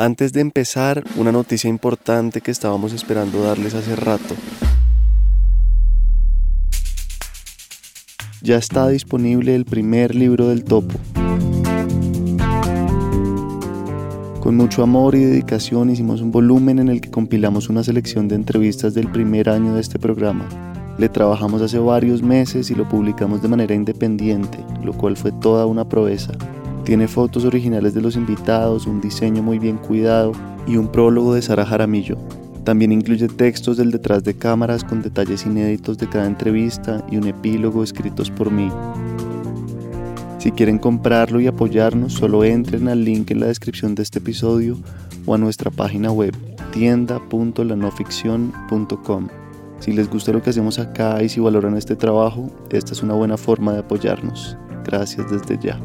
Antes 0.00 0.32
de 0.32 0.40
empezar, 0.40 1.04
una 1.16 1.30
noticia 1.30 1.68
importante 1.68 2.40
que 2.40 2.50
estábamos 2.50 2.94
esperando 2.94 3.42
darles 3.42 3.74
hace 3.74 3.94
rato. 3.96 4.34
Ya 8.40 8.56
está 8.56 8.88
disponible 8.88 9.54
el 9.54 9.66
primer 9.66 10.14
libro 10.14 10.48
del 10.48 10.64
topo. 10.64 10.98
Con 14.40 14.56
mucho 14.56 14.82
amor 14.82 15.16
y 15.16 15.22
dedicación 15.22 15.90
hicimos 15.90 16.22
un 16.22 16.32
volumen 16.32 16.78
en 16.78 16.88
el 16.88 17.02
que 17.02 17.10
compilamos 17.10 17.68
una 17.68 17.84
selección 17.84 18.26
de 18.26 18.36
entrevistas 18.36 18.94
del 18.94 19.12
primer 19.12 19.50
año 19.50 19.74
de 19.74 19.82
este 19.82 19.98
programa. 19.98 20.48
Le 20.96 21.10
trabajamos 21.10 21.60
hace 21.60 21.78
varios 21.78 22.22
meses 22.22 22.70
y 22.70 22.74
lo 22.74 22.88
publicamos 22.88 23.42
de 23.42 23.48
manera 23.48 23.74
independiente, 23.74 24.64
lo 24.82 24.94
cual 24.94 25.18
fue 25.18 25.30
toda 25.30 25.66
una 25.66 25.86
proeza. 25.86 26.32
Tiene 26.84 27.08
fotos 27.08 27.44
originales 27.44 27.94
de 27.94 28.00
los 28.00 28.14
invitados, 28.16 28.86
un 28.86 29.00
diseño 29.00 29.42
muy 29.42 29.58
bien 29.58 29.76
cuidado 29.76 30.32
y 30.66 30.76
un 30.76 30.88
prólogo 30.88 31.34
de 31.34 31.42
Sara 31.42 31.66
Jaramillo. 31.66 32.16
También 32.64 32.92
incluye 32.92 33.28
textos 33.28 33.76
del 33.76 33.90
detrás 33.90 34.24
de 34.24 34.34
cámaras 34.34 34.82
con 34.84 35.02
detalles 35.02 35.44
inéditos 35.46 35.98
de 35.98 36.08
cada 36.08 36.26
entrevista 36.26 37.04
y 37.10 37.16
un 37.16 37.26
epílogo 37.26 37.82
escritos 37.82 38.30
por 38.30 38.50
mí. 38.50 38.70
Si 40.38 40.52
quieren 40.52 40.78
comprarlo 40.78 41.40
y 41.40 41.46
apoyarnos, 41.46 42.14
solo 42.14 42.44
entren 42.44 42.88
al 42.88 43.04
link 43.04 43.30
en 43.30 43.40
la 43.40 43.46
descripción 43.46 43.94
de 43.94 44.02
este 44.02 44.20
episodio 44.20 44.78
o 45.26 45.34
a 45.34 45.38
nuestra 45.38 45.70
página 45.70 46.10
web 46.10 46.34
tienda.lanoficción.com. 46.72 49.28
Si 49.80 49.92
les 49.92 50.08
gusta 50.08 50.32
lo 50.32 50.42
que 50.42 50.50
hacemos 50.50 50.78
acá 50.78 51.22
y 51.22 51.28
si 51.28 51.40
valoran 51.40 51.76
este 51.76 51.96
trabajo, 51.96 52.50
esta 52.70 52.92
es 52.92 53.02
una 53.02 53.14
buena 53.14 53.36
forma 53.36 53.72
de 53.72 53.80
apoyarnos. 53.80 54.56
Gracias 54.84 55.30
desde 55.30 55.58
ya. 55.58 55.80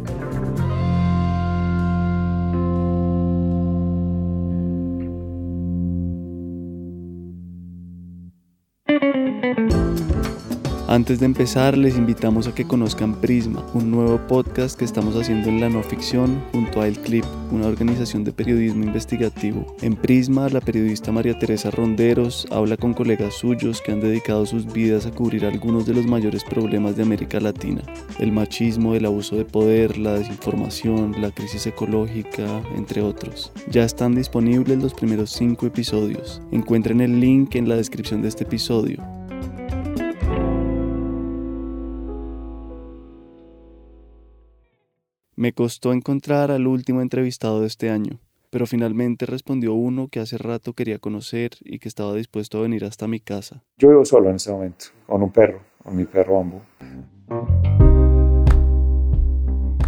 Antes 10.95 11.19
de 11.19 11.25
empezar, 11.25 11.77
les 11.77 11.97
invitamos 11.97 12.47
a 12.47 12.55
que 12.55 12.63
conozcan 12.63 13.19
Prisma, 13.19 13.65
un 13.73 13.91
nuevo 13.91 14.17
podcast 14.29 14.79
que 14.79 14.85
estamos 14.85 15.13
haciendo 15.17 15.49
en 15.49 15.59
la 15.59 15.67
no 15.67 15.83
ficción 15.83 16.41
junto 16.53 16.79
a 16.79 16.87
El 16.87 16.97
Clip, 16.97 17.25
una 17.51 17.67
organización 17.67 18.23
de 18.23 18.31
periodismo 18.31 18.85
investigativo. 18.85 19.75
En 19.81 19.97
Prisma, 19.97 20.47
la 20.47 20.61
periodista 20.61 21.11
María 21.11 21.37
Teresa 21.37 21.69
Ronderos 21.69 22.47
habla 22.49 22.77
con 22.77 22.93
colegas 22.93 23.33
suyos 23.33 23.81
que 23.81 23.91
han 23.91 23.99
dedicado 23.99 24.45
sus 24.45 24.71
vidas 24.71 25.05
a 25.05 25.11
cubrir 25.11 25.45
algunos 25.45 25.85
de 25.85 25.95
los 25.95 26.05
mayores 26.05 26.45
problemas 26.45 26.95
de 26.95 27.03
América 27.03 27.41
Latina: 27.41 27.81
el 28.19 28.31
machismo, 28.31 28.95
el 28.95 29.05
abuso 29.05 29.35
de 29.35 29.43
poder, 29.43 29.97
la 29.97 30.13
desinformación, 30.13 31.13
la 31.19 31.31
crisis 31.31 31.67
ecológica, 31.67 32.63
entre 32.77 33.01
otros. 33.01 33.51
Ya 33.69 33.83
están 33.83 34.15
disponibles 34.15 34.81
los 34.81 34.93
primeros 34.93 35.31
cinco 35.31 35.65
episodios. 35.65 36.41
Encuentren 36.53 37.01
el 37.01 37.19
link 37.19 37.55
en 37.55 37.67
la 37.67 37.75
descripción 37.75 38.21
de 38.21 38.29
este 38.29 38.45
episodio. 38.45 39.03
Me 45.37 45.51
costó 45.51 45.91
encontrar 45.91 46.49
al 46.49 46.65
último 46.65 47.01
entrevistado 47.01 47.59
de 47.59 47.67
este 47.67 47.89
año, 47.89 48.21
pero 48.51 48.65
finalmente 48.65 49.25
respondió 49.25 49.73
uno 49.73 50.07
que 50.07 50.21
hace 50.21 50.37
rato 50.37 50.71
quería 50.71 50.97
conocer 50.97 51.51
y 51.59 51.79
que 51.79 51.89
estaba 51.89 52.13
dispuesto 52.13 52.57
a 52.57 52.61
venir 52.61 52.85
hasta 52.85 53.05
mi 53.09 53.19
casa. 53.19 53.61
Yo 53.77 53.89
vivo 53.89 54.05
solo 54.05 54.29
en 54.29 54.37
este 54.37 54.53
momento, 54.53 54.85
con 55.05 55.21
un 55.21 55.31
perro, 55.33 55.59
con 55.83 55.93
mi 55.93 56.05
perro 56.05 56.39
Ambo. 56.39 56.61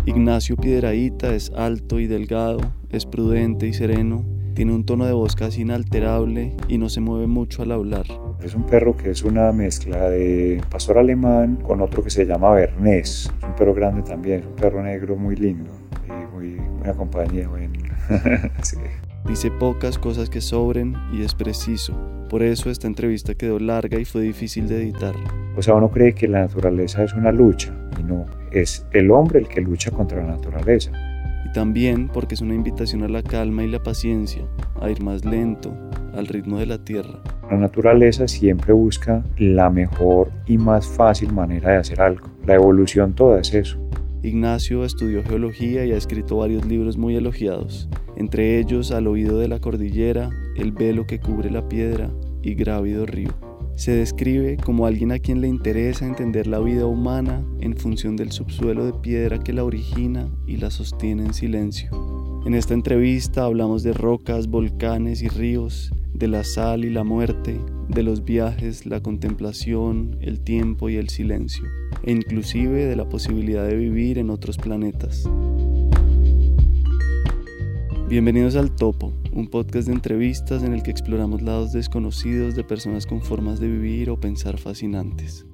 Ignacio 0.05 0.57
Piedraíta 0.57 1.33
es 1.33 1.49
alto 1.51 2.01
y 2.01 2.07
delgado, 2.07 2.59
es 2.89 3.05
prudente 3.05 3.67
y 3.67 3.73
sereno, 3.73 4.25
tiene 4.57 4.73
un 4.73 4.85
tono 4.85 5.05
de 5.05 5.13
voz 5.13 5.35
casi 5.35 5.61
inalterable 5.61 6.51
y 6.67 6.79
no 6.79 6.89
se 6.89 6.99
mueve 6.99 7.27
mucho 7.27 7.61
al 7.61 7.71
hablar. 7.71 8.07
Es 8.41 8.55
un 8.55 8.65
perro 8.65 8.97
que 8.97 9.11
es 9.11 9.21
una 9.21 9.51
mezcla 9.51 10.09
de 10.09 10.63
pastor 10.71 10.97
alemán 10.97 11.57
con 11.57 11.79
otro 11.79 12.03
que 12.03 12.09
se 12.09 12.25
llama 12.25 12.49
Bernés. 12.53 13.31
Es 13.37 13.43
un 13.43 13.55
perro 13.55 13.75
grande 13.75 14.01
también, 14.01 14.39
es 14.39 14.47
un 14.47 14.55
perro 14.55 14.81
negro 14.81 15.15
muy 15.15 15.35
lindo 15.35 15.69
y 16.07 16.35
muy 16.35 16.55
buena 16.55 16.93
compañía. 16.95 17.47
Dice 19.27 19.51
pocas 19.51 19.99
cosas 19.99 20.27
que 20.27 20.41
sobren 20.41 20.95
y 21.13 21.21
es 21.21 21.35
preciso. 21.35 21.93
Por 22.27 22.41
eso 22.41 22.71
esta 22.71 22.87
entrevista 22.87 23.35
quedó 23.35 23.59
larga 23.59 23.99
y 23.99 24.05
fue 24.05 24.23
difícil 24.23 24.67
de 24.67 24.81
editar. 24.81 25.13
O 25.55 25.61
sea, 25.61 25.75
uno 25.75 25.91
cree 25.91 26.15
que 26.15 26.27
la 26.27 26.39
naturaleza 26.39 27.03
es 27.03 27.13
una 27.13 27.31
lucha 27.31 27.75
y 27.99 28.01
no, 28.01 28.25
es 28.51 28.87
el 28.93 29.11
hombre 29.11 29.37
el 29.37 29.47
que 29.47 29.61
lucha 29.61 29.91
contra 29.91 30.17
la 30.23 30.31
naturaleza 30.31 30.91
y 31.47 31.53
también 31.53 32.09
porque 32.09 32.35
es 32.35 32.41
una 32.41 32.55
invitación 32.55 33.03
a 33.03 33.07
la 33.07 33.23
calma 33.23 33.63
y 33.63 33.67
la 33.67 33.81
paciencia, 33.81 34.43
a 34.81 34.89
ir 34.89 35.01
más 35.01 35.23
lento, 35.23 35.73
al 36.13 36.27
ritmo 36.27 36.59
de 36.59 36.65
la 36.65 36.83
tierra. 36.83 37.21
La 37.49 37.57
naturaleza 37.57 38.27
siempre 38.27 38.73
busca 38.73 39.23
la 39.37 39.69
mejor 39.69 40.29
y 40.45 40.57
más 40.57 40.85
fácil 40.85 41.31
manera 41.31 41.71
de 41.71 41.77
hacer 41.77 42.01
algo. 42.01 42.27
La 42.45 42.55
evolución 42.55 43.13
toda 43.13 43.39
es 43.39 43.53
eso. 43.53 43.79
Ignacio 44.23 44.83
estudió 44.83 45.23
geología 45.23 45.85
y 45.85 45.93
ha 45.93 45.97
escrito 45.97 46.37
varios 46.37 46.65
libros 46.65 46.97
muy 46.97 47.15
elogiados, 47.15 47.87
entre 48.17 48.59
ellos 48.59 48.91
Al 48.91 49.07
oído 49.07 49.39
de 49.39 49.47
la 49.47 49.59
cordillera, 49.59 50.29
El 50.57 50.73
velo 50.73 51.05
que 51.05 51.19
cubre 51.19 51.49
la 51.49 51.69
piedra 51.69 52.09
y 52.41 52.55
Grávido 52.55 53.05
río. 53.05 53.46
Se 53.77 53.91
describe 53.91 54.57
como 54.57 54.87
alguien 54.87 55.11
a 55.11 55.19
quien 55.19 55.39
le 55.39 55.47
interesa 55.47 56.07
entender 56.07 56.47
la 56.47 56.57
vida 56.57 56.87
humana 56.87 57.45
en 57.59 57.77
función 57.77 58.15
del 58.15 58.31
subsuelo 58.31 58.87
de 58.87 58.93
piedra 58.93 59.37
que 59.37 59.53
la 59.53 59.63
origina 59.63 60.31
y 60.47 60.57
la 60.57 60.71
sostiene 60.71 61.25
en 61.25 61.35
silencio. 61.35 61.91
En 62.47 62.55
esta 62.55 62.73
entrevista 62.73 63.45
hablamos 63.45 63.83
de 63.83 63.93
rocas, 63.93 64.47
volcanes 64.47 65.21
y 65.21 65.27
ríos, 65.27 65.93
de 66.11 66.27
la 66.27 66.43
sal 66.43 66.85
y 66.85 66.89
la 66.89 67.03
muerte, 67.03 67.61
de 67.87 68.01
los 68.01 68.25
viajes, 68.25 68.87
la 68.87 69.03
contemplación, 69.03 70.17
el 70.21 70.39
tiempo 70.39 70.89
y 70.89 70.95
el 70.95 71.09
silencio, 71.09 71.65
e 72.01 72.13
inclusive 72.13 72.85
de 72.85 72.95
la 72.95 73.07
posibilidad 73.07 73.67
de 73.67 73.75
vivir 73.75 74.17
en 74.17 74.31
otros 74.31 74.57
planetas. 74.57 75.29
Bienvenidos 78.09 78.55
al 78.55 78.75
Topo, 78.75 79.13
un 79.37 79.47
podcast 79.47 79.87
de 79.87 79.93
entrevistas 79.93 80.63
en 80.63 80.73
el 80.73 80.81
que 80.81 80.89
exploramos 80.89 81.43
lados 81.43 81.71
desconocidos 81.71 82.55
de 82.55 82.63
personas 82.63 83.05
con 83.05 83.21
formas 83.21 83.59
de 83.59 83.67
vivir 83.67 84.09
o 84.09 84.19
pensar 84.19 84.57
fascinantes. 84.57 85.45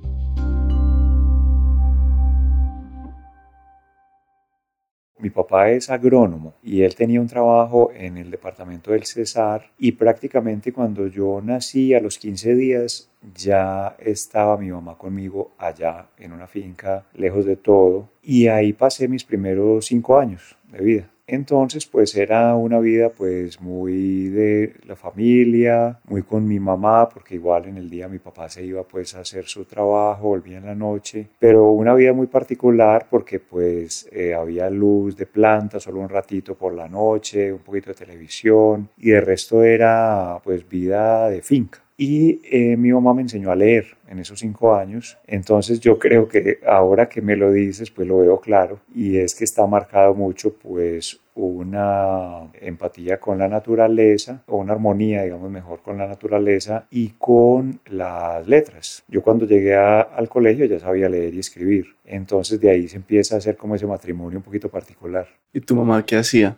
Mi 5.19 5.29
papá 5.29 5.69
es 5.69 5.89
agrónomo 5.89 6.53
y 6.63 6.81
él 6.83 6.95
tenía 6.95 7.19
un 7.19 7.27
trabajo 7.27 7.91
en 7.93 8.17
el 8.17 8.31
departamento 8.31 8.91
del 8.91 9.03
Cesar 9.03 9.69
y 9.77 9.93
prácticamente 9.93 10.71
cuando 10.71 11.07
yo 11.07 11.41
nací 11.41 11.93
a 11.93 11.99
los 11.99 12.17
15 12.17 12.55
días 12.55 13.09
ya 13.35 13.97
estaba 13.99 14.57
mi 14.57 14.71
mamá 14.71 14.97
conmigo 14.97 15.51
allá 15.57 16.07
en 16.17 16.31
una 16.31 16.47
finca 16.47 17.05
lejos 17.13 17.45
de 17.45 17.57
todo 17.57 18.09
y 18.21 18.47
ahí 18.47 18.71
pasé 18.71 19.09
mis 19.09 19.25
primeros 19.25 19.85
cinco 19.87 20.17
años 20.17 20.57
de 20.71 20.81
vida. 20.81 21.12
Entonces, 21.25 21.85
pues 21.85 22.15
era 22.15 22.55
una 22.55 22.79
vida 22.79 23.09
pues 23.09 23.61
muy 23.61 24.27
de 24.27 24.75
la 24.85 24.95
familia, 24.95 25.99
muy 26.05 26.23
con 26.23 26.45
mi 26.45 26.59
mamá, 26.59 27.07
porque 27.07 27.35
igual 27.35 27.65
en 27.65 27.77
el 27.77 27.89
día 27.89 28.09
mi 28.09 28.19
papá 28.19 28.49
se 28.49 28.63
iba 28.65 28.83
pues 28.83 29.15
a 29.15 29.21
hacer 29.21 29.45
su 29.45 29.63
trabajo, 29.63 30.27
volvía 30.27 30.57
en 30.57 30.65
la 30.65 30.75
noche, 30.75 31.29
pero 31.39 31.71
una 31.71 31.93
vida 31.93 32.11
muy 32.11 32.27
particular 32.27 33.07
porque 33.09 33.39
pues 33.39 34.07
eh, 34.11 34.33
había 34.33 34.69
luz 34.69 35.15
de 35.15 35.25
planta 35.25 35.79
solo 35.79 36.01
un 36.01 36.09
ratito 36.09 36.55
por 36.55 36.73
la 36.73 36.89
noche, 36.89 37.53
un 37.53 37.59
poquito 37.59 37.91
de 37.91 37.95
televisión 37.95 38.89
y 38.97 39.11
de 39.11 39.21
resto 39.21 39.63
era 39.63 40.39
pues 40.43 40.67
vida 40.67 41.29
de 41.29 41.41
finca. 41.41 41.82
Y 41.97 42.41
eh, 42.49 42.75
mi 42.77 42.91
mamá 42.91 43.13
me 43.13 43.21
enseñó 43.21 43.51
a 43.51 43.55
leer 43.55 43.97
en 44.07 44.19
esos 44.19 44.39
cinco 44.39 44.75
años. 44.75 45.17
Entonces 45.27 45.79
yo 45.79 45.99
creo 45.99 46.27
que 46.27 46.59
ahora 46.65 47.07
que 47.07 47.21
me 47.21 47.35
lo 47.35 47.51
dices, 47.51 47.91
pues 47.91 48.07
lo 48.07 48.19
veo 48.19 48.39
claro. 48.39 48.79
Y 48.93 49.17
es 49.17 49.35
que 49.35 49.43
está 49.43 49.65
marcado 49.67 50.13
mucho 50.13 50.53
pues 50.53 51.19
una 51.35 52.51
empatía 52.61 53.19
con 53.19 53.39
la 53.39 53.47
naturaleza 53.47 54.43
o 54.47 54.57
una 54.57 54.73
armonía, 54.73 55.23
digamos 55.23 55.49
mejor, 55.49 55.81
con 55.81 55.97
la 55.97 56.07
naturaleza 56.07 56.87
y 56.91 57.09
con 57.17 57.79
las 57.87 58.47
letras. 58.47 59.03
Yo 59.07 59.21
cuando 59.21 59.45
llegué 59.45 59.75
al 59.75 60.29
colegio 60.29 60.65
ya 60.65 60.79
sabía 60.79 61.09
leer 61.09 61.33
y 61.33 61.39
escribir. 61.39 61.95
Entonces 62.05 62.59
de 62.59 62.69
ahí 62.69 62.87
se 62.87 62.97
empieza 62.97 63.35
a 63.35 63.37
hacer 63.39 63.57
como 63.57 63.75
ese 63.75 63.87
matrimonio 63.87 64.39
un 64.39 64.43
poquito 64.43 64.69
particular. 64.69 65.27
¿Y 65.51 65.61
tu 65.61 65.75
mamá 65.75 66.05
qué 66.05 66.17
hacía? 66.17 66.57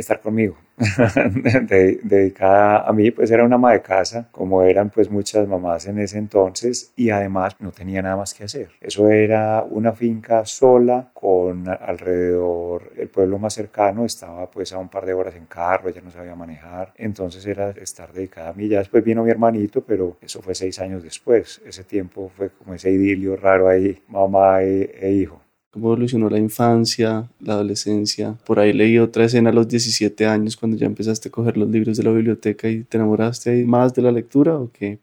Estar 0.00 0.20
conmigo, 0.20 0.56
dedicada 2.02 2.88
a 2.88 2.92
mí, 2.92 3.10
pues 3.10 3.30
era 3.30 3.44
una 3.44 3.56
ama 3.56 3.72
de 3.72 3.82
casa, 3.82 4.28
como 4.30 4.62
eran 4.62 4.90
pues 4.90 5.10
muchas 5.10 5.46
mamás 5.48 5.86
en 5.86 5.98
ese 5.98 6.18
entonces, 6.18 6.92
y 6.96 7.10
además 7.10 7.56
no 7.58 7.72
tenía 7.72 8.02
nada 8.02 8.16
más 8.16 8.34
que 8.34 8.44
hacer. 8.44 8.70
Eso 8.80 9.08
era 9.08 9.64
una 9.68 9.92
finca 9.92 10.44
sola 10.44 11.10
con 11.12 11.68
alrededor, 11.68 12.92
el 12.96 13.08
pueblo 13.08 13.38
más 13.38 13.54
cercano 13.54 14.04
estaba 14.04 14.50
pues 14.50 14.72
a 14.72 14.78
un 14.78 14.88
par 14.88 15.06
de 15.06 15.14
horas 15.14 15.34
en 15.34 15.46
carro, 15.46 15.88
ella 15.88 16.00
no 16.02 16.10
sabía 16.10 16.34
manejar, 16.34 16.92
entonces 16.96 17.44
era 17.46 17.70
estar 17.70 18.12
dedicada 18.12 18.50
a 18.50 18.52
mí. 18.52 18.68
Ya 18.68 18.78
después 18.78 19.04
vino 19.04 19.24
mi 19.24 19.30
hermanito, 19.30 19.82
pero 19.82 20.16
eso 20.20 20.42
fue 20.42 20.54
seis 20.54 20.78
años 20.78 21.02
después. 21.02 21.60
Ese 21.64 21.84
tiempo 21.84 22.30
fue 22.36 22.50
como 22.50 22.74
ese 22.74 22.90
idilio 22.90 23.36
raro 23.36 23.68
ahí, 23.68 24.02
mamá 24.08 24.62
e, 24.62 24.96
e 25.00 25.10
hijo. 25.12 25.40
Cómo 25.70 25.88
evolucionó 25.88 26.30
la 26.30 26.38
infancia, 26.38 27.28
la 27.40 27.54
adolescencia. 27.54 28.36
Por 28.44 28.60
ahí 28.60 28.72
leí 28.72 28.98
otra 28.98 29.24
escena 29.24 29.50
a 29.50 29.52
los 29.52 29.68
17 29.68 30.26
años 30.26 30.56
cuando 30.56 30.76
ya 30.76 30.86
empezaste 30.86 31.28
a 31.28 31.32
coger 31.32 31.56
los 31.56 31.68
libros 31.68 31.96
de 31.96 32.04
la 32.04 32.10
biblioteca 32.10 32.68
y 32.68 32.84
te 32.84 32.96
enamoraste 32.96 33.64
más 33.64 33.94
de 33.94 34.02
la 34.02 34.12
lectura 34.12 34.56
o 34.56 34.70
qué? 34.72 34.98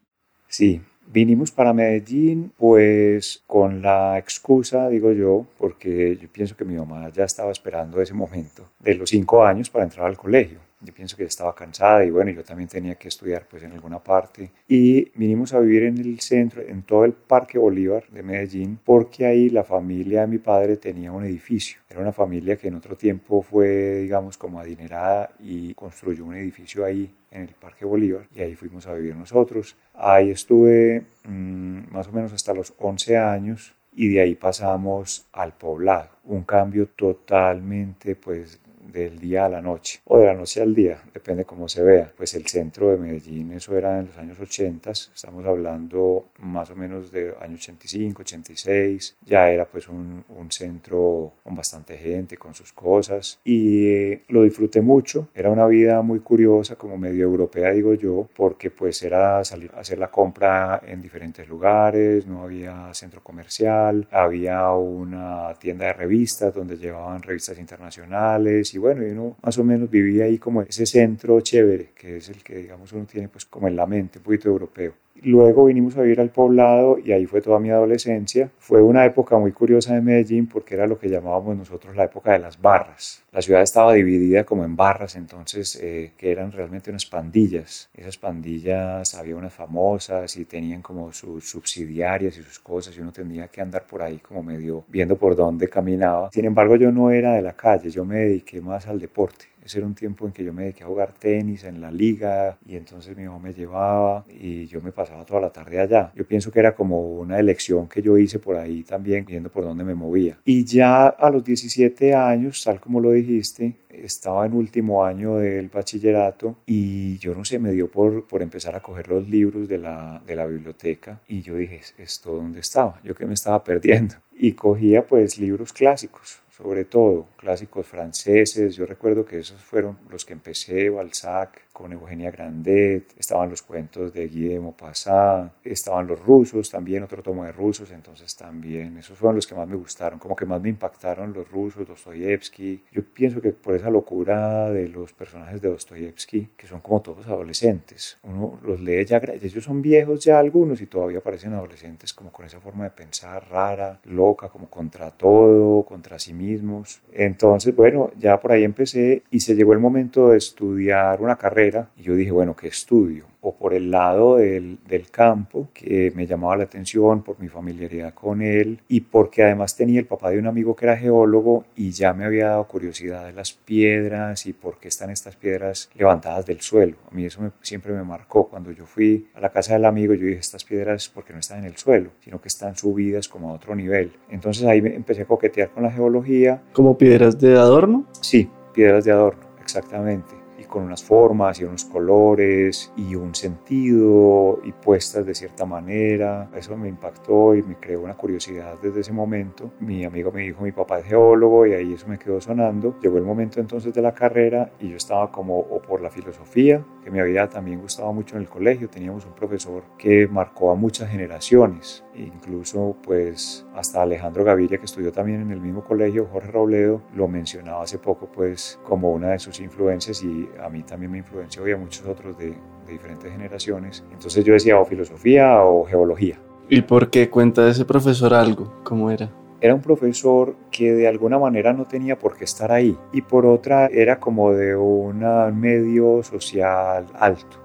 Sí, 0.47 0.81
Vinimos 1.07 1.51
para 1.51 1.71
Medellín 1.71 2.51
pues 2.57 3.43
con 3.47 3.81
la 3.81 4.17
excusa, 4.17 4.89
digo 4.89 5.11
yo, 5.11 5.45
porque 5.57 6.17
yo 6.21 6.27
pienso 6.29 6.57
que 6.57 6.65
mi 6.65 6.75
mamá 6.75 7.09
ya 7.09 7.23
estaba 7.23 7.51
esperando 7.51 8.01
ese 8.01 8.13
momento 8.13 8.63
de 8.79 8.95
los 8.95 9.11
cinco 9.11 9.45
años 9.45 9.69
para 9.69 9.85
entrar 9.85 10.07
al 10.07 10.17
colegio. 10.17 10.59
Yo 10.85 10.93
pienso 10.93 11.17
que 11.17 11.23
estaba 11.23 11.55
cansada 11.55 12.05
y 12.05 12.11
bueno, 12.11 12.31
yo 12.31 12.43
también 12.43 12.69
tenía 12.69 12.95
que 12.95 13.07
estudiar 13.07 13.47
pues 13.49 13.63
en 13.63 13.71
alguna 13.71 13.99
parte. 13.99 14.51
Y 14.67 15.09
vinimos 15.17 15.53
a 15.53 15.59
vivir 15.59 15.83
en 15.83 15.97
el 15.97 16.19
centro, 16.19 16.61
en 16.61 16.83
todo 16.83 17.05
el 17.05 17.13
Parque 17.13 17.57
Bolívar 17.57 18.03
de 18.09 18.21
Medellín, 18.21 18.79
porque 18.83 19.25
ahí 19.25 19.49
la 19.49 19.63
familia 19.63 20.21
de 20.21 20.27
mi 20.27 20.37
padre 20.37 20.77
tenía 20.77 21.11
un 21.11 21.25
edificio. 21.25 21.79
Era 21.89 22.01
una 22.01 22.13
familia 22.13 22.55
que 22.55 22.67
en 22.67 22.75
otro 22.75 22.95
tiempo 22.95 23.41
fue, 23.41 24.01
digamos, 24.01 24.37
como 24.37 24.59
adinerada 24.59 25.31
y 25.39 25.73
construyó 25.73 26.25
un 26.25 26.35
edificio 26.35 26.85
ahí 26.85 27.11
en 27.31 27.41
el 27.43 27.49
Parque 27.49 27.85
Bolívar 27.85 28.27
y 28.33 28.41
ahí 28.41 28.55
fuimos 28.55 28.85
a 28.87 28.93
vivir 28.93 29.15
nosotros. 29.15 29.75
Ahí 29.93 30.29
estuve 30.29 31.03
mm, 31.23 31.91
más 31.91 32.07
o 32.07 32.11
menos 32.11 32.31
hasta 32.31 32.53
los 32.53 32.73
11 32.77 33.17
años 33.17 33.75
y 33.95 34.09
de 34.09 34.21
ahí 34.21 34.35
pasamos 34.35 35.27
al 35.31 35.53
poblado. 35.53 36.09
Un 36.25 36.43
cambio 36.43 36.87
totalmente 36.87 38.15
pues 38.15 38.59
del 38.91 39.19
día 39.19 39.45
a 39.45 39.49
la 39.49 39.61
noche 39.61 39.99
o 40.05 40.17
de 40.17 40.25
la 40.25 40.33
noche 40.33 40.61
al 40.61 40.73
día, 40.73 41.01
depende 41.13 41.45
cómo 41.45 41.67
se 41.67 41.83
vea. 41.83 42.11
Pues 42.15 42.33
el 42.35 42.45
centro 42.47 42.91
de 42.91 42.97
Medellín, 42.97 43.51
eso 43.51 43.77
era 43.77 43.99
en 43.99 44.07
los 44.07 44.17
años 44.17 44.39
80, 44.39 44.91
estamos 44.91 45.45
hablando 45.45 46.27
más 46.39 46.69
o 46.71 46.75
menos 46.75 47.11
de 47.11 47.33
años 47.41 47.61
85, 47.61 48.21
86, 48.21 49.17
ya 49.25 49.49
era 49.49 49.65
pues 49.65 49.87
un, 49.87 50.23
un 50.29 50.51
centro 50.51 51.33
con 51.43 51.55
bastante 51.55 51.97
gente, 51.97 52.37
con 52.37 52.53
sus 52.53 52.73
cosas 52.73 53.39
y 53.43 53.87
eh, 53.87 54.23
lo 54.29 54.43
disfruté 54.43 54.81
mucho, 54.81 55.29
era 55.33 55.49
una 55.49 55.67
vida 55.67 56.01
muy 56.01 56.19
curiosa, 56.19 56.75
como 56.75 56.97
medio 56.97 57.23
europea 57.25 57.71
digo 57.71 57.93
yo, 57.93 58.27
porque 58.35 58.71
pues 58.71 59.01
era 59.03 59.43
salir 59.43 59.71
a 59.75 59.79
hacer 59.79 59.97
la 59.97 60.09
compra 60.09 60.81
en 60.85 61.01
diferentes 61.01 61.47
lugares, 61.47 62.25
no 62.25 62.43
había 62.43 62.93
centro 62.93 63.21
comercial, 63.23 64.07
había 64.11 64.69
una 64.71 65.53
tienda 65.59 65.85
de 65.85 65.93
revistas 65.93 66.53
donde 66.53 66.77
llevaban 66.77 67.21
revistas 67.21 67.57
internacionales 67.59 68.73
y 68.75 68.77
bueno, 68.77 69.05
y 69.07 69.11
uno 69.11 69.37
más 69.41 69.57
o 69.57 69.63
menos 69.63 69.89
vivía 69.89 70.25
ahí 70.25 70.37
como 70.37 70.61
ese 70.61 70.85
centro 70.85 71.39
chévere, 71.39 71.91
que 71.95 72.17
es 72.17 72.29
el 72.29 72.43
que 72.43 72.57
digamos 72.57 72.91
uno 72.91 73.05
tiene 73.05 73.29
pues 73.29 73.45
como 73.45 73.67
en 73.67 73.75
la 73.75 73.85
mente, 73.85 74.19
un 74.19 74.23
poquito 74.23 74.49
europeo. 74.49 74.93
Luego 75.23 75.65
vinimos 75.65 75.97
a 75.97 76.01
vivir 76.01 76.19
al 76.19 76.29
poblado 76.29 76.99
y 76.99 77.11
ahí 77.11 77.25
fue 77.25 77.41
toda 77.41 77.59
mi 77.59 77.69
adolescencia. 77.69 78.51
Fue 78.59 78.81
una 78.81 79.05
época 79.05 79.37
muy 79.37 79.51
curiosa 79.51 79.93
de 79.95 80.01
Medellín 80.01 80.47
porque 80.47 80.75
era 80.75 80.87
lo 80.87 80.99
que 80.99 81.09
llamábamos 81.09 81.57
nosotros 81.57 81.95
la 81.95 82.03
época 82.03 82.33
de 82.33 82.39
las 82.39 82.61
barras. 82.61 83.23
La 83.31 83.41
ciudad 83.41 83.61
estaba 83.61 83.93
dividida 83.93 84.43
como 84.43 84.63
en 84.63 84.75
barras, 84.75 85.15
entonces 85.15 85.79
eh, 85.81 86.11
que 86.17 86.31
eran 86.31 86.51
realmente 86.51 86.89
unas 86.89 87.05
pandillas. 87.05 87.89
Esas 87.93 88.17
pandillas 88.17 89.15
había 89.15 89.35
unas 89.35 89.53
famosas 89.53 90.35
y 90.37 90.45
tenían 90.45 90.81
como 90.81 91.11
sus 91.11 91.49
subsidiarias 91.49 92.37
y 92.37 92.43
sus 92.43 92.59
cosas 92.59 92.95
y 92.97 93.01
uno 93.01 93.11
tenía 93.11 93.47
que 93.47 93.61
andar 93.61 93.85
por 93.87 94.01
ahí 94.01 94.17
como 94.19 94.43
medio 94.43 94.83
viendo 94.87 95.15
por 95.15 95.35
dónde 95.35 95.69
caminaba. 95.69 96.29
Sin 96.31 96.45
embargo, 96.45 96.75
yo 96.75 96.91
no 96.91 97.09
era 97.11 97.33
de 97.33 97.41
la 97.41 97.53
calle, 97.53 97.89
yo 97.89 98.05
me 98.05 98.17
dediqué 98.17 98.61
más 98.61 98.87
al 98.87 98.99
deporte. 98.99 99.45
Ese 99.65 99.79
era 99.79 99.87
un 99.87 99.95
tiempo 99.95 100.27
en 100.27 100.31
que 100.31 100.43
yo 100.43 100.53
me 100.53 100.63
dediqué 100.63 100.83
a 100.83 100.87
jugar 100.87 101.13
tenis 101.13 101.63
en 101.63 101.81
la 101.81 101.89
liga 101.89 102.57
y 102.67 102.75
entonces 102.75 103.17
mi 103.17 103.23
mamá 103.23 103.39
me 103.39 103.53
llevaba 103.53 104.23
y 104.29 104.67
yo 104.67 104.79
me 104.79 104.91
pasaba 104.91 105.25
toda 105.25 105.41
la 105.41 105.49
tarde 105.49 105.79
allá. 105.79 106.11
Yo 106.15 106.23
pienso 106.25 106.51
que 106.51 106.59
era 106.59 106.75
como 106.75 107.01
una 107.19 107.39
elección 107.39 107.87
que 107.87 108.03
yo 108.03 108.15
hice 108.15 108.37
por 108.37 108.57
ahí 108.57 108.83
también, 108.83 109.25
viendo 109.25 109.49
por 109.49 109.63
dónde 109.63 109.83
me 109.83 109.95
movía. 109.95 110.37
Y 110.45 110.63
ya 110.65 111.07
a 111.07 111.29
los 111.31 111.43
17 111.43 112.13
años, 112.13 112.63
tal 112.63 112.79
como 112.79 112.99
lo 112.99 113.11
dijiste, 113.11 113.73
estaba 113.89 114.45
en 114.45 114.53
último 114.53 115.03
año 115.03 115.37
del 115.37 115.69
bachillerato 115.69 116.57
y 116.65 117.17
yo 117.17 117.33
no 117.33 117.43
sé, 117.43 117.57
me 117.57 117.71
dio 117.71 117.89
por, 117.89 118.27
por 118.27 118.41
empezar 118.41 118.75
a 118.75 118.81
coger 118.81 119.07
los 119.07 119.27
libros 119.27 119.67
de 119.67 119.77
la, 119.77 120.21
de 120.25 120.35
la 120.35 120.45
biblioteca 120.45 121.21
y 121.27 121.41
yo 121.41 121.55
dije, 121.55 121.81
¿esto 121.97 122.33
dónde 122.35 122.59
estaba? 122.59 122.99
Yo 123.03 123.15
que 123.15 123.25
me 123.25 123.33
estaba 123.33 123.63
perdiendo. 123.63 124.15
Y 124.37 124.51
cogía 124.51 125.07
pues 125.07 125.39
libros 125.39 125.71
clásicos, 125.71 126.41
sobre 126.55 126.85
todo 126.85 127.27
clásicos 127.37 127.85
franceses. 127.85 128.75
Yo 128.75 128.85
recuerdo 128.85 129.25
que 129.25 129.39
esos 129.39 129.61
fueron 129.61 129.97
los 130.09 130.23
que 130.23 130.33
empecé, 130.33 130.89
Balzac, 130.89 131.61
con 131.75 131.91
Eugenia 131.91 132.31
Grandet, 132.31 133.13
estaban 133.19 133.49
los 133.49 133.61
cuentos 133.61 134.13
de 134.13 134.29
Guy 134.29 134.47
de 134.47 134.59
Maupassant, 134.61 135.51
estaban 135.61 136.07
los 136.07 136.17
rusos, 136.21 136.69
también 136.69 137.03
otro 137.03 137.21
tomo 137.21 137.43
de 137.43 137.51
rusos, 137.51 137.91
entonces 137.91 138.33
también 138.37 138.97
esos 138.97 139.17
fueron 139.17 139.35
los 139.35 139.45
que 139.45 139.55
más 139.55 139.67
me 139.67 139.75
gustaron, 139.75 140.17
como 140.17 140.37
que 140.37 140.45
más 140.45 140.61
me 140.61 140.69
impactaron 140.69 141.33
los 141.33 141.51
rusos, 141.51 141.85
Dostoyevsky. 141.85 142.81
Yo 142.93 143.03
pienso 143.03 143.41
que 143.41 143.51
por 143.51 143.75
esa 143.75 143.89
locura 143.89 144.69
de 144.69 144.87
los 144.87 145.11
personajes 145.11 145.61
de 145.61 145.67
Dostoyevsky, 145.67 146.51
que 146.55 146.65
son 146.65 146.79
como 146.79 147.01
todos 147.01 147.27
adolescentes, 147.27 148.19
uno 148.23 148.57
los 148.63 148.79
lee 148.79 149.03
ya, 149.03 149.17
ellos 149.17 149.65
son 149.65 149.81
viejos 149.81 150.23
ya 150.23 150.39
algunos 150.39 150.79
y 150.79 150.85
todavía 150.85 151.19
parecen 151.19 151.51
adolescentes 151.53 152.13
como 152.13 152.31
con 152.31 152.45
esa 152.45 152.61
forma 152.61 152.85
de 152.85 152.91
pensar 152.91 153.49
rara, 153.51 153.99
loca, 154.05 154.47
como 154.47 154.69
contra 154.69 155.11
todo, 155.11 155.83
contra 155.83 156.19
sí 156.19 156.31
mismos. 156.33 157.01
Entonces, 157.11 157.75
bueno, 157.75 158.11
ya 158.17 158.39
por 158.39 158.53
ahí 158.53 158.63
empecé 158.63 159.23
y 159.29 159.41
se 159.41 159.55
llegó 159.55 159.73
el 159.73 159.79
momento 159.79 160.29
de 160.29 160.37
estudiar 160.37 161.21
una 161.21 161.35
carrera 161.35 161.64
y 161.97 162.03
yo 162.03 162.15
dije, 162.15 162.31
bueno, 162.31 162.55
¿qué 162.55 162.67
estudio? 162.67 163.25
O 163.41 163.55
por 163.55 163.73
el 163.73 163.89
lado 163.91 164.37
del, 164.37 164.79
del, 164.87 165.09
campo, 165.09 165.69
que 165.73 166.11
me 166.15 166.25
llamaba 166.25 166.57
la 166.57 166.63
atención 166.63 167.23
por 167.23 167.39
mi 167.39 167.47
familiaridad 167.47 168.13
con 168.13 168.41
él 168.41 168.79
y 168.87 169.01
porque 169.01 169.43
además 169.43 169.75
tenía 169.75 169.99
el 169.99 170.05
papá 170.05 170.29
de 170.31 170.39
un 170.39 170.47
amigo 170.47 170.75
que 170.75 170.85
era 170.85 170.97
geólogo 170.97 171.65
y 171.75 171.91
ya 171.91 172.13
me 172.13 172.25
había 172.25 172.49
dado 172.49 172.67
curiosidad 172.67 173.25
de 173.25 173.33
las 173.33 173.53
piedras 173.53 174.45
y 174.45 174.53
por 174.53 174.79
qué 174.79 174.87
están 174.87 175.09
estas 175.09 175.35
piedras 175.35 175.89
levantadas 175.95 176.45
del 176.45 176.61
suelo. 176.61 176.97
A 177.11 177.15
mí 177.15 177.25
eso 177.25 177.51
siempre 177.61 177.93
me 177.93 178.03
marcó. 178.03 178.47
Cuando 178.47 178.71
yo 178.71 178.85
fui 178.85 179.27
a 179.33 179.39
la 179.39 179.49
casa 179.49 179.73
del 179.73 179.85
amigo, 179.85 180.13
yo 180.13 180.25
dije, 180.25 180.39
estas 180.39 180.63
piedras 180.63 181.09
porque 181.09 181.33
no 181.33 181.39
están 181.39 181.59
en 181.59 181.65
el 181.65 181.77
suelo, 181.77 182.11
sino 182.23 182.41
que 182.41 182.47
están 182.47 182.75
subidas 182.75 183.27
como 183.27 183.49
a 183.49 183.53
otro 183.53 183.75
nivel. 183.75 184.11
Entonces 184.29 184.65
ahí 184.65 184.79
empecé 184.79 185.23
a 185.23 185.25
coquetear 185.25 185.69
con 185.69 185.83
la 185.83 185.91
geología. 185.91 186.61
¿Como 186.73 186.97
piedras 186.97 187.39
de 187.39 187.57
adorno? 187.57 188.05
Sí, 188.21 188.49
piedras 188.73 189.05
de 189.05 189.11
adorno, 189.11 189.45
exactamente 189.61 190.44
con 190.75 190.83
unas 190.83 191.05
formas 191.05 191.61
y 191.61 191.63
unos 191.63 191.85
colores 191.85 192.91
y 192.97 193.15
un 193.15 193.33
sentido 193.33 194.59
y 194.61 194.73
puestas 194.73 195.25
de 195.25 195.33
cierta 195.33 195.65
manera. 195.65 196.49
Eso 196.53 196.75
me 196.75 196.89
impactó 196.89 197.55
y 197.55 197.63
me 197.63 197.77
creó 197.77 198.01
una 198.01 198.15
curiosidad 198.15 198.77
desde 198.83 198.99
ese 198.99 199.13
momento. 199.13 199.71
Mi 199.79 200.03
amigo 200.03 200.33
me 200.33 200.41
dijo, 200.41 200.63
mi 200.63 200.73
papá 200.73 200.99
es 200.99 201.05
geólogo 201.05 201.65
y 201.65 201.71
ahí 201.71 201.93
eso 201.93 202.09
me 202.09 202.19
quedó 202.19 202.41
sonando. 202.41 202.97
Llegó 203.01 203.17
el 203.17 203.23
momento 203.23 203.61
entonces 203.61 203.93
de 203.93 204.01
la 204.01 204.13
carrera 204.13 204.69
y 204.77 204.89
yo 204.89 204.97
estaba 204.97 205.31
como 205.31 205.57
o 205.57 205.81
por 205.81 206.01
la 206.01 206.09
filosofía, 206.09 206.85
que 207.01 207.09
me 207.09 207.21
había 207.21 207.47
también 207.47 207.79
gustado 207.79 208.11
mucho 208.11 208.35
en 208.35 208.41
el 208.41 208.49
colegio. 208.49 208.89
Teníamos 208.89 209.25
un 209.25 209.31
profesor 209.31 209.83
que 209.97 210.27
marcó 210.27 210.71
a 210.71 210.75
muchas 210.75 211.09
generaciones, 211.09 212.03
incluso 212.15 212.97
pues 213.01 213.65
hasta 213.73 214.01
Alejandro 214.01 214.43
Gaviria, 214.43 214.77
que 214.77 214.85
estudió 214.85 215.13
también 215.13 215.39
en 215.39 215.51
el 215.51 215.61
mismo 215.61 215.85
colegio, 215.85 216.27
Jorge 216.29 216.51
Robledo, 216.51 217.01
lo 217.15 217.29
mencionaba 217.29 217.83
hace 217.83 217.97
poco 217.97 218.27
pues 218.27 218.77
como 218.83 219.13
una 219.13 219.29
de 219.29 219.39
sus 219.39 219.61
influencias 219.61 220.21
y 220.21 220.49
a 220.65 220.69
mí 220.69 220.83
también 220.83 221.11
me 221.11 221.19
influenció 221.19 221.67
y 221.67 221.71
a 221.71 221.77
muchos 221.77 222.05
otros 222.05 222.37
de, 222.37 222.47
de 222.85 222.91
diferentes 222.91 223.31
generaciones. 223.31 224.03
Entonces 224.11 224.43
yo 224.43 224.53
decía 224.53 224.79
o 224.79 224.85
filosofía 224.85 225.61
o 225.63 225.85
geología. 225.85 226.37
¿Y 226.69 226.81
por 226.81 227.09
qué 227.09 227.29
cuenta 227.29 227.69
ese 227.69 227.85
profesor 227.85 228.33
algo? 228.33 228.81
¿Cómo 228.83 229.11
era? 229.11 229.29
Era 229.61 229.73
un 229.73 229.81
profesor 229.81 230.55
que 230.71 230.93
de 230.93 231.07
alguna 231.07 231.39
manera 231.39 231.73
no 231.73 231.85
tenía 231.85 232.17
por 232.17 232.35
qué 232.35 232.43
estar 232.43 232.71
ahí 232.71 232.97
y 233.13 233.21
por 233.21 233.45
otra 233.45 233.87
era 233.87 234.19
como 234.19 234.51
de 234.51 234.75
un 234.75 235.19
medio 235.59 236.21
social 236.23 237.05
alto. 237.17 237.64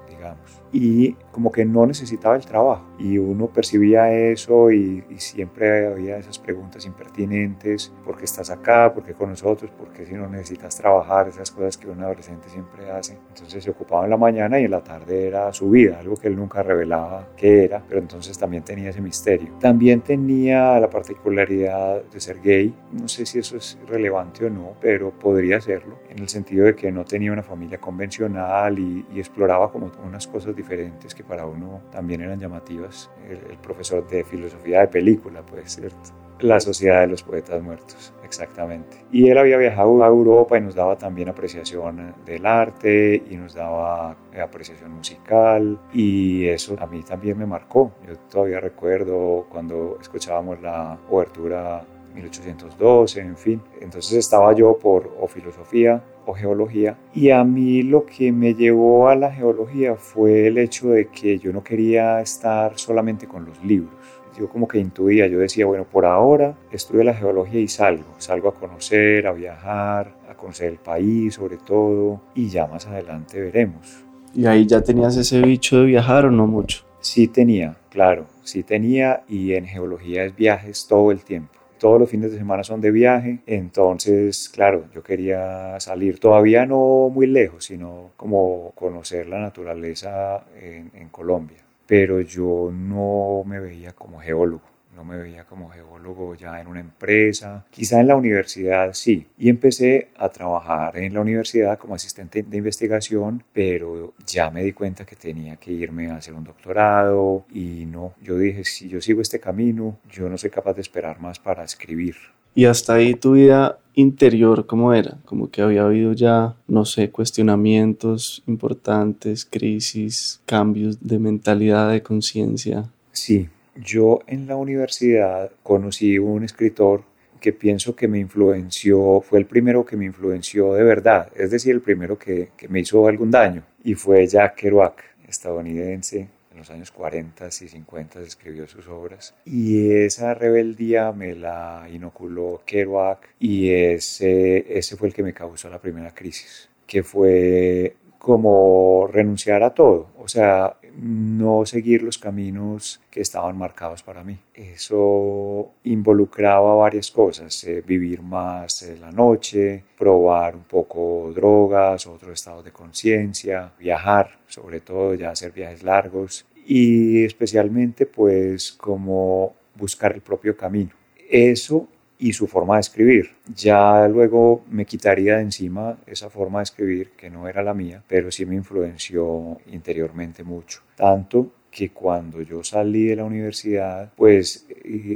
Y 0.73 1.15
como 1.33 1.51
que 1.51 1.65
no 1.65 1.87
necesitaba 1.87 2.37
el 2.37 2.45
trabajo 2.45 2.85
y 2.99 3.19
uno 3.19 3.47
percibía 3.47 4.13
eso 4.13 4.71
y, 4.71 5.05
siempre 5.17 5.87
había 5.87 6.17
esas 6.17 6.39
preguntas 6.39 6.87
impertinentes, 6.87 7.93
¿por 8.05 8.17
qué 8.17 8.25
estás 8.25 8.51
acá? 8.51 8.93
¿Por 8.93 9.05
qué 9.05 9.13
con 9.13 9.29
nosotros? 9.31 9.71
¿Por 9.71 9.91
qué 9.91 10.07
si 10.07 10.15
no 10.15 10.29
necesitas 10.29 10.77
trabajar? 10.77 11.29
Esas 11.29 11.51
cosas 11.51 11.77
que 11.77 11.89
un 11.89 12.03
adolescente 12.03 12.49
siempre 12.49 12.91
hace. 12.91 13.19
Entonces 13.29 13.63
se 13.63 13.71
ocupaba 13.71 14.05
en 14.05 14.11
la 14.11 14.17
mañana 14.17 14.59
y 14.59 14.65
en 14.65 14.71
la 14.71 14.83
tarde 14.83 15.27
era 15.27 15.53
su 15.53 15.69
vida, 15.71 15.99
algo 16.01 16.17
que 16.17 16.29
él 16.29 16.37
nunca 16.37 16.63
revelaba 16.63 17.29
qué 17.37 17.65
era, 17.65 17.83
pero 17.87 18.01
entonces 18.01 18.39
también 18.39 18.63
tenía 18.63 18.91
ese 18.91 19.01
misterio. 19.03 19.51
También 19.61 20.01
tenía 20.01 20.81
la 20.81 20.89
particularidad 20.89 22.03
de 22.05 22.21
ser 22.21 22.41
gay, 22.41 22.75
no 22.93 23.09
sé 23.09 23.27
si 23.27 23.39
eso 23.39 23.57
es 23.57 23.79
relevante 23.87 24.47
o 24.47 24.51
no, 24.51 24.73
pero 24.81 25.11
podría 25.11 25.61
serlo, 25.61 25.99
en 26.09 26.19
el 26.19 26.29
sentido 26.29 26.65
de 26.65 26.75
que 26.75 26.91
no 26.91 27.05
tenía 27.05 27.33
una 27.33 27.43
familia 27.43 27.79
convencional 27.79 28.79
y, 28.79 29.07
y 29.13 29.19
exploraba 29.19 29.71
como 29.71 29.91
unas 30.07 30.27
cosas 30.27 30.57
diferentes 30.61 31.15
que 31.15 31.25
para 31.25 31.47
uno 31.47 31.81
también 31.91 32.21
eran 32.21 32.39
llamativas. 32.39 33.11
El, 33.29 33.59
profesor 33.59 34.07
de 34.09 34.25
filosofía 34.25 34.81
de 34.81 34.89
película, 34.89 35.43
pues, 35.43 35.75
¿cierto? 35.77 36.11
La 36.41 36.59
Sociedad 36.59 37.03
de 37.03 37.09
los 37.09 37.23
Poetas 37.23 37.63
Muertos, 37.63 38.15
exactamente. 38.25 39.05
Y 39.13 39.29
él 39.29 39.37
había 39.37 39.59
viajado 39.59 40.03
a 40.03 40.07
Europa 40.07 40.57
y 40.57 40.63
nos 40.63 40.75
daba 40.75 40.97
también 40.97 41.29
apreciación 41.29 42.15
del 42.25 42.47
arte 42.47 43.23
y 43.31 43.37
nos 43.37 43.55
daba 43.55 44.17
apreciación 44.43 44.93
musical 44.93 45.79
y 45.93 46.47
eso 46.49 46.77
a 46.81 46.87
mí 46.87 47.03
también 47.03 47.37
me 47.37 47.45
marcó. 47.45 47.93
Yo 48.09 48.17
todavía 48.31 48.59
recuerdo 48.59 49.47
cuando 49.51 49.99
escuchábamos 50.01 50.63
la 50.63 50.99
obertura 51.11 51.85
1812, 52.15 53.21
en 53.21 53.37
fin. 53.37 53.63
Entonces 53.81 54.13
estaba 54.13 54.55
yo 54.55 54.79
por 54.79 55.15
o 55.21 55.27
filosofía 55.27 56.03
o 56.27 56.35
geología 56.35 56.99
y 57.15 57.31
a 57.31 57.43
mí 57.45 57.83
lo 57.83 58.05
que 58.07 58.33
me 58.33 58.55
llevó 58.55 59.09
a 59.09 59.17
la 59.17 59.33
geología 59.33 59.97
fue 59.97 60.47
el 60.47 60.59
hecho 60.59 60.91
de 60.91 61.09
que 61.09 61.39
yo 61.39 61.53
no 61.53 61.63
quería 61.63 62.21
estar 62.21 62.79
solamente 62.79 63.27
con 63.27 63.45
los 63.45 63.63
libros. 63.65 63.95
Yo 64.39 64.49
como 64.49 64.69
que 64.69 64.79
intuía, 64.79 65.27
yo 65.27 65.41
decía, 65.41 65.67
bueno, 65.67 65.85
por 65.85 66.07
ahora 66.07 66.57
estudio 66.71 67.03
la 67.05 67.15
geología 67.15 67.61
y 67.61 67.69
salgo, 67.69 68.15
salgo 68.19 68.49
a 68.49 68.55
conocer, 68.55 69.27
a 69.27 69.33
viajar, 69.33 70.15
a 70.29 70.35
conocer 70.35 70.71
el 70.71 70.79
país 70.79 71.35
sobre 71.35 71.57
todo 71.57 72.21
y 72.35 72.49
ya 72.49 72.67
más 72.67 72.87
adelante 72.87 73.41
veremos. 73.41 74.05
¿Y 74.33 74.47
ahí 74.47 74.67
ya 74.67 74.81
tenías 74.81 75.17
ese 75.17 75.41
bicho 75.43 75.81
de 75.81 75.87
viajar 75.87 76.27
o 76.27 76.31
no 76.31 76.47
mucho? 76.47 76.85
Sí 77.01 77.27
tenía, 77.27 77.77
claro, 77.91 78.27
sí 78.45 78.63
tenía 78.63 79.25
y 79.29 79.55
en 79.55 79.67
geología 79.67 80.25
es 80.25 80.37
viajes 80.37 80.87
todo 80.87 81.11
el 81.11 81.25
tiempo 81.25 81.60
todos 81.81 81.99
los 81.99 82.09
fines 82.09 82.31
de 82.31 82.39
semana 82.39 82.63
son 82.63 82.81
de 82.81 82.93
viaje, 82.93 83.41
entonces, 83.47 84.49
claro, 84.51 84.85
yo 84.95 85.03
quería 85.03 85.81
salir 85.81 86.21
todavía 86.21 86.67
no 86.67 87.09
muy 87.09 87.27
lejos, 87.27 87.65
sino 87.65 88.11
como 88.17 88.73
conocer 88.77 89.27
la 89.27 89.41
naturaleza 89.41 90.45
en, 90.61 90.91
Colombia, 91.11 91.59
pero 91.87 92.21
yo 92.21 92.71
no 92.73 93.43
me 93.45 93.59
veía 93.59 93.93
como 93.93 94.21
geólogo 94.21 94.70
no 94.95 95.05
me 95.05 95.17
veía 95.17 95.45
como 95.45 95.71
geólogo 95.71 96.35
ya 96.35 96.61
en 96.61 96.67
una 96.67 96.81
empresa, 96.81 97.65
quizá 97.71 98.01
en 98.01 98.09
la 98.09 98.17
universidad 98.17 98.93
sí. 98.93 99.27
Y 99.39 99.49
empecé 99.49 100.09
a 100.17 100.29
trabajar 100.29 100.97
en 100.99 101.15
la 101.15 101.21
universidad 101.21 101.79
como 101.79 101.95
asistente 101.95 102.43
de 102.43 102.57
investigación, 102.57 103.43
pero 103.53 104.15
ya 104.27 104.51
me 104.51 104.63
di 104.65 104.73
cuenta 104.73 105.05
que 105.05 105.17
tenía 105.17 105.57
que 105.57 105.73
irme 105.73 106.11
a 106.11 106.17
hacer 106.17 106.35
un 106.35 106.45
doctorado 106.45 107.47
y 107.53 107.87
no, 107.87 108.15
yo 108.23 108.37
dije, 108.37 108.65
si 108.65 108.89
yo 108.89 109.01
sigo 109.01 109.23
este 109.23 109.41
camino, 109.41 109.99
yo 110.11 110.29
no 110.29 110.37
soy 110.37 110.51
capaz 110.51 110.75
de 110.75 110.83
esperar 110.83 111.21
más 111.21 111.39
para 111.39 111.65
escribir. 111.65 112.17
Y 112.55 112.65
hasta 112.65 112.95
ahí 112.95 113.15
tu 113.15 113.33
vida 113.33 113.79
interior, 113.95 114.67
¿cómo 114.67 114.93
era? 114.93 115.19
Como 115.25 115.51
que 115.51 115.63
había 115.63 115.85
habido 115.85 116.13
ya, 116.13 116.57
no 116.67 116.85
sé, 116.85 117.11
cuestionamientos 117.11 118.43
importantes, 118.47 119.45
crisis, 119.45 120.41
cambios 120.47 120.99
de 121.01 121.19
mentalidad, 121.21 121.91
de 121.93 122.03
conciencia. 122.03 122.91
Sí, 123.13 123.49
yo 123.83 124.21
en 124.27 124.47
la 124.47 124.57
universidad 124.57 125.51
conocí 125.63 126.19
un 126.19 126.45
escritor 126.45 127.05
que 127.41 127.53
pienso 127.53 127.97
que 127.97 128.07
me 128.07 128.19
influenció, 128.19 129.21
fue 129.23 129.39
el 129.39 129.47
primero 129.47 129.85
que 129.85 129.97
me 129.97 130.05
influenció 130.05 130.75
de 130.75 130.85
verdad, 130.85 131.33
es 131.35 131.51
decir, 131.51 131.73
el 131.73 131.81
primero 131.81 132.19
que, 132.19 132.51
me 132.69 132.81
hizo 132.81 133.07
algún 133.09 133.31
daño, 133.31 133.63
y 133.83 133.95
fue 133.95 134.27
Jack 134.27 134.57
Kerouac, 134.57 135.03
estadounidense, 135.27 136.29
en 136.53 136.59
los 136.59 136.71
años 136.71 136.91
40 136.91 137.47
y 137.47 137.51
50 137.69 138.21
escribió 138.21 138.67
sus 138.67 138.89
obras 138.89 139.35
y 139.45 139.93
esa 139.93 140.35
rebeldía 140.35 141.13
me 141.13 141.37
la 141.37 141.87
inoculó 141.91 142.63
Kerouac 142.67 143.35
y 143.39 143.71
ese, 143.71 144.67
ese 144.77 144.97
fue 144.97 145.09
el 145.09 145.15
que 145.15 145.23
me 145.23 145.33
causó 145.33 145.71
la 145.71 145.81
primera 145.81 146.13
crisis, 146.13 146.69
que 146.87 147.03
fue 147.05 147.95
como 148.19 149.09
renunciar 149.11 149.63
a 149.63 149.73
todo, 149.73 150.11
o 150.19 150.29
sea, 150.29 150.77
no 150.97 151.65
seguir 151.67 152.03
los 152.03 152.19
caminos 152.19 153.01
que 153.11 153.21
estaban 153.21 153.57
marcados 153.57 154.03
para 154.03 154.25
mí. 154.25 154.39
Eso 154.55 155.73
involucraba 155.85 156.75
varias 156.75 157.11
cosas, 157.11 157.63
eh, 157.65 157.83
vivir 157.87 158.23
más 158.23 158.83
la 159.01 159.11
noche, 159.11 159.85
probar 159.99 160.57
un 160.57 160.65
poco 160.65 161.33
drogas, 161.35 162.07
otros 162.07 162.33
estados 162.33 162.65
de 162.65 162.73
conciencia, 162.73 163.73
viajar, 163.79 164.39
sobre 164.47 164.81
todo 164.81 165.15
ya 165.15 165.31
hacer 165.31 165.53
viajes 165.53 165.83
largos 165.83 166.47
y 166.67 167.25
especialmente 167.25 168.07
pues 168.07 168.73
como 168.73 169.55
buscar 169.75 170.13
el 170.13 170.21
propio 170.21 170.57
camino. 170.57 170.91
Eso 171.29 171.89
y 172.21 172.33
su 172.33 172.47
forma 172.47 172.75
de 172.77 172.81
escribir. 172.81 173.31
Ya 173.55 174.07
luego 174.07 174.65
me 174.71 174.85
quitaría 174.85 175.37
de 175.37 175.43
encima 175.43 175.99
esa 176.07 176.31
forma 176.31 176.61
de 176.61 176.65
escribir 176.65 177.11
que 177.17 177.31
no 177.31 177.49
era 177.49 177.63
la 177.63 177.75
mía, 177.75 178.03
pero 178.07 178.31
sí 178.31 178.47
me 178.47 178.55
influenció 178.55 179.59
interiormente 179.67 180.45
mucho. 180.45 180.81
Tanto 180.95 181.51
que 181.71 181.91
cuando 181.91 182.43
yo 182.43 182.65
salí 182.65 183.07
de 183.07 183.17
la 183.17 183.25
universidad, 183.25 184.13
pues 184.17 184.67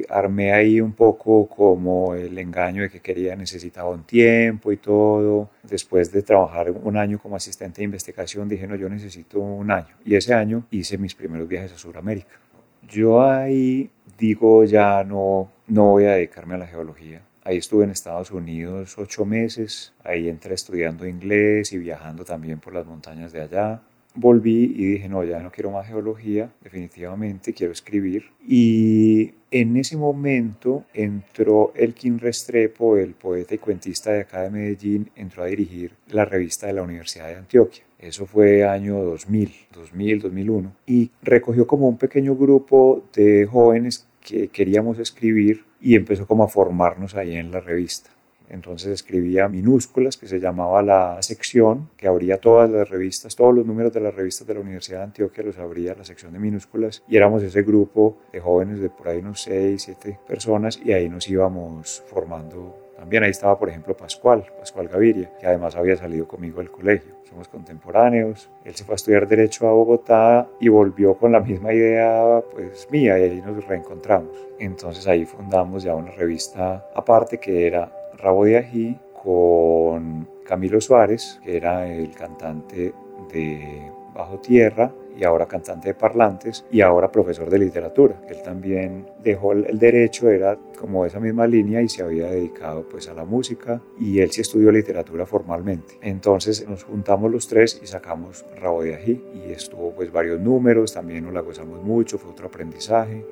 armé 0.08 0.52
ahí 0.52 0.80
un 0.80 0.92
poco 0.92 1.48
como 1.48 2.14
el 2.14 2.38
engaño 2.38 2.82
de 2.82 2.90
que 2.90 3.00
quería, 3.00 3.34
necesitaba 3.34 3.90
un 3.90 4.04
tiempo 4.04 4.70
y 4.70 4.76
todo. 4.76 5.50
Después 5.64 6.12
de 6.12 6.22
trabajar 6.22 6.70
un 6.70 6.96
año 6.96 7.18
como 7.18 7.36
asistente 7.36 7.80
de 7.80 7.86
investigación, 7.86 8.48
dije, 8.48 8.66
no, 8.66 8.76
yo 8.76 8.88
necesito 8.88 9.40
un 9.40 9.70
año. 9.70 9.96
Y 10.04 10.14
ese 10.14 10.32
año 10.32 10.64
hice 10.70 10.96
mis 10.96 11.14
primeros 11.14 11.48
viajes 11.48 11.72
a 11.72 11.78
Sudamérica. 11.78 12.43
Yo 12.88 13.22
ahí 13.22 13.90
digo, 14.18 14.64
ya 14.64 15.04
no, 15.04 15.50
no 15.66 15.90
voy 15.90 16.04
a 16.04 16.12
dedicarme 16.12 16.54
a 16.54 16.58
la 16.58 16.66
geología. 16.66 17.22
Ahí 17.42 17.58
estuve 17.58 17.84
en 17.84 17.90
Estados 17.90 18.30
Unidos 18.30 18.96
ocho 18.96 19.26
meses, 19.26 19.92
ahí 20.02 20.28
entré 20.28 20.54
estudiando 20.54 21.06
inglés 21.06 21.72
y 21.72 21.78
viajando 21.78 22.24
también 22.24 22.58
por 22.58 22.72
las 22.72 22.86
montañas 22.86 23.32
de 23.32 23.42
allá. 23.42 23.82
Volví 24.14 24.72
y 24.76 24.92
dije, 24.92 25.08
no, 25.08 25.24
ya 25.24 25.40
no 25.40 25.50
quiero 25.50 25.70
más 25.70 25.86
geología, 25.86 26.50
definitivamente 26.62 27.52
quiero 27.52 27.72
escribir. 27.72 28.30
Y 28.46 29.34
en 29.50 29.76
ese 29.76 29.96
momento 29.96 30.84
entró 30.94 31.72
Elkin 31.74 32.18
Restrepo, 32.18 32.96
el 32.96 33.14
poeta 33.14 33.54
y 33.54 33.58
cuentista 33.58 34.12
de 34.12 34.20
acá 34.20 34.42
de 34.42 34.50
Medellín, 34.50 35.10
entró 35.16 35.42
a 35.42 35.46
dirigir 35.46 35.92
la 36.08 36.24
revista 36.24 36.68
de 36.68 36.74
la 36.74 36.82
Universidad 36.82 37.26
de 37.26 37.36
Antioquia. 37.36 37.84
Eso 38.04 38.26
fue 38.26 38.64
año 38.64 39.02
2000, 39.02 39.50
2000, 39.72 40.20
2001. 40.20 40.72
Y 40.86 41.10
recogió 41.22 41.66
como 41.66 41.88
un 41.88 41.96
pequeño 41.96 42.36
grupo 42.36 43.02
de 43.14 43.46
jóvenes 43.46 44.06
que 44.20 44.48
queríamos 44.48 44.98
escribir 44.98 45.64
y 45.80 45.94
empezó 45.94 46.26
como 46.26 46.44
a 46.44 46.48
formarnos 46.48 47.14
ahí 47.14 47.34
en 47.34 47.50
la 47.50 47.60
revista. 47.60 48.10
Entonces 48.50 48.92
escribía 48.92 49.48
minúsculas, 49.48 50.18
que 50.18 50.28
se 50.28 50.38
llamaba 50.38 50.82
la 50.82 51.22
sección, 51.22 51.88
que 51.96 52.06
abría 52.06 52.36
todas 52.36 52.68
las 52.68 52.90
revistas, 52.90 53.36
todos 53.36 53.54
los 53.54 53.64
números 53.64 53.94
de 53.94 54.00
las 54.00 54.14
revistas 54.14 54.46
de 54.46 54.52
la 54.52 54.60
Universidad 54.60 54.98
de 54.98 55.04
Antioquia 55.04 55.42
los 55.42 55.56
abría 55.58 55.94
la 55.94 56.04
sección 56.04 56.34
de 56.34 56.38
minúsculas 56.38 57.02
y 57.08 57.16
éramos 57.16 57.42
ese 57.42 57.62
grupo 57.62 58.18
de 58.34 58.40
jóvenes 58.40 58.80
de 58.80 58.90
por 58.90 59.08
ahí 59.08 59.18
unos 59.18 59.40
6, 59.40 59.82
7 59.82 60.18
personas 60.28 60.78
y 60.84 60.92
ahí 60.92 61.08
nos 61.08 61.26
íbamos 61.26 62.02
formando 62.06 62.83
también 62.96 63.22
ahí 63.24 63.30
estaba, 63.30 63.58
por 63.58 63.68
ejemplo, 63.68 63.96
Pascual, 63.96 64.44
Pascual 64.58 64.88
Gaviria, 64.88 65.30
que 65.38 65.46
además 65.46 65.76
había 65.76 65.96
salido 65.96 66.26
conmigo 66.26 66.58
del 66.58 66.70
colegio. 66.70 67.14
Somos 67.28 67.48
contemporáneos. 67.48 68.50
Él 68.64 68.74
se 68.74 68.84
fue 68.84 68.94
a 68.94 68.96
estudiar 68.96 69.26
Derecho 69.26 69.68
a 69.68 69.72
Bogotá 69.72 70.48
y 70.60 70.68
volvió 70.68 71.14
con 71.14 71.32
la 71.32 71.40
misma 71.40 71.72
idea 71.72 72.42
pues 72.52 72.88
mía 72.90 73.18
y 73.18 73.22
ahí 73.22 73.42
nos 73.44 73.64
reencontramos. 73.66 74.30
Entonces 74.58 75.06
ahí 75.06 75.24
fundamos 75.24 75.82
ya 75.82 75.94
una 75.94 76.12
revista 76.12 76.86
aparte 76.94 77.38
que 77.38 77.66
era 77.66 77.92
Rabo 78.16 78.44
de 78.44 78.58
Ají 78.58 78.98
con 79.22 80.28
Camilo 80.46 80.80
Suárez, 80.80 81.40
que 81.44 81.56
era 81.56 81.86
el 81.86 82.10
cantante 82.12 82.94
de 83.32 83.90
Bajo 84.14 84.38
Tierra 84.38 84.92
y 85.16 85.24
ahora 85.24 85.46
cantante 85.46 85.88
de 85.88 85.94
parlantes 85.94 86.64
y 86.70 86.80
ahora 86.80 87.10
profesor 87.10 87.48
de 87.48 87.58
literatura. 87.58 88.20
Él 88.28 88.42
también 88.42 89.06
dejó 89.22 89.52
el 89.52 89.78
derecho, 89.78 90.28
era 90.28 90.58
como 90.78 91.06
esa 91.06 91.20
misma 91.20 91.46
línea 91.46 91.82
y 91.82 91.88
se 91.88 92.02
había 92.02 92.26
dedicado 92.26 92.86
pues 92.88 93.08
a 93.08 93.14
la 93.14 93.24
música 93.24 93.80
y 93.98 94.20
él 94.20 94.30
sí 94.30 94.40
estudió 94.40 94.70
literatura 94.70 95.26
formalmente. 95.26 95.98
Entonces 96.02 96.68
nos 96.68 96.84
juntamos 96.84 97.30
los 97.30 97.46
tres 97.48 97.80
y 97.82 97.86
sacamos 97.86 98.44
Rabo 98.60 98.82
de 98.82 98.94
Ají 98.94 99.22
y 99.34 99.52
estuvo 99.52 99.92
pues 99.92 100.12
varios 100.12 100.40
números, 100.40 100.92
también 100.92 101.24
nos 101.24 101.34
la 101.34 101.40
gozamos 101.40 101.82
mucho, 101.82 102.18
fue 102.18 102.30
otro 102.30 102.48
aprendizaje. 102.48 103.24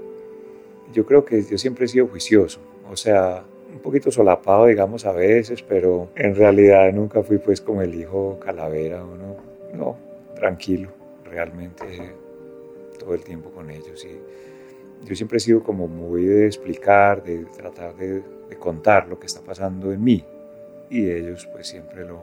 Yo 0.92 1.06
creo 1.06 1.24
que 1.24 1.42
yo 1.42 1.58
siempre 1.58 1.86
he 1.86 1.88
sido 1.88 2.06
juicioso, 2.06 2.60
o 2.90 2.96
sea, 2.96 3.44
un 3.72 3.78
poquito 3.78 4.10
solapado 4.10 4.66
digamos 4.66 5.06
a 5.06 5.12
veces, 5.12 5.62
pero 5.62 6.10
en 6.14 6.34
realidad 6.34 6.92
nunca 6.92 7.22
fui 7.22 7.38
pues 7.38 7.60
como 7.60 7.80
el 7.82 7.94
hijo 7.94 8.38
calavera, 8.38 9.02
uno, 9.02 9.36
no, 9.74 9.96
tranquilo 10.34 11.01
realmente 11.32 12.14
todo 12.98 13.14
el 13.14 13.24
tiempo 13.24 13.50
con 13.50 13.70
ellos. 13.70 14.04
Y 14.04 15.06
yo 15.08 15.16
siempre 15.16 15.38
he 15.38 15.40
sido 15.40 15.62
como 15.62 15.88
muy 15.88 16.24
de 16.24 16.46
explicar, 16.46 17.24
de 17.24 17.46
tratar 17.56 17.96
de, 17.96 18.22
contar 18.58 19.08
lo 19.08 19.18
que 19.18 19.26
está 19.26 19.40
pasando 19.40 19.92
en 19.92 20.04
mí. 20.04 20.22
Y 20.90 21.08
ellos 21.08 21.48
pues 21.50 21.66
siempre 21.68 22.04
lo, 22.04 22.20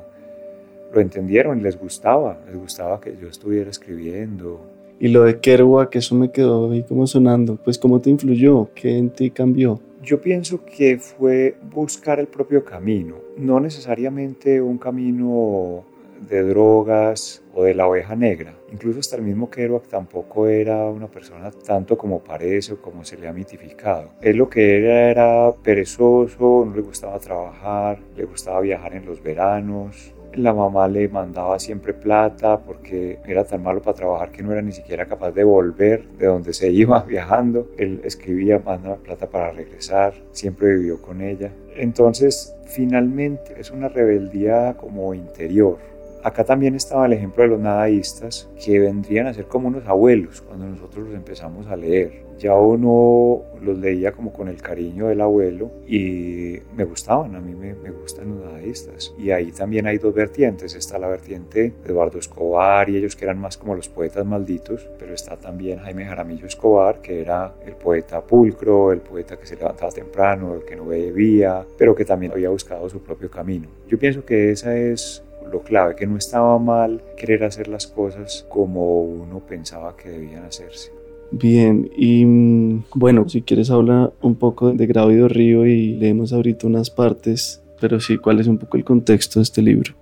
lo 0.93 1.01
entendieron 1.01 1.59
y 1.59 1.63
les 1.63 1.77
gustaba, 1.77 2.39
les 2.45 2.55
gustaba 2.55 3.01
que 3.01 3.17
yo 3.17 3.27
estuviera 3.27 3.69
escribiendo. 3.69 4.61
Y 4.99 5.07
lo 5.07 5.23
de 5.23 5.39
Kerouac, 5.39 5.89
que 5.89 5.99
eso 5.99 6.13
me 6.13 6.31
quedó 6.31 6.71
ahí 6.71 6.83
como 6.83 7.07
sonando, 7.07 7.55
pues 7.55 7.79
¿cómo 7.79 7.99
te 7.99 8.11
influyó? 8.11 8.69
¿Qué 8.75 8.97
en 8.97 9.09
ti 9.09 9.31
cambió? 9.31 9.79
Yo 10.03 10.21
pienso 10.21 10.63
que 10.63 10.97
fue 10.97 11.55
buscar 11.73 12.19
el 12.19 12.27
propio 12.27 12.63
camino, 12.63 13.15
no 13.37 13.59
necesariamente 13.59 14.61
un 14.61 14.77
camino 14.77 15.83
de 16.27 16.43
drogas 16.43 17.43
o 17.53 17.63
de 17.63 17.73
la 17.73 17.87
oveja 17.87 18.15
negra. 18.15 18.53
Incluso 18.71 18.99
hasta 18.99 19.15
el 19.15 19.23
mismo 19.23 19.49
Kerouac 19.49 19.87
tampoco 19.87 20.47
era 20.47 20.85
una 20.85 21.07
persona 21.07 21.51
tanto 21.51 21.97
como 21.97 22.19
parece 22.19 22.73
o 22.73 22.81
como 22.81 23.03
se 23.03 23.17
le 23.17 23.27
ha 23.27 23.33
mitificado. 23.33 24.09
Él 24.21 24.37
lo 24.37 24.49
que 24.49 24.77
era 24.77 25.09
era 25.09 25.51
perezoso, 25.63 26.65
no 26.65 26.75
le 26.75 26.81
gustaba 26.81 27.19
trabajar, 27.19 27.99
le 28.15 28.25
gustaba 28.25 28.61
viajar 28.61 28.93
en 28.95 29.05
los 29.05 29.21
veranos, 29.21 30.13
La 30.35 30.53
mamá 30.53 30.87
le 30.87 31.07
mandaba 31.09 31.57
siempre 31.57 31.91
plata 31.91 32.59
porque 32.59 33.17
era 33.25 33.43
tan 33.43 33.63
malo 33.63 33.81
para 33.81 33.95
trabajar 33.95 34.31
que 34.31 34.43
no 34.43 34.51
era 34.51 34.61
ni 34.61 34.71
siquiera 34.71 35.07
capaz 35.07 35.31
de 35.31 35.43
volver 35.43 36.07
de 36.19 36.27
donde 36.27 36.53
se 36.53 36.69
iba 36.69 37.01
viajando. 37.07 37.71
Él 37.77 38.01
escribía, 38.03 38.59
mandaba 38.59 38.97
plata 38.97 39.27
para 39.27 39.51
regresar, 39.51 40.13
siempre 40.31 40.75
vivió 40.75 41.01
con 41.01 41.21
ella. 41.21 41.51
Entonces, 41.75 42.55
finalmente 42.65 43.55
es 43.59 43.71
una 43.71 43.89
rebeldía 43.89 44.75
como 44.77 45.15
interior 45.15 45.79
Acá 46.21 46.43
también 46.43 46.75
estaba 46.75 47.05
el 47.05 47.13
ejemplo 47.13 47.43
de 47.43 47.49
los 47.49 47.59
nadaístas, 47.59 48.49
que 48.61 48.77
vendrían 48.79 49.27
a 49.27 49.33
ser 49.33 49.45
como 49.45 49.69
unos 49.69 49.87
abuelos 49.87 50.41
cuando 50.41 50.65
nosotros 50.65 51.07
los 51.07 51.15
empezamos 51.15 51.67
a 51.67 51.77
leer. 51.77 52.27
Ya 52.37 52.55
uno 52.55 53.43
los 53.61 53.77
leía 53.77 54.11
como 54.11 54.31
con 54.31 54.47
el 54.47 54.61
cariño 54.61 55.07
del 55.07 55.19
abuelo 55.19 55.71
y 55.85 56.57
me 56.75 56.85
gustaban, 56.85 57.35
a 57.35 57.41
mí 57.41 57.53
me, 57.53 57.73
me 57.73 57.91
gustan 57.91 58.29
los 58.29 58.45
nadaístas. 58.45 59.13
Y 59.17 59.31
ahí 59.31 59.51
también 59.51 59.87
hay 59.87 59.97
dos 59.97 60.13
vertientes, 60.13 60.73
está 60.75 60.97
la 60.99 61.07
vertiente 61.07 61.73
de 61.83 61.89
Eduardo 61.91 62.19
Escobar 62.19 62.89
y 62.89 62.97
ellos 62.97 63.15
que 63.15 63.25
eran 63.25 63.39
más 63.39 63.57
como 63.57 63.75
los 63.75 63.89
poetas 63.89 64.25
malditos, 64.25 64.89
pero 64.97 65.13
está 65.13 65.37
también 65.37 65.79
Jaime 65.79 66.05
Jaramillo 66.05 66.47
Escobar, 66.47 67.01
que 67.01 67.21
era 67.21 67.53
el 67.65 67.73
poeta 67.73 68.21
pulcro, 68.21 68.91
el 68.91 68.99
poeta 68.99 69.37
que 69.37 69.45
se 69.45 69.55
levantaba 69.55 69.91
temprano, 69.91 70.55
el 70.55 70.63
que 70.63 70.75
no 70.75 70.85
bebía, 70.85 71.65
pero 71.77 71.95
que 71.95 72.05
también 72.05 72.31
había 72.31 72.49
buscado 72.49 72.89
su 72.89 73.01
propio 73.01 73.29
camino. 73.29 73.67
Yo 73.87 73.97
pienso 73.97 74.25
que 74.25 74.51
esa 74.51 74.77
es 74.77 75.23
lo 75.49 75.61
clave, 75.61 75.95
que 75.95 76.07
no 76.07 76.17
estaba 76.17 76.57
mal 76.59 77.01
querer 77.17 77.43
hacer 77.43 77.67
las 77.67 77.87
cosas 77.87 78.45
como 78.49 79.01
uno 79.01 79.39
pensaba 79.39 79.95
que 79.95 80.09
debían 80.09 80.45
hacerse. 80.45 80.91
Bien, 81.31 81.89
y 81.95 82.25
mm, 82.25 82.85
bueno, 82.95 83.29
si 83.29 83.41
quieres 83.41 83.69
hablar 83.69 84.13
un 84.21 84.35
poco 84.35 84.71
de 84.71 84.87
Grávido 84.87 85.27
Río 85.27 85.65
y 85.65 85.95
leemos 85.95 86.33
ahorita 86.33 86.65
unas 86.65 86.89
partes, 86.89 87.61
pero 87.79 87.99
sí, 87.99 88.17
¿cuál 88.17 88.39
es 88.39 88.47
un 88.47 88.57
poco 88.57 88.77
el 88.77 88.83
contexto 88.83 89.39
de 89.39 89.43
este 89.43 89.61
libro? 89.61 89.93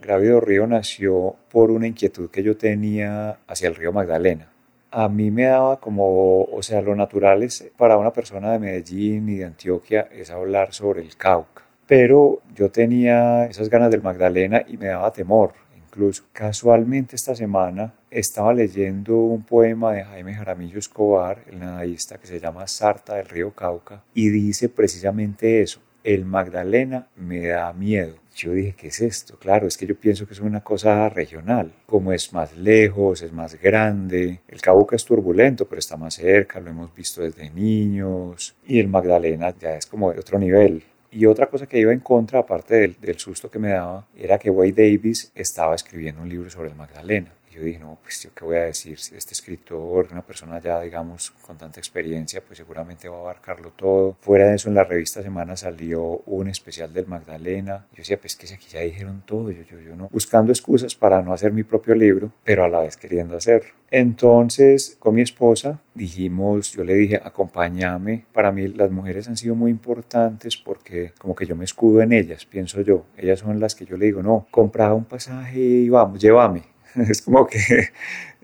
Grávido 0.00 0.40
Río 0.40 0.66
nació 0.66 1.36
por 1.50 1.70
una 1.70 1.86
inquietud 1.86 2.30
que 2.30 2.42
yo 2.42 2.56
tenía 2.56 3.38
hacia 3.46 3.68
el 3.68 3.74
río 3.74 3.92
Magdalena. 3.92 4.50
A 4.90 5.08
mí 5.08 5.30
me 5.30 5.44
daba 5.44 5.80
como, 5.80 6.42
o 6.44 6.62
sea, 6.62 6.80
lo 6.80 6.94
natural 6.94 7.42
es 7.42 7.70
para 7.76 7.98
una 7.98 8.12
persona 8.12 8.52
de 8.52 8.58
Medellín 8.58 9.28
y 9.28 9.36
de 9.36 9.46
Antioquia 9.46 10.08
es 10.12 10.30
hablar 10.30 10.72
sobre 10.72 11.02
el 11.02 11.16
Cauca 11.16 11.63
pero 11.86 12.40
yo 12.54 12.70
tenía 12.70 13.46
esas 13.46 13.68
ganas 13.68 13.90
del 13.90 14.02
Magdalena 14.02 14.64
y 14.66 14.76
me 14.76 14.86
daba 14.86 15.12
temor. 15.12 15.52
Incluso 15.76 16.24
casualmente 16.32 17.14
esta 17.14 17.34
semana 17.34 17.94
estaba 18.10 18.52
leyendo 18.52 19.16
un 19.16 19.44
poema 19.44 19.92
de 19.92 20.04
Jaime 20.04 20.34
Jaramillo 20.34 20.78
Escobar, 20.78 21.44
el 21.48 21.60
nadaísta 21.60 22.18
que 22.18 22.26
se 22.26 22.40
llama 22.40 22.66
Sarta 22.66 23.14
del 23.14 23.28
río 23.28 23.52
Cauca, 23.52 24.02
y 24.12 24.28
dice 24.28 24.68
precisamente 24.68 25.62
eso, 25.62 25.80
el 26.02 26.24
Magdalena 26.24 27.08
me 27.16 27.46
da 27.46 27.72
miedo. 27.72 28.16
Yo 28.36 28.52
dije, 28.52 28.74
¿qué 28.76 28.88
es 28.88 29.00
esto? 29.00 29.38
Claro, 29.38 29.68
es 29.68 29.76
que 29.76 29.86
yo 29.86 29.94
pienso 29.94 30.26
que 30.26 30.34
es 30.34 30.40
una 30.40 30.62
cosa 30.62 31.08
regional. 31.08 31.72
Como 31.86 32.12
es 32.12 32.32
más 32.32 32.56
lejos, 32.56 33.22
es 33.22 33.32
más 33.32 33.60
grande. 33.60 34.40
El 34.48 34.60
Cauca 34.60 34.96
es 34.96 35.04
turbulento, 35.04 35.66
pero 35.66 35.78
está 35.78 35.96
más 35.96 36.14
cerca, 36.14 36.60
lo 36.60 36.70
hemos 36.70 36.94
visto 36.94 37.22
desde 37.22 37.48
niños. 37.50 38.56
Y 38.66 38.80
el 38.80 38.88
Magdalena 38.88 39.54
ya 39.58 39.76
es 39.76 39.86
como 39.86 40.12
de 40.12 40.18
otro 40.18 40.38
nivel. 40.38 40.82
Y 41.14 41.26
otra 41.26 41.46
cosa 41.46 41.68
que 41.68 41.78
iba 41.78 41.92
en 41.92 42.00
contra, 42.00 42.40
aparte 42.40 42.74
del, 42.74 43.18
susto 43.20 43.48
que 43.48 43.60
me 43.60 43.68
daba, 43.68 44.04
era 44.18 44.36
que 44.36 44.50
Wade 44.50 44.72
Davis 44.72 45.30
estaba 45.36 45.76
escribiendo 45.76 46.20
un 46.20 46.28
libro 46.28 46.50
sobre 46.50 46.70
el 46.70 46.74
Magdalena 46.74 47.30
yo 47.54 47.62
dije, 47.62 47.78
no, 47.78 47.98
pues 48.02 48.22
yo 48.22 48.30
qué 48.34 48.44
voy 48.44 48.56
a 48.56 48.64
decir, 48.64 48.98
si 48.98 49.14
este 49.14 49.32
escritor, 49.32 50.08
una 50.10 50.22
persona 50.22 50.60
ya, 50.60 50.80
digamos, 50.80 51.30
con 51.30 51.56
tanta 51.56 51.78
experiencia, 51.78 52.42
pues 52.44 52.58
seguramente 52.58 53.08
va 53.08 53.16
a 53.18 53.20
abarcarlo 53.20 53.70
todo. 53.70 54.16
Fuera 54.20 54.48
de 54.48 54.56
eso, 54.56 54.68
en 54.68 54.74
la 54.74 54.84
revista 54.84 55.22
Semana 55.22 55.56
salió 55.56 56.22
un 56.26 56.48
especial 56.48 56.92
del 56.92 57.06
Magdalena. 57.06 57.86
Yo 57.92 57.98
decía, 57.98 58.18
pues 58.18 58.36
que 58.36 58.52
aquí 58.52 58.66
ya 58.70 58.80
dijeron 58.80 59.22
todo, 59.24 59.50
yo, 59.50 59.62
yo, 59.62 59.78
yo 59.80 59.94
no, 59.94 60.08
buscando 60.10 60.52
excusas 60.52 60.94
para 60.94 61.22
no 61.22 61.32
hacer 61.32 61.52
mi 61.52 61.62
propio 61.62 61.94
libro, 61.94 62.32
pero 62.42 62.64
a 62.64 62.68
la 62.68 62.80
vez 62.80 62.96
queriendo 62.96 63.36
hacerlo. 63.36 63.70
Entonces, 63.90 64.96
con 64.98 65.14
mi 65.14 65.22
esposa 65.22 65.80
dijimos, 65.94 66.72
yo 66.72 66.82
le 66.82 66.94
dije, 66.94 67.20
acompáñame. 67.22 68.24
Para 68.32 68.50
mí 68.50 68.66
las 68.66 68.90
mujeres 68.90 69.28
han 69.28 69.36
sido 69.36 69.54
muy 69.54 69.70
importantes 69.70 70.56
porque 70.56 71.12
como 71.18 71.36
que 71.36 71.46
yo 71.46 71.54
me 71.54 71.64
escudo 71.64 72.02
en 72.02 72.12
ellas, 72.12 72.44
pienso 72.44 72.80
yo. 72.80 73.04
Ellas 73.16 73.38
son 73.38 73.60
las 73.60 73.76
que 73.76 73.86
yo 73.86 73.96
le 73.96 74.06
digo, 74.06 74.22
no, 74.22 74.48
compra 74.50 74.92
un 74.92 75.04
pasaje 75.04 75.60
y 75.60 75.88
vamos, 75.88 76.20
llévame 76.20 76.73
es 77.08 77.22
como 77.22 77.46
que 77.46 77.90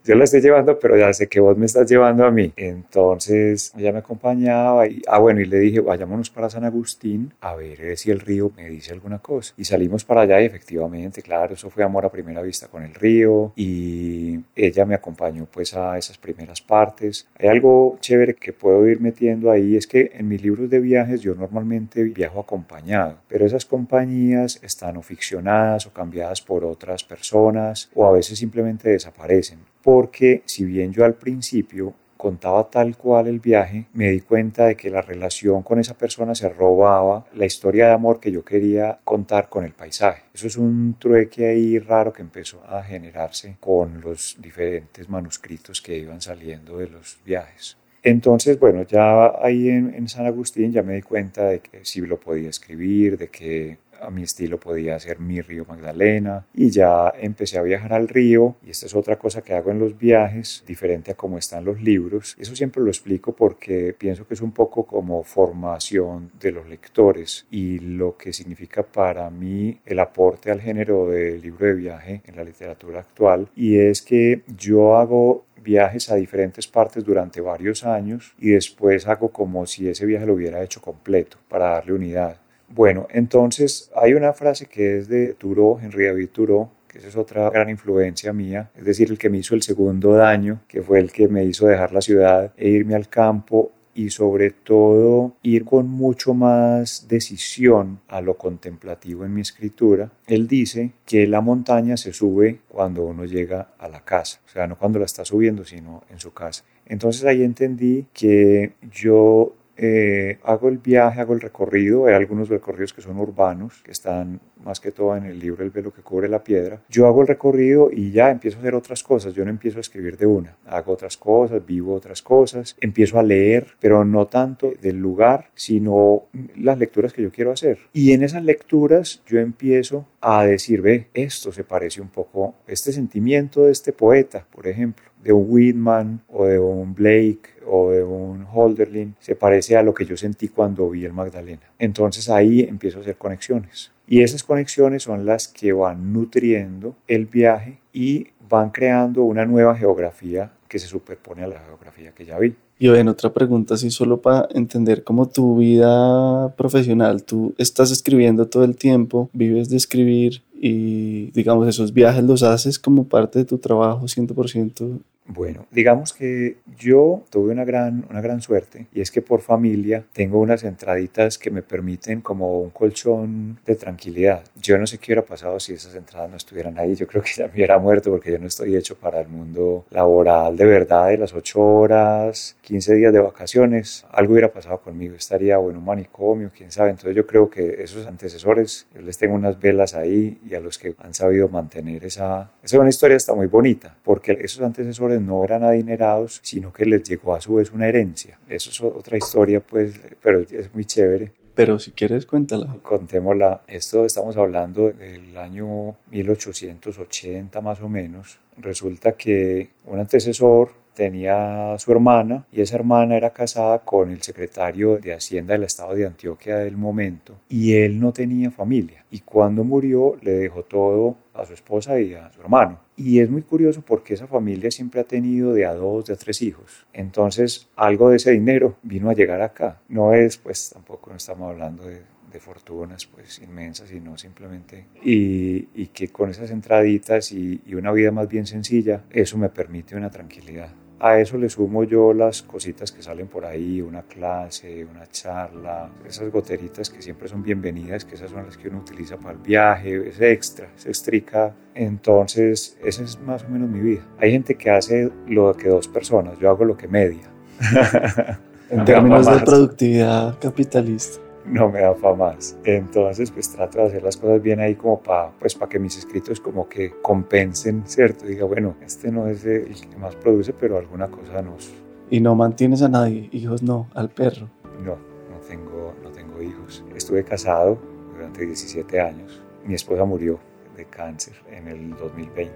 yo 0.04 0.14
la 0.14 0.24
estoy 0.24 0.40
llevando, 0.40 0.78
pero 0.78 0.96
ya 0.96 1.12
sé 1.12 1.28
que 1.28 1.40
vos 1.40 1.56
me 1.56 1.66
estás 1.66 1.90
llevando 1.90 2.24
a 2.24 2.30
mí. 2.30 2.52
Entonces 2.56 3.72
ella 3.76 3.92
me 3.92 3.98
acompañaba 3.98 4.86
y, 4.86 5.02
ah, 5.06 5.18
bueno, 5.18 5.40
y 5.40 5.44
le 5.44 5.58
dije, 5.58 5.80
vayámonos 5.80 6.30
para 6.30 6.48
San 6.48 6.64
Agustín 6.64 7.34
a 7.40 7.54
ver 7.54 7.80
eh, 7.82 7.96
si 7.96 8.10
el 8.10 8.20
río 8.20 8.50
me 8.56 8.68
dice 8.68 8.92
alguna 8.92 9.18
cosa. 9.18 9.52
Y 9.56 9.64
salimos 9.64 10.04
para 10.04 10.22
allá 10.22 10.40
y 10.40 10.46
efectivamente, 10.46 11.22
claro, 11.22 11.54
eso 11.54 11.70
fue 11.70 11.84
amor 11.84 12.06
a 12.06 12.10
primera 12.10 12.42
vista 12.42 12.68
con 12.68 12.82
el 12.82 12.94
río 12.94 13.52
y 13.56 14.40
ella 14.56 14.84
me 14.86 14.94
acompañó 14.94 15.46
pues 15.50 15.74
a 15.74 15.98
esas 15.98 16.18
primeras 16.18 16.60
partes. 16.62 17.28
Hay 17.38 17.48
algo 17.48 17.98
chévere 18.00 18.34
que 18.34 18.52
puedo 18.52 18.86
ir 18.88 19.00
metiendo 19.00 19.50
ahí, 19.50 19.76
es 19.76 19.86
que 19.86 20.12
en 20.14 20.28
mis 20.28 20.42
libros 20.42 20.70
de 20.70 20.80
viajes 20.80 21.20
yo 21.20 21.34
normalmente 21.34 22.04
viajo 22.04 22.40
acompañado, 22.40 23.18
pero 23.28 23.44
esas 23.44 23.64
compañías 23.64 24.60
están 24.62 24.96
o 24.96 25.02
ficcionadas 25.02 25.86
o 25.86 25.92
cambiadas 25.92 26.40
por 26.40 26.64
otras 26.64 27.04
personas 27.04 27.90
o 27.94 28.06
a 28.06 28.12
veces 28.12 28.38
simplemente 28.38 28.88
desaparecen 28.88 29.58
porque 29.82 30.42
si 30.46 30.64
bien 30.64 30.92
yo 30.92 31.04
al 31.04 31.14
principio 31.14 31.94
contaba 32.20 32.68
tal 32.68 32.98
cual 32.98 33.28
el 33.28 33.40
viaje, 33.40 33.86
me 33.94 34.10
di 34.10 34.20
cuenta 34.20 34.66
de 34.66 34.76
que 34.76 34.90
la 34.90 35.00
relación 35.00 35.62
con 35.62 35.80
esa 35.80 35.96
persona 35.96 36.34
se 36.34 36.50
robaba 36.50 37.26
la 37.34 37.46
historia 37.46 37.86
de 37.86 37.92
amor 37.94 38.20
que 38.20 38.30
yo 38.30 38.44
quería 38.44 38.98
contar 39.04 39.48
con 39.48 39.64
el 39.64 39.72
paisaje. 39.72 40.24
Eso 40.34 40.46
es 40.46 40.56
un 40.58 40.96
trueque 40.98 41.48
ahí 41.48 41.78
raro 41.78 42.12
que 42.12 42.20
empezó 42.20 42.62
a 42.68 42.82
generarse 42.82 43.56
con 43.58 44.02
los 44.02 44.36
diferentes 44.38 45.08
manuscritos 45.08 45.80
que 45.80 45.96
iban 45.96 46.20
saliendo 46.20 46.76
de 46.76 46.90
los 46.90 47.18
viajes. 47.24 47.78
Entonces, 48.02 48.58
bueno, 48.58 48.82
ya 48.82 49.32
ahí 49.42 49.68
en, 49.68 49.94
en, 49.94 50.08
San 50.08 50.26
Agustín 50.26 50.72
ya 50.72 50.82
me 50.82 50.94
di 50.94 51.02
cuenta 51.02 51.46
de 51.46 51.60
que 51.60 51.84
sí 51.84 52.00
lo 52.00 52.18
podía 52.18 52.48
escribir, 52.48 53.18
de 53.18 53.28
que 53.28 53.78
a 54.00 54.10
mi 54.10 54.22
estilo 54.22 54.58
podía 54.58 54.98
ser 54.98 55.20
mi 55.20 55.40
río 55.40 55.64
Magdalena 55.64 56.46
y 56.54 56.70
ya 56.70 57.12
empecé 57.18 57.58
a 57.58 57.62
viajar 57.62 57.92
al 57.92 58.08
río 58.08 58.56
y 58.64 58.70
esta 58.70 58.86
es 58.86 58.94
otra 58.94 59.16
cosa 59.16 59.42
que 59.42 59.54
hago 59.54 59.70
en 59.70 59.78
los 59.78 59.98
viajes, 59.98 60.64
diferente 60.66 61.12
a 61.12 61.16
cómo 61.16 61.38
están 61.38 61.64
los 61.64 61.80
libros. 61.80 62.36
Eso 62.38 62.56
siempre 62.56 62.82
lo 62.82 62.90
explico 62.90 63.34
porque 63.34 63.94
pienso 63.96 64.26
que 64.26 64.34
es 64.34 64.40
un 64.40 64.52
poco 64.52 64.84
como 64.84 65.22
formación 65.22 66.30
de 66.40 66.52
los 66.52 66.68
lectores 66.68 67.46
y 67.50 67.78
lo 67.78 68.16
que 68.16 68.32
significa 68.32 68.82
para 68.82 69.30
mí 69.30 69.78
el 69.84 69.98
aporte 69.98 70.50
al 70.50 70.60
género 70.60 71.08
del 71.08 71.40
libro 71.40 71.66
de 71.66 71.74
viaje 71.74 72.22
en 72.26 72.36
la 72.36 72.44
literatura 72.44 73.00
actual 73.00 73.48
y 73.54 73.78
es 73.78 74.02
que 74.02 74.42
yo 74.56 74.96
hago 74.96 75.44
viajes 75.62 76.10
a 76.10 76.16
diferentes 76.16 76.66
partes 76.66 77.04
durante 77.04 77.40
varios 77.40 77.84
años 77.84 78.34
y 78.38 78.50
después 78.50 79.06
hago 79.06 79.30
como 79.30 79.66
si 79.66 79.88
ese 79.88 80.06
viaje 80.06 80.26
lo 80.26 80.34
hubiera 80.34 80.62
hecho 80.62 80.80
completo 80.80 81.38
para 81.48 81.70
darle 81.70 81.92
unidad. 81.92 82.38
Bueno, 82.72 83.08
entonces 83.10 83.90
hay 83.96 84.14
una 84.14 84.32
frase 84.32 84.66
que 84.66 84.98
es 84.98 85.08
de 85.08 85.34
Thoreau, 85.34 85.80
Henry 85.82 86.06
David 86.06 86.28
Thoreau, 86.32 86.70
que 86.86 86.98
esa 86.98 87.08
es 87.08 87.16
otra 87.16 87.50
gran 87.50 87.68
influencia 87.68 88.32
mía, 88.32 88.70
es 88.76 88.84
decir, 88.84 89.10
el 89.10 89.18
que 89.18 89.28
me 89.28 89.38
hizo 89.38 89.56
el 89.56 89.62
segundo 89.62 90.12
daño, 90.12 90.60
que 90.68 90.80
fue 90.80 91.00
el 91.00 91.10
que 91.10 91.26
me 91.26 91.44
hizo 91.44 91.66
dejar 91.66 91.92
la 91.92 92.00
ciudad 92.00 92.52
e 92.56 92.68
irme 92.68 92.94
al 92.94 93.08
campo 93.08 93.72
y 93.92 94.10
sobre 94.10 94.52
todo 94.52 95.36
ir 95.42 95.64
con 95.64 95.88
mucho 95.88 96.32
más 96.32 97.06
decisión 97.08 98.00
a 98.06 98.20
lo 98.20 98.36
contemplativo 98.36 99.24
en 99.24 99.34
mi 99.34 99.40
escritura. 99.40 100.12
Él 100.28 100.46
dice 100.46 100.92
que 101.04 101.26
la 101.26 101.40
montaña 101.40 101.96
se 101.96 102.12
sube 102.12 102.60
cuando 102.68 103.02
uno 103.04 103.24
llega 103.24 103.72
a 103.78 103.88
la 103.88 104.04
casa, 104.04 104.40
o 104.46 104.48
sea, 104.48 104.68
no 104.68 104.78
cuando 104.78 105.00
la 105.00 105.06
está 105.06 105.24
subiendo, 105.24 105.64
sino 105.64 106.04
en 106.08 106.20
su 106.20 106.32
casa. 106.32 106.64
Entonces 106.86 107.24
ahí 107.24 107.42
entendí 107.42 108.06
que 108.12 108.74
yo 108.92 109.54
eh, 109.82 110.38
hago 110.42 110.68
el 110.68 110.76
viaje, 110.76 111.22
hago 111.22 111.32
el 111.32 111.40
recorrido, 111.40 112.04
hay 112.04 112.12
algunos 112.12 112.50
recorridos 112.50 112.92
que 112.92 113.00
son 113.00 113.18
urbanos, 113.18 113.80
que 113.82 113.92
están 113.92 114.38
más 114.62 114.78
que 114.78 114.92
todo 114.92 115.16
en 115.16 115.24
el 115.24 115.38
libro 115.38 115.64
El 115.64 115.70
velo 115.70 115.90
que 115.90 116.02
cubre 116.02 116.28
la 116.28 116.44
piedra. 116.44 116.82
Yo 116.90 117.06
hago 117.06 117.22
el 117.22 117.28
recorrido 117.28 117.88
y 117.90 118.10
ya 118.10 118.30
empiezo 118.30 118.58
a 118.58 118.60
hacer 118.60 118.74
otras 118.74 119.02
cosas, 119.02 119.32
yo 119.32 119.42
no 119.42 119.50
empiezo 119.50 119.78
a 119.78 119.80
escribir 119.80 120.18
de 120.18 120.26
una, 120.26 120.54
hago 120.66 120.92
otras 120.92 121.16
cosas, 121.16 121.64
vivo 121.64 121.94
otras 121.94 122.20
cosas, 122.20 122.76
empiezo 122.78 123.18
a 123.18 123.22
leer, 123.22 123.68
pero 123.80 124.04
no 124.04 124.26
tanto 124.26 124.70
del 124.82 124.98
lugar, 124.98 125.48
sino 125.54 126.24
las 126.56 126.76
lecturas 126.76 127.14
que 127.14 127.22
yo 127.22 127.32
quiero 127.32 127.50
hacer. 127.50 127.78
Y 127.94 128.12
en 128.12 128.22
esas 128.22 128.44
lecturas 128.44 129.22
yo 129.26 129.38
empiezo 129.38 130.06
a 130.20 130.44
decir, 130.44 130.82
ve, 130.82 131.06
esto 131.14 131.52
se 131.52 131.64
parece 131.64 132.02
un 132.02 132.08
poco, 132.08 132.54
este 132.66 132.92
sentimiento 132.92 133.64
de 133.64 133.72
este 133.72 133.94
poeta, 133.94 134.44
por 134.50 134.66
ejemplo 134.66 135.10
de 135.22 135.32
un 135.32 135.46
Whitman 135.48 136.22
o 136.28 136.46
de 136.46 136.58
un 136.58 136.94
Blake 136.94 137.40
o 137.70 137.90
de 137.90 138.02
un 138.02 138.46
Holderlin 138.52 139.14
se 139.20 139.36
parece 139.36 139.76
a 139.76 139.82
lo 139.82 139.94
que 139.94 140.04
yo 140.04 140.16
sentí 140.16 140.48
cuando 140.48 140.90
vi 140.90 141.04
el 141.04 141.12
Magdalena. 141.12 141.62
Entonces 141.78 142.28
ahí 142.28 142.60
empiezo 142.60 142.98
a 142.98 143.02
hacer 143.02 143.16
conexiones. 143.16 143.92
Y 144.06 144.22
esas 144.22 144.42
conexiones 144.42 145.04
son 145.04 145.24
las 145.24 145.46
que 145.46 145.72
van 145.72 146.12
nutriendo 146.12 146.96
el 147.06 147.26
viaje 147.26 147.78
y 147.92 148.28
van 148.48 148.70
creando 148.70 149.22
una 149.22 149.46
nueva 149.46 149.76
geografía 149.76 150.50
que 150.68 150.78
se 150.78 150.88
superpone 150.88 151.44
a 151.44 151.46
la 151.46 151.60
geografía 151.60 152.12
que 152.12 152.24
ya 152.24 152.38
vi. 152.38 152.54
Y 152.78 152.88
en 152.88 153.08
otra 153.08 153.32
pregunta, 153.32 153.74
así 153.74 153.90
solo 153.90 154.22
para 154.22 154.48
entender 154.52 155.04
cómo 155.04 155.28
tu 155.28 155.58
vida 155.58 156.48
profesional, 156.56 157.22
tú 157.24 157.54
estás 157.58 157.90
escribiendo 157.90 158.46
todo 158.46 158.64
el 158.64 158.74
tiempo, 158.74 159.28
vives 159.32 159.68
de 159.68 159.76
escribir 159.76 160.42
y 160.54 161.30
digamos 161.32 161.68
esos 161.68 161.92
viajes 161.92 162.24
los 162.24 162.42
haces 162.42 162.78
como 162.78 163.04
parte 163.04 163.40
de 163.40 163.44
tu 163.44 163.58
trabajo 163.58 164.06
100% 164.06 164.98
bueno, 165.26 165.66
digamos 165.70 166.12
que 166.12 166.56
yo 166.76 167.22
tuve 167.30 167.52
una 167.52 167.64
gran, 167.64 168.04
una 168.10 168.20
gran 168.20 168.40
suerte 168.40 168.86
y 168.92 169.00
es 169.00 169.10
que 169.10 169.22
por 169.22 169.40
familia 169.42 170.04
tengo 170.12 170.40
unas 170.40 170.64
entraditas 170.64 171.38
que 171.38 171.50
me 171.50 171.62
permiten 171.62 172.20
como 172.20 172.60
un 172.60 172.70
colchón 172.70 173.60
de 173.64 173.76
tranquilidad. 173.76 174.42
Yo 174.60 174.76
no 174.76 174.86
sé 174.86 174.98
qué 174.98 175.12
hubiera 175.12 175.22
pasado 175.24 175.60
si 175.60 175.74
esas 175.74 175.94
entradas 175.94 176.30
no 176.30 176.36
estuvieran 176.36 176.78
ahí. 176.78 176.94
Yo 176.96 177.06
creo 177.06 177.22
que 177.22 177.30
ya 177.36 177.46
me 177.46 177.52
hubiera 177.52 177.78
muerto 177.78 178.10
porque 178.10 178.32
yo 178.32 178.38
no 178.38 178.48
estoy 178.48 178.74
hecho 178.76 178.96
para 178.96 179.20
el 179.20 179.28
mundo 179.28 179.84
laboral 179.90 180.56
de 180.56 180.64
verdad 180.64 181.08
de 181.08 181.18
las 181.18 181.32
ocho 181.32 181.60
horas, 181.60 182.56
15 182.62 182.94
días 182.94 183.12
de 183.12 183.20
vacaciones. 183.20 184.04
Algo 184.10 184.32
hubiera 184.32 184.52
pasado 184.52 184.80
conmigo. 184.80 185.14
Estaría 185.14 185.58
o 185.58 185.70
en 185.70 185.76
un 185.76 185.84
manicomio, 185.84 186.50
quién 186.56 186.72
sabe. 186.72 186.90
Entonces 186.90 187.14
yo 187.14 187.26
creo 187.26 187.48
que 187.48 187.82
esos 187.82 188.06
antecesores, 188.06 188.86
yo 188.94 189.00
les 189.02 189.16
tengo 189.16 189.34
unas 189.34 189.60
velas 189.60 189.94
ahí 189.94 190.40
y 190.48 190.54
a 190.54 190.60
los 190.60 190.78
que 190.78 190.94
han 190.98 191.14
sabido 191.14 191.48
mantener 191.48 192.04
esa... 192.04 192.50
Esa 192.62 192.76
es 192.76 192.80
una 192.80 192.88
historia 192.88 193.16
está 193.16 193.34
muy 193.34 193.46
bonita 193.46 193.96
porque 194.02 194.36
esos 194.40 194.62
antecesores 194.62 195.09
no 195.18 195.42
eran 195.42 195.64
adinerados, 195.64 196.40
sino 196.42 196.72
que 196.72 196.84
les 196.84 197.02
llegó 197.02 197.34
a 197.34 197.40
su 197.40 197.54
vez 197.54 197.72
una 197.72 197.88
herencia. 197.88 198.38
Eso 198.48 198.70
es 198.70 198.80
otra 198.82 199.16
historia, 199.16 199.60
pues, 199.60 199.98
pero 200.22 200.40
es 200.40 200.72
muy 200.74 200.84
chévere. 200.84 201.32
Pero 201.54 201.78
si 201.78 201.90
quieres, 201.90 202.26
cuéntala. 202.26 202.76
Contémosla. 202.82 203.62
Esto 203.66 204.04
estamos 204.04 204.36
hablando 204.36 204.92
del 204.92 205.36
año 205.36 205.96
1880 206.10 207.60
más 207.60 207.80
o 207.80 207.88
menos. 207.88 208.38
Resulta 208.56 209.12
que 209.12 209.70
un 209.86 209.98
antecesor 209.98 210.72
tenía 210.94 211.76
su 211.78 211.92
hermana 211.92 212.46
y 212.52 212.60
esa 212.60 212.76
hermana 212.76 213.16
era 213.16 213.30
casada 213.30 213.78
con 213.80 214.10
el 214.10 214.22
secretario 214.22 214.98
de 214.98 215.14
Hacienda 215.14 215.54
del 215.54 215.64
estado 215.64 215.94
de 215.94 216.06
Antioquia 216.06 216.58
del 216.58 216.76
momento 216.76 217.36
y 217.48 217.74
él 217.74 218.00
no 218.00 218.12
tenía 218.12 218.50
familia 218.50 219.04
y 219.10 219.20
cuando 219.20 219.64
murió 219.64 220.16
le 220.20 220.32
dejó 220.32 220.64
todo 220.64 221.16
a 221.32 221.46
su 221.46 221.54
esposa 221.54 221.98
y 222.00 222.14
a 222.14 222.30
su 222.32 222.40
hermano. 222.40 222.80
Y 223.02 223.20
es 223.20 223.30
muy 223.30 223.40
curioso 223.40 223.80
porque 223.80 224.12
esa 224.12 224.26
familia 224.26 224.70
siempre 224.70 225.00
ha 225.00 225.04
tenido 225.04 225.54
de 225.54 225.64
a 225.64 225.72
dos, 225.72 226.04
de 226.04 226.12
a 226.12 226.16
tres 226.16 226.42
hijos. 226.42 226.86
Entonces 226.92 227.70
algo 227.74 228.10
de 228.10 228.16
ese 228.16 228.30
dinero 228.30 228.76
vino 228.82 229.08
a 229.08 229.14
llegar 229.14 229.40
acá. 229.40 229.80
No 229.88 230.12
es, 230.12 230.36
pues 230.36 230.68
tampoco 230.68 231.08
no 231.08 231.16
estamos 231.16 231.50
hablando 231.50 231.84
de, 231.84 232.02
fortunas 232.40 233.06
pues 233.06 233.38
inmensas, 233.40 233.88
sino 233.88 234.16
simplemente 234.16 234.86
y, 235.02 235.86
que 235.88 236.08
con 236.08 236.30
esas 236.30 236.50
entraditas 236.50 237.32
y, 237.32 237.60
y 237.66 237.74
una 237.74 237.90
vida 237.90 238.12
más 238.12 238.28
bien 238.28 238.46
sencilla, 238.46 239.04
eso 239.10 239.36
me 239.36 239.48
permite 239.48 239.96
una 239.96 240.10
tranquilidad. 240.10 240.70
A 241.00 241.18
eso 241.18 241.38
le 241.38 241.48
sumo 241.48 241.84
yo 241.84 242.12
las 242.12 242.42
cositas 242.42 242.92
que 242.92 243.02
salen 243.02 243.26
por 243.26 243.46
ahí, 243.46 243.80
una 243.80 244.02
clase, 244.02 244.84
una 244.84 245.06
charla, 245.06 245.88
esas 246.06 246.30
goteritas 246.30 246.90
que 246.90 247.00
siempre 247.00 247.26
son 247.26 247.42
bienvenidas, 247.42 248.04
que 248.04 248.16
esas 248.16 248.30
son 248.30 248.44
las 248.44 248.58
que 248.58 248.68
uno 248.68 248.80
utiliza 248.80 249.16
para 249.16 249.32
el 249.32 249.38
viaje, 249.38 250.08
es 250.08 250.20
extra, 250.20 250.68
es 250.76 250.84
extrica. 250.84 251.54
Entonces, 251.74 252.76
esa 252.84 253.02
es 253.02 253.18
más 253.20 253.44
o 253.44 253.48
menos 253.48 253.70
mi 253.70 253.80
vida. 253.80 254.02
Hay 254.18 254.32
gente 254.32 254.56
que 254.56 254.70
hace 254.70 255.10
lo 255.26 255.54
que 255.54 255.68
dos 255.70 255.88
personas, 255.88 256.38
yo 256.38 256.50
hago 256.50 256.66
lo 256.66 256.76
que 256.76 256.86
media. 256.86 257.30
en 258.70 258.84
términos 258.84 259.24
de 259.24 259.40
productividad 259.40 260.38
capitalista 260.38 261.29
no 261.44 261.70
me 261.70 261.80
da 261.80 261.94
para 261.94 262.14
más. 262.14 262.56
Entonces, 262.64 263.30
pues 263.30 263.50
trato 263.50 263.78
de 263.78 263.84
hacer 263.86 264.02
las 264.02 264.16
cosas 264.16 264.42
bien 264.42 264.60
ahí 264.60 264.74
como 264.74 265.00
para 265.00 265.30
pues, 265.38 265.54
para 265.54 265.68
que 265.68 265.78
mis 265.78 265.96
escritos 265.96 266.40
como 266.40 266.68
que 266.68 266.92
compensen, 267.02 267.84
¿cierto? 267.86 268.26
Diga, 268.26 268.44
bueno, 268.44 268.76
este 268.82 269.10
no 269.10 269.28
es 269.28 269.44
el 269.44 269.88
que 269.88 269.96
más 269.96 270.16
produce, 270.16 270.52
pero 270.52 270.78
alguna 270.78 271.08
cosa 271.08 271.42
nos... 271.42 271.72
¿Y 272.10 272.20
no 272.20 272.34
mantienes 272.34 272.82
a 272.82 272.88
nadie? 272.88 273.28
¿Hijos 273.32 273.62
no? 273.62 273.88
¿Al 273.94 274.10
perro? 274.10 274.48
No, 274.84 274.96
no 274.96 275.38
tengo, 275.46 275.94
no 276.02 276.10
tengo 276.10 276.42
hijos. 276.42 276.84
Estuve 276.94 277.24
casado 277.24 277.78
durante 278.12 278.44
17 278.44 279.00
años. 279.00 279.40
Mi 279.64 279.74
esposa 279.74 280.04
murió 280.04 280.38
de 280.76 280.84
cáncer 280.86 281.34
en 281.50 281.68
el 281.68 281.90
2020, 281.96 282.52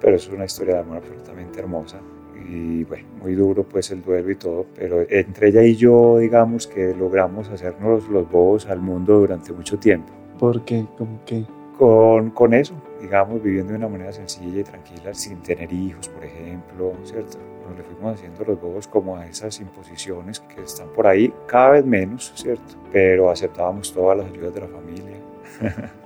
pero 0.00 0.16
es 0.16 0.28
una 0.28 0.44
historia 0.44 0.74
de 0.74 0.80
amor 0.80 0.98
absolutamente 0.98 1.58
hermosa 1.60 2.00
y 2.48 2.84
bueno, 2.84 3.06
muy 3.20 3.34
duro 3.34 3.64
pues 3.64 3.90
el 3.90 4.02
duelo 4.02 4.30
y 4.30 4.36
todo, 4.36 4.66
pero 4.74 5.04
entre 5.08 5.48
ella 5.48 5.62
y 5.62 5.74
yo 5.76 6.18
digamos 6.18 6.66
que 6.66 6.94
logramos 6.94 7.48
hacernos 7.48 8.08
los 8.08 8.30
bobos 8.30 8.66
al 8.66 8.80
mundo 8.80 9.18
durante 9.18 9.52
mucho 9.52 9.78
tiempo. 9.78 10.12
¿Por 10.38 10.64
qué? 10.64 10.84
¿Cómo 10.98 11.20
qué? 11.24 11.44
Con, 11.78 12.30
con 12.30 12.54
eso, 12.54 12.74
digamos, 13.00 13.42
viviendo 13.42 13.72
de 13.72 13.78
una 13.78 13.88
manera 13.88 14.12
sencilla 14.12 14.60
y 14.60 14.64
tranquila, 14.64 15.12
sin 15.12 15.42
tener 15.42 15.72
hijos, 15.72 16.08
por 16.08 16.24
ejemplo, 16.24 16.92
¿cierto? 17.04 17.38
Nos 17.68 17.76
le 17.76 17.82
fuimos 17.82 18.14
haciendo 18.14 18.44
los 18.44 18.60
bobos 18.60 18.86
como 18.86 19.16
a 19.16 19.26
esas 19.26 19.58
imposiciones 19.60 20.40
que 20.40 20.62
están 20.62 20.88
por 20.88 21.06
ahí, 21.06 21.32
cada 21.46 21.70
vez 21.70 21.84
menos, 21.84 22.32
¿cierto? 22.36 22.74
Pero 22.92 23.30
aceptábamos 23.30 23.92
todas 23.92 24.18
las 24.18 24.26
ayudas 24.28 24.54
de 24.54 24.60
la 24.60 24.68
familia. 24.68 25.16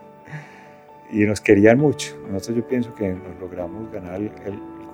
y 1.11 1.25
nos 1.25 1.41
querían 1.41 1.79
mucho. 1.79 2.17
Nosotros 2.31 2.59
yo 2.59 2.69
pienso 2.69 2.95
que 2.95 3.09
nos 3.09 3.38
logramos 3.41 3.91
ganar 3.93 4.21
el, 4.21 4.33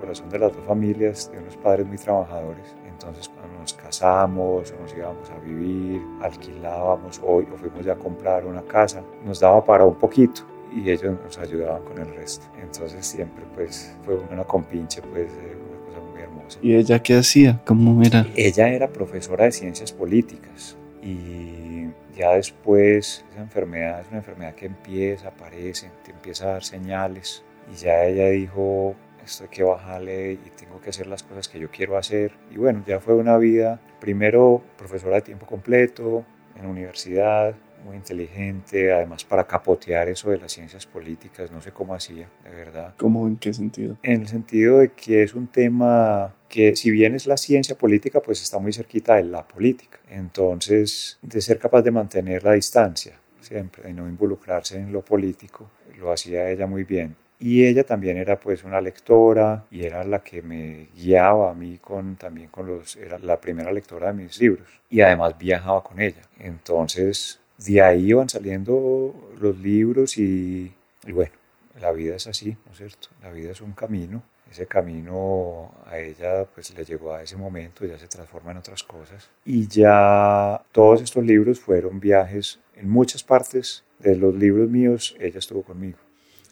corazón 0.04 0.28
de 0.28 0.38
las 0.38 0.52
dos 0.54 0.64
familias, 0.64 1.30
de 1.32 1.38
unos 1.38 1.56
padres 1.56 1.86
muy 1.86 1.96
trabajadores. 1.96 2.74
Entonces 2.86 3.28
cuando 3.28 3.58
nos 3.58 3.72
casamos 3.72 4.72
o 4.72 4.80
nos 4.82 4.94
íbamos 4.94 5.30
a 5.30 5.38
vivir, 5.38 6.02
alquilábamos 6.20 7.20
o, 7.22 7.38
o 7.38 7.56
fuimos 7.56 7.84
ya 7.84 7.94
a 7.94 7.96
comprar 7.96 8.44
una 8.44 8.62
casa, 8.62 9.02
nos 9.24 9.40
daba 9.40 9.64
para 9.64 9.84
un 9.84 9.96
poquito 9.96 10.42
y 10.72 10.90
ellos 10.90 11.16
nos 11.24 11.38
ayudaban 11.38 11.82
con 11.82 11.98
el 11.98 12.14
resto. 12.14 12.46
Entonces 12.62 13.06
siempre 13.06 13.44
pues 13.54 13.96
fue 14.04 14.16
una 14.30 14.44
compinche 14.44 15.00
pues 15.02 15.30
una 15.32 15.86
cosa 15.86 16.00
muy 16.12 16.20
hermosa. 16.20 16.58
¿Y 16.62 16.74
ella 16.74 17.02
qué 17.02 17.16
hacía? 17.16 17.60
¿Cómo 17.64 18.02
era? 18.02 18.26
Ella 18.36 18.68
era 18.68 18.88
profesora 18.88 19.44
de 19.44 19.52
ciencias 19.52 19.92
políticas 19.92 20.76
y 21.02 21.88
ya 22.14 22.32
después 22.32 23.24
esa 23.32 23.40
enfermedad 23.40 24.00
es 24.00 24.08
una 24.08 24.18
enfermedad 24.18 24.54
que 24.54 24.66
empieza, 24.66 25.28
aparece, 25.28 25.90
te 26.04 26.12
empieza 26.12 26.44
a 26.44 26.52
dar 26.52 26.64
señales 26.64 27.42
y 27.72 27.76
ya 27.76 28.04
ella 28.04 28.28
dijo 28.28 28.94
esto 29.24 29.44
hay 29.44 29.50
que 29.50 29.62
bajarle 29.62 30.32
y 30.32 30.50
tengo 30.56 30.80
que 30.80 30.90
hacer 30.90 31.06
las 31.06 31.22
cosas 31.22 31.48
que 31.48 31.58
yo 31.58 31.70
quiero 31.70 31.96
hacer. 31.96 32.32
Y 32.50 32.56
bueno, 32.56 32.84
ya 32.86 33.00
fue 33.00 33.14
una 33.14 33.36
vida, 33.38 33.80
primero 34.00 34.62
profesora 34.76 35.16
de 35.16 35.22
tiempo 35.22 35.46
completo 35.46 36.24
en 36.56 36.66
universidad, 36.66 37.54
muy 37.84 37.96
inteligente, 37.96 38.92
además 38.92 39.24
para 39.24 39.46
capotear 39.46 40.08
eso 40.08 40.30
de 40.30 40.38
las 40.38 40.52
ciencias 40.52 40.86
políticas, 40.86 41.50
no 41.50 41.60
sé 41.60 41.72
cómo 41.72 41.94
hacía, 41.94 42.28
de 42.42 42.50
verdad. 42.50 42.94
¿Cómo 42.96 43.26
en 43.26 43.36
qué 43.36 43.52
sentido? 43.52 43.98
En 44.02 44.22
el 44.22 44.28
sentido 44.28 44.78
de 44.78 44.92
que 44.92 45.22
es 45.22 45.34
un 45.34 45.48
tema 45.48 46.34
que 46.48 46.74
si 46.76 46.90
bien 46.90 47.14
es 47.14 47.26
la 47.26 47.36
ciencia 47.36 47.76
política, 47.76 48.20
pues 48.20 48.42
está 48.42 48.58
muy 48.58 48.72
cerquita 48.72 49.16
de 49.16 49.24
la 49.24 49.46
política. 49.46 49.98
Entonces, 50.08 51.18
de 51.20 51.40
ser 51.40 51.58
capaz 51.58 51.82
de 51.82 51.90
mantener 51.90 52.44
la 52.44 52.52
distancia 52.52 53.20
siempre, 53.40 53.82
de 53.82 53.92
no 53.92 54.08
involucrarse 54.08 54.78
en 54.78 54.90
lo 54.90 55.04
político, 55.04 55.70
lo 55.98 56.10
hacía 56.10 56.48
ella 56.48 56.66
muy 56.66 56.84
bien 56.84 57.14
y 57.38 57.66
ella 57.66 57.84
también 57.84 58.16
era 58.16 58.38
pues 58.38 58.64
una 58.64 58.80
lectora 58.80 59.66
y 59.70 59.84
era 59.84 60.04
la 60.04 60.22
que 60.22 60.42
me 60.42 60.88
guiaba 60.94 61.50
a 61.50 61.54
mí 61.54 61.78
con 61.78 62.16
también 62.16 62.48
con 62.48 62.66
los 62.66 62.96
era 62.96 63.18
la 63.18 63.40
primera 63.40 63.72
lectora 63.72 64.08
de 64.08 64.22
mis 64.22 64.38
libros. 64.40 64.68
Y 64.88 65.00
además 65.00 65.36
viajaba 65.38 65.82
con 65.82 66.00
ella. 66.00 66.22
Entonces 66.38 67.40
de 67.58 67.82
ahí 67.82 68.08
iban 68.08 68.28
saliendo 68.28 69.32
los 69.40 69.58
libros 69.58 70.16
y, 70.18 70.72
y 71.06 71.12
bueno 71.12 71.32
la 71.80 71.92
vida 71.92 72.16
es 72.16 72.26
así 72.26 72.56
no 72.66 72.72
es 72.72 72.78
cierto 72.78 73.08
la 73.22 73.30
vida 73.30 73.50
es 73.50 73.60
un 73.60 73.72
camino. 73.72 74.22
Ese 74.50 74.66
camino 74.66 75.74
a 75.86 75.98
ella 75.98 76.44
pues 76.44 76.72
le 76.76 76.84
llegó 76.84 77.12
a 77.12 77.22
ese 77.22 77.36
momento 77.36 77.84
ya 77.84 77.98
se 77.98 78.06
transforma 78.06 78.52
en 78.52 78.58
otras 78.58 78.84
cosas. 78.84 79.28
Y 79.44 79.66
ya 79.66 80.62
todos 80.70 81.02
estos 81.02 81.24
libros 81.24 81.58
fueron 81.58 81.98
viajes 81.98 82.60
en 82.76 82.88
muchas 82.88 83.24
partes 83.24 83.82
de 83.98 84.14
los 84.14 84.34
libros 84.34 84.70
míos. 84.70 85.16
Ella 85.18 85.40
estuvo 85.40 85.62
conmigo 85.62 86.03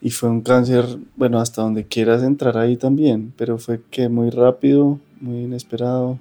y 0.05 0.11
fue 0.11 0.29
un 0.29 0.41
cáncer, 0.41 0.85
bueno, 1.17 1.39
hasta 1.39 1.63
donde 1.63 1.87
quieras 1.87 2.25
entrar 2.25 2.59
ahí 2.59 2.77
también, 2.77 3.33
pero 3.37 3.57
fue 3.57 3.81
que 3.89 4.09
muy 4.09 4.31
rápido, 4.31 4.99
muy 5.21 5.45
inesperado. 5.45 6.19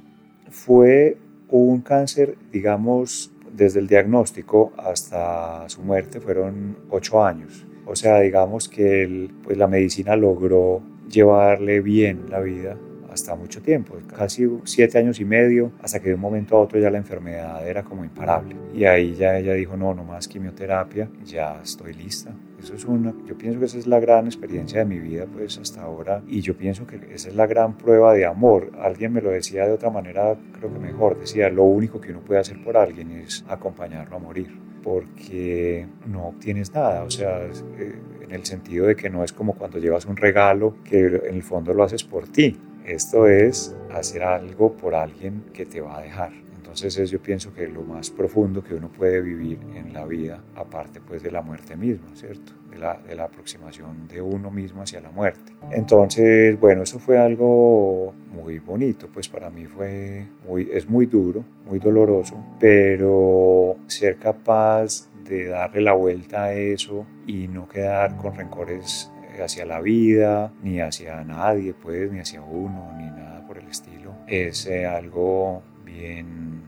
Fue 0.51 1.17
un 1.49 1.81
cáncer, 1.81 2.37
digamos, 2.51 3.31
desde 3.51 3.79
el 3.79 3.87
diagnóstico 3.87 4.71
hasta 4.77 5.67
su 5.67 5.81
muerte 5.81 6.21
fueron 6.21 6.77
ocho 6.91 7.23
años. 7.23 7.65
O 7.87 7.95
sea, 7.95 8.19
digamos 8.19 8.69
que 8.69 9.29
pues 9.43 9.57
la 9.57 9.67
medicina 9.67 10.15
logró 10.15 10.83
llevarle 11.09 11.81
bien 11.81 12.27
la 12.29 12.39
vida 12.39 12.77
hasta 13.11 13.35
mucho 13.35 13.61
tiempo, 13.61 13.95
casi 14.15 14.47
siete 14.63 14.99
años 14.99 15.19
y 15.19 15.25
medio, 15.25 15.71
hasta 15.81 15.99
que 15.99 16.09
de 16.09 16.15
un 16.15 16.21
momento 16.21 16.55
a 16.55 16.61
otro 16.61 16.79
ya 16.79 16.89
la 16.89 16.99
enfermedad 16.99 17.67
era 17.67 17.83
como 17.83 18.05
imparable. 18.05 18.55
Y 18.73 18.85
ahí 18.85 19.15
ya 19.15 19.37
ella 19.37 19.53
dijo, 19.53 19.75
no, 19.75 19.93
no 19.93 20.03
más 20.03 20.27
quimioterapia, 20.27 21.09
ya 21.25 21.59
estoy 21.61 21.93
lista. 21.93 22.31
Eso 22.61 22.75
es 22.75 22.85
una, 22.85 23.13
yo 23.25 23.35
pienso 23.37 23.59
que 23.59 23.65
esa 23.65 23.79
es 23.79 23.87
la 23.87 23.99
gran 23.99 24.27
experiencia 24.27 24.79
de 24.79 24.85
mi 24.85 24.99
vida 24.99 25.25
pues 25.25 25.57
hasta 25.57 25.81
ahora 25.81 26.21
y 26.27 26.41
yo 26.41 26.55
pienso 26.55 26.85
que 26.85 26.99
esa 27.11 27.29
es 27.29 27.35
la 27.35 27.47
gran 27.47 27.75
prueba 27.75 28.13
de 28.13 28.25
amor. 28.25 28.71
Alguien 28.79 29.13
me 29.13 29.21
lo 29.21 29.31
decía 29.31 29.65
de 29.65 29.71
otra 29.71 29.89
manera, 29.89 30.35
creo 30.59 30.71
que 30.71 30.79
mejor, 30.79 31.19
decía, 31.19 31.49
lo 31.49 31.63
único 31.63 31.99
que 31.99 32.11
uno 32.11 32.21
puede 32.21 32.39
hacer 32.39 32.63
por 32.63 32.77
alguien 32.77 33.11
es 33.11 33.43
acompañarlo 33.47 34.15
a 34.15 34.19
morir 34.19 34.55
porque 34.83 35.87
no 36.07 36.29
obtienes 36.29 36.73
nada, 36.73 37.03
o 37.03 37.11
sea, 37.11 37.45
eh, 37.45 37.99
en 38.21 38.31
el 38.31 38.45
sentido 38.45 38.87
de 38.87 38.95
que 38.95 39.09
no 39.09 39.23
es 39.23 39.31
como 39.31 39.53
cuando 39.53 39.77
llevas 39.77 40.05
un 40.05 40.17
regalo 40.17 40.75
que 40.83 41.05
en 41.05 41.35
el 41.35 41.43
fondo 41.43 41.73
lo 41.73 41.83
haces 41.83 42.03
por 42.03 42.27
ti, 42.27 42.59
esto 42.85 43.27
es 43.27 43.75
hacer 43.93 44.23
algo 44.23 44.73
por 44.73 44.95
alguien 44.95 45.43
que 45.53 45.65
te 45.65 45.81
va 45.81 45.99
a 45.99 46.01
dejar 46.01 46.31
Entonces 46.73 47.09
yo 47.09 47.21
pienso 47.21 47.53
que 47.53 47.67
lo 47.67 47.83
más 47.83 48.09
profundo 48.09 48.63
que 48.63 48.73
uno 48.73 48.89
puede 48.89 49.21
vivir 49.21 49.59
en 49.75 49.91
la 49.91 50.05
vida, 50.05 50.41
aparte 50.55 51.01
pues 51.01 51.21
de 51.21 51.29
la 51.29 51.41
muerte 51.41 51.75
misma, 51.75 52.07
¿cierto? 52.15 52.53
De 52.69 52.77
la, 52.77 52.97
de 52.97 53.13
la 53.13 53.25
aproximación 53.25 54.07
de 54.07 54.21
uno 54.21 54.49
mismo 54.49 54.81
hacia 54.81 55.01
la 55.01 55.11
muerte. 55.11 55.51
Entonces, 55.71 56.57
bueno, 56.59 56.83
eso 56.83 56.97
fue 56.97 57.17
algo 57.17 58.13
muy 58.31 58.59
bonito, 58.59 59.09
pues 59.13 59.27
para 59.27 59.49
mí 59.49 59.65
fue 59.65 60.25
muy, 60.47 60.69
es 60.71 60.89
muy 60.89 61.07
duro, 61.07 61.43
muy 61.65 61.79
doloroso, 61.79 62.41
pero 62.57 63.75
ser 63.87 64.17
capaz 64.17 65.09
de 65.25 65.47
darle 65.47 65.81
la 65.81 65.93
vuelta 65.93 66.45
a 66.45 66.53
eso 66.53 67.05
y 67.27 67.49
no 67.49 67.67
quedar 67.67 68.15
con 68.15 68.33
rencores 68.35 69.11
hacia 69.43 69.65
la 69.65 69.81
vida, 69.81 70.53
ni 70.63 70.79
hacia 70.79 71.21
nadie, 71.25 71.73
pues, 71.73 72.09
ni 72.11 72.19
hacia 72.19 72.41
uno, 72.41 72.93
ni 72.97 73.05
nada 73.05 73.45
por 73.45 73.57
el 73.57 73.67
estilo, 73.67 74.13
es 74.27 74.65
eh, 74.67 74.85
algo 74.85 75.63
bien, 75.83 76.60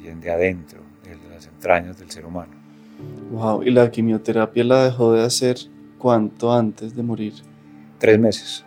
bien 0.00 0.20
de 0.20 0.30
adentro, 0.30 0.80
de 1.04 1.16
las 1.28 1.46
entrañas 1.46 1.98
del 1.98 2.10
ser 2.10 2.24
humano. 2.24 2.52
Wow, 3.30 3.62
¿y 3.62 3.70
la 3.70 3.90
quimioterapia 3.90 4.64
la 4.64 4.84
dejó 4.84 5.12
de 5.12 5.22
hacer 5.22 5.56
cuánto 5.98 6.52
antes 6.52 6.96
de 6.96 7.02
morir? 7.02 7.34
Tres 7.98 8.18
meses. 8.18 8.64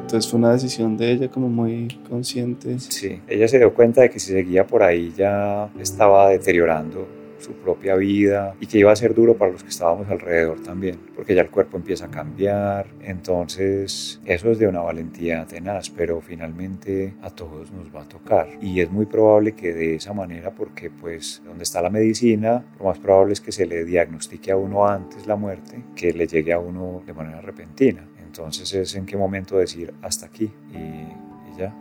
Entonces 0.00 0.28
fue 0.30 0.38
una 0.38 0.52
decisión 0.52 0.96
de 0.96 1.12
ella 1.12 1.28
como 1.28 1.48
muy 1.48 1.86
consciente. 2.08 2.78
Sí, 2.80 3.20
ella 3.28 3.46
se 3.46 3.58
dio 3.58 3.72
cuenta 3.72 4.02
de 4.02 4.10
que 4.10 4.18
si 4.18 4.32
seguía 4.32 4.66
por 4.66 4.82
ahí 4.82 5.12
ya 5.16 5.68
estaba 5.78 6.28
deteriorando 6.30 7.19
su 7.40 7.52
propia 7.54 7.96
vida 7.96 8.54
y 8.60 8.66
que 8.66 8.78
iba 8.78 8.92
a 8.92 8.96
ser 8.96 9.14
duro 9.14 9.36
para 9.36 9.52
los 9.52 9.62
que 9.62 9.70
estábamos 9.70 10.08
alrededor 10.08 10.60
también, 10.62 10.98
porque 11.14 11.34
ya 11.34 11.42
el 11.42 11.50
cuerpo 11.50 11.76
empieza 11.76 12.06
a 12.06 12.10
cambiar, 12.10 12.86
entonces 13.02 14.20
eso 14.24 14.50
es 14.50 14.58
de 14.58 14.66
una 14.66 14.80
valentía 14.80 15.46
tenaz, 15.46 15.90
pero 15.90 16.20
finalmente 16.20 17.14
a 17.22 17.30
todos 17.30 17.72
nos 17.72 17.94
va 17.94 18.02
a 18.02 18.08
tocar 18.08 18.48
y 18.60 18.80
es 18.80 18.90
muy 18.90 19.06
probable 19.06 19.52
que 19.52 19.72
de 19.72 19.94
esa 19.96 20.12
manera, 20.12 20.50
porque 20.50 20.90
pues 20.90 21.42
donde 21.44 21.64
está 21.64 21.82
la 21.82 21.90
medicina, 21.90 22.64
lo 22.78 22.86
más 22.86 22.98
probable 22.98 23.32
es 23.32 23.40
que 23.40 23.52
se 23.52 23.66
le 23.66 23.84
diagnostique 23.84 24.52
a 24.52 24.56
uno 24.56 24.86
antes 24.86 25.26
la 25.26 25.36
muerte, 25.36 25.82
que 25.94 26.12
le 26.12 26.26
llegue 26.26 26.52
a 26.52 26.58
uno 26.58 27.02
de 27.06 27.12
manera 27.12 27.40
repentina, 27.40 28.06
entonces 28.24 28.72
es 28.74 28.94
en 28.94 29.06
qué 29.06 29.16
momento 29.16 29.58
decir 29.58 29.94
hasta 30.02 30.26
aquí 30.26 30.50
y, 30.72 31.58
ya. 31.58 31.74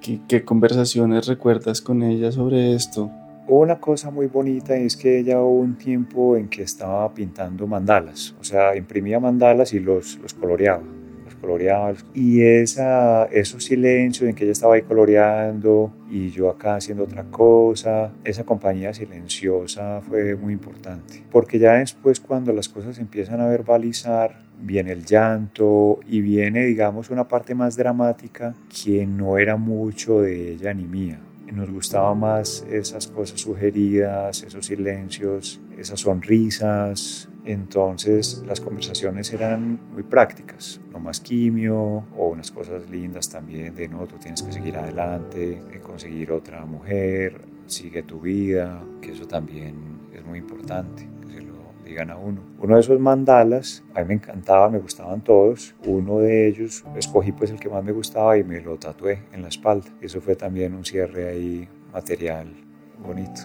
¿Qué, 0.00 0.20
¿Qué 0.28 0.44
conversaciones 0.44 1.26
recuerdas 1.26 1.80
con 1.80 2.02
ella 2.02 2.30
sobre 2.30 2.74
esto? 2.74 3.10
Una 3.50 3.80
cosa 3.80 4.10
muy 4.10 4.26
bonita 4.26 4.76
es 4.76 4.94
que 4.94 5.20
ella 5.20 5.40
hubo 5.40 5.60
un 5.60 5.78
tiempo 5.78 6.36
en 6.36 6.50
que 6.50 6.60
estaba 6.60 7.14
pintando 7.14 7.66
mandalas, 7.66 8.36
o 8.38 8.44
sea, 8.44 8.76
imprimía 8.76 9.18
mandalas 9.20 9.72
y 9.72 9.80
los, 9.80 10.18
los 10.18 10.34
coloreaba, 10.34 10.82
los 11.24 11.34
coloreaba. 11.36 11.94
Y 12.12 12.42
esa, 12.42 13.24
esos 13.24 13.64
silencios 13.64 14.28
en 14.28 14.36
que 14.36 14.44
ella 14.44 14.52
estaba 14.52 14.74
ahí 14.74 14.82
coloreando 14.82 15.90
y 16.10 16.28
yo 16.28 16.50
acá 16.50 16.76
haciendo 16.76 17.04
otra 17.04 17.24
cosa, 17.30 18.12
esa 18.22 18.44
compañía 18.44 18.92
silenciosa 18.92 20.02
fue 20.02 20.36
muy 20.36 20.52
importante, 20.52 21.24
porque 21.30 21.58
ya 21.58 21.72
después 21.78 22.20
cuando 22.20 22.52
las 22.52 22.68
cosas 22.68 22.98
empiezan 22.98 23.40
a 23.40 23.46
verbalizar, 23.46 24.40
viene 24.60 24.92
el 24.92 25.06
llanto 25.06 26.00
y 26.06 26.20
viene, 26.20 26.66
digamos, 26.66 27.08
una 27.08 27.26
parte 27.26 27.54
más 27.54 27.78
dramática 27.78 28.54
que 28.68 29.06
no 29.06 29.38
era 29.38 29.56
mucho 29.56 30.20
de 30.20 30.52
ella 30.52 30.74
ni 30.74 30.84
mía 30.84 31.18
nos 31.52 31.70
gustaba 31.70 32.14
más 32.14 32.64
esas 32.70 33.06
cosas 33.06 33.40
sugeridas, 33.40 34.42
esos 34.42 34.66
silencios, 34.66 35.60
esas 35.76 36.00
sonrisas. 36.00 37.28
Entonces 37.44 38.42
las 38.46 38.60
conversaciones 38.60 39.32
eran 39.32 39.80
muy 39.92 40.02
prácticas, 40.02 40.80
no 40.92 40.98
más 41.00 41.20
quimio 41.20 42.04
o 42.16 42.28
unas 42.28 42.50
cosas 42.50 42.88
lindas 42.90 43.30
también 43.30 43.74
de 43.74 43.88
no, 43.88 44.06
tú 44.06 44.16
tienes 44.18 44.42
que 44.42 44.52
seguir 44.52 44.76
adelante, 44.76 45.62
conseguir 45.82 46.32
otra 46.32 46.64
mujer, 46.66 47.40
sigue 47.66 48.02
tu 48.02 48.20
vida, 48.20 48.84
que 49.00 49.12
eso 49.12 49.26
también 49.26 49.76
es 50.12 50.24
muy 50.24 50.38
importante 50.38 51.17
digan 51.88 52.10
a 52.10 52.16
uno. 52.16 52.42
Uno 52.60 52.74
de 52.74 52.80
esos 52.80 53.00
mandalas, 53.00 53.82
a 53.94 54.00
mí 54.00 54.08
me 54.08 54.14
encantaba, 54.14 54.68
me 54.68 54.78
gustaban 54.78 55.22
todos. 55.22 55.74
Uno 55.86 56.18
de 56.18 56.48
ellos, 56.48 56.84
escogí 56.96 57.32
pues 57.32 57.50
el 57.50 57.58
que 57.58 57.68
más 57.68 57.82
me 57.82 57.92
gustaba 57.92 58.36
y 58.36 58.44
me 58.44 58.60
lo 58.60 58.76
tatué 58.76 59.24
en 59.32 59.42
la 59.42 59.48
espalda. 59.48 59.88
Eso 60.00 60.20
fue 60.20 60.36
también 60.36 60.74
un 60.74 60.84
cierre 60.84 61.28
ahí 61.28 61.68
material 61.92 62.46
bonito. 63.04 63.42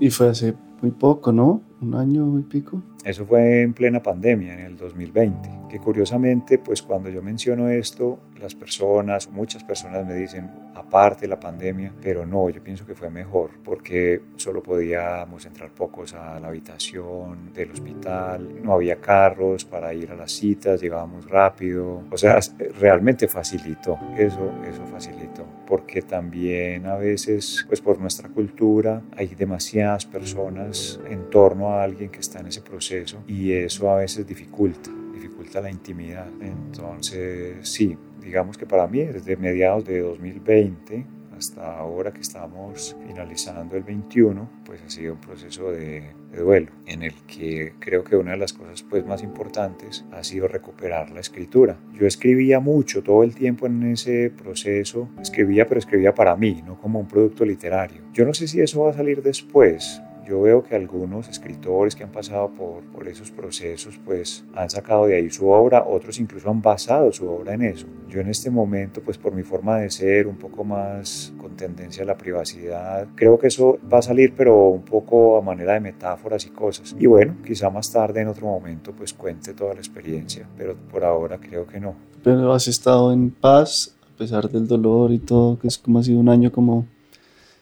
Y 0.00 0.10
fue 0.10 0.28
hace 0.28 0.54
muy 0.82 0.90
poco, 0.90 1.32
¿no? 1.32 1.62
Un 1.80 1.94
año 1.94 2.38
y 2.38 2.42
pico. 2.42 2.82
Eso 3.06 3.24
fue 3.24 3.62
en 3.62 3.72
plena 3.72 4.02
pandemia, 4.02 4.54
en 4.54 4.60
el 4.66 4.76
2020, 4.76 5.48
que 5.70 5.78
curiosamente, 5.78 6.58
pues 6.58 6.82
cuando 6.82 7.08
yo 7.08 7.22
menciono 7.22 7.68
esto, 7.68 8.18
las 8.40 8.56
personas, 8.56 9.30
muchas 9.30 9.62
personas 9.62 10.04
me 10.04 10.14
dicen, 10.14 10.50
aparte 10.74 11.28
la 11.28 11.38
pandemia, 11.38 11.92
pero 12.02 12.26
no, 12.26 12.50
yo 12.50 12.60
pienso 12.64 12.84
que 12.84 12.96
fue 12.96 13.08
mejor, 13.08 13.50
porque 13.64 14.22
solo 14.34 14.60
podíamos 14.60 15.46
entrar 15.46 15.70
pocos 15.70 16.14
a 16.14 16.40
la 16.40 16.48
habitación 16.48 17.52
del 17.54 17.70
hospital, 17.70 18.60
no 18.60 18.72
había 18.72 18.96
carros 18.96 19.64
para 19.64 19.94
ir 19.94 20.10
a 20.10 20.16
las 20.16 20.32
citas, 20.32 20.80
llegábamos 20.80 21.30
rápido, 21.30 22.02
o 22.10 22.16
sea, 22.16 22.40
realmente 22.80 23.28
facilitó, 23.28 24.00
eso, 24.18 24.50
eso 24.68 24.84
facilitó, 24.90 25.46
porque 25.64 26.02
también 26.02 26.86
a 26.86 26.96
veces, 26.96 27.64
pues 27.68 27.80
por 27.80 28.00
nuestra 28.00 28.28
cultura, 28.30 29.00
hay 29.16 29.28
demasiadas 29.28 30.06
personas 30.06 30.98
en 31.08 31.30
torno 31.30 31.70
a 31.70 31.84
alguien 31.84 32.10
que 32.10 32.18
está 32.18 32.40
en 32.40 32.48
ese 32.48 32.62
proceso 32.62 32.95
y 33.26 33.52
eso 33.52 33.90
a 33.90 33.96
veces 33.96 34.26
dificulta, 34.26 34.90
dificulta 35.12 35.60
la 35.60 35.70
intimidad. 35.70 36.28
Entonces, 36.40 37.68
sí, 37.68 37.96
digamos 38.20 38.56
que 38.58 38.66
para 38.66 38.86
mí 38.86 39.04
desde 39.04 39.36
mediados 39.36 39.84
de 39.84 40.00
2020 40.00 41.16
hasta 41.36 41.76
ahora 41.78 42.12
que 42.12 42.22
estamos 42.22 42.96
finalizando 43.06 43.76
el 43.76 43.82
21, 43.82 44.48
pues 44.64 44.82
ha 44.82 44.88
sido 44.88 45.14
un 45.14 45.20
proceso 45.20 45.70
de, 45.70 46.12
de, 46.32 46.38
duelo 46.38 46.72
en 46.86 47.02
el 47.02 47.14
que 47.26 47.74
creo 47.78 48.04
que 48.04 48.16
una 48.16 48.32
de 48.32 48.38
las 48.38 48.52
cosas 48.52 48.82
pues 48.82 49.04
más 49.04 49.22
importantes 49.22 50.04
ha 50.12 50.24
sido 50.24 50.48
recuperar 50.48 51.10
la 51.10 51.20
escritura. 51.20 51.78
Yo 51.92 52.06
escribía 52.06 52.60
mucho 52.60 53.02
todo 53.02 53.22
el 53.22 53.34
tiempo 53.34 53.66
en 53.66 53.82
ese 53.82 54.30
proceso, 54.30 55.10
escribía 55.20 55.68
pero 55.68 55.78
escribía 55.78 56.14
para 56.14 56.36
mí, 56.36 56.62
no 56.66 56.80
como 56.80 57.00
un 57.00 57.08
producto 57.08 57.44
literario. 57.44 58.02
Yo 58.12 58.24
no 58.24 58.32
sé 58.32 58.48
si 58.48 58.60
eso 58.60 58.84
va 58.84 58.90
a 58.90 58.94
salir 58.94 59.22
después, 59.22 60.00
yo 60.26 60.42
veo 60.42 60.62
que 60.62 60.74
algunos 60.74 61.28
escritores 61.28 61.94
que 61.94 62.02
han 62.02 62.10
pasado 62.10 62.50
por, 62.50 62.82
por, 62.84 63.06
esos 63.06 63.30
procesos 63.30 63.98
pues 64.04 64.44
han 64.54 64.68
sacado 64.68 65.06
de 65.06 65.14
ahí 65.14 65.30
su 65.30 65.48
obra, 65.48 65.84
otros 65.86 66.18
incluso 66.18 66.50
han 66.50 66.60
basado 66.60 67.12
su 67.12 67.28
obra 67.28 67.54
en 67.54 67.62
eso. 67.62 67.86
Yo 68.08 68.20
en 68.20 68.28
este 68.28 68.50
momento 68.50 69.00
pues 69.02 69.18
por 69.18 69.32
mi 69.32 69.44
forma 69.44 69.78
de 69.78 69.90
ser 69.90 70.26
un 70.26 70.36
poco 70.36 70.64
más 70.64 71.32
con 71.38 71.56
tendencia 71.56 72.02
a 72.02 72.06
la 72.06 72.16
privacidad, 72.16 73.06
creo 73.14 73.38
que 73.38 73.46
eso 73.46 73.78
va 73.92 73.98
a 73.98 74.02
salir 74.02 74.34
pero 74.36 74.68
un 74.68 74.82
poco 74.82 75.38
a 75.38 75.42
manera 75.42 75.74
de 75.74 75.80
metáforas 75.80 76.44
y 76.46 76.50
cosas. 76.50 76.96
Y 76.98 77.06
bueno, 77.06 77.36
quizá 77.46 77.70
más 77.70 77.92
tarde 77.92 78.22
en 78.22 78.28
otro 78.28 78.46
momento 78.46 78.92
pues 78.92 79.12
cuente 79.14 79.54
toda 79.54 79.74
la 79.74 79.80
experiencia, 79.80 80.48
pero 80.56 80.74
por 80.90 81.04
ahora 81.04 81.38
creo 81.38 81.66
que 81.66 81.78
no. 81.78 81.94
Pero 82.24 82.52
has 82.52 82.66
estado 82.66 83.12
en 83.12 83.30
paz 83.30 83.94
a 84.12 84.18
pesar 84.18 84.48
del 84.48 84.66
dolor 84.66 85.12
y 85.12 85.18
todo, 85.18 85.58
que 85.58 85.68
es 85.68 85.78
como 85.78 86.00
ha 86.00 86.02
sido 86.02 86.18
un 86.18 86.28
año 86.28 86.50
como 86.50 86.86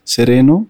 sereno 0.05 0.67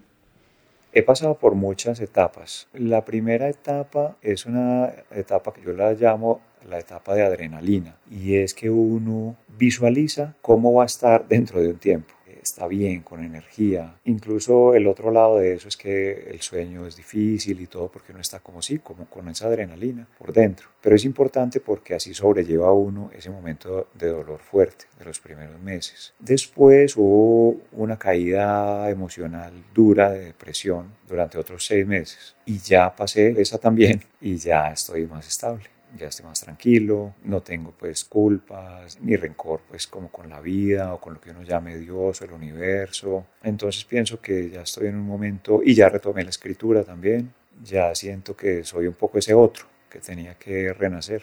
He 0.96 1.02
pasado 1.02 1.36
por 1.36 1.56
muchas 1.56 1.98
etapas. 1.98 2.68
La 2.72 3.04
primera 3.04 3.48
etapa 3.48 4.16
es 4.22 4.46
una 4.46 4.92
etapa 5.10 5.52
que 5.52 5.60
yo 5.60 5.72
la 5.72 5.92
llamo 5.92 6.40
la 6.68 6.78
etapa 6.78 7.16
de 7.16 7.22
adrenalina 7.24 7.96
y 8.08 8.36
es 8.36 8.54
que 8.54 8.70
uno 8.70 9.34
visualiza 9.58 10.36
cómo 10.40 10.72
va 10.72 10.84
a 10.84 10.86
estar 10.86 11.26
dentro 11.26 11.60
de 11.60 11.70
un 11.70 11.78
tiempo 11.78 12.14
está 12.44 12.66
bien, 12.66 13.02
con 13.02 13.24
energía. 13.24 13.96
Incluso 14.04 14.74
el 14.74 14.86
otro 14.86 15.10
lado 15.10 15.38
de 15.38 15.54
eso 15.54 15.68
es 15.68 15.76
que 15.76 16.30
el 16.30 16.40
sueño 16.40 16.86
es 16.86 16.96
difícil 16.96 17.60
y 17.60 17.66
todo 17.66 17.88
porque 17.88 18.12
no 18.12 18.20
está 18.20 18.40
como 18.40 18.62
sí, 18.62 18.78
como 18.78 19.06
con 19.06 19.28
esa 19.28 19.46
adrenalina 19.46 20.06
por 20.18 20.32
dentro. 20.32 20.68
Pero 20.80 20.96
es 20.96 21.04
importante 21.04 21.60
porque 21.60 21.94
así 21.94 22.14
sobrelleva 22.14 22.72
uno 22.72 23.10
ese 23.16 23.30
momento 23.30 23.88
de 23.94 24.08
dolor 24.08 24.40
fuerte 24.40 24.86
de 24.98 25.04
los 25.04 25.20
primeros 25.20 25.60
meses. 25.60 26.14
Después 26.18 26.96
hubo 26.96 27.60
una 27.72 27.98
caída 27.98 28.88
emocional 28.90 29.52
dura 29.74 30.10
de 30.10 30.26
depresión 30.26 30.92
durante 31.08 31.38
otros 31.38 31.66
seis 31.66 31.86
meses 31.86 32.36
y 32.46 32.58
ya 32.58 32.94
pasé 32.94 33.40
esa 33.40 33.58
también 33.58 34.02
y 34.20 34.36
ya 34.36 34.70
estoy 34.70 35.06
más 35.06 35.26
estable 35.26 35.73
ya 35.96 36.08
estoy 36.08 36.26
más 36.26 36.40
tranquilo, 36.40 37.14
no 37.24 37.40
tengo 37.40 37.72
pues 37.78 38.04
culpas 38.04 38.98
ni 39.00 39.16
rencor 39.16 39.60
pues 39.68 39.86
como 39.86 40.10
con 40.10 40.28
la 40.28 40.40
vida 40.40 40.94
o 40.94 41.00
con 41.00 41.14
lo 41.14 41.20
que 41.20 41.30
uno 41.30 41.42
llame 41.42 41.76
Dios 41.78 42.20
o 42.20 42.24
el 42.24 42.32
universo. 42.32 43.26
Entonces 43.42 43.84
pienso 43.84 44.20
que 44.20 44.50
ya 44.50 44.62
estoy 44.62 44.88
en 44.88 44.96
un 44.96 45.06
momento 45.06 45.60
y 45.64 45.74
ya 45.74 45.88
retomé 45.88 46.24
la 46.24 46.30
escritura 46.30 46.82
también, 46.84 47.32
ya 47.62 47.94
siento 47.94 48.36
que 48.36 48.64
soy 48.64 48.86
un 48.86 48.94
poco 48.94 49.18
ese 49.18 49.34
otro 49.34 49.66
que 49.88 50.00
tenía 50.00 50.34
que 50.34 50.72
renacer. 50.72 51.22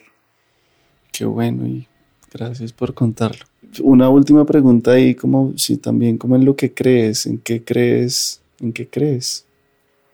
Qué 1.11 1.25
bueno 1.25 1.67
y 1.67 1.87
gracias 2.31 2.71
por 2.71 2.93
contarlo. 2.93 3.45
Una 3.83 4.09
última 4.09 4.45
pregunta 4.45 4.91
ahí, 4.91 5.15
como 5.15 5.57
si 5.57 5.77
también 5.77 6.17
como 6.17 6.35
en 6.35 6.45
lo 6.45 6.55
que 6.55 6.73
crees, 6.73 7.25
en 7.25 7.37
qué 7.37 7.63
crees, 7.63 8.41
en 8.59 8.73
qué 8.73 8.87
crees. 8.87 9.45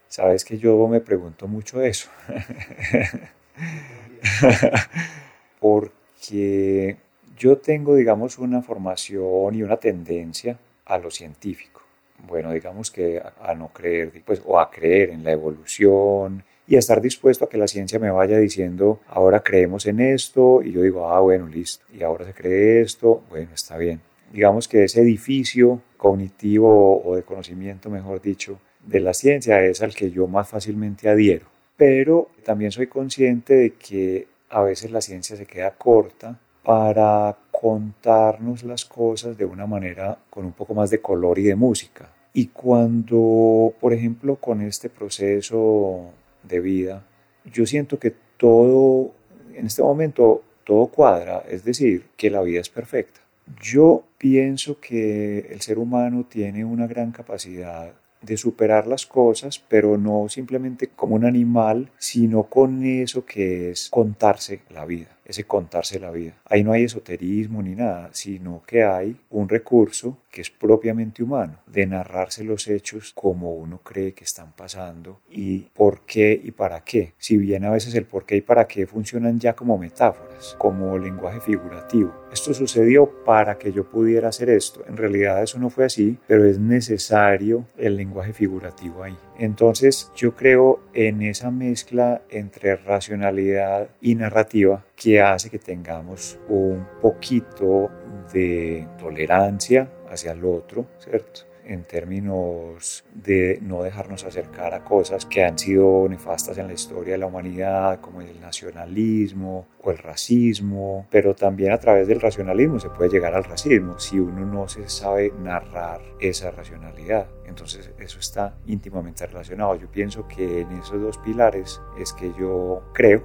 Sabes 0.08 0.44
que 0.44 0.58
yo 0.58 0.88
me 0.88 1.02
pregunto 1.02 1.48
mucho 1.48 1.82
eso. 1.82 2.10
porque 5.60 6.98
yo 7.38 7.58
tengo, 7.58 7.96
digamos, 7.96 8.38
una 8.38 8.62
formación 8.62 9.56
y 9.56 9.64
una 9.64 9.78
tendencia 9.78 10.58
a 10.86 10.98
lo 10.98 11.12
científico, 11.12 11.82
bueno, 12.26 12.52
digamos 12.52 12.90
que 12.92 13.22
a, 13.42 13.54
no 13.54 13.70
creer, 13.70 14.12
pues, 14.26 14.42
o 14.46 14.60
a 14.60 14.72
creer 14.72 15.12
en 15.12 15.24
la 15.24 15.32
evolución 15.32 16.44
y 16.68 16.76
a 16.76 16.80
estar 16.80 17.02
dispuesto 17.02 17.46
a 17.46 17.50
que 17.50 17.58
la 17.58 17.68
ciencia 17.68 18.00
me 18.00 18.12
vaya 18.12 18.38
diciendo, 18.38 19.00
ahora 19.08 19.42
creemos 19.42 19.86
en 19.86 20.00
esto, 20.00 20.62
y 20.64 20.72
yo 20.72 20.82
digo, 20.82 21.10
ah, 21.10 21.20
bueno, 21.20 21.48
listo, 21.48 21.86
y 21.94 22.04
ahora 22.04 22.26
se 22.26 22.34
cree 22.34 22.82
esto, 22.82 23.24
bueno, 23.30 23.52
está 23.54 23.78
bien. 23.78 24.02
Digamos 24.34 24.68
que 24.68 24.84
ese 24.84 25.02
edificio 25.02 25.82
cognitivo 25.96 27.02
o 27.04 27.16
de 27.16 27.24
conocimiento, 27.24 27.90
mejor 27.90 28.22
dicho, 28.22 28.60
de 28.86 29.00
la 29.00 29.14
ciencia 29.14 29.64
es 29.64 29.82
al 29.82 29.94
que 29.94 30.12
yo 30.12 30.28
más 30.28 30.50
fácilmente 30.50 31.08
adhiero. 31.10 31.57
Pero 31.78 32.30
también 32.44 32.72
soy 32.72 32.88
consciente 32.88 33.54
de 33.54 33.74
que 33.74 34.28
a 34.50 34.62
veces 34.62 34.92
la 34.92 35.02
ciencia 35.02 35.36
se 35.36 35.46
queda 35.46 35.72
corta 35.72 36.40
para 36.64 37.38
contarnos 37.52 38.64
las 38.64 38.84
cosas 38.86 39.38
de 39.38 39.46
una 39.46 39.66
manera 39.66 40.18
con 40.30 40.46
un 40.46 40.52
poco 40.52 40.74
más 40.74 40.90
de 40.90 41.00
color 41.00 41.40
y 41.40 41.44
de 41.44 41.56
música. 41.56 42.10
Y 42.34 42.48
cuando, 42.48 43.74
por 43.80 43.94
ejemplo, 43.94 44.36
con 44.36 44.62
este 44.62 44.90
proceso 44.90 46.12
de 46.44 46.60
vida, 46.60 47.06
yo 47.46 47.66
siento 47.66 47.98
que 48.00 48.14
todo, 48.38 49.12
en 49.54 49.66
este 49.66 49.82
momento, 49.82 50.44
todo 50.64 50.88
cuadra, 50.88 51.44
es 51.50 51.64
decir, 51.64 52.08
que 52.18 52.30
la 52.30 52.42
vida 52.42 52.60
es 52.60 52.70
perfecta. 52.70 53.22
Yo 53.62 54.04
pienso 54.18 54.80
que 54.80 55.40
el 55.50 55.62
ser 55.62 55.80
humano 55.80 56.26
tiene 56.30 56.66
una 56.66 56.86
gran 56.86 57.12
capacidad 57.12 57.94
de 58.28 58.38
superar 58.38 58.86
las 58.86 59.08
cosas, 59.08 59.60
pero 59.68 59.98
no 59.98 60.30
simplemente 60.30 60.88
como 60.96 61.16
un 61.16 61.26
animal, 61.26 61.90
sino 61.98 62.44
con 62.44 62.84
eso 62.86 63.26
que 63.26 63.72
es 63.72 63.90
contarse 63.90 64.62
la 64.70 64.86
vida 64.86 65.17
ese 65.28 65.44
contarse 65.44 66.00
la 66.00 66.10
vida. 66.10 66.34
Ahí 66.46 66.64
no 66.64 66.72
hay 66.72 66.84
esoterismo 66.84 67.62
ni 67.62 67.76
nada, 67.76 68.10
sino 68.14 68.64
que 68.66 68.84
hay 68.84 69.16
un 69.30 69.50
recurso 69.50 70.18
que 70.32 70.42
es 70.42 70.50
propiamente 70.50 71.22
humano, 71.22 71.60
de 71.68 71.86
narrarse 71.86 72.44
los 72.44 72.68
hechos 72.68 73.12
como 73.14 73.54
uno 73.54 73.80
cree 73.84 74.14
que 74.14 74.24
están 74.24 74.54
pasando 74.54 75.20
y 75.30 75.60
por 75.74 76.06
qué 76.06 76.40
y 76.42 76.52
para 76.52 76.84
qué. 76.84 77.14
Si 77.18 77.38
bien 77.38 77.66
a 77.66 77.72
veces 77.72 77.94
el 77.96 78.06
por 78.06 78.26
qué 78.26 78.38
y 78.38 78.42
para 78.42 78.68
qué 78.68 78.88
funcionan 78.88 79.40
ya 79.40 79.54
como 79.54 79.78
metáforas, 79.78 80.56
como 80.58 80.98
lenguaje 80.98 81.42
figurativo. 81.42 82.14
Esto 82.32 82.54
sucedió 82.54 83.24
para 83.26 83.58
que 83.58 83.72
yo 83.72 83.90
pudiera 83.90 84.30
hacer 84.30 84.50
esto. 84.50 84.86
En 84.88 84.96
realidad 84.96 85.42
eso 85.42 85.60
no 85.60 85.70
fue 85.70 85.86
así, 85.86 86.18
pero 86.28 86.46
es 86.46 86.60
necesario 86.60 87.66
el 87.78 87.98
lenguaje 87.98 88.34
figurativo 88.34 89.04
ahí. 89.04 89.18
Entonces 89.40 90.12
yo 90.16 90.36
creo 90.36 90.80
en 90.94 91.22
esa 91.22 91.52
mezcla 91.52 92.22
entre 92.30 92.76
racionalidad 92.76 93.90
y 94.02 94.16
narrativa 94.16 94.84
que 94.96 95.22
hace 95.22 95.50
que 95.50 95.60
tengamos 95.60 96.40
un 96.50 96.88
poquito 97.02 97.92
de 98.34 98.88
tolerancia 98.98 99.90
hacia 100.10 100.32
el 100.32 100.44
otro, 100.44 100.88
¿cierto? 101.00 101.42
En 101.68 101.84
términos 101.84 103.04
de 103.14 103.60
no 103.62 103.84
dejarnos 103.84 104.24
acercar 104.24 104.74
a 104.74 104.84
cosas 104.84 105.26
que 105.26 105.44
han 105.44 105.58
sido 105.58 106.08
nefastas 106.10 106.58
en 106.58 106.68
la 106.68 106.74
historia 106.74 107.14
de 107.14 107.18
la 107.18 107.26
humanidad, 107.26 108.00
como 108.00 108.22
el 108.22 108.40
nacionalismo 108.40 109.68
o 109.82 109.92
el 109.92 109.98
racismo, 109.98 111.06
pero 111.12 111.36
también 111.36 111.72
a 111.72 111.78
través 111.78 112.08
del 112.08 112.22
racionalismo 112.22 112.80
se 112.80 112.90
puede 112.90 113.10
llegar 113.10 113.34
al 113.34 113.44
racismo 113.44 114.00
si 114.00 114.20
uno 114.20 114.46
no 114.46 114.68
se 114.68 114.88
sabe 114.88 115.34
narrar 115.40 116.02
esa 116.20 116.52
racionalidad. 116.52 117.28
Entonces 117.46 117.92
eso 118.00 118.20
está 118.20 118.56
íntimamente 118.66 119.26
relacionado. 119.26 119.76
Yo 119.76 119.92
pienso 119.92 120.28
que 120.28 120.62
en 120.62 120.72
esos 120.74 121.02
dos 121.02 121.18
pilares 121.18 121.82
es 122.00 122.14
que 122.14 122.32
yo 122.40 122.84
creo. 122.94 123.24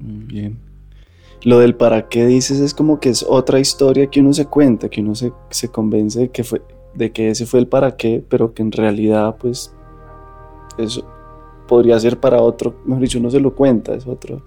Muy 0.00 0.24
bien 0.24 0.65
lo 1.42 1.58
del 1.58 1.74
para 1.74 2.08
qué 2.08 2.26
dices 2.26 2.60
es 2.60 2.74
como 2.74 3.00
que 3.00 3.10
es 3.10 3.24
otra 3.28 3.60
historia 3.60 4.08
que 4.08 4.20
uno 4.20 4.32
se 4.32 4.46
cuenta, 4.46 4.88
que 4.88 5.00
uno 5.00 5.14
se, 5.14 5.32
se 5.50 5.68
convence 5.68 6.20
de 6.20 6.28
que, 6.30 6.44
fue, 6.44 6.62
de 6.94 7.12
que 7.12 7.30
ese 7.30 7.46
fue 7.46 7.60
el 7.60 7.66
para 7.66 7.96
qué, 7.96 8.22
pero 8.28 8.52
que 8.54 8.62
en 8.62 8.72
realidad 8.72 9.36
pues 9.38 9.72
eso 10.78 11.04
podría 11.66 11.98
ser 11.98 12.18
para 12.18 12.40
otro, 12.40 12.76
mejor 12.84 13.02
dicho, 13.02 13.18
uno 13.18 13.30
se 13.30 13.40
lo 13.40 13.54
cuenta, 13.54 13.94
es 13.94 14.06
otro, 14.06 14.42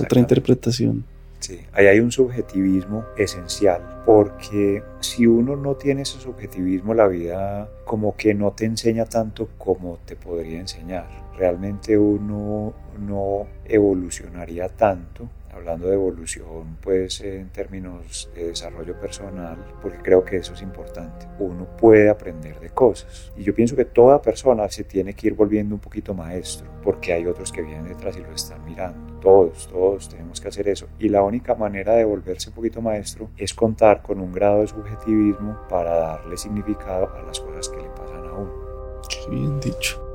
otra 0.00 0.20
interpretación. 0.20 1.04
Sí, 1.40 1.60
ahí 1.72 1.86
hay 1.86 2.00
un 2.00 2.10
subjetivismo 2.10 3.04
esencial, 3.16 4.02
porque 4.04 4.82
si 4.98 5.26
uno 5.26 5.54
no 5.54 5.76
tiene 5.76 6.02
ese 6.02 6.18
subjetivismo, 6.18 6.94
la 6.94 7.06
vida 7.06 7.70
como 7.84 8.16
que 8.16 8.34
no 8.34 8.50
te 8.52 8.64
enseña 8.64 9.04
tanto 9.04 9.48
como 9.56 9.98
te 10.04 10.16
podría 10.16 10.58
enseñar. 10.58 11.06
Realmente 11.36 11.96
uno 11.96 12.74
no 12.98 13.46
evolucionaría 13.64 14.68
tanto 14.68 15.28
hablando 15.52 15.88
de 15.88 15.94
evolución, 15.94 16.76
pues 16.80 17.20
en 17.20 17.48
términos 17.50 18.30
de 18.34 18.48
desarrollo 18.48 18.98
personal, 19.00 19.56
porque 19.82 19.98
creo 19.98 20.24
que 20.24 20.36
eso 20.36 20.54
es 20.54 20.62
importante. 20.62 21.26
Uno 21.38 21.66
puede 21.76 22.08
aprender 22.08 22.58
de 22.60 22.70
cosas. 22.70 23.32
Y 23.36 23.44
yo 23.44 23.54
pienso 23.54 23.76
que 23.76 23.84
toda 23.84 24.22
persona 24.22 24.68
se 24.68 24.84
tiene 24.84 25.14
que 25.14 25.28
ir 25.28 25.34
volviendo 25.34 25.74
un 25.74 25.80
poquito 25.80 26.14
maestro, 26.14 26.68
porque 26.82 27.12
hay 27.12 27.26
otros 27.26 27.52
que 27.52 27.62
vienen 27.62 27.88
detrás 27.88 28.16
y 28.16 28.20
lo 28.20 28.32
están 28.32 28.64
mirando. 28.64 29.18
Todos, 29.20 29.68
todos 29.68 30.08
tenemos 30.08 30.40
que 30.40 30.48
hacer 30.48 30.68
eso. 30.68 30.88
Y 30.98 31.08
la 31.08 31.22
única 31.22 31.54
manera 31.54 31.94
de 31.94 32.04
volverse 32.04 32.50
un 32.50 32.54
poquito 32.54 32.80
maestro 32.80 33.30
es 33.36 33.52
contar 33.52 34.02
con 34.02 34.20
un 34.20 34.32
grado 34.32 34.60
de 34.60 34.68
subjetivismo 34.68 35.58
para 35.68 35.94
darle 35.94 36.36
significado 36.36 37.12
a 37.14 37.22
las 37.22 37.40
cosas 37.40 37.68
que 37.68 37.82
le 37.82 37.88
pasan 37.90 38.26
a 38.26 38.32
uno. 38.32 38.52
Qué 39.08 39.30
bien 39.30 39.60
dicho. 39.60 40.07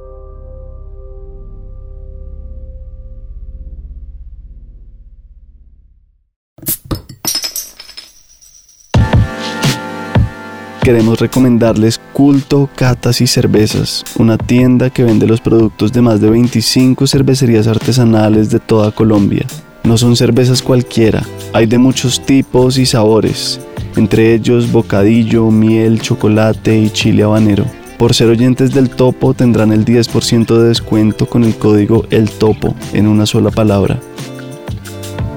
Queremos 10.84 11.18
recomendarles 11.18 11.98
Culto 12.12 12.70
Catas 12.76 13.22
y 13.22 13.28
Cervezas, 13.28 14.04
una 14.18 14.38
tienda 14.38 14.90
que 14.90 15.04
vende 15.04 15.26
los 15.26 15.40
productos 15.40 15.94
de 15.94 16.02
más 16.02 16.20
de 16.20 16.30
25 16.30 17.08
cervecerías 17.08 17.68
artesanales 17.68 18.50
de 18.50 18.60
toda 18.60 18.92
Colombia. 18.92 19.46
No 19.86 19.98
son 19.98 20.18
cervezas 20.18 20.62
cualquiera, 20.62 21.24
hay 21.54 21.68
de 21.68 21.78
muchos 21.78 22.26
tipos 22.26 22.78
y 22.78 22.86
sabores, 22.86 23.62
entre 23.96 24.34
ellos 24.34 24.74
bocadillo, 24.74 25.50
miel, 25.52 26.02
chocolate 26.02 26.78
y 26.78 26.90
chile 26.90 27.24
habanero. 27.24 27.64
Por 27.98 28.14
ser 28.14 28.28
oyentes 28.28 28.74
del 28.74 28.90
Topo 28.90 29.34
tendrán 29.34 29.72
el 29.72 29.86
10% 29.86 30.58
de 30.58 30.68
descuento 30.68 31.28
con 31.28 31.46
el 31.46 31.56
código 31.56 32.06
El 32.10 32.30
Topo 32.30 32.76
en 32.92 33.08
una 33.08 33.26
sola 33.26 33.52
palabra. 33.52 34.02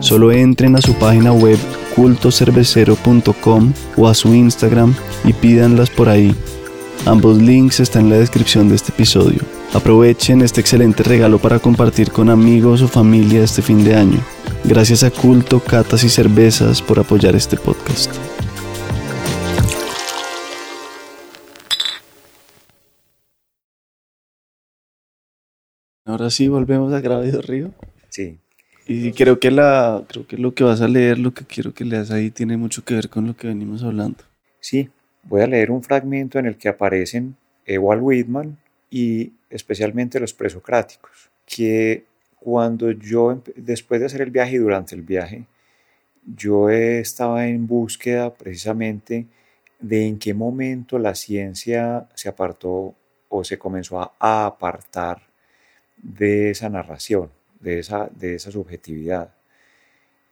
Solo 0.00 0.32
entren 0.32 0.74
a 0.74 0.82
su 0.82 0.94
página 0.94 1.32
web 1.32 1.58
cultocervecero.com 1.94 3.72
o 3.96 4.08
a 4.08 4.14
su 4.14 4.34
Instagram 4.34 4.94
y 5.26 5.32
pídanlas 5.32 5.90
por 5.90 6.08
ahí. 6.08 6.34
Ambos 7.04 7.36
links 7.42 7.80
están 7.80 8.04
en 8.04 8.10
la 8.10 8.18
descripción 8.18 8.68
de 8.68 8.76
este 8.76 8.92
episodio. 8.92 9.40
Aprovechen 9.74 10.40
este 10.40 10.60
excelente 10.60 11.02
regalo 11.02 11.38
para 11.38 11.58
compartir 11.58 12.10
con 12.10 12.30
amigos 12.30 12.80
o 12.80 12.88
familia 12.88 13.44
este 13.44 13.60
fin 13.60 13.84
de 13.84 13.94
año. 13.94 14.20
Gracias 14.64 15.02
a 15.02 15.10
Culto, 15.10 15.60
Catas 15.60 16.02
y 16.04 16.08
Cervezas 16.08 16.80
por 16.80 16.98
apoyar 16.98 17.36
este 17.36 17.56
podcast. 17.56 18.10
Ahora 26.04 26.30
sí, 26.30 26.48
volvemos 26.48 26.92
a 26.92 27.00
Gravido 27.00 27.42
Río. 27.42 27.72
Sí. 28.08 28.38
Y 28.88 29.12
creo 29.12 29.40
que, 29.40 29.50
la, 29.50 30.04
creo 30.06 30.26
que 30.26 30.38
lo 30.38 30.54
que 30.54 30.62
vas 30.62 30.80
a 30.80 30.88
leer, 30.88 31.18
lo 31.18 31.34
que 31.34 31.44
quiero 31.44 31.74
que 31.74 31.84
leas 31.84 32.12
ahí, 32.12 32.30
tiene 32.30 32.56
mucho 32.56 32.84
que 32.84 32.94
ver 32.94 33.08
con 33.08 33.26
lo 33.26 33.36
que 33.36 33.48
venimos 33.48 33.82
hablando. 33.82 34.18
Sí, 34.60 34.88
voy 35.28 35.42
a 35.42 35.46
leer 35.46 35.70
un 35.70 35.82
fragmento 35.82 36.38
en 36.38 36.46
el 36.46 36.56
que 36.56 36.68
aparecen 36.68 37.36
Ewald 37.64 38.02
Whitman 38.02 38.58
y 38.90 39.32
especialmente 39.50 40.20
los 40.20 40.32
presocráticos, 40.32 41.30
que 41.44 42.04
cuando 42.38 42.90
yo, 42.90 43.42
después 43.56 44.00
de 44.00 44.06
hacer 44.06 44.22
el 44.22 44.30
viaje 44.30 44.56
y 44.56 44.58
durante 44.58 44.94
el 44.94 45.02
viaje, 45.02 45.44
yo 46.24 46.70
estaba 46.70 47.46
en 47.46 47.66
búsqueda 47.66 48.34
precisamente 48.34 49.26
de 49.80 50.06
en 50.06 50.18
qué 50.18 50.34
momento 50.34 50.98
la 50.98 51.14
ciencia 51.14 52.08
se 52.14 52.28
apartó 52.28 52.94
o 53.28 53.44
se 53.44 53.58
comenzó 53.58 54.00
a 54.00 54.46
apartar 54.46 55.22
de 55.98 56.50
esa 56.50 56.68
narración 56.68 57.30
de 57.60 57.80
esa, 57.80 58.08
de 58.14 58.34
esa 58.34 58.50
subjetividad. 58.50 59.34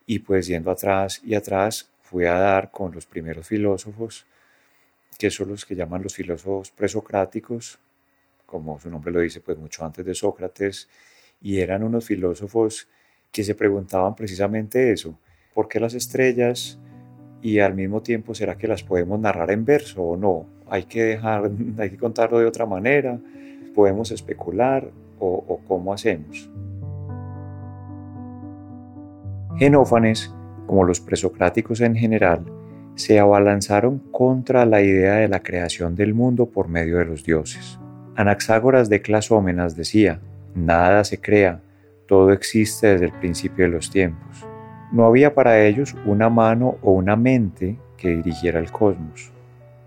Y 0.06 0.20
pues 0.20 0.46
yendo 0.46 0.70
atrás 0.70 1.20
y 1.24 1.34
atrás, 1.34 1.90
fui 2.02 2.26
a 2.26 2.34
dar 2.34 2.70
con 2.70 2.92
los 2.92 3.06
primeros 3.06 3.48
filósofos, 3.48 4.26
que 5.18 5.30
son 5.30 5.48
los 5.50 5.64
que 5.64 5.74
llaman 5.74 6.02
los 6.02 6.14
filósofos 6.14 6.70
presocráticos, 6.70 7.78
como 8.46 8.78
su 8.78 8.90
nombre 8.90 9.12
lo 9.12 9.20
dice, 9.20 9.40
pues 9.40 9.58
mucho 9.58 9.84
antes 9.84 10.04
de 10.04 10.14
Sócrates, 10.14 10.88
y 11.40 11.58
eran 11.58 11.82
unos 11.82 12.04
filósofos 12.04 12.88
que 13.30 13.44
se 13.44 13.54
preguntaban 13.54 14.14
precisamente 14.14 14.92
eso, 14.92 15.18
¿por 15.52 15.68
qué 15.68 15.80
las 15.80 15.94
estrellas 15.94 16.78
y 17.42 17.58
al 17.58 17.74
mismo 17.74 18.02
tiempo 18.02 18.34
será 18.34 18.56
que 18.56 18.68
las 18.68 18.82
podemos 18.82 19.18
narrar 19.20 19.50
en 19.50 19.64
verso 19.64 20.02
o 20.02 20.16
no? 20.16 20.46
Hay 20.68 20.84
que 20.84 21.02
dejar, 21.02 21.50
hay 21.78 21.90
que 21.90 21.96
contarlo 21.96 22.38
de 22.38 22.46
otra 22.46 22.66
manera, 22.66 23.18
podemos 23.74 24.10
especular 24.10 24.88
o, 25.18 25.44
o 25.46 25.60
cómo 25.66 25.92
hacemos. 25.92 26.48
Genófanes, 29.56 30.32
como 30.66 30.84
los 30.84 31.00
presocráticos 31.00 31.80
en 31.80 31.94
general, 31.94 32.44
se 32.94 33.18
abalanzaron 33.18 33.98
contra 34.10 34.66
la 34.66 34.82
idea 34.82 35.14
de 35.14 35.28
la 35.28 35.42
creación 35.42 35.94
del 35.94 36.14
mundo 36.14 36.46
por 36.46 36.68
medio 36.68 36.98
de 36.98 37.04
los 37.04 37.24
dioses. 37.24 37.78
Anaxágoras 38.16 38.88
de 38.88 39.02
Clasómenas 39.02 39.76
decía, 39.76 40.20
nada 40.54 41.02
se 41.04 41.20
crea, 41.20 41.60
todo 42.06 42.32
existe 42.32 42.88
desde 42.88 43.06
el 43.06 43.12
principio 43.12 43.64
de 43.64 43.72
los 43.72 43.90
tiempos. 43.90 44.46
No 44.92 45.06
había 45.06 45.34
para 45.34 45.64
ellos 45.64 45.96
una 46.06 46.28
mano 46.28 46.76
o 46.82 46.92
una 46.92 47.16
mente 47.16 47.76
que 47.96 48.10
dirigiera 48.10 48.60
el 48.60 48.70
cosmos. 48.70 49.32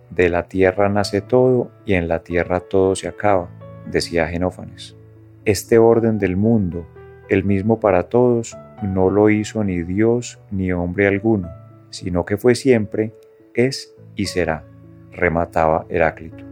De 0.10 0.30
la 0.30 0.44
tierra 0.44 0.90
nace 0.90 1.22
todo 1.22 1.72
y 1.86 1.94
en 1.94 2.08
la 2.08 2.20
tierra 2.24 2.60
todo 2.60 2.96
se 2.96 3.08
acaba, 3.08 3.50
decía 3.90 4.28
Genófanes. 4.28 4.98
Este 5.46 5.78
orden 5.78 6.18
del 6.18 6.36
mundo, 6.36 6.86
el 7.30 7.46
mismo 7.46 7.80
para 7.80 8.04
todos, 8.04 8.58
no 8.84 9.10
lo 9.10 9.30
hizo 9.30 9.64
ni 9.64 9.82
Dios 9.84 10.40
ni 10.52 10.72
hombre 10.72 11.08
alguno, 11.08 11.50
sino 11.90 12.26
que 12.26 12.38
fue 12.38 12.56
siempre, 12.56 13.14
es 13.54 13.94
y 14.16 14.26
será, 14.26 14.64
remataba 15.12 15.86
Heráclito. 15.90 16.44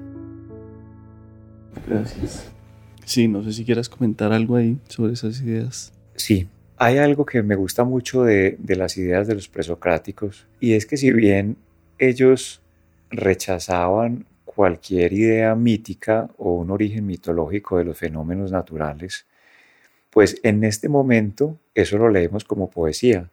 Gracias. 1.88 2.52
Sí, 3.06 3.28
no 3.28 3.44
sé 3.44 3.54
si 3.54 3.66
quieras 3.66 3.90
comentar 3.90 4.32
algo 4.34 4.56
ahí 4.56 4.80
sobre 4.88 5.14
esas 5.14 5.42
ideas. 5.42 5.94
Sí, 6.16 6.48
hay 6.78 6.98
algo 6.98 7.26
que 7.26 7.44
me 7.44 7.56
gusta 7.56 7.84
mucho 7.84 8.24
de, 8.24 8.58
de 8.60 8.76
las 8.76 8.98
ideas 8.98 9.28
de 9.28 9.36
los 9.36 9.48
presocráticos 9.48 10.48
y 10.60 10.74
es 10.74 10.86
que 10.86 10.98
si 10.98 11.12
bien 11.12 11.58
ellos 12.00 12.62
rechazaban 13.12 14.26
cualquier 14.44 15.14
idea 15.14 15.54
mítica 15.56 16.30
o 16.38 16.54
un 16.54 16.72
origen 16.72 17.06
mitológico 17.06 17.78
de 17.78 17.86
los 17.86 17.98
fenómenos 17.98 18.52
naturales, 18.52 19.26
pues 20.10 20.40
en 20.44 20.64
este 20.64 20.88
momento 20.88 21.60
eso 21.74 21.98
lo 21.98 22.10
leemos 22.10 22.46
como 22.46 22.70
poesía. 22.70 23.30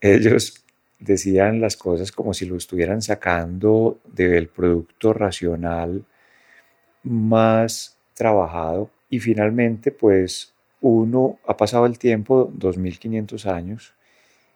Ellos 0.00 0.64
decían 0.98 1.60
las 1.60 1.76
cosas 1.76 2.12
como 2.12 2.34
si 2.34 2.46
lo 2.46 2.56
estuvieran 2.56 3.02
sacando 3.02 3.98
del 4.04 4.48
producto 4.48 5.12
racional 5.12 6.04
más 7.02 7.96
trabajado 8.14 8.90
y 9.10 9.20
finalmente 9.20 9.92
pues 9.92 10.54
uno 10.80 11.38
ha 11.46 11.56
pasado 11.56 11.86
el 11.86 11.98
tiempo, 11.98 12.50
2500 12.54 13.46
años, 13.46 13.94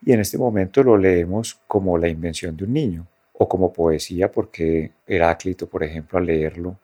y 0.05 0.13
en 0.13 0.21
este 0.21 0.39
momento 0.39 0.83
lo 0.83 0.97
leemos 0.97 1.61
como 1.67 1.99
la 1.99 2.09
invención 2.09 2.57
de 2.57 2.65
un 2.65 2.73
niño 2.73 3.07
o 3.33 3.49
como 3.49 3.73
poesía, 3.73 4.31
porque 4.31 4.93
Heráclito, 5.07 5.67
por 5.69 5.83
ejemplo, 5.83 6.19
al 6.19 6.27
leerlo, 6.27 6.79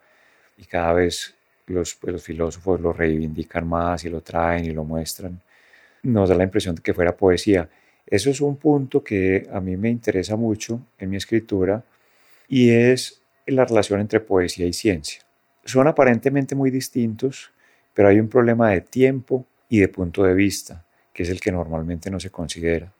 y 0.56 0.64
cada 0.64 0.92
vez 0.94 1.34
los, 1.66 1.94
pues, 1.94 2.12
los 2.12 2.22
filósofos 2.22 2.80
lo 2.80 2.92
reivindican 2.92 3.66
más 3.68 4.04
y 4.04 4.10
lo 4.10 4.20
traen 4.22 4.64
y 4.64 4.70
lo 4.70 4.84
muestran, 4.84 5.40
nos 6.02 6.28
da 6.28 6.34
la 6.34 6.44
impresión 6.44 6.74
de 6.74 6.82
que 6.82 6.94
fuera 6.94 7.16
poesía. 7.16 7.68
Eso 8.06 8.30
es 8.30 8.40
un 8.40 8.56
punto 8.56 9.02
que 9.02 9.48
a 9.52 9.60
mí 9.60 9.76
me 9.76 9.90
interesa 9.90 10.36
mucho 10.36 10.80
en 10.98 11.10
mi 11.10 11.16
escritura 11.16 11.82
y 12.48 12.70
es 12.70 13.20
la 13.46 13.64
relación 13.64 14.00
entre 14.00 14.20
poesía 14.20 14.66
y 14.66 14.72
ciencia. 14.72 15.22
Son 15.64 15.86
aparentemente 15.88 16.54
muy 16.54 16.70
distintos, 16.70 17.50
pero 17.92 18.08
hay 18.08 18.20
un 18.20 18.28
problema 18.28 18.70
de 18.70 18.82
tiempo 18.82 19.44
y 19.68 19.80
de 19.80 19.88
punto 19.88 20.22
de 20.22 20.34
vista, 20.34 20.84
que 21.12 21.24
es 21.24 21.28
el 21.28 21.40
que 21.40 21.50
normalmente 21.50 22.10
no 22.10 22.20
se 22.20 22.30
considera 22.30 22.92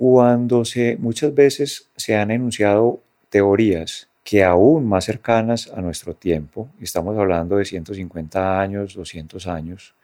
cuando 0.00 0.62
muchas 0.98 1.34
veces 1.34 1.90
se 1.96 2.16
han 2.16 2.30
enunciado 2.30 3.02
teorías 3.28 4.08
que 4.24 4.44
aún 4.44 4.86
más 4.86 5.04
cercanas 5.04 5.70
a 5.74 5.80
nuestro 5.80 6.14
tiempo, 6.14 6.70
estamos 6.80 7.18
hablando 7.18 7.56
de 7.56 7.64
150 7.64 8.60
años, 8.60 8.94
200 8.94 9.46
años, 9.46 9.94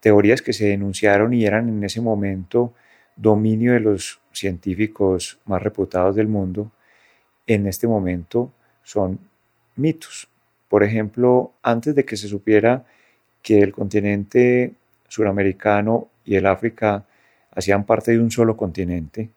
teorías 0.00 0.42
que 0.42 0.52
se 0.52 0.72
enunciaron 0.72 1.32
y 1.32 1.44
eran 1.44 1.68
en 1.68 1.82
ese 1.84 2.00
momento 2.00 2.74
dominio 3.16 3.72
de 3.72 3.80
los 3.80 4.20
científicos 4.32 5.38
más 5.46 5.62
reputados 5.62 6.14
del 6.14 6.28
mundo, 6.28 6.70
en 7.46 7.66
este 7.66 7.86
momento 7.86 8.52
son 8.82 9.18
mitos. 9.76 10.28
Por 10.68 10.84
ejemplo, 10.84 11.52
antes 11.62 11.94
de 11.94 12.04
que 12.04 12.16
se 12.16 12.28
supiera 12.28 12.84
que 13.42 13.60
el 13.60 13.72
continente 13.72 14.74
suramericano 15.08 16.08
y 16.24 16.36
el 16.36 16.46
África 16.46 17.04
hacían 17.52 17.84
parte 17.84 18.12
de 18.12 18.18
un 18.18 18.30
solo 18.30 18.56
continente, 18.56 19.30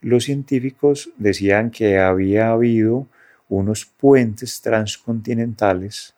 los 0.00 0.24
científicos 0.24 1.10
decían 1.16 1.70
que 1.70 1.98
había 1.98 2.50
habido 2.50 3.06
unos 3.48 3.84
puentes 3.84 4.60
transcontinentales 4.60 6.14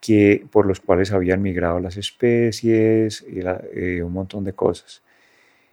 que, 0.00 0.44
por 0.50 0.66
los 0.66 0.80
cuales 0.80 1.12
habían 1.12 1.42
migrado 1.42 1.80
las 1.80 1.96
especies 1.96 3.24
y 3.28 3.40
eh, 3.74 4.02
un 4.02 4.12
montón 4.12 4.44
de 4.44 4.52
cosas. 4.52 5.02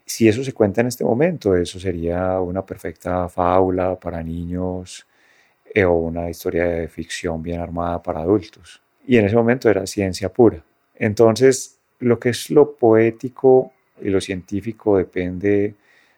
Si 0.10 0.28
eso 0.28 0.44
se 0.44 0.54
cuenta 0.54 0.82
en 0.82 0.88
este 0.88 1.04
momento, 1.04 1.56
eso 1.56 1.80
sería 1.80 2.40
una 2.40 2.66
perfecta 2.66 3.30
fábula 3.30 3.96
para 3.96 4.24
niños 4.24 5.06
eh, 5.72 5.86
o 5.86 5.94
una 5.94 6.28
historia 6.28 6.66
de 6.66 6.88
ficción 6.88 7.44
bien 7.44 7.62
armada 7.62 8.02
para 8.02 8.22
adultos. 8.22 8.82
Y 9.06 9.18
en 9.18 9.26
ese 9.26 9.36
momento 9.36 9.70
era 9.70 9.86
ciencia 9.86 10.34
pura. 10.34 10.64
Entonces, 10.96 11.78
lo 12.00 12.20
que 12.20 12.30
es 12.30 12.50
lo 12.50 12.76
poético 12.76 13.72
y 14.02 14.10
lo 14.10 14.20
científico 14.20 14.98
depende 14.98 15.76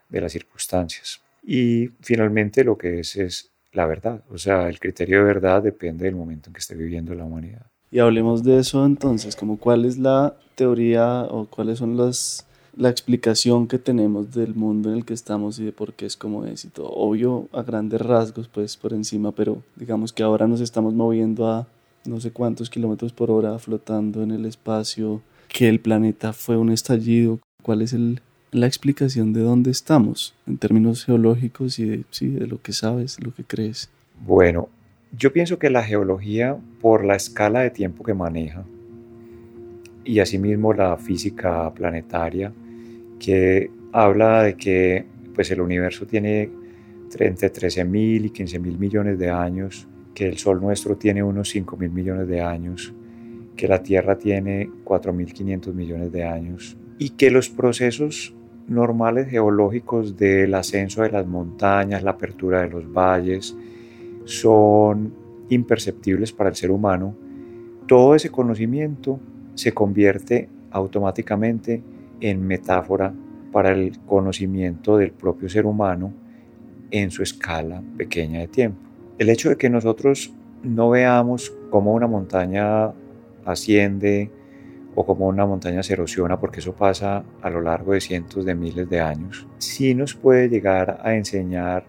de 0.08 0.22
las 0.22 0.32
circunstancias. 0.32 1.22
Y 1.44 1.90
finalmente 2.00 2.64
lo 2.64 2.78
que 2.78 3.02
es 3.02 3.18
es 3.18 3.52
la 3.74 3.88
verdad, 3.88 4.24
o 4.32 4.38
sea, 4.38 4.70
el 4.70 4.80
criterio 4.80 5.18
de 5.18 5.26
verdad 5.26 5.62
depende 5.62 6.06
del 6.06 6.16
momento 6.16 6.50
en 6.50 6.54
que 6.54 6.60
esté 6.60 6.76
viviendo 6.76 7.14
la 7.14 7.26
humanidad. 7.26 7.66
Y 7.92 8.00
hablemos 8.00 8.42
de 8.42 8.60
eso 8.60 8.86
entonces, 8.86 9.36
como 9.36 9.58
cuál 9.58 9.84
es 9.84 9.98
la 9.98 10.38
teoría 10.56 11.24
o 11.24 11.46
cuáles 11.48 11.80
son 11.80 11.98
las 11.98 12.48
la 12.76 12.90
explicación 12.90 13.68
que 13.68 13.80
tenemos 13.80 14.34
del 14.34 14.56
mundo 14.56 14.90
en 14.90 14.98
el 14.98 15.06
que 15.06 15.14
estamos 15.14 15.60
y 15.60 15.66
de 15.66 15.72
por 15.72 15.94
qué 15.94 16.06
es 16.06 16.16
como 16.16 16.46
es 16.46 16.66
y 16.66 16.70
todo. 16.70 16.90
Obvio, 16.90 17.48
a 17.52 17.64
grandes 17.64 18.02
rasgos, 18.02 18.48
pues 18.48 18.78
por 18.78 18.94
encima, 18.94 19.32
pero 19.32 19.62
digamos 19.76 20.14
que 20.14 20.24
ahora 20.24 20.48
nos 20.48 20.62
estamos 20.62 20.94
moviendo 20.94 21.48
a 21.48 21.68
no 22.06 22.20
sé 22.20 22.32
cuántos 22.32 22.70
kilómetros 22.70 23.14
por 23.14 23.30
hora 23.30 23.58
flotando 23.60 24.24
en 24.24 24.32
el 24.32 24.46
espacio, 24.46 25.22
que 25.48 25.68
el 25.68 25.80
planeta 25.80 26.34
fue 26.34 26.58
un 26.58 26.72
estallido, 26.72 27.40
cuál 27.62 27.82
es 27.82 27.96
la 28.52 28.68
explicación 28.68 29.34
de 29.34 29.42
dónde 29.42 29.72
estamos 29.72 30.34
en 30.48 30.58
términos 30.58 31.06
geológicos 31.06 31.78
y 31.80 31.86
de, 31.86 32.06
de 32.20 32.48
lo 32.48 32.62
que 32.62 32.74
sabes, 32.74 33.24
lo 33.24 33.34
que 33.34 33.44
crees. 33.44 33.90
Bueno, 34.26 34.70
yo 35.18 35.34
pienso 35.34 35.60
que 35.60 35.70
la 35.70 35.84
geología, 35.84 36.58
por 36.80 37.04
la 37.06 37.16
escala 37.16 37.60
de 37.62 37.70
tiempo 37.70 38.04
que 38.04 38.14
maneja, 38.14 38.64
y 40.04 40.20
asimismo 40.20 40.74
la 40.74 40.98
física 40.98 41.72
planetaria, 41.74 42.52
que 43.20 43.70
habla 43.92 44.44
de 44.44 44.56
que 44.56 45.06
pues, 45.36 45.52
el 45.52 45.62
universo 45.62 46.06
tiene 46.06 46.50
entre 47.20 47.34
13.000 47.34 48.26
y 48.26 48.30
15.000 48.30 48.78
millones 48.78 49.20
de 49.20 49.30
años, 49.30 49.88
que 50.14 50.28
el 50.28 50.38
Sol 50.38 50.62
nuestro 50.62 50.98
tiene 50.98 51.22
unos 51.22 51.54
5.000 51.54 51.92
millones 51.92 52.28
de 52.28 52.42
años, 52.42 52.94
que 53.56 53.68
la 53.68 53.84
Tierra 53.84 54.18
tiene 54.18 54.70
4.500 54.86 55.74
millones 55.74 56.12
de 56.12 56.24
años, 56.24 56.78
y 56.98 57.12
que 57.12 57.32
los 57.32 57.50
procesos 57.50 58.34
normales 58.68 59.30
geológicos 59.30 60.16
del 60.16 60.54
ascenso 60.56 61.02
de 61.02 61.12
las 61.12 61.28
montañas, 61.28 62.04
la 62.04 62.12
apertura 62.12 62.62
de 62.62 62.70
los 62.70 62.92
valles, 62.92 63.56
son 64.24 65.14
imperceptibles 65.50 66.32
para 66.32 66.50
el 66.50 66.56
ser 66.56 66.72
humano, 66.72 67.16
todo 67.88 68.16
ese 68.16 68.30
conocimiento 68.30 69.20
se 69.62 69.76
convierte 69.76 70.50
automáticamente 70.72 71.84
en 72.20 72.48
metáfora 72.48 73.14
para 73.52 73.70
el 73.70 74.00
conocimiento 74.08 74.98
del 74.98 75.12
propio 75.12 75.50
ser 75.50 75.68
humano 75.68 76.12
en 76.90 77.12
su 77.12 77.22
escala 77.22 77.84
pequeña 77.96 78.40
de 78.40 78.48
tiempo. 78.48 78.80
El 79.20 79.30
hecho 79.30 79.50
de 79.50 79.58
que 79.58 79.70
nosotros 79.70 80.34
no 80.64 80.90
veamos 80.90 81.54
cómo 81.70 81.94
una 81.94 82.08
montaña 82.08 82.92
asciende, 83.46 84.32
o 84.96 85.06
como 85.06 85.28
una 85.28 85.46
montaña 85.46 85.84
se 85.84 85.94
erosiona, 85.94 86.40
porque 86.40 86.60
eso 86.60 86.74
pasa 86.74 87.24
a 87.44 87.50
lo 87.52 87.62
largo 87.62 87.94
de 87.94 88.02
cientos 88.02 88.44
de 88.44 88.56
miles 88.56 88.90
de 88.90 89.00
años, 89.00 89.48
sí 89.60 89.94
nos 89.94 90.16
puede 90.16 90.50
llegar 90.50 91.02
a 91.04 91.14
enseñar 91.14 91.86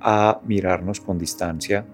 a 0.00 0.40
mirarnos 0.46 1.00
con 1.00 1.18
distancia 1.18 1.84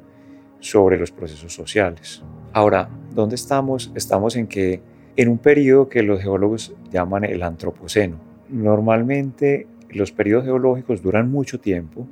sobre 0.61 0.99
los 0.99 1.11
procesos 1.11 1.55
sociales. 1.55 2.23
Ahora, 2.53 2.91
¿dónde 3.15 3.37
estamos? 3.37 3.91
Estamos 3.95 4.37
en 4.37 4.47
que 4.47 4.92
en 5.17 5.29
un 5.29 5.39
periodo 5.39 5.89
que 5.89 6.03
los 6.03 6.21
geólogos 6.21 6.75
llaman 6.91 7.25
el 7.25 7.43
antropoceno. 7.43 8.17
Normalmente 8.49 9.67
los 9.91 10.13
periodos 10.13 10.45
geológicos 10.45 11.03
duran 11.03 11.31
mucho 11.31 11.61
tiempo 11.61 12.07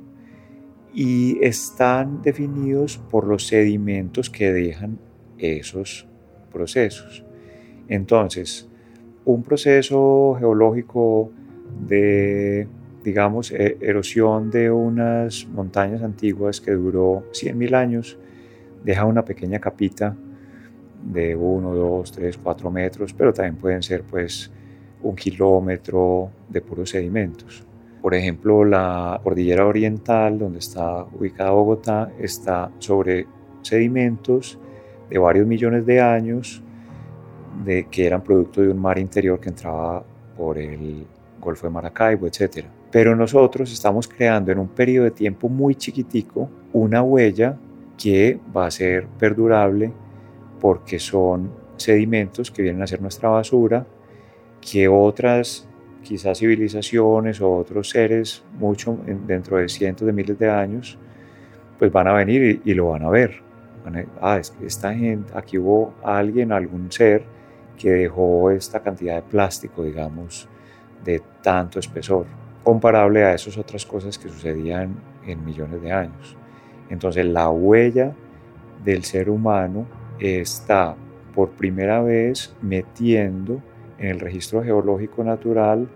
y 0.93 1.43
están 1.43 2.21
definidos 2.21 2.97
por 2.97 3.25
los 3.25 3.47
sedimentos 3.47 4.29
que 4.29 4.51
dejan 4.51 4.99
esos 5.37 6.07
procesos. 6.51 7.23
Entonces, 7.87 8.67
un 9.25 9.43
proceso 9.43 10.35
geológico 10.37 11.31
de, 11.87 12.67
digamos, 13.03 13.51
e, 13.51 13.77
erosión 13.81 14.51
de 14.51 14.69
unas 14.69 15.47
montañas 15.47 16.03
antiguas 16.03 16.61
que 16.61 16.71
duró 16.71 17.23
100.000 17.31 17.75
años, 17.75 18.17
deja 18.83 19.05
una 19.05 19.23
pequeña 19.25 19.59
capita 19.59 20.15
de 21.03 21.35
1, 21.35 21.73
2, 21.73 22.11
3, 22.11 22.37
4 22.37 22.71
metros, 22.71 23.13
pero 23.13 23.33
también 23.33 23.55
pueden 23.55 23.81
ser 23.81 24.03
pues 24.03 24.51
un 25.03 25.15
kilómetro 25.15 26.29
de 26.47 26.61
puros 26.61 26.89
sedimentos. 26.89 27.65
Por 28.01 28.15
ejemplo, 28.15 28.65
la 28.65 29.19
cordillera 29.23 29.65
oriental, 29.65 30.39
donde 30.39 30.59
está 30.59 31.03
ubicada 31.03 31.51
Bogotá, 31.51 32.11
está 32.19 32.71
sobre 32.79 33.27
sedimentos 33.61 34.57
de 35.09 35.17
varios 35.19 35.45
millones 35.45 35.85
de 35.85 36.01
años 36.01 36.63
de, 37.63 37.85
que 37.85 38.07
eran 38.07 38.23
producto 38.23 38.61
de 38.61 38.69
un 38.69 38.79
mar 38.79 38.97
interior 38.97 39.39
que 39.39 39.49
entraba 39.49 40.03
por 40.35 40.57
el 40.57 41.05
Golfo 41.39 41.67
de 41.67 41.73
Maracaibo, 41.73 42.27
etc. 42.27 42.65
Pero 42.89 43.15
nosotros 43.15 43.71
estamos 43.71 44.07
creando 44.07 44.51
en 44.51 44.59
un 44.59 44.69
periodo 44.69 45.05
de 45.05 45.11
tiempo 45.11 45.49
muy 45.49 45.75
chiquitico 45.75 46.49
una 46.73 47.03
huella 47.03 47.57
que 47.97 48.39
va 48.55 48.65
a 48.65 48.71
ser 48.71 49.07
perdurable 49.19 49.91
porque 50.61 50.99
son 50.99 51.51
sedimentos 51.75 52.51
que 52.51 52.61
vienen 52.61 52.83
a 52.83 52.87
ser 52.87 53.01
nuestra 53.01 53.29
basura, 53.29 53.85
que 54.61 54.87
otras 54.87 55.67
quizás 56.03 56.39
civilizaciones 56.39 57.41
o 57.41 57.57
otros 57.57 57.89
seres 57.89 58.43
mucho 58.57 58.97
dentro 59.27 59.57
de 59.57 59.67
cientos 59.67 60.05
de 60.05 60.13
miles 60.13 60.37
de 60.37 60.49
años 60.49 60.97
pues 61.81 61.91
van 61.91 62.07
a 62.07 62.13
venir 62.13 62.61
y, 62.63 62.73
lo 62.75 62.89
van 62.89 63.01
a 63.03 63.09
ver. 63.09 63.41
ah, 64.21 64.37
es 64.37 64.51
que 64.51 64.67
esta 64.67 64.93
gente, 64.93 65.33
aquí 65.35 65.57
hubo 65.57 65.95
alguien, 66.03 66.51
algún 66.51 66.91
ser 66.91 67.23
que 67.75 67.89
dejó 67.89 68.51
esta 68.51 68.81
cantidad 68.81 69.15
de 69.15 69.23
plástico, 69.23 69.83
digamos, 69.83 70.47
de 71.03 71.23
tanto 71.41 71.79
espesor, 71.79 72.27
comparable 72.63 73.23
a 73.23 73.33
esas 73.33 73.57
otras 73.57 73.83
cosas 73.87 74.19
que 74.19 74.29
sucedían 74.29 74.95
en 75.25 75.43
millones 75.43 75.81
de 75.81 75.91
años. 75.91 76.37
Entonces 76.91 77.25
la 77.25 77.49
huella 77.49 78.13
del 78.85 79.03
ser 79.03 79.27
humano 79.27 79.87
está 80.21 80.95
por 81.33 81.49
primera 81.51 82.01
vez 82.01 82.55
metiendo 82.61 83.61
en 83.97 84.09
el 84.09 84.19
registro 84.19 84.63
geológico 84.63 85.23
natural 85.23 85.89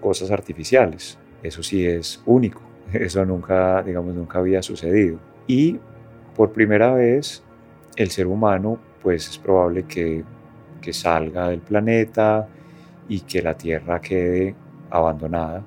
cosas 0.00 0.30
artificiales. 0.30 1.18
Eso 1.42 1.62
sí 1.62 1.84
es 1.86 2.22
único. 2.26 2.60
Eso 2.92 3.24
nunca, 3.24 3.82
digamos, 3.82 4.14
nunca 4.14 4.38
había 4.38 4.62
sucedido. 4.62 5.18
Y 5.46 5.78
por 6.36 6.52
primera 6.52 6.94
vez 6.94 7.42
el 7.96 8.10
ser 8.10 8.26
humano, 8.26 8.78
pues 9.02 9.28
es 9.28 9.38
probable 9.38 9.84
que, 9.84 10.24
que 10.80 10.92
salga 10.92 11.48
del 11.48 11.60
planeta 11.60 12.48
y 13.08 13.20
que 13.20 13.42
la 13.42 13.54
Tierra 13.54 14.00
quede 14.00 14.54
abandonada. 14.90 15.64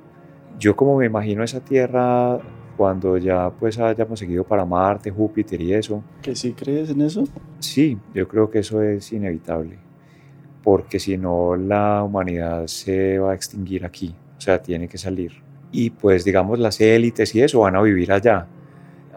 Yo 0.57 0.76
como 0.76 0.97
me 0.97 1.05
imagino 1.05 1.43
esa 1.43 1.59
Tierra 1.59 2.39
cuando 2.76 3.18
ya 3.18 3.50
pues 3.50 3.80
hayamos 3.80 4.20
seguido 4.20 4.44
para 4.44 4.66
Marte, 4.66 5.12
Júpiter 5.12 5.62
y 5.62 5.74
eso. 5.74 6.04
¿Que 6.22 6.36
sí 6.36 6.54
crees 6.54 6.90
en 6.90 7.02
eso? 7.02 7.24
Sí, 7.60 7.98
yo 8.14 8.28
creo 8.28 8.50
que 8.50 8.60
eso 8.60 8.82
es 8.82 9.12
inevitable, 9.12 9.78
porque 10.64 11.00
si 11.00 11.18
no 11.18 11.56
la 11.56 12.04
humanidad 12.04 12.68
se 12.68 13.20
va 13.20 13.32
a 13.32 13.36
extinguir 13.36 13.86
aquí, 13.86 14.16
o 14.38 14.42
sea, 14.42 14.62
tiene 14.62 14.88
que 14.88 14.98
salir. 14.98 15.34
Y 15.72 15.90
pues 15.90 16.24
digamos 16.24 16.60
las 16.60 16.80
élites 16.80 17.34
y 17.36 17.42
eso 17.42 17.62
van 17.62 17.76
a 17.76 17.82
vivir 17.82 18.12
allá. 18.12 18.48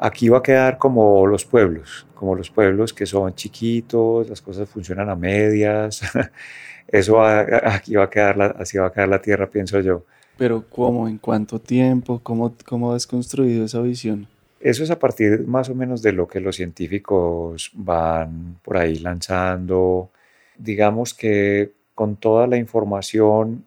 Aquí 0.00 0.28
va 0.28 0.38
a 0.38 0.42
quedar 0.42 0.78
como 0.78 1.26
los 1.26 1.44
pueblos, 1.44 2.06
como 2.14 2.34
los 2.34 2.50
pueblos 2.50 2.92
que 2.92 3.04
son 3.04 3.34
chiquitos, 3.34 4.28
las 4.28 4.40
cosas 4.40 4.68
funcionan 4.68 5.08
a 5.10 5.16
medias. 5.16 6.02
Eso 6.88 7.22
aquí 7.22 7.96
va 7.96 8.04
a 8.04 8.10
quedar, 8.10 8.56
así 8.58 8.78
va 8.78 8.86
a 8.86 8.92
quedar 8.92 9.08
la 9.08 9.20
tierra, 9.20 9.50
pienso 9.50 9.78
yo. 9.80 10.06
Pero 10.38 10.64
¿cómo? 10.70 11.08
¿En 11.08 11.18
cuánto 11.18 11.58
tiempo? 11.58 12.20
¿Cómo, 12.22 12.54
cómo 12.64 12.92
has 12.92 13.06
construido 13.06 13.64
esa 13.64 13.80
visión? 13.80 14.28
Eso 14.60 14.84
es 14.84 14.90
a 14.90 14.98
partir 14.98 15.46
más 15.46 15.68
o 15.68 15.74
menos 15.74 16.00
de 16.00 16.12
lo 16.12 16.28
que 16.28 16.40
los 16.40 16.56
científicos 16.56 17.70
van 17.74 18.56
por 18.62 18.76
ahí 18.76 18.98
lanzando. 18.98 20.10
Digamos 20.56 21.12
que 21.12 21.72
con 21.94 22.16
toda 22.16 22.46
la 22.46 22.56
información 22.56 23.66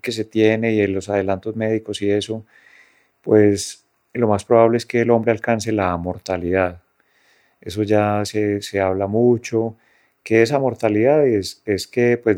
que 0.00 0.12
se 0.12 0.24
tiene 0.24 0.72
y 0.72 0.86
los 0.86 1.10
adelantos 1.10 1.56
médicos 1.56 2.00
y 2.00 2.10
eso, 2.10 2.44
pues 3.20 3.84
lo 4.14 4.28
más 4.28 4.44
probable 4.44 4.78
es 4.78 4.86
que 4.86 5.02
el 5.02 5.10
hombre 5.10 5.32
alcance 5.32 5.72
la 5.72 5.94
mortalidad. 5.98 6.80
Eso 7.60 7.82
ya 7.82 8.24
se, 8.24 8.62
se 8.62 8.80
habla 8.80 9.06
mucho 9.06 9.76
que 10.22 10.42
esa 10.42 10.58
mortalidad 10.58 11.26
es, 11.26 11.62
es 11.66 11.86
que 11.86 12.16
pues, 12.16 12.36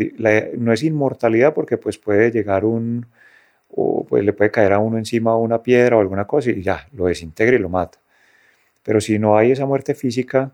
no 0.59 0.72
es 0.72 0.82
inmortalidad 0.82 1.55
porque 1.55 1.76
pues 1.76 1.98
puede 1.98 2.30
llegar 2.30 2.64
un, 2.64 3.07
o 3.77 4.05
pues 4.09 4.25
le 4.25 4.33
puede 4.33 4.51
caer 4.51 4.72
a 4.72 4.79
uno 4.79 4.99
encima 4.99 5.37
una 5.37 5.62
piedra 5.62 5.97
o 5.97 6.01
alguna 6.01 6.27
cosa 6.27 6.51
y 6.51 6.62
ya, 6.62 6.87
lo 6.93 7.07
desintegra 7.07 7.57
y 7.57 7.59
lo 7.59 7.68
mata. 7.68 7.99
Pero 8.83 9.01
si 9.01 9.18
no 9.18 9.37
hay 9.37 9.53
esa 9.53 9.66
muerte 9.66 9.95
física, 9.95 10.53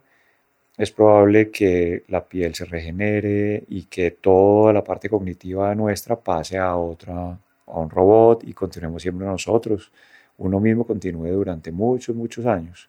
es 0.79 0.91
probable 0.93 1.51
que 1.51 2.05
la 2.09 2.25
piel 2.27 2.55
se 2.55 2.65
regenere 2.65 3.65
y 3.69 3.85
que 3.85 4.13
toda 4.13 4.73
la 4.73 4.83
parte 4.85 5.09
cognitiva 5.11 5.75
nuestra 5.75 6.17
pase 6.17 6.59
a 6.59 6.77
otra, 6.77 7.39
a 7.67 7.79
un 7.79 7.91
robot 7.91 8.45
y 8.45 8.55
continuemos 8.55 9.03
siempre 9.03 9.27
nosotros. 9.27 9.93
Uno 10.39 10.61
mismo 10.61 10.87
continúe 10.87 11.29
durante 11.29 11.71
muchos, 11.73 12.17
muchos 12.17 12.47
años 12.47 12.89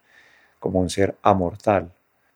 como 0.58 0.80
un 0.80 0.88
ser 0.88 1.16
amortal. 1.22 1.92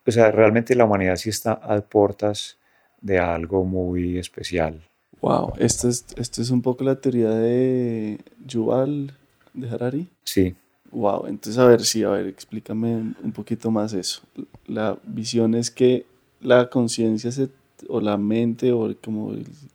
O 0.07 0.11
sea, 0.11 0.31
realmente 0.31 0.75
la 0.75 0.85
humanidad 0.85 1.17
sí 1.17 1.31
está 1.31 1.53
a 1.53 1.81
puertas 1.81 2.59
de 3.01 3.19
algo 3.19 3.65
muy 3.65 4.19
especial. 4.19 4.83
Wow, 5.21 5.55
esto 5.59 5.89
es, 5.89 6.05
esto 6.17 6.43
es 6.43 6.51
un 6.51 6.63
poco 6.63 6.85
la 6.85 7.01
teoría 7.01 7.31
de 7.31 8.19
Yuval, 8.47 9.13
de 9.55 9.69
Harari. 9.69 10.09
Sí. 10.25 10.55
Wow, 10.91 11.27
entonces 11.27 11.59
a 11.59 11.67
ver, 11.67 11.85
sí, 11.85 12.05
a 12.05 12.11
ver, 12.11 12.27
explícame 12.27 13.15
un 13.23 13.33
poquito 13.33 13.71
más 13.71 13.93
eso. 13.93 14.23
La 14.67 14.97
visión 15.05 15.55
es 15.55 15.71
que 15.71 16.07
la 16.41 16.71
conciencia 16.71 17.33
se, 17.33 17.49
o 17.89 18.01
la 18.01 18.17
mente, 18.17 18.73
o 18.73 18.95
como 19.03 19.35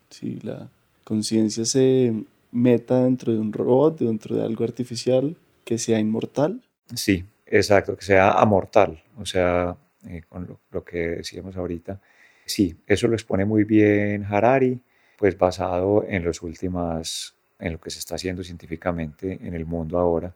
si 0.09 0.39
la 0.41 0.69
conciencia 1.03 1.65
se 1.65 2.13
meta 2.51 3.03
dentro 3.03 3.33
de 3.33 3.39
un 3.39 3.51
robot, 3.51 3.99
dentro 3.99 4.35
de 4.35 4.43
algo 4.43 4.63
artificial, 4.63 5.35
que 5.65 5.77
sea 5.77 5.99
inmortal. 5.99 6.61
Sí, 6.95 7.25
exacto, 7.45 7.95
que 7.95 8.05
sea 8.05 8.31
amortal, 8.31 9.03
o 9.17 9.25
sea, 9.25 9.75
eh, 10.07 10.23
con 10.29 10.47
lo, 10.47 10.59
lo, 10.71 10.83
que 10.83 10.97
decíamos 10.97 11.55
ahorita. 11.57 11.99
Sí, 12.45 12.75
eso 12.87 13.07
lo 13.07 13.15
expone 13.15 13.45
muy 13.45 13.63
bien 13.63 14.25
Harari 14.25 14.81
pues 15.21 15.37
basado 15.37 16.03
en 16.07 16.23
los 16.25 16.41
últimas, 16.41 17.35
en 17.59 17.73
lo 17.73 17.79
que 17.79 17.91
se 17.91 17.99
está 17.99 18.15
haciendo 18.15 18.43
científicamente 18.43 19.37
en 19.39 19.53
el 19.53 19.67
mundo 19.67 19.99
ahora, 19.99 20.33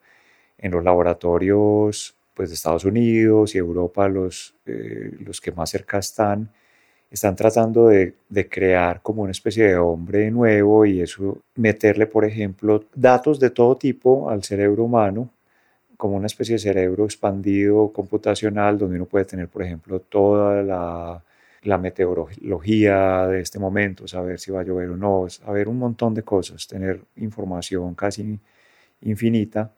en 0.59 0.71
los 0.71 0.83
laboratorios 0.83 2.15
pues 2.35 2.49
de 2.49 2.53
Estados 2.53 2.85
Unidos 2.85 3.55
y 3.55 3.57
Europa, 3.57 4.07
los, 4.07 4.53
eh, 4.67 5.11
los 5.21 5.41
que 5.41 5.51
más 5.51 5.71
cerca 5.71 5.97
están, 5.97 6.51
están 7.09 7.35
tratando 7.35 7.87
de, 7.87 8.13
de, 8.29 8.47
crear 8.47 9.01
como 9.01 9.23
una 9.23 9.31
especie 9.31 9.65
de 9.69 9.75
hombre 9.75 10.29
nuevo 10.29 10.85
y 10.85 11.01
eso, 11.01 11.39
meterle, 11.55 12.05
por 12.05 12.23
ejemplo, 12.23 12.85
datos 12.93 13.39
de 13.39 13.49
todo 13.49 13.77
tipo 13.77 14.29
al 14.29 14.43
cerebro 14.43 14.83
humano, 14.83 15.31
como 15.97 16.15
una 16.15 16.27
especie 16.27 16.55
de 16.55 16.59
cerebro 16.59 17.05
expandido 17.05 17.91
computacional, 17.91 18.77
donde 18.77 18.97
uno 18.97 19.05
puede 19.07 19.25
tener, 19.25 19.47
por 19.47 19.63
ejemplo, 19.63 19.99
toda 19.99 20.61
la 20.61 21.23
la 21.65 21.77
meteorología 21.77 23.27
de 23.27 23.41
este 23.41 23.59
momento, 23.59 24.07
saber 24.07 24.39
si 24.39 24.51
va 24.51 24.61
a 24.61 24.63
llover 24.63 24.89
o 24.89 24.97
no, 24.97 25.29
saber 25.29 25.67
un 25.67 25.79
montón 25.79 26.13
de 26.13 26.23
cosas, 26.23 26.67
tener 26.67 27.01
información 27.17 27.95
casi 27.95 28.39
infinita. 29.01 29.73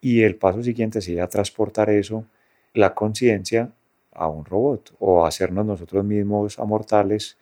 Y 0.00 0.22
el 0.22 0.36
paso 0.36 0.62
siguiente 0.62 1.00
sería 1.00 1.26
transportar 1.26 1.90
eso, 1.90 2.24
la 2.74 2.94
conciencia, 2.94 3.72
a 4.16 4.28
un 4.28 4.44
robot 4.44 4.94
o 4.98 5.26
hacernos 5.26 5.66
nosotros 5.66 6.04
mismos 6.04 6.58
amortales 6.58 7.36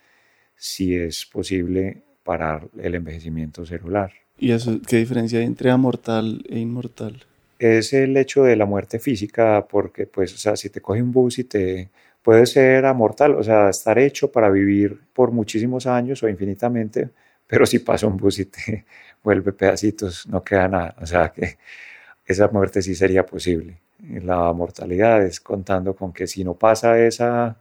si 0.57 0.95
es 0.95 1.27
posible 1.27 2.03
parar 2.23 2.69
el 2.79 2.95
envejecimiento 2.95 3.65
celular. 3.65 4.13
¿Y 4.39 4.51
eso 4.51 4.81
qué 4.87 4.97
diferencia 4.97 5.39
hay 5.39 5.47
entre 5.47 5.71
amortal 5.71 6.45
e 6.49 6.59
inmortal? 6.59 7.25
Es 7.59 7.93
el 7.93 8.17
hecho 8.17 8.43
de 8.43 8.57
la 8.57 8.67
muerte 8.67 8.99
física, 8.99 9.67
porque 9.71 10.07
pues, 10.07 10.35
o 10.35 10.39
sea, 10.39 10.57
si 10.57 10.71
te 10.71 10.81
coge 10.81 11.03
un 11.03 11.13
bus 11.13 11.39
y 11.39 11.45
te 11.45 11.91
puede 12.25 12.47
ser 12.47 12.87
amortal, 12.87 13.35
o 13.35 13.43
sea, 13.43 13.69
estar 13.69 13.99
hecho 13.99 14.33
para 14.33 14.49
vivir 14.49 14.99
por 15.13 15.31
muchísimos 15.31 15.87
años 15.87 16.23
o 16.23 16.29
infinitamente, 16.29 17.11
pero 17.47 17.67
si 17.67 17.79
pasa 17.81 18.07
un 18.07 18.17
bus 18.17 18.39
y 18.41 18.47
te 18.47 18.87
vuelve 19.23 19.53
pedacitos, 19.53 20.27
no 20.27 20.43
queda 20.43 20.67
nada. 20.67 20.97
O 21.01 21.07
sea 21.07 21.29
que 21.29 21.59
esa 22.27 22.49
muerte 22.49 22.83
sí 22.83 22.95
sería 22.95 23.25
posible. 23.25 23.79
La 24.01 24.53
mortalidad 24.53 25.23
es 25.23 25.39
contando 25.41 25.95
con 25.95 26.13
que 26.13 26.27
si 26.27 26.43
no 26.43 26.55
pasa 26.55 26.99
esa, 26.99 27.57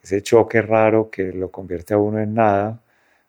ese 0.00 0.22
choque 0.22 0.62
raro 0.62 1.10
que 1.10 1.32
lo 1.32 1.50
convierte 1.50 1.94
a 1.94 1.98
uno 1.98 2.20
en 2.20 2.34
nada, 2.34 2.80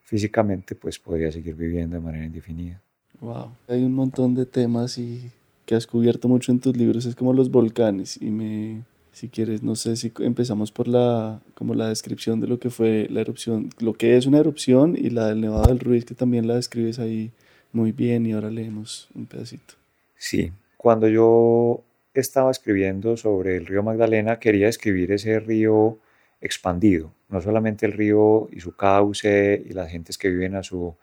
físicamente, 0.03 0.75
pues 0.75 0.99
podría 0.99 1.31
seguir 1.31 1.55
viviendo 1.55 1.95
de 1.95 2.01
manera 2.01 2.25
indefinida. 2.25 2.79
Wow, 3.19 3.51
hay 3.67 3.83
un 3.83 3.93
montón 3.93 4.35
de 4.35 4.45
temas 4.45 4.99
y 4.99 5.31
que 5.65 5.73
has 5.73 5.87
cubierto 5.87 6.27
mucho 6.27 6.51
en 6.51 6.59
tus 6.59 6.77
libros, 6.77 7.05
es 7.05 7.15
como 7.15 7.33
los 7.33 7.49
volcanes 7.49 8.21
y 8.21 8.29
me 8.29 8.83
si 9.15 9.29
quieres, 9.29 9.63
no 9.63 9.77
sé 9.77 9.95
si 9.95 10.11
empezamos 10.19 10.73
por 10.73 10.89
la, 10.89 11.39
como 11.53 11.73
la 11.73 11.87
descripción 11.87 12.41
de 12.41 12.47
lo 12.47 12.59
que 12.59 12.69
fue 12.69 13.07
la 13.09 13.21
erupción, 13.21 13.69
lo 13.79 13.93
que 13.93 14.17
es 14.17 14.25
una 14.25 14.39
erupción 14.39 14.97
y 14.97 15.09
la 15.09 15.29
del 15.29 15.39
Nevado 15.39 15.67
del 15.67 15.79
Ruiz, 15.79 16.03
que 16.03 16.15
también 16.15 16.49
la 16.49 16.55
describes 16.55 16.99
ahí 16.99 17.31
muy 17.71 17.93
bien 17.93 18.25
y 18.25 18.33
ahora 18.33 18.49
leemos 18.51 19.07
un 19.15 19.25
pedacito. 19.25 19.75
Sí, 20.17 20.51
cuando 20.75 21.07
yo 21.07 21.81
estaba 22.13 22.51
escribiendo 22.51 23.15
sobre 23.15 23.55
el 23.55 23.65
río 23.65 23.83
Magdalena, 23.83 24.37
quería 24.37 24.67
escribir 24.67 25.13
ese 25.13 25.39
río 25.39 25.97
expandido, 26.41 27.13
no 27.29 27.39
solamente 27.39 27.85
el 27.85 27.93
río 27.93 28.49
y 28.51 28.59
su 28.59 28.75
cauce 28.75 29.63
y 29.65 29.71
las 29.71 29.91
gentes 29.91 30.17
que 30.17 30.27
viven 30.27 30.55
a, 30.55 30.63
su, 30.63 30.93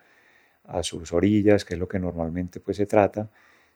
a 0.65 0.83
sus 0.83 1.11
orillas, 1.13 1.65
que 1.65 1.73
es 1.73 1.79
lo 1.79 1.87
que 1.87 1.97
normalmente 1.97 2.59
pues 2.59 2.77
se 2.77 2.85
trata, 2.85 3.27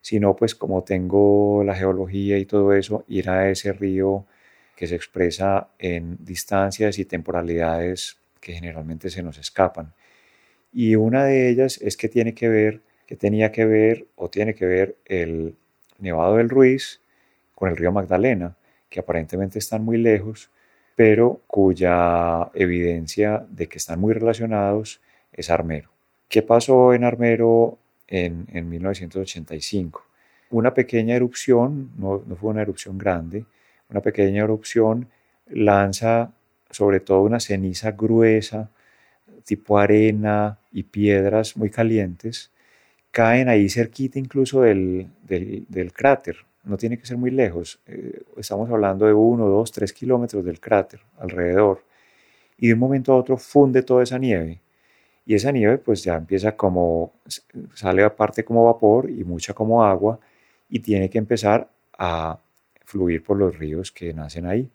sino 0.02 0.36
pues 0.36 0.56
como 0.56 0.84
tengo 0.84 1.64
la 1.64 1.76
geología 1.76 2.38
y 2.38 2.46
todo 2.46 2.74
eso, 2.74 3.04
ir 3.08 3.30
a 3.30 3.50
ese 3.50 3.74
río 3.74 4.26
que 4.76 4.88
se 4.88 4.96
expresa 4.96 5.70
en 5.80 6.18
distancias 6.20 7.00
y 7.00 7.06
temporalidades 7.06 8.18
que 8.40 8.54
generalmente 8.54 9.10
se 9.10 9.24
nos 9.24 9.38
escapan. 9.38 9.94
Y 10.72 10.96
una 10.96 11.26
de 11.26 11.50
ellas 11.50 11.80
es 11.82 11.98
que 11.98 12.10
tiene 12.10 12.34
que 12.34 12.50
ver, 12.50 12.82
que 13.06 13.16
tenía 13.16 13.52
que 13.52 13.66
ver 13.66 14.06
o 14.16 14.30
tiene 14.30 14.54
que 14.54 14.66
ver 14.66 14.98
el 15.06 15.56
Nevado 16.00 16.38
del 16.38 16.50
Ruiz 16.50 17.02
con 17.56 17.70
el 17.70 17.78
río 17.78 17.92
Magdalena, 17.92 18.56
que 18.90 19.00
aparentemente 19.00 19.58
están 19.58 19.84
muy 19.84 19.98
lejos, 19.98 20.52
pero 20.96 21.42
cuya 21.48 22.50
evidencia 22.54 23.46
de 23.50 23.68
que 23.68 23.80
están 23.80 24.00
muy 24.00 24.14
relacionados 24.14 25.02
es 25.34 25.50
Armero. 25.50 25.90
¿Qué 26.30 26.42
pasó 26.42 26.94
en 26.94 27.04
Armero 27.04 27.78
en, 28.08 28.70
1985? 28.70 30.06
Una 30.50 30.74
pequeña 30.74 31.16
erupción, 31.16 31.92
no, 31.98 32.24
fue 32.40 32.52
una 32.52 32.62
erupción 32.62 32.98
grande, 32.98 33.46
una 33.90 34.02
pequeña 34.02 34.44
erupción 34.44 35.08
lanza 35.50 36.32
sobre 36.70 37.00
todo 37.00 37.22
una 37.22 37.40
ceniza 37.40 37.92
gruesa, 37.92 38.70
tipo 39.46 39.78
arena 39.78 40.60
y 40.72 40.84
piedras 40.84 41.56
muy 41.56 41.70
calientes, 41.70 42.52
caen 43.12 43.50
ahí 43.50 43.70
cerquita 43.70 44.20
incluso 44.20 44.62
del, 44.62 45.10
cráter. 45.94 46.38
No 46.64 46.78
tiene 46.78 46.98
que 46.98 47.06
ser 47.06 47.18
muy 47.18 47.32
lejos. 47.32 47.80
Eh, 47.88 48.24
estamos 48.36 48.70
hablando 48.70 49.06
de 49.06 49.14
uno, 49.14 49.48
dos, 49.48 49.72
tres 49.72 49.94
kilómetros 49.94 50.44
del 50.44 50.60
cráter 50.60 51.00
alrededor. 51.18 51.84
Y 52.58 52.68
de 52.68 52.74
un 52.74 52.80
momento 52.80 53.14
a 53.14 53.16
otro 53.16 53.38
funde 53.38 53.84
toda 53.84 54.04
esa 54.04 54.18
nieve. 54.18 54.60
Y 55.28 55.36
esa 55.36 55.52
nieve 55.52 55.78
pues 55.78 56.06
ya 56.06 56.16
empieza 56.16 56.56
como, 56.56 57.12
sale 57.74 58.02
aparte 58.02 58.46
como 58.46 58.64
vapor 58.64 59.10
y 59.10 59.26
mucha 59.26 59.54
como 59.54 59.84
agua 59.84 60.22
y 60.70 60.80
tiene 60.80 61.10
que 61.10 61.18
empezar 61.18 61.70
a 61.98 62.40
fluir 62.86 63.22
por 63.22 63.36
los 63.36 63.60
ríos 63.60 63.92
que 63.92 64.14
nacen 64.14 64.46
ahí. 64.46 64.72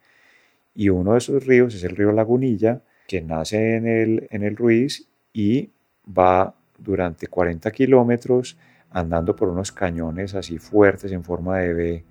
Y 0.75 0.91
uno 0.91 1.13
de 1.13 1.19
esos 1.19 1.47
ríos 1.47 1.75
es 1.75 1.85
el 1.85 1.97
río 1.97 2.13
Lagunilla, 2.13 2.83
que 3.09 3.23
nace 3.23 3.77
en 3.77 3.87
el, 3.87 4.29
en 4.31 4.43
el 4.43 4.55
Ruiz 4.55 5.09
y 5.33 5.71
va 6.07 6.55
durante 6.77 7.29
40 7.29 7.71
kilómetros 7.71 8.59
andando 8.91 9.35
por 9.35 9.49
unos 9.49 9.73
cañones 9.73 10.35
así 10.35 10.59
fuertes 10.59 11.13
en 11.13 11.25
forma 11.25 11.61
de 11.61 11.73
V, 11.73 12.05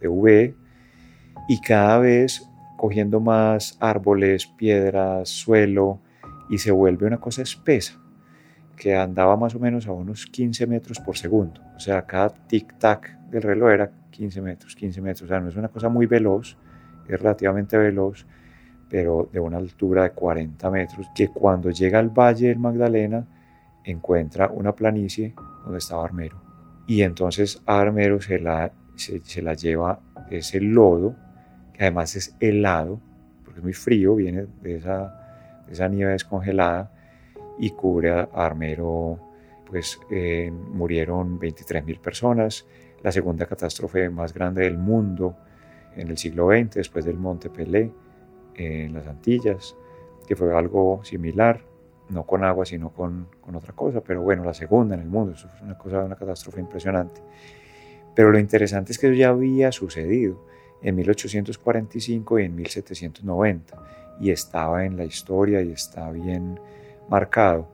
de 0.00 0.08
v 0.08 0.54
y 1.48 1.60
cada 1.62 1.98
vez 2.00 2.46
cogiendo 2.76 3.20
más 3.20 3.78
árboles, 3.80 4.46
piedras, 4.46 5.30
suelo 5.30 6.00
y 6.48 6.58
se 6.58 6.70
vuelve 6.70 7.06
una 7.06 7.18
cosa 7.18 7.42
espesa 7.42 8.00
que 8.76 8.94
andaba 8.94 9.36
más 9.36 9.54
o 9.54 9.58
menos 9.58 9.86
a 9.86 9.92
unos 9.92 10.26
15 10.26 10.66
metros 10.66 11.00
por 11.00 11.16
segundo. 11.16 11.60
O 11.74 11.80
sea, 11.80 12.02
cada 12.02 12.28
tic-tac 12.46 13.30
del 13.30 13.42
reloj 13.42 13.70
era 13.70 13.90
15 14.10 14.42
metros, 14.42 14.76
15 14.76 15.00
metros. 15.00 15.22
O 15.22 15.28
sea, 15.28 15.40
no 15.40 15.48
es 15.48 15.56
una 15.56 15.68
cosa 15.68 15.88
muy 15.88 16.06
veloz, 16.06 16.56
es 17.08 17.18
relativamente 17.20 17.76
veloz, 17.78 18.26
pero 18.88 19.28
de 19.32 19.40
una 19.40 19.56
altura 19.56 20.04
de 20.04 20.10
40 20.10 20.70
metros, 20.70 21.06
que 21.14 21.28
cuando 21.28 21.70
llega 21.70 21.98
al 21.98 22.10
Valle 22.10 22.48
del 22.48 22.58
Magdalena 22.58 23.26
encuentra 23.84 24.48
una 24.48 24.72
planicie 24.72 25.34
donde 25.64 25.78
estaba 25.78 26.04
Armero. 26.04 26.40
Y 26.86 27.02
entonces 27.02 27.62
a 27.66 27.80
Armero 27.80 28.20
se 28.20 28.38
la, 28.38 28.72
se, 28.94 29.42
la 29.42 29.54
lleva 29.54 30.00
ese 30.30 30.60
lodo, 30.60 31.16
que 31.72 31.82
además 31.82 32.14
es 32.16 32.36
helado, 32.40 33.00
porque 33.44 33.60
es 33.60 33.64
muy 33.64 33.72
frío, 33.72 34.14
viene 34.16 34.46
de 34.62 34.76
esa, 34.76 35.25
esa 35.70 35.88
nieve 35.88 36.12
descongelada, 36.12 36.92
y 37.58 37.70
cubre 37.70 38.10
a, 38.10 38.28
Armero, 38.32 39.18
pues 39.68 40.00
eh, 40.10 40.50
murieron 40.50 41.40
23.000 41.40 42.00
personas, 42.00 42.66
la 43.02 43.12
segunda 43.12 43.46
catástrofe 43.46 44.08
más 44.10 44.32
grande 44.32 44.64
del 44.64 44.78
mundo 44.78 45.36
en 45.96 46.08
el 46.08 46.18
siglo 46.18 46.48
XX, 46.48 46.74
después 46.74 47.04
del 47.04 47.16
Monte 47.16 47.50
Pelé, 47.50 47.90
en 48.54 48.94
las 48.94 49.06
Antillas, 49.06 49.76
que 50.26 50.36
fue 50.36 50.56
algo 50.56 51.00
similar, 51.04 51.60
no 52.08 52.24
con 52.24 52.44
agua, 52.44 52.64
sino 52.64 52.90
con, 52.90 53.28
con, 53.40 53.56
otra 53.56 53.72
cosa, 53.72 54.00
pero 54.00 54.22
bueno, 54.22 54.44
la 54.44 54.54
segunda 54.54 54.94
en 54.94 55.02
el 55.02 55.08
mundo, 55.08 55.32
eso 55.32 55.48
fue 55.48 55.66
una 55.66 55.78
cosa, 55.78 56.04
una 56.04 56.16
catástrofe 56.16 56.60
impresionante. 56.60 57.20
Pero 58.14 58.30
lo 58.30 58.38
interesante 58.38 58.92
es 58.92 58.98
que 58.98 59.08
eso 59.08 59.14
ya 59.14 59.28
había 59.28 59.72
sucedido 59.72 60.40
en 60.82 60.94
1845 60.96 62.38
y 62.38 62.44
en 62.44 62.54
1790, 62.54 63.76
y 64.20 64.30
estaba 64.30 64.84
en 64.84 64.96
la 64.96 65.04
historia 65.04 65.62
y 65.62 65.72
está 65.72 66.10
bien 66.10 66.58
marcado. 67.08 67.68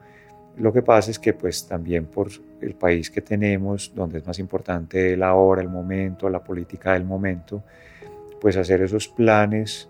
Lo 0.57 0.73
que 0.73 0.83
pasa 0.83 1.11
es 1.11 1.19
que 1.19 1.33
pues 1.33 1.67
también 1.67 2.07
por 2.07 2.29
el 2.61 2.75
país 2.75 3.11
que 3.11 3.23
tenemos, 3.23 3.93
donde 3.95 4.19
es 4.19 4.27
más 4.27 4.39
importante 4.39 5.17
la 5.17 5.35
hora, 5.35 5.63
el 5.63 5.69
momento, 5.69 6.29
la 6.29 6.45
política 6.45 6.93
del 6.93 7.05
momento, 7.05 7.63
pues 8.41 8.57
hacer 8.57 8.83
esos 8.83 9.09
planes 9.09 9.89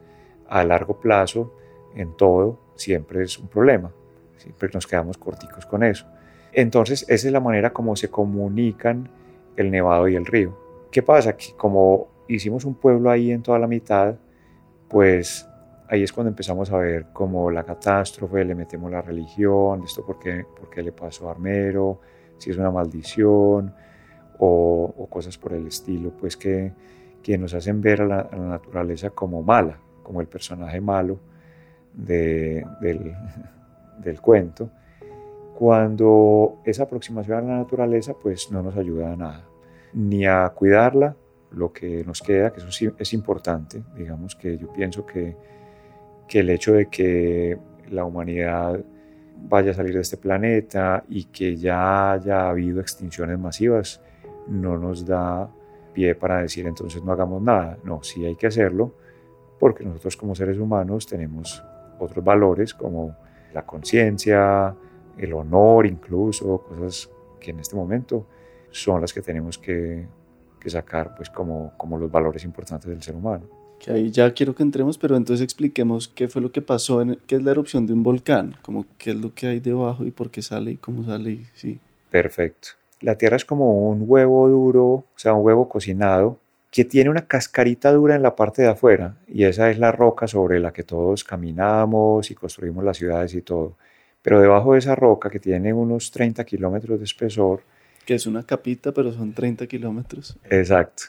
a 0.48 0.62
largo 0.64 1.00
plazo 1.00 1.54
en 1.94 2.16
todo 2.16 2.60
siempre 2.76 3.22
es 3.24 3.38
un 3.38 3.48
problema. 3.48 3.90
Siempre 4.36 4.70
nos 4.72 4.86
quedamos 4.86 5.18
corticos 5.18 5.66
con 5.66 5.82
eso. 5.84 6.06
Entonces, 6.52 7.04
esa 7.08 7.26
es 7.28 7.32
la 7.32 7.40
manera 7.40 7.72
como 7.72 7.96
se 7.96 8.08
comunican 8.08 9.08
el 9.56 9.70
Nevado 9.70 10.08
y 10.08 10.16
el 10.16 10.26
río. 10.26 10.58
¿Qué 10.90 11.02
pasa? 11.02 11.36
Que 11.36 11.54
como 11.56 12.08
hicimos 12.28 12.64
un 12.64 12.74
pueblo 12.74 13.10
ahí 13.10 13.30
en 13.30 13.42
toda 13.42 13.58
la 13.58 13.66
mitad, 13.66 14.14
pues 14.88 15.48
ahí 15.88 16.02
es 16.02 16.12
cuando 16.12 16.30
empezamos 16.30 16.70
a 16.70 16.78
ver 16.78 17.06
como 17.12 17.50
la 17.50 17.64
catástrofe, 17.64 18.44
le 18.44 18.54
metemos 18.54 18.90
la 18.90 19.02
religión, 19.02 19.82
esto 19.84 20.04
por 20.04 20.18
qué, 20.18 20.44
por 20.58 20.70
qué 20.70 20.82
le 20.82 20.92
pasó 20.92 21.28
a 21.28 21.32
Armero, 21.32 22.00
si 22.38 22.50
es 22.50 22.56
una 22.56 22.70
maldición 22.70 23.74
o, 24.38 24.94
o 24.96 25.06
cosas 25.08 25.38
por 25.38 25.52
el 25.52 25.66
estilo, 25.66 26.10
pues 26.10 26.36
que, 26.36 26.72
que 27.22 27.38
nos 27.38 27.54
hacen 27.54 27.80
ver 27.80 28.02
a 28.02 28.06
la, 28.06 28.28
naturaleza 28.32 29.10
como 29.10 29.42
mala, 29.42 29.78
como 30.02 30.20
el 30.20 30.26
personaje 30.26 30.80
malo 30.80 31.20
del, 31.94 32.64
del, 33.98 34.20
cuento, 34.20 34.70
cuando 35.56 36.60
esa 36.64 36.84
aproximación 36.84 37.38
a 37.38 37.42
la 37.42 37.58
naturaleza 37.58 38.14
pues 38.14 38.50
no 38.50 38.62
nos 38.62 38.76
ayuda 38.76 39.12
a 39.12 39.16
nada, 39.16 39.44
ni 39.94 40.26
a 40.26 40.48
cuidarla, 40.50 41.16
lo 41.54 41.72
que 41.72 42.04
nos 42.04 42.22
queda, 42.22 42.52
que 42.52 42.60
eso 42.60 42.70
sí 42.70 42.90
es 42.98 43.12
importante, 43.12 43.82
digamos 43.96 44.36
que 44.36 44.56
yo 44.58 44.72
pienso 44.72 45.04
que, 45.04 45.36
que 46.26 46.40
el 46.40 46.50
hecho 46.50 46.72
de 46.72 46.86
que 46.86 47.58
la 47.90 48.04
humanidad 48.04 48.80
vaya 49.48 49.72
a 49.72 49.74
salir 49.74 49.94
de 49.94 50.00
este 50.00 50.16
planeta 50.16 51.04
y 51.08 51.24
que 51.24 51.56
ya 51.56 52.12
haya 52.12 52.48
habido 52.48 52.80
extinciones 52.80 53.38
masivas 53.38 54.00
no 54.48 54.78
nos 54.78 55.04
da 55.04 55.50
pie 55.92 56.14
para 56.14 56.38
decir 56.38 56.66
entonces 56.66 57.02
no 57.02 57.12
hagamos 57.12 57.42
nada. 57.42 57.78
No, 57.84 58.02
sí 58.02 58.24
hay 58.24 58.36
que 58.36 58.46
hacerlo 58.46 58.94
porque 59.58 59.84
nosotros 59.84 60.16
como 60.16 60.34
seres 60.34 60.58
humanos 60.58 61.06
tenemos 61.06 61.62
otros 61.98 62.24
valores 62.24 62.74
como 62.74 63.16
la 63.52 63.64
conciencia, 63.64 64.74
el 65.18 65.32
honor 65.34 65.86
incluso, 65.86 66.62
cosas 66.62 67.10
que 67.38 67.50
en 67.50 67.60
este 67.60 67.76
momento 67.76 68.26
son 68.70 69.00
las 69.00 69.12
que 69.12 69.20
tenemos 69.20 69.58
que, 69.58 70.06
que 70.62 70.70
sacar 70.70 71.14
pues 71.16 71.28
como, 71.28 71.72
como 71.76 71.98
los 71.98 72.10
valores 72.10 72.44
importantes 72.44 72.88
del 72.88 73.02
ser 73.02 73.14
humano. 73.14 73.44
Que 73.78 73.90
ahí 73.90 74.10
ya 74.10 74.32
quiero 74.32 74.54
que 74.54 74.62
entremos, 74.62 74.96
pero 74.96 75.16
entonces 75.16 75.42
expliquemos 75.42 76.06
qué 76.06 76.28
fue 76.28 76.40
lo 76.40 76.52
que 76.52 76.62
pasó, 76.62 77.02
en, 77.02 77.18
qué 77.26 77.34
es 77.36 77.42
la 77.42 77.50
erupción 77.50 77.86
de 77.86 77.92
un 77.92 78.02
volcán, 78.02 78.56
como 78.62 78.86
qué 78.96 79.10
es 79.10 79.16
lo 79.16 79.34
que 79.34 79.48
hay 79.48 79.60
debajo 79.60 80.04
y 80.04 80.12
por 80.12 80.30
qué 80.30 80.40
sale 80.40 80.72
y 80.72 80.76
cómo 80.76 81.04
sale, 81.04 81.40
sí. 81.54 81.80
Perfecto. 82.10 82.68
La 83.00 83.16
Tierra 83.16 83.36
es 83.36 83.44
como 83.44 83.88
un 83.88 84.04
huevo 84.06 84.48
duro, 84.48 84.84
o 84.84 85.06
sea, 85.16 85.34
un 85.34 85.44
huevo 85.44 85.68
cocinado, 85.68 86.38
que 86.70 86.84
tiene 86.84 87.10
una 87.10 87.26
cascarita 87.26 87.92
dura 87.92 88.14
en 88.14 88.22
la 88.22 88.36
parte 88.36 88.62
de 88.62 88.68
afuera, 88.68 89.16
y 89.26 89.44
esa 89.44 89.68
es 89.70 89.78
la 89.78 89.90
roca 89.90 90.28
sobre 90.28 90.60
la 90.60 90.72
que 90.72 90.84
todos 90.84 91.24
caminamos 91.24 92.30
y 92.30 92.34
construimos 92.34 92.84
las 92.84 92.96
ciudades 92.96 93.34
y 93.34 93.42
todo. 93.42 93.76
Pero 94.22 94.40
debajo 94.40 94.74
de 94.74 94.78
esa 94.78 94.94
roca, 94.94 95.28
que 95.28 95.40
tiene 95.40 95.72
unos 95.72 96.12
30 96.12 96.44
kilómetros 96.44 97.00
de 97.00 97.04
espesor, 97.04 97.62
que 98.04 98.14
es 98.14 98.26
una 98.26 98.44
capita, 98.44 98.92
pero 98.92 99.12
son 99.12 99.32
30 99.32 99.66
kilómetros. 99.66 100.36
Exacto. 100.50 101.04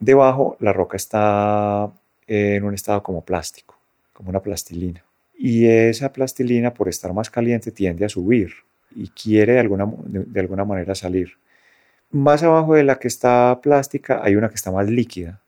Debajo 0.00 0.56
la 0.60 0.72
roca 0.72 0.96
está 0.96 1.90
en 2.26 2.64
un 2.64 2.74
estado 2.74 3.02
como 3.02 3.24
plástico, 3.24 3.78
como 4.12 4.30
una 4.30 4.40
plastilina. 4.40 5.04
Y 5.36 5.66
esa 5.66 6.12
plastilina, 6.12 6.74
por 6.74 6.88
estar 6.88 7.12
más 7.12 7.30
caliente, 7.30 7.70
tiende 7.70 8.04
a 8.04 8.08
subir 8.08 8.52
y 8.94 9.08
quiere 9.08 9.54
de 9.54 9.60
alguna, 9.60 9.88
de, 10.04 10.40
alguna 10.40 10.64
manera 10.64 10.94
salir. 10.94 11.38
Más 12.10 12.42
abajo 12.42 12.74
de 12.74 12.84
la 12.84 12.98
que 12.98 13.08
está 13.08 13.60
plástica 13.62 14.20
hay 14.22 14.36
una 14.36 14.48
que 14.48 14.56
está 14.56 14.70
más 14.72 14.88
líquida 14.88 15.42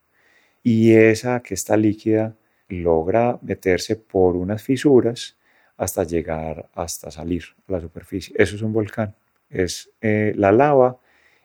y 0.63 0.93
esa 0.93 1.41
que 1.41 1.55
está 1.55 1.77
líquida 1.77 2.37
logra 2.69 3.39
meterse 3.43 3.97
por 3.97 4.37
unas 4.37 4.63
fisuras 4.63 5.37
hasta 5.77 6.05
llegar 6.05 6.69
hasta 6.75 7.11
salir 7.11 7.45
a 7.69 7.73
la 7.73 7.81
superficie. 7.81 8.35
Eso 8.39 8.57
es 8.57 8.63
un 8.63 8.73
volcán. 8.73 9.15
Es 9.51 9.91
eh, 10.01 10.33
la 10.37 10.53
lava, 10.53 10.99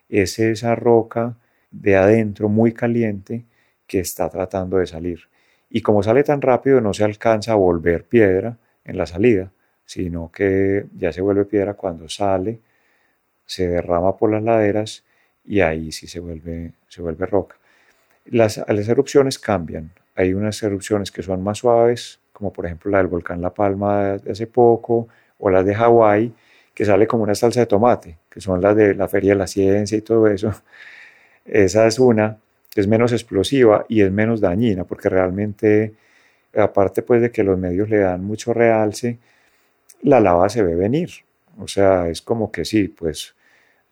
es 0.09 0.39
esa 0.39 0.75
roca 0.75 1.37
de 1.71 1.95
adentro 1.95 2.47
muy 2.47 2.71
caliente 2.71 3.45
que 3.87 3.99
está 3.99 4.29
tratando 4.29 4.77
de 4.77 4.87
salir. 4.87 5.21
Y 5.69 5.81
como 5.81 6.03
sale 6.03 6.23
tan 6.23 6.41
rápido 6.41 6.79
no 6.81 6.93
se 6.93 7.03
alcanza 7.03 7.51
a 7.51 7.55
volver 7.55 8.05
piedra 8.05 8.57
en 8.85 8.97
la 8.97 9.05
salida, 9.05 9.51
sino 9.85 10.31
que 10.31 10.85
ya 10.95 11.11
se 11.11 11.21
vuelve 11.21 11.45
piedra 11.45 11.73
cuando 11.73 12.07
sale, 12.07 12.59
se 13.45 13.67
derrama 13.67 14.15
por 14.17 14.31
las 14.31 14.43
laderas 14.43 15.03
y 15.43 15.61
ahí 15.61 15.91
sí 15.91 16.07
se 16.07 16.19
vuelve, 16.19 16.73
se 16.87 17.01
vuelve 17.01 17.25
roca. 17.25 17.57
Las, 18.25 18.57
las 18.57 18.87
erupciones 18.87 19.37
cambian. 19.37 19.91
Hay 20.15 20.33
unas 20.33 20.61
erupciones 20.63 21.11
que 21.11 21.21
son 21.21 21.43
más 21.43 21.59
suaves, 21.59 22.19
como 22.31 22.51
por 22.51 22.65
ejemplo 22.65 22.91
la 22.91 22.99
del 22.99 23.07
volcán 23.07 23.41
La 23.41 23.53
Palma 23.53 24.17
de 24.17 24.31
hace 24.31 24.47
poco, 24.47 25.07
o 25.37 25.49
las 25.49 25.65
de 25.65 25.75
Hawái, 25.75 26.33
que 26.75 26.85
sale 26.85 27.07
como 27.07 27.23
una 27.23 27.35
salsa 27.35 27.61
de 27.61 27.65
tomate, 27.65 28.19
que 28.29 28.41
son 28.41 28.61
las 28.61 28.75
de 28.75 28.93
la 28.95 29.07
Feria 29.07 29.31
de 29.31 29.39
la 29.39 29.47
Ciencia 29.47 29.97
y 29.97 30.01
todo 30.01 30.27
eso. 30.27 30.53
Esa 31.45 31.87
es 31.87 31.99
una 31.99 32.37
es 32.75 32.87
menos 32.87 33.13
explosiva 33.13 33.85
y 33.87 34.01
es 34.01 34.11
menos 34.11 34.41
dañina, 34.41 34.83
porque 34.83 35.09
realmente, 35.09 35.95
aparte 36.55 37.01
pues 37.01 37.21
de 37.21 37.31
que 37.31 37.43
los 37.43 37.57
medios 37.57 37.89
le 37.89 37.99
dan 37.99 38.23
mucho 38.23 38.53
realce, 38.53 39.17
la 40.03 40.19
lava 40.19 40.49
se 40.49 40.61
ve 40.63 40.75
venir. 40.75 41.09
O 41.57 41.67
sea, 41.67 42.09
es 42.09 42.21
como 42.21 42.51
que 42.51 42.65
sí, 42.65 42.89
pues 42.89 43.35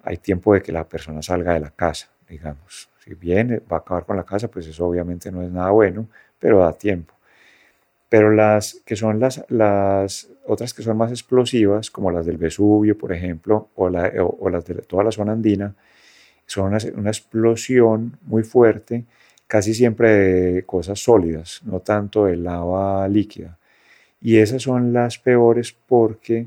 hay 0.03 0.17
tiempo 0.17 0.53
de 0.53 0.61
que 0.61 0.71
la 0.73 0.87
persona 0.87 1.21
salga 1.21 1.53
de 1.53 1.61
la 1.61 1.71
casa, 1.71 2.09
digamos. 2.27 2.89
Si 3.03 3.13
viene, 3.15 3.59
va 3.59 3.77
a 3.77 3.79
acabar 3.79 4.05
con 4.05 4.17
la 4.17 4.25
casa, 4.25 4.49
pues 4.49 4.67
eso 4.67 4.85
obviamente 4.85 5.31
no 5.31 5.41
es 5.41 5.51
nada 5.51 5.71
bueno, 5.71 6.07
pero 6.39 6.59
da 6.59 6.73
tiempo. 6.73 7.13
Pero 8.13 8.31
las 8.31 8.79
que 8.85 8.95
son 8.95 9.19
las, 9.19 9.43
las 9.49 10.29
otras 10.45 10.75
que 10.75 10.83
son 10.83 10.97
más 10.97 11.09
explosivas, 11.09 11.89
como 11.89 12.11
las 12.11 12.27
del 12.27 12.37
Vesubio, 12.37 12.95
por 12.95 13.11
ejemplo, 13.11 13.69
o, 13.73 13.85
o, 13.87 14.49
las 14.51 14.65
de 14.65 14.75
toda 14.75 15.03
la 15.03 15.11
zona 15.11 15.31
andina, 15.31 15.73
son 16.45 16.67
una, 16.67 16.77
una, 16.95 17.09
explosión 17.09 18.15
muy 18.21 18.43
fuerte, 18.43 19.05
casi 19.47 19.73
siempre 19.73 20.11
de 20.11 20.63
cosas 20.63 20.99
sólidas, 20.99 21.61
no 21.65 21.79
tanto 21.79 22.25
de 22.25 22.35
lava 22.35 23.07
líquida. 23.07 23.57
Y 24.21 24.37
esas 24.37 24.61
son 24.61 24.93
las 24.93 25.17
peores 25.17 25.75
porque 25.87 26.45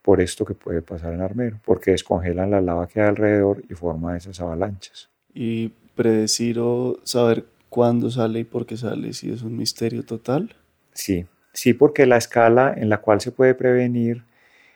por 0.00 0.22
esto 0.22 0.46
que 0.46 0.54
puede 0.54 0.80
pasar 0.80 1.12
en 1.12 1.20
Armero, 1.20 1.60
porque 1.66 1.90
descongelan 1.90 2.50
la 2.50 2.62
lava 2.62 2.88
que 2.88 3.02
hay 3.02 3.08
alrededor 3.08 3.62
y 3.68 3.74
forma 3.74 4.16
esas 4.16 4.40
avalanchas. 4.40 5.10
¿Y 5.34 5.68
predecir 5.94 6.58
o 6.60 6.96
saber 7.02 7.44
cuándo 7.68 8.10
sale 8.10 8.40
y 8.40 8.44
por 8.44 8.64
qué 8.64 8.78
sale, 8.78 9.12
si 9.12 9.30
es 9.30 9.42
un 9.42 9.58
misterio 9.58 10.02
total? 10.02 10.56
Sí, 10.94 11.26
sí, 11.52 11.74
porque 11.74 12.06
la 12.06 12.16
escala 12.16 12.74
en 12.76 12.88
la 12.88 12.98
cual 12.98 13.20
se 13.20 13.32
puede 13.32 13.54
prevenir, 13.54 14.24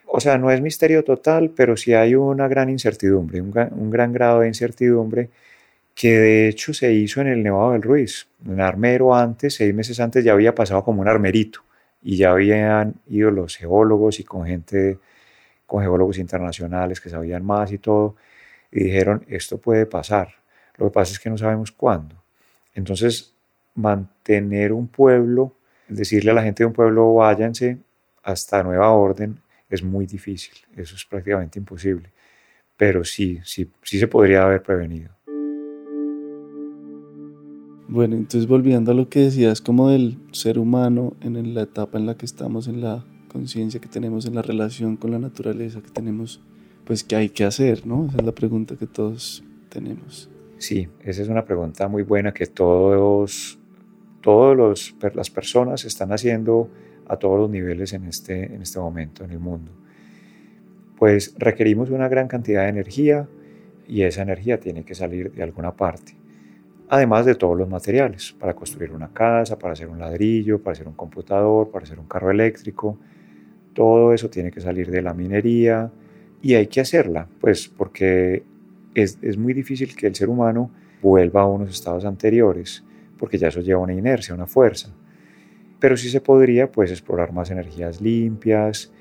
o 0.07 0.21
sea, 0.21 0.39
no 0.39 0.51
es 0.51 0.61
misterio 0.61 1.05
total, 1.05 1.51
pero 1.57 1.77
sí 1.77 1.95
hay 1.95 2.15
una 2.15 2.49
gran 2.49 2.71
incertidumbre, 2.71 3.41
un 3.41 3.51
gran, 3.51 3.73
un 3.73 3.91
grado 3.91 4.41
de 4.41 4.49
incertidumbre 4.49 5.31
que 5.95 6.19
de 6.19 6.49
hecho 6.49 6.73
se 6.75 6.93
hizo 6.93 7.21
en 7.21 7.27
el 7.29 7.43
Nevado 7.43 7.73
del 7.73 7.83
Ruiz. 7.83 8.29
En 8.47 8.61
Armero 8.61 9.15
antes, 9.15 9.57
seis 9.57 9.75
meses 9.75 10.01
antes, 10.01 10.25
ya 10.25 10.33
había 10.33 10.55
pasado 10.55 10.85
como 10.85 11.03
un 11.03 11.09
armerito 11.09 11.63
y 12.03 12.17
ya 12.17 12.31
habían 12.31 12.95
ido 13.09 13.31
los 13.31 13.57
geólogos 13.57 14.21
y 14.21 14.25
con 14.25 14.47
gente 14.47 14.99
con 15.67 15.83
geólogos 15.83 16.19
internacionales 16.19 17.01
que 17.01 17.11
sabían 17.11 17.45
más 17.45 17.73
y 17.73 17.79
todo, 17.79 18.17
y 18.73 18.85
dijeron, 18.85 19.25
esto 19.29 19.59
puede 19.59 19.87
pasar. 19.87 20.37
Lo 20.79 20.87
que 20.87 20.93
pasa 20.93 21.13
es 21.13 21.21
que 21.21 21.31
no 21.31 21.37
sabemos 21.37 21.73
cuándo. 21.73 22.17
Entonces, 22.75 23.35
mantener 23.75 24.73
un 24.73 24.89
pueblo, 24.89 25.53
decirle 25.89 26.31
a 26.31 26.35
la 26.35 26.43
gente 26.43 26.63
de 26.63 26.67
un 26.67 26.73
pueblo, 26.73 27.15
váyanse 27.15 27.79
hasta 28.23 28.63
nueva 28.63 28.91
orden, 28.91 29.41
es 29.69 29.83
muy 29.83 30.07
difícil. 30.07 30.55
Eso 30.77 30.95
es 30.97 31.05
prácticamente 31.05 31.59
imposible. 31.59 32.11
Pero 32.77 33.05
sí, 33.05 33.41
sí, 33.45 33.71
sí 33.83 33.99
se 33.99 34.07
podría 34.07 34.45
haber 34.45 34.63
prevenido. 34.63 35.11
Bueno, 37.89 38.17
entonces 38.17 38.47
volviendo 38.47 38.93
a 38.93 38.95
lo 38.95 39.09
que 39.09 39.21
decías 39.21 39.63
como 39.63 39.89
del 39.89 40.19
ser 40.33 40.59
humano 40.59 41.15
en 41.23 41.55
la 41.55 41.63
etapa 41.63 41.99
en 41.99 42.05
la 42.05 42.17
que 42.17 42.27
estamos 42.27 42.69
en 42.69 42.83
la 42.83 43.05
conciencia 43.29 43.81
que 43.81 43.89
tenemos 43.89 44.27
en 44.27 44.35
la 44.35 44.43
relación 44.43 44.97
con 44.97 45.11
la 45.11 45.19
naturaleza 45.19 45.81
que 45.81 45.91
tenemos, 45.91 46.43
pues 46.85 47.03
qué 47.03 47.17
hay 47.17 47.29
que 47.31 47.45
hacer, 47.45 47.87
¿no? 47.87 48.07
Esa 48.09 48.19
es 48.19 48.25
la 48.25 48.33
pregunta 48.33 48.77
que 48.77 48.87
todos 48.87 49.43
tenemos. 49.71 50.29
Sí, 50.59 50.89
esa 51.03 51.23
es 51.23 51.29
una 51.29 51.45
pregunta 51.45 51.89
muy 51.89 52.03
buena 52.03 52.33
que 52.33 52.47
todos, 52.47 53.59
todos 54.21 54.57
los, 54.57 54.95
las 55.15 55.31
personas 55.31 55.85
están 55.85 56.13
haciendo 56.13 56.71
a 57.07 57.17
todos 57.17 57.39
los 57.39 57.51
niveles 57.51 57.93
en 57.93 58.05
este, 58.05 58.55
en 58.55 58.63
este 58.63 58.79
momento 58.79 59.25
en 59.25 59.31
el 59.31 59.39
mundo. 59.39 59.73
Pues 60.99 61.35
requerimos 61.39 61.91
una 61.91 62.09
gran 62.09 62.29
cantidad 62.29 62.65
de 62.65 62.69
energía 62.69 63.29
y 63.87 64.03
esa 64.03 64.23
energía 64.23 64.61
tiene 64.61 64.85
que 64.85 64.95
salir 64.95 65.33
de 65.33 65.43
alguna 65.43 65.75
parte. 65.75 66.15
Además 66.91 67.27
de 67.27 67.35
todos 67.35 67.57
los 67.57 67.69
materiales, 67.69 68.33
para 68.33 68.55
construir 68.55 68.93
una 68.93 69.13
casa, 69.13 69.59
para 69.59 69.75
hacer 69.75 69.89
un 69.89 69.99
ladrillo, 69.99 70.61
para 70.61 70.73
hacer 70.73 70.89
un 70.89 70.95
computador, 70.95 71.71
para 71.71 71.85
hacer 71.85 71.99
un 71.99 72.07
carro 72.07 72.31
eléctrico, 72.31 72.99
todo 73.75 74.13
eso 74.13 74.29
tiene 74.29 74.51
que 74.51 74.61
salir 74.61 74.91
de 74.91 75.03
la 75.03 75.15
minería 75.15 75.91
y 76.43 76.55
hay 76.55 76.67
que 76.67 76.81
hacerla, 76.81 77.29
pues 77.41 77.69
porque 77.69 78.43
es, 78.95 79.19
es 79.23 79.37
muy 79.37 79.53
difícil 79.53 79.95
que 79.95 80.07
el 80.07 80.15
ser 80.15 80.29
humano 80.29 80.71
vuelva 81.01 81.43
a 81.43 81.47
unos 81.47 81.71
estados 81.71 82.05
anteriores, 82.05 82.85
porque 83.19 83.39
ya 83.39 83.49
eso 83.49 83.61
lleva 83.61 83.81
una 83.81 83.93
inercia, 83.93 84.35
una 84.35 84.47
fuerza. 84.47 84.91
Pero 85.81 85.97
sí 85.97 86.09
se 86.09 86.21
podría 86.21 86.71
pues 86.71 86.91
explorar 86.91 87.33
más 87.33 87.51
energías 87.51 88.01
limpias. 88.01 88.93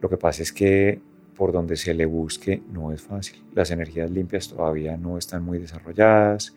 Lo 0.00 0.08
que 0.08 0.16
pasa 0.16 0.42
es 0.42 0.52
que 0.52 1.00
por 1.36 1.52
donde 1.52 1.76
se 1.76 1.94
le 1.94 2.06
busque 2.06 2.62
no 2.72 2.92
es 2.92 3.02
fácil. 3.02 3.42
Las 3.54 3.70
energías 3.70 4.10
limpias 4.10 4.48
todavía 4.48 4.96
no 4.96 5.18
están 5.18 5.42
muy 5.42 5.58
desarrolladas. 5.58 6.54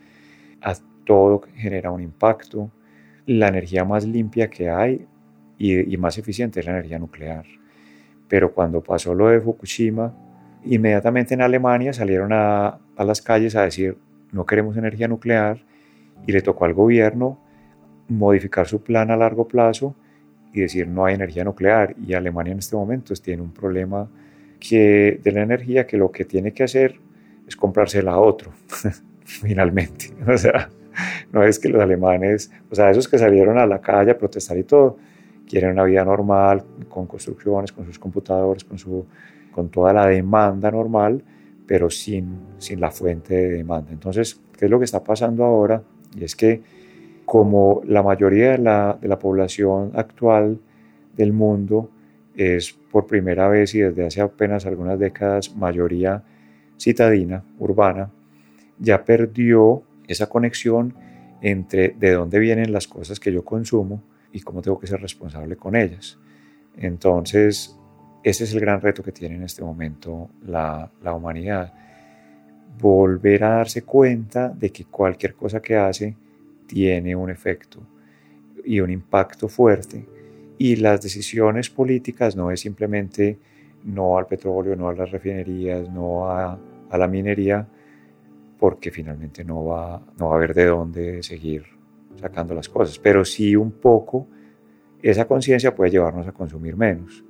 A 0.61 0.75
todo 1.05 1.41
genera 1.55 1.91
un 1.91 2.01
impacto. 2.01 2.71
La 3.25 3.47
energía 3.47 3.85
más 3.85 4.05
limpia 4.05 4.49
que 4.49 4.69
hay 4.69 5.07
y, 5.57 5.97
más 5.97 6.17
eficiente 6.17 6.59
es 6.59 6.65
la 6.65 6.73
energía 6.73 6.99
nuclear. 6.99 7.45
Pero 8.27 8.53
cuando 8.53 8.81
pasó 8.81 9.13
lo 9.13 9.27
de 9.27 9.39
Fukushima, 9.39 10.13
inmediatamente 10.63 11.33
en 11.33 11.41
Alemania 11.41 11.93
salieron 11.93 12.31
a 12.33 12.79
las 12.97 13.21
calles 13.21 13.55
a 13.55 13.63
decir 13.63 13.97
no 14.31 14.45
queremos 14.45 14.75
energía 14.77 15.07
nuclear 15.07 15.63
y 16.25 16.31
le 16.31 16.41
tocó 16.41 16.65
al 16.65 16.73
gobierno 16.73 17.39
modificar 18.07 18.67
su 18.67 18.81
plan 18.81 19.11
a 19.11 19.17
largo 19.17 19.47
plazo 19.47 19.95
y 20.53 20.61
decir 20.61 20.87
no 20.87 21.05
hay 21.05 21.15
energía 21.15 21.43
nuclear. 21.43 21.95
Y 22.05 22.13
Alemania 22.13 22.53
en 22.53 22.59
este 22.59 22.75
momento 22.75 23.13
tiene 23.15 23.41
un 23.41 23.51
problema 23.51 24.09
que, 24.59 25.19
de 25.23 25.31
la 25.31 25.41
energía 25.41 25.85
que 25.85 25.97
lo 25.97 26.11
que 26.11 26.25
tiene 26.25 26.53
que 26.53 26.63
hacer 26.63 26.99
es 27.47 27.55
comprársela 27.55 28.13
a 28.13 28.19
otro, 28.19 28.51
finalmente. 29.25 30.11
O 30.27 30.37
sea, 30.37 30.69
no 31.31 31.43
es 31.43 31.59
que 31.59 31.67
los 31.69 31.81
alemanes, 31.81 32.51
o 32.71 32.75
sea, 32.75 32.89
esos 32.89 33.07
que 33.07 33.17
salieron 33.17 33.57
a 33.57 33.65
la 33.65 33.81
calle 33.81 34.11
a 34.11 34.17
protestar 34.17 34.57
y 34.57 34.63
todo, 34.63 34.97
quieren 35.47 35.71
una 35.71 35.83
vida 35.83 36.03
normal, 36.05 36.63
con 36.87 37.05
construcciones, 37.05 37.71
con 37.71 37.85
sus 37.85 37.99
computadores, 37.99 38.63
con, 38.63 38.77
su, 38.77 39.05
con 39.51 39.69
toda 39.69 39.91
la 39.91 40.07
demanda 40.07 40.71
normal, 40.71 41.21
pero 41.67 41.89
sin, 41.89 42.39
sin 42.57 42.79
la 42.79 42.91
fuente 42.91 43.35
de 43.35 43.49
demanda. 43.49 43.91
Entonces, 43.91 44.39
¿qué 44.57 44.65
es 44.65 44.71
lo 44.71 44.79
que 44.79 44.85
está 44.85 45.03
pasando 45.03 45.43
ahora? 45.43 45.83
Y 46.15 46.23
es 46.23 46.35
que 46.35 46.61
como 47.25 47.81
la 47.85 48.03
mayoría 48.03 48.51
de 48.51 48.57
la, 48.59 48.97
de 49.01 49.07
la 49.07 49.19
población 49.19 49.91
actual 49.95 50.59
del 51.15 51.33
mundo 51.33 51.89
es 52.35 52.73
por 52.73 53.07
primera 53.07 53.47
vez 53.47 53.73
y 53.75 53.79
desde 53.79 54.05
hace 54.05 54.21
apenas 54.21 54.65
algunas 54.65 54.99
décadas 54.99 55.55
mayoría 55.55 56.23
citadina, 56.77 57.43
urbana, 57.57 58.11
ya 58.77 59.03
perdió 59.03 59.83
esa 60.07 60.27
conexión 60.27 60.93
entre 61.41 61.89
de 61.89 62.11
dónde 62.11 62.39
vienen 62.39 62.71
las 62.71 62.87
cosas 62.87 63.19
que 63.19 63.31
yo 63.31 63.43
consumo 63.43 64.03
y 64.31 64.41
cómo 64.41 64.61
tengo 64.61 64.79
que 64.79 64.87
ser 64.87 65.01
responsable 65.01 65.55
con 65.55 65.75
ellas. 65.75 66.17
Entonces, 66.77 67.77
ese 68.23 68.43
es 68.43 68.53
el 68.53 68.59
gran 68.59 68.81
reto 68.81 69.03
que 69.03 69.11
tiene 69.11 69.35
en 69.35 69.43
este 69.43 69.63
momento 69.63 70.29
la, 70.45 70.91
la 71.01 71.13
humanidad. 71.13 71.73
Volver 72.79 73.43
a 73.43 73.49
darse 73.49 73.83
cuenta 73.83 74.49
de 74.49 74.71
que 74.71 74.85
cualquier 74.85 75.35
cosa 75.35 75.61
que 75.61 75.75
hace 75.75 76.15
tiene 76.67 77.15
un 77.15 77.29
efecto 77.29 77.81
y 78.63 78.79
un 78.79 78.89
impacto 78.89 79.47
fuerte. 79.47 80.05
Y 80.57 80.77
las 80.77 81.01
decisiones 81.01 81.69
políticas 81.69 82.35
no 82.35 82.51
es 82.51 82.59
simplemente 82.59 83.37
no 83.85 84.17
al 84.17 84.25
petróleo, 84.25 84.75
no 84.75 84.89
a 84.89 84.93
las 84.93 85.11
refinerías, 85.11 85.89
no 85.89 86.29
a, 86.29 86.57
la 86.97 87.07
minería, 87.07 87.67
porque 88.57 88.89
finalmente 88.89 89.43
no 89.43 89.65
va, 89.65 90.01
no 90.17 90.27
va 90.27 90.33
a 90.33 90.37
haber 90.37 90.53
de 90.53 90.65
dónde 90.65 91.23
seguir 91.23 91.63
sacando 92.15 92.55
las 92.55 92.69
cosas, 92.69 92.97
pero 92.99 93.25
sí 93.25 93.55
un 93.55 93.71
poco 93.71 94.27
esa 95.01 95.27
conciencia 95.27 95.75
puede 95.75 95.91
llevarnos 95.91 96.25
a 96.27 96.31
consumir 96.31 96.75
menos. 96.75 97.23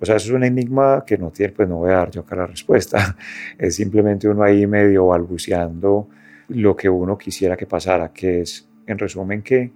O 0.00 0.06
sea, 0.06 0.16
eso 0.16 0.28
es 0.28 0.32
un 0.32 0.44
enigma 0.44 1.04
que 1.06 1.18
no 1.18 1.30
tiene, 1.30 1.52
pues 1.52 1.68
no 1.68 1.76
voy 1.76 1.90
a 1.90 1.96
dar 1.96 2.10
yo 2.10 2.22
acá 2.22 2.36
la 2.36 2.46
respuesta. 2.46 3.16
Es 3.58 3.76
simplemente 3.76 4.28
uno 4.28 4.42
ahí 4.42 4.66
medio 4.66 5.06
balbuceando 5.06 6.08
lo 6.48 6.74
que 6.74 6.88
uno 6.88 7.18
quisiera 7.18 7.56
que 7.56 7.66
pasara, 7.66 8.12
que 8.12 8.40
es, 8.40 8.68
en 8.86 8.98
resumen, 8.98 9.42
que 9.42 9.70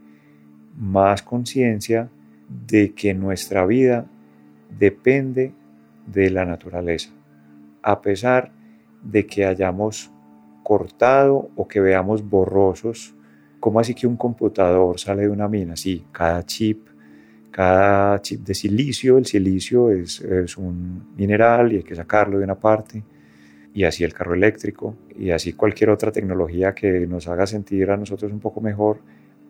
más 0.77 1.22
conciencia 1.22 2.09
de 2.49 2.93
que 2.95 3.14
nuestra 3.14 3.66
vida 3.66 4.07
depende 4.79 5.53
de 6.07 6.31
la 6.31 6.45
naturaleza, 6.45 7.11
a 7.83 8.01
pesar 8.01 8.51
de 9.03 9.27
que 9.27 9.45
hayamos 9.45 10.11
cortado 10.62 11.51
o 11.55 11.68
que 11.68 11.81
veamos 11.81 12.29
borrosos 12.29 13.14
¿Cómo 13.64 13.81
así 13.81 13.95
que 13.95 14.07
un 14.07 14.18
computador 14.18 15.01
sale 15.01 15.22
de 15.22 15.31
una 15.31 15.49
mina? 15.49 15.75
Sí, 15.75 16.05
cada 16.12 16.45
chip, 16.45 16.87
cada 17.55 18.21
chip 18.21 18.41
de 18.41 18.53
silicio, 18.53 19.17
el 19.17 19.27
silicio 19.27 19.89
es, 19.89 20.21
es 20.21 20.59
un 20.59 21.15
mineral 21.17 21.73
y 21.73 21.77
hay 21.77 21.83
que 21.85 21.95
sacarlo 21.95 22.39
de 22.39 22.45
una 22.45 22.57
parte. 22.57 23.05
y 23.73 23.85
así 23.85 24.03
el 24.03 24.13
carro 24.13 24.35
eléctrico 24.35 24.97
y 25.17 25.31
así 25.31 25.53
cualquier 25.53 25.91
otra 25.91 26.11
tecnología 26.11 26.75
que 26.75 27.07
nos 27.07 27.29
haga 27.29 27.47
sentir 27.47 27.91
a 27.93 27.97
nosotros 27.97 28.33
un 28.33 28.41
poco 28.41 28.61
mejor, 28.61 28.99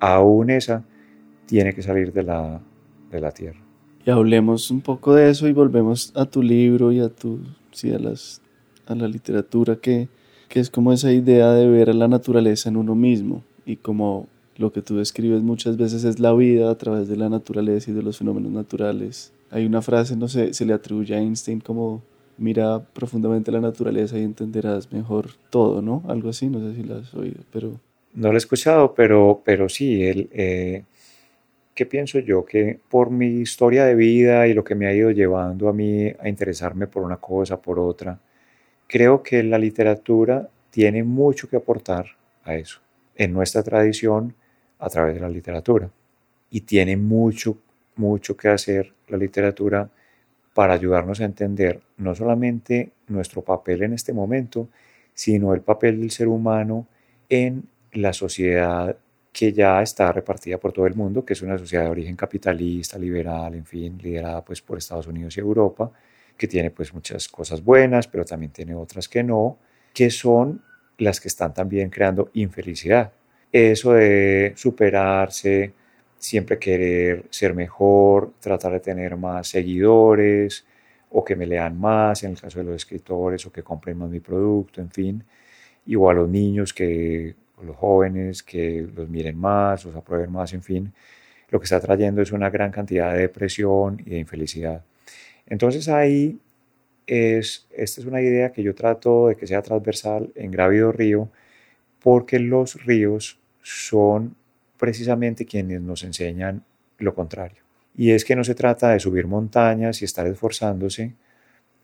aún 0.01 0.51
esa 0.51 0.85
tiene 1.47 1.73
que 1.73 1.81
salir 1.81 2.13
de 2.13 2.25
la, 2.25 2.61
de 3.11 3.21
la 3.23 3.31
tierra. 3.31 3.61
Y 4.05 4.11
hablemos 4.11 4.71
un 4.71 4.83
poco 4.83 5.15
de 5.15 5.31
eso 5.31 5.49
y 5.49 5.53
volvemos 5.53 6.13
a 6.15 6.27
tu 6.27 6.43
libro 6.43 6.93
y 6.93 7.01
a 7.01 7.09
tu, 7.09 7.41
sí, 7.71 7.91
a, 7.91 7.99
las, 7.99 8.43
a 8.87 8.95
la 8.95 9.09
literatura 9.09 9.77
que, 9.77 10.09
que 10.51 10.61
es 10.61 10.69
como 10.69 10.93
esa 10.93 11.11
idea 11.11 11.53
de 11.53 11.67
ver 11.69 11.89
a 11.89 11.95
la 11.95 12.09
naturaleza 12.09 12.69
en 12.69 12.77
uno 12.77 12.95
mismo 12.95 13.43
y 13.65 13.77
como 13.77 14.29
lo 14.57 14.73
que 14.73 14.83
tú 14.83 14.97
describes 14.97 15.43
muchas 15.43 15.77
veces 15.77 16.05
es 16.05 16.21
la 16.21 16.33
vida 16.33 16.71
a 16.71 16.79
través 16.79 17.09
de 17.09 17.17
la 17.17 17.29
naturaleza 17.29 17.91
y 17.91 17.95
de 17.95 18.03
los 18.03 18.19
fenómenos 18.19 18.53
naturales. 18.53 19.33
Hay 19.51 19.67
una 19.67 19.83
frase, 19.83 20.17
no 20.17 20.29
sé, 20.29 20.55
se 20.55 20.65
le 20.65 20.73
atribuye 20.73 21.15
a 21.15 21.19
Einstein 21.19 21.61
como 21.61 22.03
mira 22.37 22.81
profundamente 22.93 23.53
la 23.53 23.61
naturaleza 23.61 24.19
y 24.19 24.23
entenderás 24.23 24.93
mejor 24.93 25.31
todo, 25.51 25.83
¿no? 25.83 26.03
Algo 26.09 26.31
así, 26.31 26.49
no 26.49 26.61
sé 26.61 26.75
si 26.77 26.83
lo 26.83 26.97
has 26.97 27.15
oído, 27.15 27.43
pero... 27.53 27.81
No 28.15 28.29
lo 28.29 28.35
he 28.35 28.39
escuchado, 28.39 28.95
pero, 28.95 29.43
pero 29.45 29.69
sí, 29.69 30.05
el, 30.05 30.29
eh, 30.33 30.85
¿qué 31.75 31.87
pienso 31.87 32.21
yo? 32.21 32.45
Que 32.45 32.79
por 32.89 33.11
mi 33.11 33.27
historia 33.27 33.85
de 33.85 33.95
vida 33.95 34.47
y 34.47 34.55
lo 34.55 34.63
que 34.63 34.77
me 34.77 34.87
ha 34.87 34.95
ido 34.95 35.11
llevando 35.11 35.69
a 35.69 35.73
mí 35.73 36.07
a 36.07 36.29
interesarme 36.29 36.87
por 36.87 37.03
una 37.03 37.17
cosa, 37.17 37.61
por 37.61 37.79
otra, 37.81 38.21
creo 38.87 39.23
que 39.23 39.43
la 39.43 39.59
literatura 39.59 40.49
tiene 40.71 41.03
mucho 41.03 41.49
que 41.49 41.57
aportar 41.57 42.07
a 42.45 42.55
eso, 42.55 42.81
en 43.17 43.33
nuestra 43.33 43.63
tradición, 43.63 44.35
a 44.85 44.89
través 44.91 45.15
de 45.15 45.21
la 45.21 45.29
literatura. 45.29 45.89
Y 46.51 46.61
tiene 46.61 46.97
mucho, 46.97 47.57
mucho 47.97 48.37
que 48.37 48.49
hacer 48.49 48.93
la 49.09 49.17
literatura 49.17 49.89
para 50.53 50.75
ayudarnos 50.75 51.21
a 51.21 51.25
entender 51.25 51.81
no 51.97 52.15
solamente 52.15 52.93
nuestro 53.09 53.43
papel 53.43 53.83
en 53.83 53.95
este 53.95 54.13
momento, 54.13 54.69
sino 55.15 55.55
el 55.55 55.63
papel 55.63 56.01
del 56.01 56.11
ser 56.11 56.29
humano 56.29 56.87
en 57.29 57.65
la 57.93 58.13
sociedad 58.13 58.97
que 59.33 59.53
ya 59.53 59.83
está 59.83 60.13
repartida 60.13 60.59
por 60.59 60.73
todo 60.73 60.87
el 60.87 60.95
mundo, 60.95 61.25
que 61.25 61.33
es 61.33 61.43
una 61.43 61.59
sociedad 61.59 61.85
de 61.85 61.91
origen 61.91 62.15
capitalista, 62.15 62.99
liberal, 62.99 63.55
en 63.55 63.65
fin, 63.65 63.99
liderada 64.01 64.45
pues 64.45 64.61
por 64.61 64.79
Estados 64.79 65.07
Unidos 65.07 65.37
y 65.37 65.41
Europa, 65.41 65.91
que 66.37 66.47
tiene 66.47 66.71
pues 66.71 66.95
muchas 66.95 67.27
cosas 67.29 67.65
buenas, 67.65 68.07
pero 68.07 68.25
también 68.25 68.53
tiene 68.53 68.75
otras 68.75 69.09
que 69.09 69.25
no, 69.25 69.59
que 69.93 70.11
son 70.11 70.63
las 70.99 71.21
que 71.21 71.29
están 71.29 71.53
también 71.53 71.91
creando 71.91 72.31
infelicidad. 72.35 73.13
Eso 73.55 73.93
de 73.93 74.53
superarse, 74.57 75.73
siempre 76.19 76.59
querer 76.59 77.27
ser 77.31 77.55
mejor, 77.55 78.33
tratar 78.41 78.73
de 78.73 78.81
tener 78.81 79.17
más 79.17 79.47
seguidores 79.47 80.67
o 81.11 81.25
que 81.25 81.37
me 81.37 81.47
lean 81.47 81.79
más, 81.79 82.25
en 82.25 82.33
el 82.33 82.41
caso 82.41 82.59
de 82.59 82.65
los 82.65 82.75
escritores, 82.75 83.47
o 83.47 83.53
que 83.53 83.63
compren 83.63 83.97
más 83.97 84.11
mi 84.11 84.19
producto, 84.19 84.81
en 84.81 84.91
fin, 84.91 85.25
y 85.87 85.95
o 85.95 86.11
a 86.11 86.15
los 86.15 86.29
niños 86.29 86.75
que, 86.75 87.37
o 87.57 87.63
los 87.63 87.77
jóvenes 87.77 88.43
que 88.43 88.89
los 88.93 89.09
miren 89.09 89.39
más, 89.39 89.85
los 89.85 89.95
aprueben 89.95 90.33
más, 90.33 90.53
en 90.53 90.63
fin, 90.65 90.93
lo 91.51 91.61
que 91.61 91.65
está 91.65 91.79
trayendo 91.79 92.23
es 92.23 92.33
una 92.33 92.51
gran 92.51 92.73
cantidad 92.73 93.13
de 93.13 93.21
depresión 93.21 94.03
y 94.05 94.11
de 94.11 94.19
infelicidad. 94.19 94.83
Entonces 95.47 95.89
ahí 95.89 96.41
es, 97.07 97.69
esta 97.71 98.01
es 98.01 98.07
una 98.09 98.21
idea 98.21 98.51
que 98.51 98.65
yo 98.65 98.75
trato 98.75 99.29
de 99.29 99.37
que 99.37 99.47
sea 99.47 99.63
transversal 99.63 100.33
en 100.35 100.51
Grávido 100.51 100.91
Río, 100.91 101.29
porque 102.01 102.41
los 102.41 102.85
ríos 102.85 103.39
son 103.65 104.37
precisamente 104.77 105.47
quienes 105.47 105.81
nos 105.81 106.05
enseñan 106.05 106.63
lo 106.99 107.15
contrario. 107.15 107.63
Y 107.97 108.11
es 108.11 108.25
que 108.25 108.37
no 108.37 108.45
se 108.45 108.55
trata 108.55 108.91
de 108.91 109.01
subir 109.01 109.27
montañas 109.27 110.03
y 110.03 110.05
estar 110.05 110.27
esforzándose, 110.27 111.15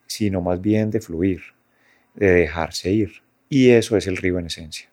sino 0.07 0.43
más 0.43 0.61
bien 0.61 0.91
de 0.91 1.01
fluir, 1.01 1.41
de 2.15 2.31
dejarse 2.33 2.91
ir. 2.91 3.11
Y 3.49 3.71
eso 3.71 3.97
es 3.97 4.07
el 4.07 4.19
río 4.19 4.39
en 4.39 4.47
esencia. 4.47 4.91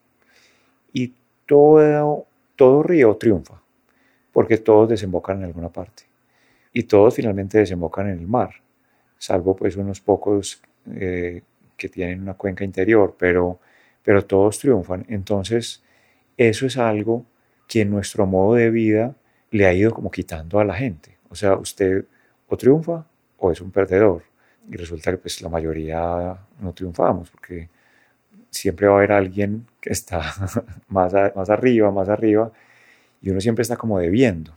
Y 0.93 1.13
todo, 1.45 2.25
todo 2.55 2.83
río 2.83 3.17
triunfa, 3.17 3.61
porque 4.31 4.57
todos 4.57 4.87
desembocan 4.87 5.39
en 5.39 5.45
alguna 5.45 5.69
parte. 5.69 6.03
Y 6.71 6.83
todos 6.83 7.15
finalmente 7.15 7.57
desembocan 7.57 8.09
en 8.09 8.19
el 8.19 8.27
mar, 8.27 8.51
salvo 9.17 9.55
pues 9.55 9.75
unos 9.75 9.99
pocos 9.99 10.61
eh, 10.93 11.41
que 11.75 11.89
tienen 11.89 12.21
una 12.21 12.35
cuenca 12.35 12.63
interior, 12.63 13.15
pero, 13.19 13.59
pero 14.03 14.23
todos 14.23 14.59
triunfan. 14.59 15.05
Entonces, 15.09 15.83
eso 16.37 16.65
es 16.65 16.77
algo 16.77 17.25
que 17.67 17.81
en 17.81 17.89
nuestro 17.89 18.25
modo 18.25 18.55
de 18.55 18.69
vida 18.69 19.15
le 19.51 19.65
ha 19.65 19.73
ido 19.73 19.91
como 19.91 20.11
quitando 20.11 20.59
a 20.59 20.65
la 20.65 20.75
gente. 20.75 21.17
O 21.29 21.35
sea, 21.35 21.55
usted 21.55 22.05
o 22.47 22.57
triunfa 22.57 23.05
o 23.37 23.51
es 23.51 23.61
un 23.61 23.71
perdedor. 23.71 24.23
Y 24.69 24.75
resulta 24.75 25.11
que 25.11 25.17
pues 25.17 25.41
la 25.41 25.49
mayoría 25.49 26.37
no 26.59 26.73
triunfamos 26.73 27.29
porque 27.29 27.69
siempre 28.49 28.87
va 28.87 28.95
a 28.95 28.97
haber 28.97 29.11
alguien 29.11 29.65
que 29.79 29.91
está 29.91 30.21
más, 30.87 31.13
más 31.35 31.49
arriba, 31.49 31.91
más 31.91 32.09
arriba, 32.09 32.51
y 33.21 33.29
uno 33.29 33.41
siempre 33.41 33.61
está 33.63 33.77
como 33.77 33.99
debiendo. 33.99 34.53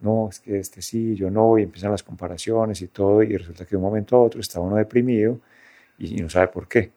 No, 0.00 0.28
es 0.30 0.40
que 0.40 0.58
este 0.58 0.80
sí, 0.82 1.14
yo 1.14 1.30
no, 1.30 1.58
y 1.58 1.62
empiezan 1.64 1.90
las 1.90 2.02
comparaciones 2.02 2.80
y 2.82 2.88
todo, 2.88 3.22
y 3.22 3.36
resulta 3.36 3.64
que 3.64 3.70
de 3.70 3.76
un 3.76 3.82
momento 3.82 4.16
a 4.16 4.22
otro 4.22 4.40
está 4.40 4.60
uno 4.60 4.76
deprimido 4.76 5.40
y, 5.98 6.16
no 6.22 6.30
sabe 6.30 6.48
por 6.48 6.68
qué. 6.68 6.92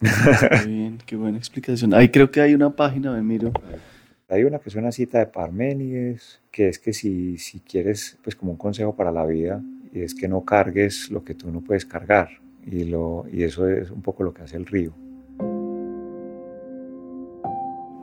Qué 0.00 0.66
bien, 0.66 0.98
qué 1.06 1.16
buena 1.16 1.38
explicación. 1.38 1.94
Ahí 1.94 2.08
creo 2.08 2.30
que 2.30 2.40
hay 2.40 2.54
una 2.54 2.74
página, 2.74 3.12
me 3.12 3.22
miro, 3.22 3.52
hay 4.28 4.44
una 4.44 4.58
que 4.58 4.68
es 4.68 4.74
una 4.74 4.92
cita 4.92 5.18
de 5.18 5.26
Parménides, 5.26 6.40
que 6.50 6.68
es 6.68 6.78
que 6.78 6.92
si, 6.92 7.38
si 7.38 7.60
quieres, 7.60 8.18
pues 8.22 8.34
como 8.34 8.52
un 8.52 8.58
consejo 8.58 8.96
para 8.96 9.12
la 9.12 9.24
vida, 9.24 9.62
y 9.92 10.00
es 10.00 10.14
que 10.14 10.28
no 10.28 10.44
cargues 10.44 11.10
lo 11.10 11.24
que 11.24 11.34
tú 11.34 11.50
no 11.50 11.60
puedes 11.60 11.86
cargar. 11.86 12.28
Y, 12.66 12.84
lo, 12.84 13.24
y 13.32 13.44
eso 13.44 13.68
es 13.68 13.90
un 13.90 14.02
poco 14.02 14.24
lo 14.24 14.34
que 14.34 14.42
hace 14.42 14.56
el 14.56 14.66
río. 14.66 14.92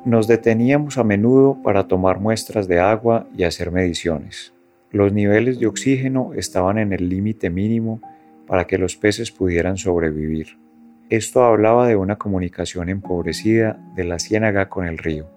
Nos 0.06 0.28
deteníamos 0.28 0.98
a 0.98 1.04
menudo 1.04 1.62
para 1.62 1.88
tomar 1.88 2.20
muestras 2.20 2.68
de 2.68 2.80
agua 2.80 3.28
y 3.38 3.44
hacer 3.44 3.72
mediciones. 3.72 4.54
Los 4.92 5.12
niveles 5.12 5.60
de 5.60 5.68
oxígeno 5.68 6.34
estaban 6.34 6.78
en 6.78 6.94
el 6.94 7.10
límite 7.10 7.50
mínimo 7.50 8.02
para 8.48 8.66
que 8.66 8.78
los 8.78 8.96
peces 8.96 9.32
pudieran 9.32 9.78
sobrevivir. 9.78 10.63
Esto 11.10 11.44
hablaba 11.44 11.88
de 11.88 11.98
una 11.98 12.16
comunicación 12.16 12.88
empobrecida 12.88 13.78
de 13.94 14.06
la 14.06 14.20
ciénaga 14.20 14.70
con 14.70 14.88
el 14.88 14.98
río. 14.98 15.28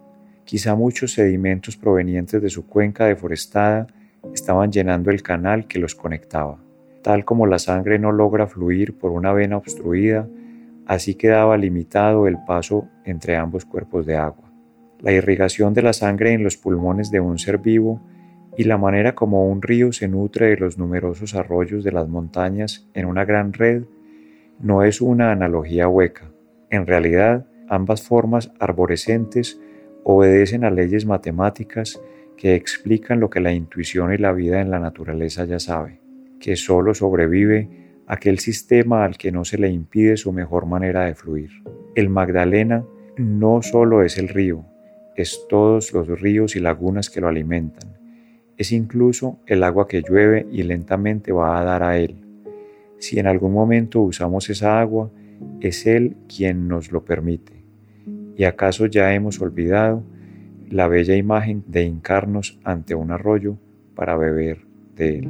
Quizá 0.44 0.76
muchos 0.76 1.12
sedimentos 1.12 1.76
provenientes 1.76 2.40
de 2.40 2.50
su 2.50 2.66
cuenca 2.66 3.06
deforestada 3.06 3.88
estaban 4.32 4.70
llenando 4.70 5.10
el 5.10 5.22
canal 5.22 5.66
que 5.66 5.80
los 5.80 5.96
conectaba. 5.96 6.58
Tal 7.02 7.24
como 7.24 7.46
la 7.46 7.58
sangre 7.58 7.98
no 7.98 8.12
logra 8.12 8.46
fluir 8.46 8.96
por 8.96 9.10
una 9.10 9.32
vena 9.32 9.56
obstruida, 9.56 10.28
así 10.86 11.16
quedaba 11.16 11.56
limitado 11.56 12.28
el 12.28 12.38
paso 12.46 12.88
entre 13.04 13.36
ambos 13.36 13.64
cuerpos 13.64 14.06
de 14.06 14.16
agua. 14.16 14.48
La 15.00 15.12
irrigación 15.12 15.74
de 15.74 15.82
la 15.82 15.92
sangre 15.92 16.32
en 16.32 16.44
los 16.44 16.56
pulmones 16.56 17.10
de 17.10 17.18
un 17.18 17.38
ser 17.38 17.58
vivo 17.58 18.00
y 18.56 18.64
la 18.64 18.78
manera 18.78 19.16
como 19.16 19.48
un 19.48 19.60
río 19.60 19.92
se 19.92 20.06
nutre 20.06 20.46
de 20.46 20.56
los 20.56 20.78
numerosos 20.78 21.34
arroyos 21.34 21.82
de 21.82 21.92
las 21.92 22.08
montañas 22.08 22.88
en 22.94 23.06
una 23.06 23.24
gran 23.24 23.52
red 23.52 23.82
no 24.60 24.82
es 24.82 25.00
una 25.00 25.32
analogía 25.32 25.88
hueca. 25.88 26.30
En 26.70 26.86
realidad, 26.86 27.46
ambas 27.68 28.02
formas 28.02 28.52
arborescentes 28.58 29.60
obedecen 30.04 30.64
a 30.64 30.70
leyes 30.70 31.06
matemáticas 31.06 32.00
que 32.36 32.54
explican 32.54 33.20
lo 33.20 33.30
que 33.30 33.40
la 33.40 33.52
intuición 33.52 34.12
y 34.12 34.18
la 34.18 34.32
vida 34.32 34.60
en 34.60 34.70
la 34.70 34.78
naturaleza 34.78 35.44
ya 35.44 35.58
sabe, 35.58 36.00
que 36.38 36.56
solo 36.56 36.94
sobrevive 36.94 37.68
aquel 38.06 38.38
sistema 38.38 39.04
al 39.04 39.16
que 39.16 39.32
no 39.32 39.44
se 39.44 39.58
le 39.58 39.68
impide 39.70 40.16
su 40.16 40.32
mejor 40.32 40.66
manera 40.66 41.04
de 41.04 41.14
fluir. 41.14 41.50
El 41.94 42.08
Magdalena 42.08 42.84
no 43.16 43.62
solo 43.62 44.02
es 44.02 44.18
el 44.18 44.28
río, 44.28 44.64
es 45.16 45.46
todos 45.48 45.92
los 45.92 46.08
ríos 46.20 46.56
y 46.56 46.60
lagunas 46.60 47.10
que 47.10 47.20
lo 47.20 47.28
alimentan, 47.28 47.96
es 48.56 48.72
incluso 48.72 49.40
el 49.46 49.62
agua 49.62 49.88
que 49.88 50.02
llueve 50.02 50.46
y 50.50 50.62
lentamente 50.62 51.32
va 51.32 51.58
a 51.58 51.64
dar 51.64 51.82
a 51.82 51.98
él. 51.98 52.25
Si 52.98 53.18
en 53.18 53.26
algún 53.26 53.52
momento 53.52 54.00
usamos 54.00 54.48
esa 54.50 54.80
agua, 54.80 55.10
es 55.60 55.86
Él 55.86 56.16
quien 56.28 56.68
nos 56.68 56.92
lo 56.92 57.04
permite. 57.04 57.52
¿Y 58.36 58.44
acaso 58.44 58.86
ya 58.86 59.14
hemos 59.14 59.40
olvidado 59.40 60.02
la 60.68 60.88
bella 60.88 61.16
imagen 61.16 61.64
de 61.66 61.84
hincarnos 61.84 62.58
ante 62.64 62.94
un 62.94 63.10
arroyo 63.10 63.56
para 63.94 64.16
beber 64.16 64.66
de 64.94 65.18
él? 65.20 65.28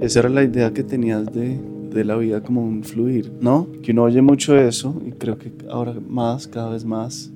Esa 0.00 0.20
era 0.20 0.28
la 0.28 0.42
idea 0.42 0.72
que 0.72 0.82
tenías 0.82 1.32
de, 1.32 1.60
de 1.90 2.04
la 2.04 2.16
vida 2.16 2.42
como 2.42 2.64
un 2.64 2.82
fluir, 2.82 3.32
¿no? 3.40 3.68
Que 3.82 3.92
uno 3.92 4.04
oye 4.04 4.22
mucho 4.22 4.56
eso 4.58 5.00
y 5.06 5.12
creo 5.12 5.38
que 5.38 5.52
ahora 5.70 5.94
más, 6.08 6.48
cada 6.48 6.70
vez 6.70 6.84
más. 6.84 7.32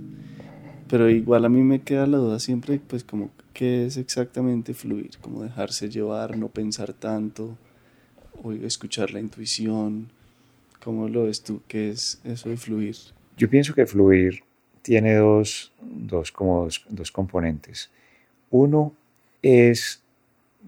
Pero 0.89 1.09
igual 1.09 1.45
a 1.45 1.49
mí 1.49 1.63
me 1.63 1.81
queda 1.81 2.07
la 2.07 2.19
duda 2.19 2.39
siempre, 2.39 2.81
pues 2.87 3.05
como, 3.05 3.31
¿qué 3.53 3.87
es 3.87 3.97
exactamente 3.97 4.75
fluir? 4.75 5.11
Como 5.21 5.43
dejarse 5.43 5.89
llevar, 5.89 6.37
no 6.37 6.49
pensar 6.49 6.93
tanto, 6.93 7.57
escuchar 8.63 9.13
la 9.13 9.21
intuición. 9.21 10.11
¿Cómo 10.83 11.09
lo 11.09 11.25
ves 11.25 11.43
tú? 11.43 11.63
¿Qué 11.69 11.91
es 11.91 12.21
eso 12.25 12.49
de 12.49 12.57
fluir? 12.57 12.97
Yo 13.37 13.49
pienso 13.49 13.75
que 13.75 13.87
fluir 13.87 14.43
tiene 14.83 15.15
dos, 15.15 15.73
dos, 15.81 16.33
como 16.33 16.69
dos, 16.89 17.13
componentes. 17.13 17.91
Uno 18.51 18.93
es 19.41 20.03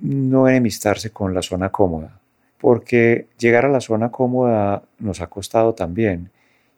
no 0.01 0.49
enemistarse 0.49 1.11
con 1.11 1.35
la 1.35 1.43
zona 1.43 1.71
cómoda, 1.71 2.21
porque 2.59 3.27
llegar 3.39 3.67
a 3.67 3.71
la 3.71 3.81
zona 3.81 4.11
cómoda 4.11 4.85
nos 4.99 5.21
ha 5.21 5.27
costado 5.27 5.75
también 5.75 6.31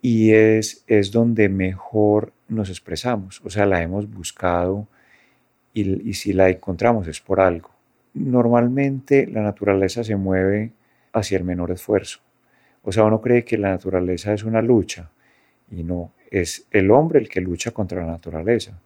y 0.03 0.32
es, 0.32 0.82
es 0.86 1.12
donde 1.12 1.49
mejor 1.49 2.32
nos 2.49 2.68
expresamos, 2.68 3.40
o 3.44 3.51
sea, 3.51 3.66
la 3.66 3.82
hemos 3.82 4.11
buscado 4.11 4.86
y, 5.72 6.09
y 6.09 6.14
si 6.14 6.32
la 6.32 6.49
encontramos 6.49 7.07
es 7.09 7.20
por 7.20 7.40
algo. 7.40 7.70
Normalmente 8.14 9.26
la 9.26 9.42
naturaleza 9.42 10.05
se 10.05 10.16
mueve 10.16 10.72
hacia 11.17 11.39
el 11.39 11.45
menor 11.45 11.71
esfuerzo. 11.71 12.21
O 12.83 12.93
sea, 12.93 13.05
uno 13.05 13.21
cree 13.21 13.45
que 13.45 13.57
la 13.57 13.71
naturaleza 13.71 14.35
es 14.35 14.45
una 14.45 14.61
lucha 14.61 15.11
y 15.71 15.83
no, 15.83 16.12
es 16.31 16.67
el 16.71 16.91
hombre 16.91 17.19
el 17.19 17.29
que 17.29 17.41
lucha 17.41 17.71
contra 17.71 18.05
la 18.05 18.12
naturaleza. 18.12 18.79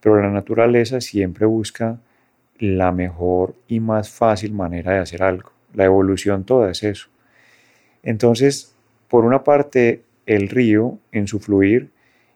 Pero 0.00 0.20
la 0.20 0.30
naturaleza 0.30 1.00
siempre 1.00 1.46
busca 1.46 2.00
la 2.58 2.92
mejor 2.92 3.54
y 3.68 3.78
más 3.80 4.10
fácil 4.10 4.52
manera 4.52 4.92
de 4.92 4.98
hacer 5.00 5.22
algo. 5.22 5.52
La 5.74 5.84
evolución 5.84 6.44
toda 6.44 6.70
es 6.70 6.82
eso. 6.82 7.08
Entonces, 8.02 8.74
por 9.08 9.24
una 9.24 9.44
parte, 9.44 10.02
el 10.24 10.48
río 10.48 10.98
en 11.12 11.26
su 11.26 11.40
fluir 11.40 11.90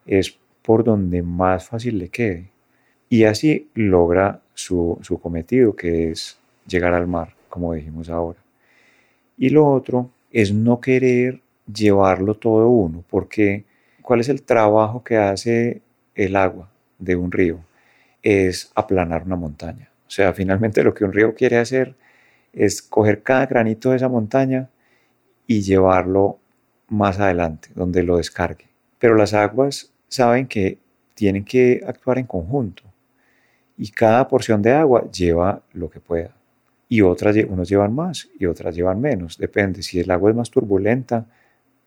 es 0.06 0.38
por 0.62 0.84
donde 0.84 1.22
más 1.22 1.66
fácil 1.66 1.98
le 1.98 2.10
quede. 2.10 2.50
Y 3.08 3.24
así 3.24 3.70
logra 3.74 4.42
su, 4.52 4.98
su 5.00 5.18
cometido, 5.18 5.74
que 5.74 6.10
es 6.10 6.38
llegar 6.66 6.92
al 6.92 7.06
mar, 7.06 7.34
como 7.48 7.72
dijimos 7.72 8.10
ahora. 8.10 8.47
Y 9.38 9.50
lo 9.50 9.66
otro 9.66 10.10
es 10.32 10.52
no 10.52 10.80
querer 10.80 11.40
llevarlo 11.72 12.34
todo 12.34 12.68
uno, 12.68 13.04
porque 13.08 13.64
¿cuál 14.02 14.20
es 14.20 14.28
el 14.28 14.42
trabajo 14.42 15.04
que 15.04 15.16
hace 15.16 15.80
el 16.14 16.36
agua 16.36 16.68
de 16.98 17.16
un 17.16 17.30
río? 17.30 17.60
Es 18.22 18.72
aplanar 18.74 19.22
una 19.22 19.36
montaña. 19.36 19.90
O 20.06 20.10
sea, 20.10 20.32
finalmente 20.32 20.82
lo 20.82 20.92
que 20.92 21.04
un 21.04 21.12
río 21.12 21.34
quiere 21.34 21.58
hacer 21.58 21.94
es 22.52 22.82
coger 22.82 23.22
cada 23.22 23.46
granito 23.46 23.90
de 23.90 23.96
esa 23.96 24.08
montaña 24.08 24.68
y 25.46 25.60
llevarlo 25.60 26.38
más 26.88 27.20
adelante, 27.20 27.68
donde 27.74 28.02
lo 28.02 28.16
descargue. 28.16 28.66
Pero 28.98 29.14
las 29.14 29.34
aguas 29.34 29.92
saben 30.08 30.48
que 30.48 30.78
tienen 31.14 31.44
que 31.44 31.82
actuar 31.86 32.18
en 32.18 32.26
conjunto 32.26 32.82
y 33.76 33.90
cada 33.90 34.26
porción 34.26 34.60
de 34.62 34.72
agua 34.72 35.08
lleva 35.10 35.62
lo 35.72 35.88
que 35.88 36.00
pueda. 36.00 36.37
Y 36.88 37.02
otras, 37.02 37.36
unos 37.48 37.68
llevan 37.68 37.94
más 37.94 38.28
y 38.38 38.46
otras 38.46 38.74
llevan 38.74 39.00
menos, 39.00 39.36
depende. 39.36 39.82
Si 39.82 40.00
el 40.00 40.10
agua 40.10 40.30
es 40.30 40.36
más 40.36 40.50
turbulenta, 40.50 41.26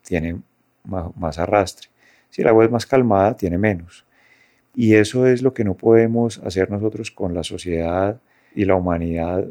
tiene 0.03 0.41
más 0.83 1.39
arrastre. 1.39 1.89
Si 2.29 2.41
el 2.41 2.47
agua 2.47 2.65
es 2.65 2.71
más 2.71 2.85
calmada, 2.85 3.35
tiene 3.35 3.57
menos. 3.57 4.05
Y 4.75 4.95
eso 4.95 5.27
es 5.27 5.41
lo 5.41 5.53
que 5.53 5.63
no 5.63 5.75
podemos 5.75 6.39
hacer 6.39 6.69
nosotros 6.69 7.11
con 7.11 7.33
la 7.33 7.43
sociedad 7.43 8.21
y 8.55 8.65
la 8.65 8.75
humanidad, 8.75 9.45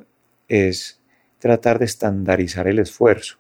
es 0.49 1.01
tratar 1.39 1.79
de 1.79 1.85
estandarizar 1.87 2.67
el 2.69 2.79
esfuerzo 2.79 3.39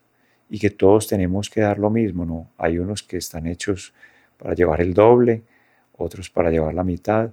y 0.48 0.58
que 0.58 0.70
todos 0.70 1.06
tenemos 1.06 1.48
que 1.48 1.60
dar 1.60 1.78
lo 1.78 1.90
mismo, 1.90 2.24
¿no? 2.24 2.50
Hay 2.58 2.78
unos 2.78 3.02
que 3.02 3.16
están 3.18 3.46
hechos 3.46 3.94
para 4.36 4.54
llevar 4.54 4.80
el 4.80 4.94
doble, 4.94 5.42
otros 5.96 6.30
para 6.30 6.50
llevar 6.50 6.74
la 6.74 6.84
mitad, 6.84 7.30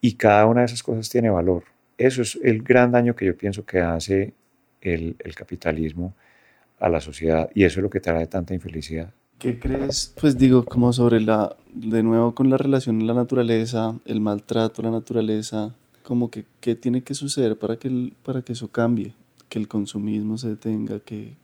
y 0.00 0.14
cada 0.14 0.46
una 0.46 0.60
de 0.60 0.66
esas 0.66 0.82
cosas 0.82 1.08
tiene 1.08 1.30
valor. 1.30 1.64
Eso 2.06 2.22
es 2.22 2.38
el 2.42 2.62
gran 2.62 2.90
daño 2.90 3.14
que 3.14 3.26
yo 3.26 3.36
pienso 3.36 3.64
que 3.64 3.80
hace 3.80 4.34
el, 4.80 5.16
el 5.18 5.34
capitalismo 5.34 6.14
a 6.80 6.88
la 6.88 7.00
sociedad, 7.00 7.48
y 7.54 7.62
eso 7.62 7.78
es 7.78 7.84
lo 7.84 7.90
que 7.90 8.00
trae 8.00 8.26
tanta 8.26 8.54
infelicidad. 8.54 9.14
¿Qué 9.38 9.58
crees? 9.58 10.12
Pues 10.20 10.36
digo, 10.36 10.64
como 10.64 10.92
sobre 10.92 11.20
la, 11.20 11.56
de 11.72 12.02
nuevo 12.02 12.34
con 12.34 12.50
la 12.50 12.56
relación 12.56 13.00
a 13.02 13.04
la 13.04 13.14
naturaleza, 13.14 13.98
el 14.04 14.20
maltrato 14.20 14.82
a 14.82 14.86
la 14.86 14.90
naturaleza, 14.90 15.74
como 16.02 16.28
que 16.30 16.44
qué 16.60 16.74
tiene 16.74 17.02
que 17.02 17.14
suceder 17.14 17.56
para 17.56 17.76
que, 17.76 18.12
para 18.24 18.42
que 18.42 18.52
eso 18.52 18.68
cambie, 18.68 19.14
que 19.48 19.60
el 19.60 19.68
consumismo 19.68 20.38
se 20.38 20.48
detenga, 20.48 20.98
que, 21.00 21.34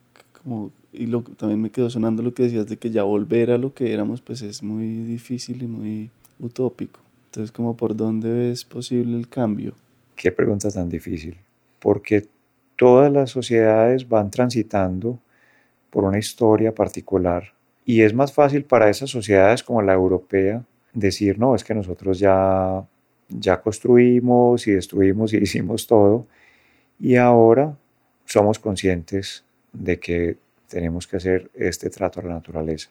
como, 0.42 0.72
y 0.92 1.06
lo, 1.06 1.22
también 1.22 1.62
me 1.62 1.70
quedó 1.70 1.88
sonando 1.88 2.22
lo 2.22 2.34
que 2.34 2.44
decías 2.44 2.66
de 2.66 2.76
que 2.76 2.90
ya 2.90 3.04
volver 3.04 3.52
a 3.52 3.58
lo 3.58 3.74
que 3.74 3.92
éramos, 3.92 4.20
pues 4.20 4.42
es 4.42 4.62
muy 4.62 4.86
difícil 5.04 5.62
y 5.62 5.66
muy 5.68 6.10
utópico. 6.40 6.98
Entonces, 7.26 7.52
como 7.52 7.76
por 7.76 7.94
dónde 7.94 8.32
ves 8.32 8.64
posible 8.64 9.16
el 9.16 9.28
cambio? 9.28 9.74
Qué 10.18 10.32
pregunta 10.32 10.68
tan 10.68 10.88
difícil, 10.88 11.38
porque 11.78 12.26
todas 12.74 13.10
las 13.12 13.30
sociedades 13.30 14.08
van 14.08 14.32
transitando 14.32 15.20
por 15.90 16.02
una 16.02 16.18
historia 16.18 16.74
particular 16.74 17.52
y 17.84 18.02
es 18.02 18.12
más 18.12 18.32
fácil 18.32 18.64
para 18.64 18.90
esas 18.90 19.10
sociedades 19.10 19.62
como 19.62 19.80
la 19.80 19.92
europea 19.92 20.64
decir, 20.92 21.38
no, 21.38 21.54
es 21.54 21.62
que 21.62 21.72
nosotros 21.72 22.18
ya, 22.18 22.84
ya 23.28 23.60
construimos 23.60 24.66
y 24.66 24.72
destruimos 24.72 25.32
y 25.32 25.36
hicimos 25.42 25.86
todo 25.86 26.26
y 26.98 27.14
ahora 27.14 27.76
somos 28.24 28.58
conscientes 28.58 29.44
de 29.72 30.00
que 30.00 30.36
tenemos 30.68 31.06
que 31.06 31.18
hacer 31.18 31.48
este 31.54 31.90
trato 31.90 32.18
a 32.18 32.24
la 32.24 32.34
naturaleza. 32.34 32.90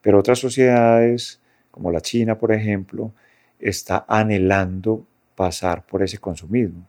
Pero 0.00 0.18
otras 0.18 0.38
sociedades, 0.38 1.38
como 1.70 1.92
la 1.92 2.00
China, 2.00 2.38
por 2.38 2.50
ejemplo, 2.50 3.12
está 3.60 4.06
anhelando 4.08 5.04
pasar 5.34 5.84
por 5.84 6.02
ese 6.02 6.18
consumismo. 6.18 6.86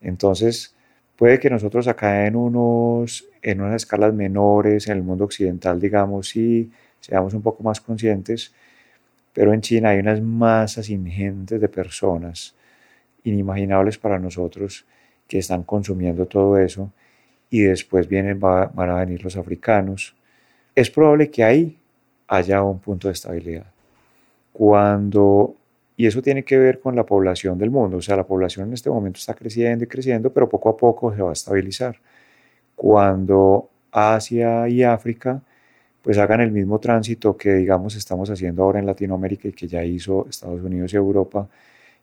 Entonces, 0.00 0.74
puede 1.16 1.38
que 1.38 1.50
nosotros 1.50 1.88
acá 1.88 2.26
en 2.26 2.36
unos 2.36 3.26
en 3.42 3.60
unas 3.60 3.76
escalas 3.76 4.14
menores, 4.14 4.86
en 4.88 4.96
el 4.98 5.02
mundo 5.02 5.24
occidental, 5.24 5.80
digamos, 5.80 6.28
sí 6.28 6.70
seamos 7.00 7.34
un 7.34 7.42
poco 7.42 7.62
más 7.64 7.80
conscientes, 7.80 8.54
pero 9.32 9.52
en 9.52 9.60
China 9.60 9.90
hay 9.90 9.98
unas 9.98 10.20
masas 10.20 10.88
ingentes 10.88 11.60
de 11.60 11.68
personas 11.68 12.54
inimaginables 13.24 13.98
para 13.98 14.18
nosotros 14.18 14.84
que 15.26 15.38
están 15.38 15.64
consumiendo 15.64 16.26
todo 16.26 16.58
eso 16.58 16.92
y 17.50 17.60
después 17.62 18.08
vienen, 18.08 18.38
van 18.38 18.90
a 18.90 18.94
venir 18.96 19.22
los 19.24 19.36
africanos. 19.36 20.14
Es 20.74 20.90
probable 20.90 21.30
que 21.30 21.44
ahí 21.44 21.78
haya 22.28 22.62
un 22.62 22.78
punto 22.78 23.08
de 23.08 23.14
estabilidad. 23.14 23.66
Cuando, 24.52 25.56
y 26.02 26.06
eso 26.08 26.20
tiene 26.20 26.42
que 26.42 26.58
ver 26.58 26.80
con 26.80 26.96
la 26.96 27.06
población 27.06 27.56
del 27.58 27.70
mundo, 27.70 27.98
o 27.98 28.02
sea, 28.02 28.16
la 28.16 28.26
población 28.26 28.66
en 28.66 28.74
este 28.74 28.90
momento 28.90 29.18
está 29.18 29.34
creciendo 29.34 29.84
y 29.84 29.86
creciendo, 29.86 30.32
pero 30.32 30.48
poco 30.48 30.68
a 30.70 30.76
poco 30.76 31.14
se 31.14 31.22
va 31.22 31.30
a 31.30 31.32
estabilizar 31.32 31.96
cuando 32.74 33.70
Asia 33.92 34.68
y 34.68 34.82
África 34.82 35.40
pues 36.02 36.18
hagan 36.18 36.40
el 36.40 36.50
mismo 36.50 36.80
tránsito 36.80 37.36
que 37.36 37.54
digamos 37.54 37.94
estamos 37.94 38.28
haciendo 38.30 38.64
ahora 38.64 38.80
en 38.80 38.86
Latinoamérica 38.86 39.46
y 39.46 39.52
que 39.52 39.68
ya 39.68 39.84
hizo 39.84 40.26
Estados 40.28 40.60
Unidos 40.60 40.92
y 40.92 40.96
Europa, 40.96 41.48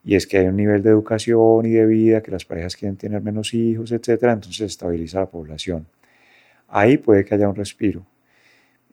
y 0.05 0.15
es 0.15 0.25
que 0.25 0.37
hay 0.37 0.47
un 0.47 0.55
nivel 0.55 0.81
de 0.81 0.91
educación 0.91 1.65
y 1.65 1.71
de 1.71 1.85
vida, 1.85 2.23
que 2.23 2.31
las 2.31 2.45
parejas 2.45 2.77
quieren 2.77 2.95
tener 2.95 3.21
menos 3.21 3.53
hijos, 3.53 3.91
etcétera, 3.91 4.31
entonces 4.31 4.59
se 4.59 4.65
estabiliza 4.65 5.19
la 5.19 5.25
población. 5.25 5.85
Ahí 6.69 6.97
puede 6.97 7.25
que 7.25 7.35
haya 7.35 7.49
un 7.49 7.55
respiro. 7.55 8.05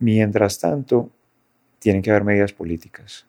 Mientras 0.00 0.58
tanto, 0.58 1.12
tienen 1.78 2.02
que 2.02 2.10
haber 2.10 2.24
medidas 2.24 2.52
políticas, 2.52 3.24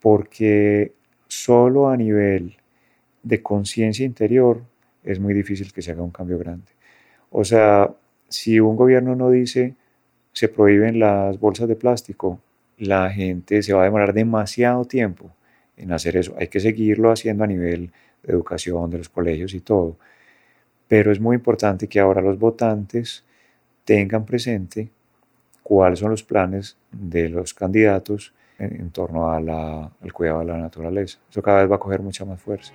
porque 0.00 0.92
solo 1.28 1.88
a 1.88 1.96
nivel 1.96 2.56
de 3.22 3.42
conciencia 3.42 4.04
interior 4.06 4.62
es 5.04 5.18
muy 5.20 5.34
difícil 5.34 5.72
que 5.72 5.82
se 5.82 5.92
haga 5.92 6.02
un 6.02 6.10
cambio 6.10 6.38
grande. 6.38 6.66
O 7.30 7.44
sea, 7.44 7.90
si 8.28 8.60
un 8.60 8.76
gobierno 8.76 9.14
no 9.14 9.30
dice 9.30 9.74
se 10.32 10.48
prohíben 10.48 10.98
las 10.98 11.40
bolsas 11.40 11.66
de 11.66 11.76
plástico, 11.76 12.40
la 12.76 13.10
gente 13.10 13.62
se 13.62 13.72
va 13.72 13.80
a 13.80 13.84
demorar 13.84 14.12
demasiado 14.12 14.84
tiempo 14.84 15.30
en 15.76 15.92
hacer 15.92 16.16
eso. 16.16 16.34
Hay 16.38 16.48
que 16.48 16.60
seguirlo 16.60 17.10
haciendo 17.10 17.44
a 17.44 17.46
nivel 17.46 17.90
de 18.22 18.32
educación, 18.32 18.90
de 18.90 18.98
los 18.98 19.08
colegios 19.08 19.54
y 19.54 19.60
todo. 19.60 19.96
Pero 20.88 21.10
es 21.10 21.20
muy 21.20 21.36
importante 21.36 21.88
que 21.88 22.00
ahora 22.00 22.20
los 22.20 22.38
votantes 22.38 23.24
tengan 23.84 24.26
presente 24.26 24.90
cuáles 25.62 26.00
son 26.00 26.10
los 26.10 26.22
planes 26.22 26.76
de 26.92 27.28
los 27.28 27.54
candidatos 27.54 28.34
en, 28.58 28.90
torno 28.90 29.30
al 29.30 30.12
cuidado 30.12 30.40
de 30.40 30.46
la 30.46 30.58
naturaleza. 30.58 31.18
Eso 31.30 31.42
cada 31.42 31.62
vez 31.62 31.70
va 31.70 31.76
a 31.76 31.80
coger 31.80 32.00
mucha 32.02 32.24
más 32.24 32.40
fuerza. 32.40 32.72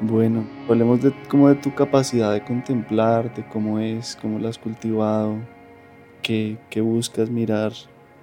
Bueno, 0.00 0.44
hablemos 0.68 1.02
de, 1.02 1.12
como 1.28 1.48
de 1.48 1.54
tu 1.54 1.74
capacidad 1.74 2.32
de 2.32 2.44
contemplar, 2.44 3.34
de 3.34 3.46
cómo 3.48 3.78
es, 3.78 4.18
cómo 4.20 4.38
la 4.38 4.50
has 4.50 4.58
cultivado, 4.58 5.36
qué, 6.22 6.58
qué 6.68 6.80
buscas 6.80 7.30
mirar 7.30 7.72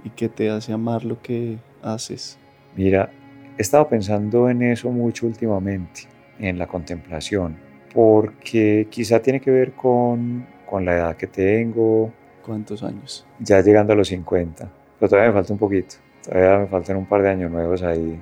y 0.04 0.10
qué 0.10 0.30
te 0.30 0.50
hace 0.50 0.74
amar 0.74 1.04
lo 1.04 1.22
que 1.22 1.58
haces. 1.82 2.38
Mira, 2.76 3.10
he 3.58 3.62
estado 3.62 3.88
pensando 3.88 4.50
en 4.50 4.62
eso 4.62 4.92
mucho 4.92 5.26
últimamente, 5.26 6.02
en 6.40 6.60
la 6.60 6.68
contemplación, 6.68 7.58
porque 7.94 8.88
quizá 8.90 9.22
tiene 9.22 9.40
que 9.40 9.52
ver 9.52 9.74
con, 9.74 10.46
con 10.70 10.86
la 10.86 10.96
edad 10.96 11.16
que 11.16 11.28
tengo. 11.28 12.12
¿Cuántos 12.46 12.84
años? 12.84 13.26
Ya 13.40 13.62
llegando 13.62 13.94
a 13.94 13.96
los 13.96 14.08
50, 14.10 14.72
pero 15.02 15.10
todavía 15.10 15.32
me 15.32 15.34
falta 15.34 15.52
un 15.52 15.60
poquito, 15.60 15.96
todavía 16.24 16.60
me 16.60 16.68
faltan 16.68 16.96
un 16.96 17.08
par 17.08 17.24
de 17.24 17.30
años 17.32 17.52
nuevos 17.52 17.82
ahí 17.82 18.22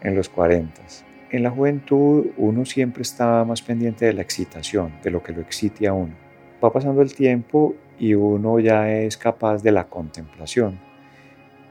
en 0.00 0.16
los 0.16 0.28
40 0.30 0.82
en 1.30 1.42
la 1.42 1.50
juventud 1.50 2.26
uno 2.36 2.64
siempre 2.64 3.02
está 3.02 3.44
más 3.44 3.62
pendiente 3.62 4.06
de 4.06 4.12
la 4.12 4.22
excitación, 4.22 4.92
de 5.02 5.10
lo 5.10 5.22
que 5.22 5.32
lo 5.32 5.40
excite 5.40 5.86
a 5.86 5.92
uno. 5.92 6.14
Va 6.62 6.72
pasando 6.72 7.02
el 7.02 7.14
tiempo 7.14 7.74
y 7.98 8.14
uno 8.14 8.58
ya 8.60 8.90
es 8.90 9.16
capaz 9.16 9.62
de 9.62 9.72
la 9.72 9.84
contemplación. 9.84 10.78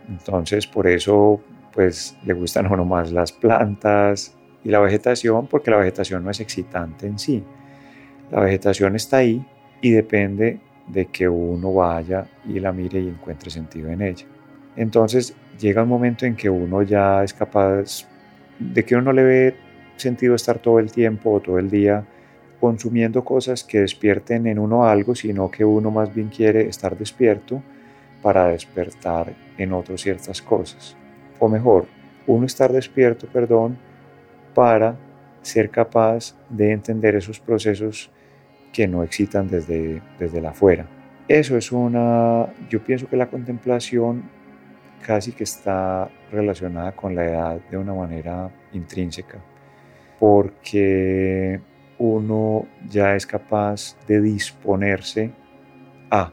Entonces 0.09 0.67
por 0.67 0.87
eso 0.87 1.41
pues 1.73 2.17
le 2.25 2.33
gustan 2.33 2.65
a 2.67 2.73
uno 2.73 2.85
más 2.85 3.11
las 3.11 3.31
plantas 3.31 4.35
y 4.63 4.69
la 4.69 4.79
vegetación 4.79 5.47
porque 5.47 5.71
la 5.71 5.77
vegetación 5.77 6.23
no 6.23 6.31
es 6.31 6.39
excitante 6.39 7.07
en 7.07 7.17
sí. 7.17 7.43
La 8.31 8.41
vegetación 8.41 8.95
está 8.95 9.17
ahí 9.17 9.45
y 9.81 9.91
depende 9.91 10.59
de 10.87 11.05
que 11.07 11.27
uno 11.27 11.73
vaya 11.73 12.27
y 12.45 12.59
la 12.59 12.71
mire 12.71 12.99
y 12.99 13.07
encuentre 13.07 13.49
sentido 13.49 13.89
en 13.89 14.01
ella. 14.01 14.25
Entonces 14.75 15.35
llega 15.59 15.83
un 15.83 15.89
momento 15.89 16.25
en 16.25 16.35
que 16.35 16.49
uno 16.49 16.81
ya 16.83 17.23
es 17.23 17.33
capaz 17.33 18.07
de 18.59 18.83
que 18.83 18.95
uno 18.95 19.05
no 19.05 19.13
le 19.13 19.23
ve 19.23 19.55
sentido 19.97 20.35
estar 20.35 20.59
todo 20.59 20.79
el 20.79 20.91
tiempo 20.91 21.31
o 21.31 21.39
todo 21.39 21.59
el 21.59 21.69
día 21.69 22.05
consumiendo 22.59 23.23
cosas 23.23 23.63
que 23.63 23.81
despierten 23.81 24.47
en 24.47 24.59
uno 24.59 24.85
algo, 24.85 25.13
sino 25.15 25.51
que 25.51 25.63
uno 25.63 25.91
más 25.91 26.13
bien 26.13 26.29
quiere 26.29 26.67
estar 26.67 26.97
despierto 26.97 27.61
para 28.21 28.47
despertar 28.47 29.33
en 29.57 29.73
otro 29.73 29.97
ciertas 29.97 30.41
cosas. 30.41 30.95
O 31.39 31.47
mejor, 31.47 31.85
uno 32.27 32.45
estar 32.45 32.71
despierto, 32.71 33.27
perdón, 33.27 33.77
para 34.53 34.95
ser 35.41 35.69
capaz 35.69 36.35
de 36.49 36.71
entender 36.71 37.15
esos 37.15 37.39
procesos 37.39 38.09
que 38.73 38.87
no 38.87 39.03
excitan 39.03 39.47
desde, 39.47 40.01
desde 40.17 40.41
la 40.41 40.49
afuera. 40.49 40.87
Eso 41.27 41.57
es 41.57 41.71
una, 41.71 42.47
yo 42.69 42.83
pienso 42.83 43.07
que 43.07 43.15
la 43.15 43.29
contemplación 43.29 44.23
casi 45.01 45.31
que 45.31 45.43
está 45.43 46.09
relacionada 46.31 46.91
con 46.93 47.15
la 47.15 47.25
edad 47.25 47.59
de 47.69 47.77
una 47.77 47.93
manera 47.93 48.49
intrínseca, 48.73 49.39
porque 50.19 51.59
uno 51.97 52.65
ya 52.89 53.15
es 53.15 53.25
capaz 53.25 53.95
de 54.07 54.21
disponerse 54.21 55.31
a, 56.11 56.31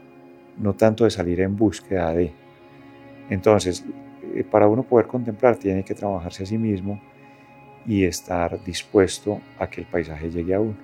no 0.57 0.73
tanto 0.73 1.03
de 1.03 1.11
salir 1.11 1.41
en 1.41 1.55
búsqueda 1.55 2.13
de. 2.13 2.33
Entonces, 3.29 3.85
eh, 4.35 4.43
para 4.43 4.67
uno 4.67 4.83
poder 4.83 5.07
contemplar 5.07 5.55
tiene 5.55 5.83
que 5.83 5.93
trabajarse 5.93 6.43
a 6.43 6.45
sí 6.45 6.57
mismo 6.57 7.01
y 7.85 8.03
estar 8.03 8.63
dispuesto 8.63 9.41
a 9.59 9.67
que 9.67 9.81
el 9.81 9.87
paisaje 9.87 10.29
llegue 10.29 10.53
a 10.53 10.59
uno. 10.59 10.75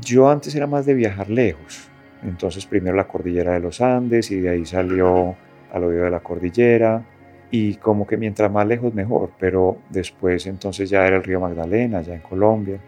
Yo 0.00 0.28
antes 0.28 0.54
era 0.54 0.66
más 0.66 0.86
de 0.86 0.94
viajar 0.94 1.30
lejos, 1.30 1.88
entonces 2.22 2.66
primero 2.66 2.96
la 2.96 3.06
cordillera 3.06 3.52
de 3.52 3.60
los 3.60 3.80
Andes 3.80 4.30
y 4.30 4.40
de 4.40 4.50
ahí 4.50 4.64
salió 4.66 5.36
al 5.72 5.84
oído 5.84 6.04
de 6.04 6.10
la 6.10 6.20
cordillera 6.20 7.04
y 7.50 7.74
como 7.76 8.06
que 8.06 8.16
mientras 8.16 8.50
más 8.50 8.66
lejos 8.66 8.94
mejor, 8.94 9.30
pero 9.38 9.78
después 9.88 10.46
entonces 10.46 10.90
ya 10.90 11.06
era 11.06 11.16
el 11.16 11.24
río 11.24 11.40
Magdalena, 11.40 12.02
ya 12.02 12.14
en 12.14 12.20
Colombia, 12.20 12.78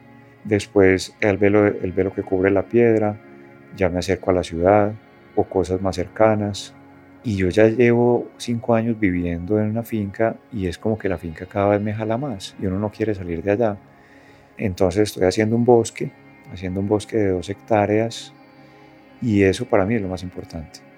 después 0.44 1.14
el 1.20 1.38
velo, 1.38 1.66
el 1.66 1.92
velo 1.92 2.12
que 2.12 2.22
cubre 2.22 2.50
la 2.50 2.62
piedra, 2.62 3.16
ya 3.76 3.88
me 3.88 4.00
acerco 4.00 4.30
a 4.30 4.34
la 4.34 4.42
ciudad 4.42 4.92
o 5.34 5.44
cosas 5.44 5.80
más 5.80 5.96
cercanas, 5.96 6.74
y 7.22 7.36
yo 7.36 7.48
ya 7.48 7.66
llevo 7.68 8.30
cinco 8.38 8.74
años 8.74 8.98
viviendo 8.98 9.60
en 9.60 9.70
una 9.70 9.82
finca 9.82 10.36
y 10.52 10.66
es 10.66 10.78
como 10.78 10.98
que 10.98 11.08
la 11.08 11.18
finca 11.18 11.46
cada 11.46 11.68
vez 11.68 11.80
me 11.80 11.92
jala 11.92 12.16
más 12.16 12.56
y 12.60 12.66
uno 12.66 12.78
no 12.78 12.90
quiere 12.90 13.14
salir 13.14 13.42
de 13.42 13.52
allá. 13.52 13.76
Entonces 14.56 15.02
estoy 15.02 15.24
haciendo 15.24 15.54
un 15.56 15.64
bosque, 15.64 16.10
haciendo 16.52 16.80
un 16.80 16.88
bosque 16.88 17.18
de 17.18 17.28
dos 17.28 17.48
hectáreas 17.50 18.32
y 19.20 19.42
eso 19.42 19.66
para 19.66 19.84
mí 19.84 19.96
es 19.96 20.02
lo 20.02 20.08
más 20.08 20.22
importante 20.22 20.89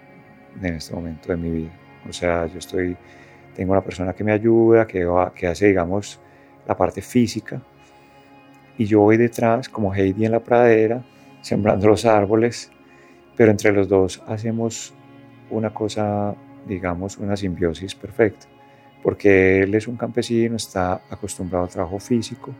en 0.60 0.74
este 0.74 0.94
momento 0.94 1.28
de 1.28 1.36
mi 1.36 1.50
vida. 1.50 1.72
O 2.08 2.12
sea, 2.12 2.46
yo 2.46 2.58
estoy, 2.58 2.96
tengo 3.54 3.72
una 3.72 3.82
persona 3.82 4.12
que 4.12 4.24
me 4.24 4.32
ayuda, 4.32 4.86
que, 4.86 5.46
hace, 5.46 5.68
digamos, 5.68 6.20
la 6.66 6.76
parte 6.76 7.00
física 7.00 7.60
y 8.78 8.86
yo 8.86 9.00
voy 9.00 9.16
detrás 9.16 9.68
como 9.68 9.94
Heidi 9.94 10.24
en 10.24 10.32
la 10.32 10.40
pradera, 10.40 11.04
sembrando 11.40 11.88
los 11.88 12.04
árboles, 12.04 12.70
pero 13.36 13.50
entre 13.50 13.72
los 13.72 13.88
dos 13.88 14.22
hacemos 14.26 14.94
una 15.50 15.72
cosa, 15.72 16.34
digamos, 16.66 17.18
una 17.18 17.36
simbiosis 17.36 17.94
perfecta, 17.94 18.46
porque 19.02 19.62
él 19.62 19.74
es 19.74 19.86
un 19.86 19.96
campesino, 19.96 20.56
está 20.56 21.02
acostumbrado 21.10 21.64
al 21.64 21.70
trabajo 21.70 21.98
físico, 21.98 22.54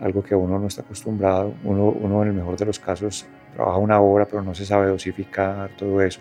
algo 0.00 0.22
que 0.22 0.34
uno 0.34 0.58
no 0.58 0.66
está 0.66 0.82
acostumbrado, 0.82 1.54
uno, 1.64 1.88
uno 1.88 2.22
en 2.22 2.28
el 2.28 2.34
mejor 2.34 2.56
de 2.56 2.66
los 2.66 2.78
casos 2.78 3.26
trabaja 3.54 3.78
una 3.78 4.00
hora, 4.00 4.26
pero 4.26 4.42
no 4.42 4.54
se 4.54 4.66
sabe 4.66 4.88
dosificar, 4.88 5.70
todo 5.76 6.02
eso. 6.02 6.20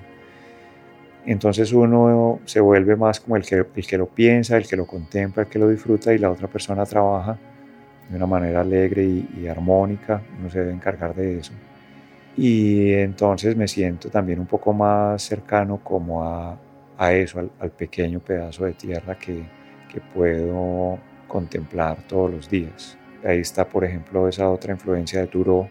Entonces 1.25 1.71
uno 1.71 2.39
se 2.45 2.59
vuelve 2.59 2.95
más 2.95 3.19
como 3.19 3.37
el 3.37 3.43
que, 3.43 3.55
el 3.55 3.87
que 3.87 3.97
lo 3.97 4.07
piensa, 4.07 4.57
el 4.57 4.67
que 4.67 4.75
lo 4.75 4.85
contempla, 4.85 5.43
el 5.43 5.49
que 5.49 5.59
lo 5.59 5.69
disfruta 5.69 6.13
y 6.13 6.17
la 6.17 6.29
otra 6.29 6.47
persona 6.47 6.85
trabaja 6.85 7.37
de 8.09 8.17
una 8.17 8.25
manera 8.25 8.61
alegre 8.61 9.03
y, 9.03 9.29
y 9.41 9.47
armónica, 9.47 10.21
uno 10.39 10.49
se 10.49 10.59
debe 10.59 10.73
encargar 10.73 11.15
de 11.15 11.39
eso 11.39 11.53
y 12.35 12.93
entonces 12.93 13.55
me 13.55 13.67
siento 13.67 14.09
también 14.09 14.39
un 14.39 14.47
poco 14.47 14.73
más 14.73 15.21
cercano 15.21 15.79
como 15.83 16.23
a, 16.23 16.57
a 16.97 17.13
eso, 17.13 17.39
al, 17.59 17.71
pequeño 17.71 18.19
pedazo 18.19 18.65
de 18.65 18.73
tierra 18.73 19.17
que, 19.17 19.43
que, 19.91 20.01
puedo 20.01 20.97
contemplar 21.27 21.97
todos 22.07 22.31
los 22.31 22.49
días. 22.49 22.97
Ahí 23.23 23.39
está, 23.39 23.67
por 23.67 23.85
ejemplo, 23.85 24.27
esa 24.27 24.49
otra 24.49 24.73
influencia 24.73 25.21
de 25.21 25.27
Turo, 25.27 25.69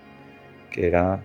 que 0.71 0.87
era 0.87 1.21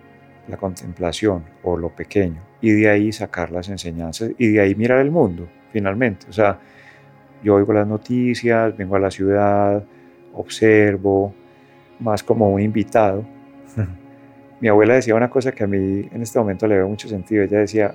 la 0.48 0.56
contemplación 0.56 1.44
o 1.62 1.76
lo 1.76 1.90
pequeño, 1.90 2.40
y 2.60 2.72
de 2.72 2.88
ahí 2.88 3.12
sacar 3.12 3.50
las 3.50 3.68
enseñanzas 3.68 4.30
y 4.38 4.48
de 4.48 4.60
ahí 4.60 4.74
mirar 4.74 5.00
el 5.00 5.10
mundo, 5.10 5.48
finalmente. 5.72 6.26
O 6.28 6.32
sea, 6.32 6.58
yo 7.42 7.54
oigo 7.54 7.72
las 7.72 7.86
noticias, 7.86 8.76
vengo 8.76 8.96
a 8.96 9.00
la 9.00 9.10
ciudad, 9.10 9.84
observo, 10.34 11.34
más 12.00 12.22
como 12.22 12.50
un 12.50 12.60
invitado 12.60 13.24
mi 14.60 14.68
abuela 14.68 14.94
decía 14.94 15.14
una 15.14 15.30
cosa 15.30 15.52
que 15.52 15.64
a 15.64 15.66
mí 15.66 16.08
en 16.12 16.22
este 16.22 16.38
momento 16.38 16.66
le 16.66 16.76
veo 16.76 16.88
mucho 16.88 17.08
sentido. 17.08 17.44
Ella 17.44 17.60
decía, 17.60 17.94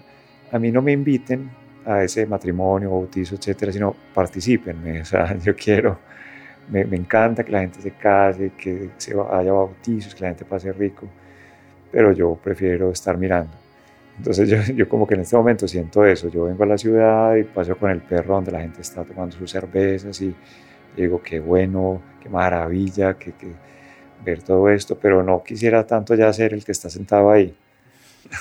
a 0.51 0.60
mí 0.60 0.72
no 0.72 0.82
me 0.82 0.91
inviten 0.91 1.49
a 1.86 2.04
ese 2.04 2.26
matrimonio, 2.26 2.91
bautizo, 2.91 3.36
etcétera, 3.36 3.72
sino 3.72 3.95
participen. 4.14 4.78
O 5.01 5.06
sea, 5.06 5.38
yo 5.38 5.56
quiero, 5.56 5.99
me, 6.70 6.82
encanta 6.82 7.43
que 7.43 7.51
la 7.51 7.62
gente 7.62 7.82
se 7.82 7.91
case, 7.91 8.51
que 8.58 8.91
se 8.97 9.14
haya 9.14 9.51
bautizos, 9.51 10.16
que 10.16 10.22
la 10.22 10.30
gente 10.30 10.45
pase 10.45 10.72
rico, 10.72 11.08
pero 11.94 12.12
yo 12.12 12.38
prefiero 12.44 12.91
estar 12.91 13.18
mirando. 13.18 13.54
Entonces 14.18 14.50
yo, 14.68 14.74
yo, 14.74 14.89
como 14.89 15.06
que 15.06 15.14
en 15.14 15.22
este 15.22 15.38
momento 15.38 15.68
siento 15.68 16.04
eso, 16.04 16.28
yo 16.28 16.46
vengo 16.46 16.64
a 16.64 16.68
la 16.68 16.78
ciudad 16.78 17.36
y 17.36 17.44
paso 17.44 17.78
con 17.78 17.91
el 17.91 18.02
perro 18.02 18.34
donde 18.34 18.52
la 18.52 18.62
gente 18.62 18.82
está 18.82 19.04
tomando 19.04 19.38
sus 19.38 19.52
cervezas 19.52 20.20
y 20.22 20.34
digo, 20.98 21.22
qué 21.22 21.39
bueno, 21.39 22.02
qué 22.22 22.30
maravilla, 22.30 23.14
que, 23.14 23.34
que 23.34 23.52
ver 24.26 24.41
todo 24.41 24.70
esto, 24.70 24.98
pero 25.00 25.22
no 25.22 25.44
quisiera 25.44 25.86
tanto 25.86 26.16
ya 26.16 26.34
ser 26.34 26.54
el 26.54 26.66
que 26.66 26.72
está 26.72 26.89
sentado 26.89 27.30
ahí. 27.30 27.56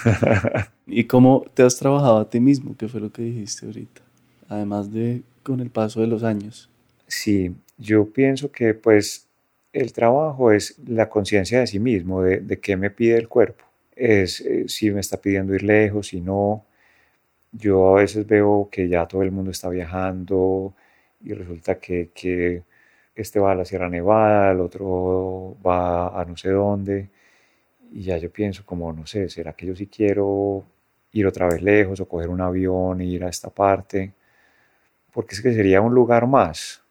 ¿Y 0.87 1.05
cómo 1.05 1.45
te 1.53 1.63
has 1.63 1.77
trabajado 1.77 2.19
a 2.19 2.31
ti 2.31 2.41
mismo? 2.41 2.75
¿Qué 2.79 2.89
fue 2.89 3.01
lo 3.01 3.13
que 3.13 3.23
dijiste 3.23 3.67
ahorita? 3.67 4.01
Además 4.49 4.91
de 4.91 5.23
con 5.43 5.61
el 5.61 5.71
paso 5.71 6.01
de 6.01 6.07
los 6.07 6.23
años. 6.23 6.71
Sí, 7.07 7.55
yo 7.77 8.07
pienso 8.07 8.51
que 8.51 8.73
pues 8.73 9.29
el 9.73 9.93
trabajo 9.93 10.53
es 10.53 10.79
la 10.87 11.09
conciencia 11.09 11.61
de 11.61 11.67
sí 11.67 11.79
mismo, 11.81 12.23
de, 12.23 12.41
de, 12.41 12.61
qué 12.61 12.77
me 12.77 12.91
pide 12.91 13.17
el 13.17 13.29
cuerpo. 13.29 13.65
Es 13.97 14.41
eh, 14.41 14.69
si 14.69 14.91
me 14.91 15.01
está 15.01 15.19
pidiendo 15.21 15.55
ir 15.55 15.63
lejos, 15.63 16.09
si 16.09 16.21
no. 16.21 16.65
Yo 17.53 17.97
a 17.97 18.01
veces 18.03 18.27
veo 18.27 18.69
que 18.71 18.89
ya 18.89 19.07
todo 19.07 19.23
el 19.23 19.33
mundo 19.33 19.51
está 19.51 19.69
viajando 19.71 20.75
y 21.23 21.35
resulta 21.35 21.79
que, 21.79 22.11
que 22.15 22.65
este 23.15 23.41
va 23.41 23.53
a 23.53 23.55
la 23.55 23.65
Sierra 23.65 23.89
Nevada, 23.91 24.53
el 24.53 24.61
otro 24.61 25.57
va 25.67 26.21
a 26.21 26.25
no 26.25 26.37
sé 26.37 26.51
dónde, 26.51 27.11
y 27.93 28.03
ya 28.05 28.19
yo 28.19 28.33
pienso 28.33 28.65
como, 28.67 28.93
no 28.93 29.07
sé, 29.07 29.29
¿será 29.29 29.55
que 29.55 29.67
yo 29.67 29.77
sí 29.77 29.87
quiero 29.89 30.65
ir 31.13 31.27
otra 31.27 31.49
vez 31.49 31.63
lejos 31.63 32.01
o 32.01 32.09
coger 32.09 32.31
un 32.31 32.41
avión 32.41 33.01
e 33.03 33.07
ir 33.07 33.25
a 33.25 33.29
esta 33.31 33.51
parte? 33.51 34.13
Porque 35.13 35.35
es 35.35 35.43
que 35.43 35.53
sería 35.55 35.81
un 35.81 35.95
lugar 35.95 36.27
más. 36.27 36.83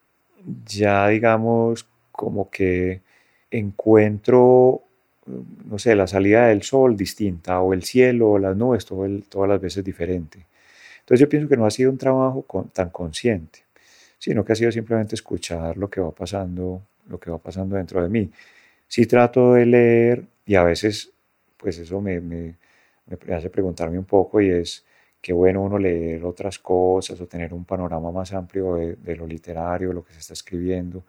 Ya 0.66 1.08
digamos 1.08 1.86
como 2.22 2.50
que 2.50 3.02
encuentro, 3.50 4.82
no 5.26 5.78
sé, 5.78 5.96
la 5.96 6.06
salida 6.06 6.46
del 6.46 6.62
sol 6.62 6.96
distinta 6.96 7.60
o 7.60 7.72
el 7.72 7.82
cielo 7.82 8.32
o 8.32 8.38
las 8.38 8.56
nubes 8.56 8.86
todas 8.86 9.48
las 9.48 9.60
veces 9.60 9.84
diferente. 9.84 10.46
Entonces 11.00 11.20
yo 11.20 11.28
pienso 11.28 11.48
que 11.48 11.56
no 11.56 11.66
ha 11.66 11.70
sido 11.70 11.90
un 11.90 11.98
trabajo 11.98 12.44
tan 12.72 12.90
consciente 12.90 13.60
sino 14.22 14.44
que 14.44 14.52
ha 14.52 14.54
sido 14.54 14.70
simplemente 14.70 15.16
escuchar 15.16 15.76
lo 15.76 15.90
que 15.90 16.00
va 16.00 16.12
pasando, 16.12 16.80
lo 17.08 17.18
que 17.18 17.28
va 17.28 17.38
pasando 17.38 17.74
dentro 17.74 18.00
de 18.00 18.08
mí. 18.08 18.30
Sí 18.86 19.06
trato 19.06 19.54
de 19.54 19.66
leer 19.66 20.24
y 20.46 20.54
a 20.54 20.62
veces, 20.62 21.10
pues 21.56 21.76
eso 21.78 22.00
me, 22.00 22.20
me, 22.20 22.54
me 23.06 23.34
hace 23.34 23.50
preguntarme 23.50 23.98
un 23.98 24.04
poco 24.04 24.40
y 24.40 24.48
es 24.50 24.84
qué 25.20 25.32
bueno 25.32 25.62
uno 25.62 25.76
leer 25.76 26.24
otras 26.24 26.60
cosas 26.60 27.20
o 27.20 27.26
tener 27.26 27.52
un 27.52 27.64
panorama 27.64 28.12
más 28.12 28.32
amplio 28.32 28.76
de, 28.76 28.94
de 28.94 29.16
lo 29.16 29.26
literario, 29.26 29.92
lo 29.92 30.04
que 30.04 30.12
se 30.12 30.20
está 30.20 30.34
escribiendo, 30.34 31.04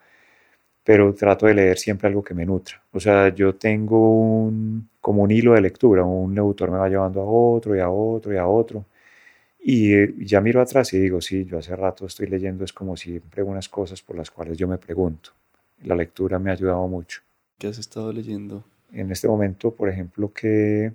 pero 0.84 1.14
trato 1.14 1.46
de 1.46 1.54
leer 1.54 1.78
siempre 1.78 2.08
algo 2.08 2.22
que 2.22 2.34
me 2.34 2.46
nutra. 2.46 2.80
O 2.92 3.00
sea, 3.00 3.34
yo 3.34 3.54
tengo 3.54 4.20
un, 4.44 4.88
como 5.00 5.22
un 5.22 5.30
hilo 5.30 5.54
de 5.54 5.62
lectura, 5.62 6.04
un 6.04 6.38
autor 6.38 6.70
me 6.70 6.78
va 6.78 6.88
llevando 6.88 7.20
a 7.22 7.24
otro 7.24 7.74
y 7.76 7.80
a 7.80 7.90
otro 7.90 8.32
y 8.32 8.36
a 8.36 8.46
otro 8.46 8.84
y 9.66 9.94
eh, 9.94 10.14
ya 10.18 10.42
miro 10.42 10.60
atrás 10.60 10.92
y 10.92 10.98
digo, 10.98 11.22
sí, 11.22 11.46
yo 11.46 11.56
hace 11.56 11.74
rato 11.74 12.04
estoy 12.04 12.26
leyendo, 12.26 12.64
es 12.64 12.72
como 12.74 12.98
siempre 12.98 13.42
unas 13.42 13.70
cosas 13.70 14.02
por 14.02 14.14
las 14.14 14.30
cuales 14.30 14.58
yo 14.58 14.68
me 14.68 14.76
pregunto. 14.76 15.30
La 15.84 15.96
lectura 15.96 16.38
me 16.38 16.50
ha 16.50 16.52
ayudado 16.52 16.86
mucho. 16.86 17.22
¿Qué 17.58 17.68
has 17.68 17.78
estado 17.78 18.12
leyendo? 18.12 18.62
En 18.92 19.10
este 19.10 19.26
momento, 19.26 19.70
por 19.70 19.88
ejemplo, 19.88 20.30
¿qué, 20.34 20.92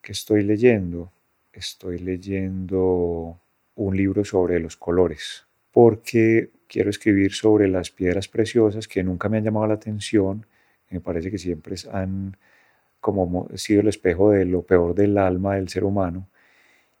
qué 0.00 0.12
estoy 0.12 0.44
leyendo? 0.44 1.10
Estoy 1.52 1.98
leyendo 1.98 3.36
un 3.74 3.96
libro 3.96 4.24
sobre 4.24 4.60
los 4.60 4.76
colores, 4.76 5.44
porque 5.72 6.50
quiero 6.70 6.90
escribir 6.90 7.32
sobre 7.34 7.68
las 7.68 7.90
piedras 7.90 8.28
preciosas 8.28 8.88
que 8.88 9.02
nunca 9.02 9.28
me 9.28 9.38
han 9.38 9.44
llamado 9.44 9.66
la 9.66 9.74
atención. 9.74 10.46
Me 10.90 11.00
parece 11.00 11.30
que 11.30 11.38
siempre 11.38 11.76
han 11.92 12.36
como 13.00 13.48
sido 13.56 13.82
el 13.82 13.88
espejo 13.88 14.30
de 14.30 14.44
lo 14.44 14.62
peor 14.62 14.94
del 14.94 15.18
alma 15.18 15.56
del 15.56 15.68
ser 15.68 15.84
humano 15.84 16.28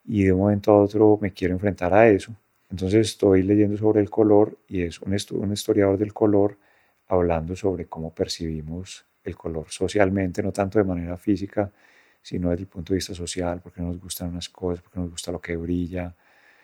y 0.04 0.24
de 0.24 0.32
un 0.32 0.40
momento 0.40 0.72
a 0.72 0.82
otro 0.82 1.18
me 1.20 1.32
quiero 1.32 1.54
enfrentar 1.54 1.94
a 1.94 2.08
eso. 2.08 2.34
Entonces 2.70 3.08
estoy 3.08 3.42
leyendo 3.42 3.76
sobre 3.76 4.00
el 4.00 4.10
color 4.10 4.58
y 4.68 4.82
es 4.82 5.00
un, 5.00 5.16
un 5.40 5.52
historiador 5.52 5.98
del 5.98 6.12
color 6.12 6.58
hablando 7.08 7.56
sobre 7.56 7.86
cómo 7.86 8.14
percibimos 8.14 9.04
el 9.24 9.36
color 9.36 9.66
socialmente, 9.68 10.42
no 10.42 10.52
tanto 10.52 10.78
de 10.78 10.84
manera 10.84 11.16
física, 11.16 11.70
sino 12.22 12.50
desde 12.50 12.62
el 12.62 12.68
punto 12.68 12.92
de 12.92 12.96
vista 12.98 13.14
social, 13.14 13.60
porque 13.62 13.82
nos 13.82 14.00
gustan 14.00 14.30
unas 14.30 14.48
cosas, 14.48 14.82
porque 14.82 15.00
nos 15.00 15.10
gusta 15.10 15.32
lo 15.32 15.40
que 15.40 15.56
brilla. 15.56 16.14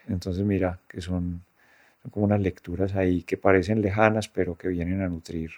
Entonces 0.08 0.44
mira 0.44 0.80
que 0.88 1.00
son, 1.00 1.42
como 2.10 2.26
unas 2.26 2.40
lecturas 2.40 2.94
ahí 2.94 3.22
que 3.22 3.36
parecen 3.36 3.80
lejanas, 3.80 4.28
pero 4.28 4.56
que 4.56 4.68
vienen 4.68 5.00
a 5.02 5.08
nutrir 5.08 5.50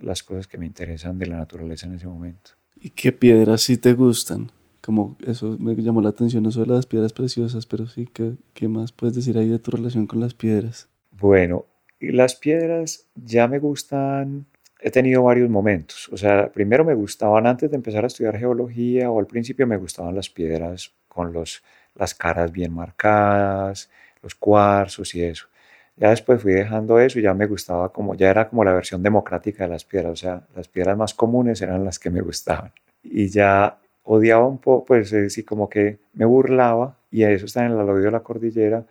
las 0.00 0.22
cosas 0.22 0.46
que 0.46 0.58
me 0.58 0.66
interesan 0.66 1.18
de 1.18 1.26
la 1.26 1.36
naturaleza 1.36 1.86
en 1.86 1.94
ese 1.94 2.06
momento. 2.06 2.52
¿Y 2.80 2.90
qué 2.90 3.12
piedras 3.12 3.62
sí 3.62 3.78
te 3.78 3.94
gustan? 3.94 4.50
Como 4.80 5.16
eso 5.26 5.56
me 5.58 5.74
llamó 5.74 6.00
la 6.00 6.10
atención, 6.10 6.46
eso 6.46 6.60
de 6.60 6.66
las 6.66 6.86
piedras 6.86 7.12
preciosas, 7.12 7.66
pero 7.66 7.86
sí, 7.86 8.08
¿qué, 8.12 8.34
qué 8.54 8.68
más 8.68 8.92
puedes 8.92 9.16
decir 9.16 9.36
ahí 9.38 9.48
de 9.48 9.58
tu 9.58 9.70
relación 9.70 10.06
con 10.06 10.20
las 10.20 10.34
piedras? 10.34 10.88
Bueno, 11.10 11.66
las 11.98 12.36
piedras 12.36 13.06
ya 13.14 13.48
me 13.48 13.58
gustan 13.58 14.46
he 14.80 14.90
tenido 14.90 15.22
varios 15.22 15.50
momentos. 15.50 16.08
O 16.12 16.16
sea, 16.16 16.50
primero 16.52 16.84
me 16.84 16.94
gustaban 16.94 17.46
antes 17.46 17.70
de 17.70 17.76
empezar 17.76 18.04
a 18.04 18.06
estudiar 18.06 18.38
geología 18.38 19.10
o 19.10 19.18
al 19.18 19.26
principio 19.26 19.66
me 19.66 19.76
gustaban 19.76 20.14
las 20.14 20.30
piedras 20.30 20.92
con 21.08 21.32
los, 21.32 21.62
las 21.94 22.14
caras 22.14 22.52
bien 22.52 22.72
marcadas, 22.72 23.90
los 24.22 24.34
cuarzos 24.34 25.14
y 25.14 25.24
eso. 25.24 25.48
Ya 25.96 26.10
después 26.10 26.42
fui 26.42 26.52
dejando 26.52 27.00
eso 27.00 27.18
y 27.18 27.22
ya 27.22 27.34
me 27.34 27.46
gustaba 27.46 27.92
como, 27.92 28.14
ya 28.14 28.30
era 28.30 28.48
como 28.48 28.64
la 28.64 28.72
versión 28.72 29.02
democrática 29.02 29.64
de 29.64 29.70
las 29.70 29.84
piedras. 29.84 30.12
O 30.12 30.16
sea, 30.16 30.46
las 30.54 30.68
piedras 30.68 30.96
más 30.96 31.14
comunes 31.14 31.62
eran 31.62 31.84
las 31.84 31.98
que 31.98 32.10
me 32.10 32.20
gustaban. 32.20 32.72
Y 33.02 33.28
ya 33.28 33.78
odiaba 34.04 34.46
un 34.46 34.58
poco, 34.58 34.84
pues 34.86 35.14
sí, 35.28 35.42
como 35.44 35.68
que 35.68 35.98
me 36.14 36.24
burlaba, 36.24 36.96
y 37.10 37.22
eso 37.24 37.46
está 37.46 37.64
en 37.64 37.72
el 37.72 37.78
oído 37.78 38.06
de 38.06 38.10
la 38.10 38.20
cordillera, 38.20 38.84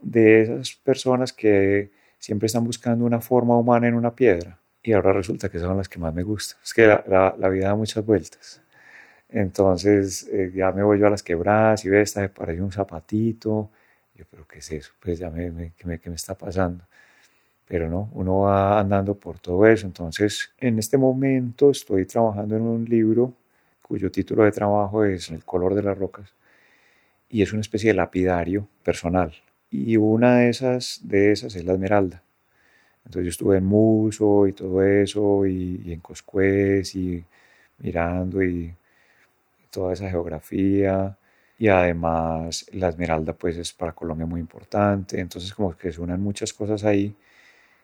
de 0.00 0.42
esas 0.42 0.74
personas 0.76 1.32
que 1.32 1.90
siempre 2.18 2.46
están 2.46 2.64
buscando 2.64 3.04
una 3.04 3.20
forma 3.20 3.56
humana 3.56 3.88
en 3.88 3.94
una 3.94 4.14
piedra 4.14 4.58
y 4.86 4.92
ahora 4.92 5.12
resulta 5.12 5.48
que 5.48 5.58
son 5.58 5.76
las 5.76 5.88
que 5.88 5.98
más 5.98 6.14
me 6.14 6.22
gustan. 6.22 6.58
Es 6.64 6.72
que 6.72 6.86
la, 6.86 7.34
la, 7.36 7.48
vida 7.48 7.66
da 7.68 7.74
muchas 7.74 8.06
vueltas. 8.06 8.62
Entonces 9.28 10.28
eh, 10.32 10.52
ya 10.54 10.70
me 10.70 10.84
voy 10.84 11.00
yo 11.00 11.08
a 11.08 11.10
las 11.10 11.24
quebradas 11.24 11.84
y 11.84 11.88
ve, 11.88 12.02
esta 12.02 12.20
me 12.20 12.28
parece 12.28 12.62
un 12.62 12.70
zapatito. 12.70 13.70
Yo, 14.16 14.24
pero 14.30 14.46
¿qué 14.48 14.58
es 14.60 14.70
eso? 14.72 14.92
Pues 15.00 15.18
ya 15.18 15.30
me, 15.30 15.50
me, 15.50 15.72
¿qué, 15.76 15.86
me, 15.86 15.98
¿qué 15.98 16.10
me 16.10 16.16
está 16.16 16.34
pasando? 16.34 16.84
Pero 17.66 17.88
no, 17.90 18.10
uno 18.14 18.40
va 18.40 18.80
andando 18.80 19.14
por 19.14 19.38
todo 19.38 19.66
eso. 19.66 19.86
Entonces, 19.86 20.52
en 20.58 20.78
este 20.78 20.98
momento 20.98 21.70
estoy 21.70 22.06
trabajando 22.06 22.56
en 22.56 22.62
un 22.62 22.84
libro 22.84 23.34
cuyo 23.82 24.10
título 24.10 24.44
de 24.44 24.52
trabajo 24.52 25.04
es 25.04 25.30
El 25.30 25.44
color 25.44 25.74
de 25.74 25.82
las 25.82 25.98
rocas 25.98 26.34
y 27.28 27.42
es 27.42 27.52
una 27.52 27.60
especie 27.60 27.90
de 27.90 27.94
lapidario 27.94 28.68
personal. 28.82 29.34
Y 29.70 29.96
una 29.96 30.38
de 30.38 30.48
esas, 30.50 31.00
de 31.02 31.32
esas 31.32 31.54
es 31.56 31.64
la 31.64 31.74
esmeralda. 31.74 32.22
Entonces 33.04 33.24
yo 33.24 33.30
estuve 33.30 33.58
en 33.58 33.64
Muso 33.64 34.46
y 34.46 34.52
todo 34.52 34.82
eso, 34.82 35.46
y, 35.46 35.92
en 35.92 36.00
Coscuez, 36.00 36.94
y 36.96 37.24
mirando 37.78 38.42
y 38.42 38.74
toda 39.70 39.92
esa 39.94 40.10
geografía. 40.10 41.16
Y 41.58 41.68
además 41.68 42.66
la 42.72 42.88
Esmeralda 42.88 43.32
pues 43.32 43.56
es 43.56 43.72
para 43.72 43.92
Colombia 43.92 44.26
muy 44.26 44.40
importante, 44.40 45.20
entonces 45.20 45.54
como 45.54 45.76
que 45.76 45.92
se 45.92 46.00
unen 46.00 46.20
muchas 46.20 46.52
cosas 46.52 46.84
ahí 46.84 47.14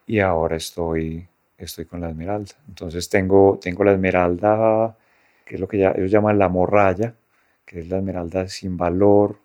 y 0.06 0.18
ahora 0.20 0.56
estoy, 0.56 1.26
estoy 1.56 1.86
con 1.86 2.00
la 2.00 2.10
Esmeralda. 2.10 2.54
Entonces 2.68 3.08
tengo, 3.08 3.58
tengo 3.62 3.84
la 3.84 3.92
Esmeralda, 3.92 4.96
que 5.44 5.54
es 5.54 5.60
lo 5.60 5.68
que 5.68 5.78
ellos 5.78 6.10
llaman 6.10 6.38
la 6.38 6.48
morralla, 6.48 7.14
que 7.64 7.80
es 7.80 7.88
la 7.88 7.98
Esmeralda 7.98 8.48
sin 8.48 8.76
valor, 8.76 9.38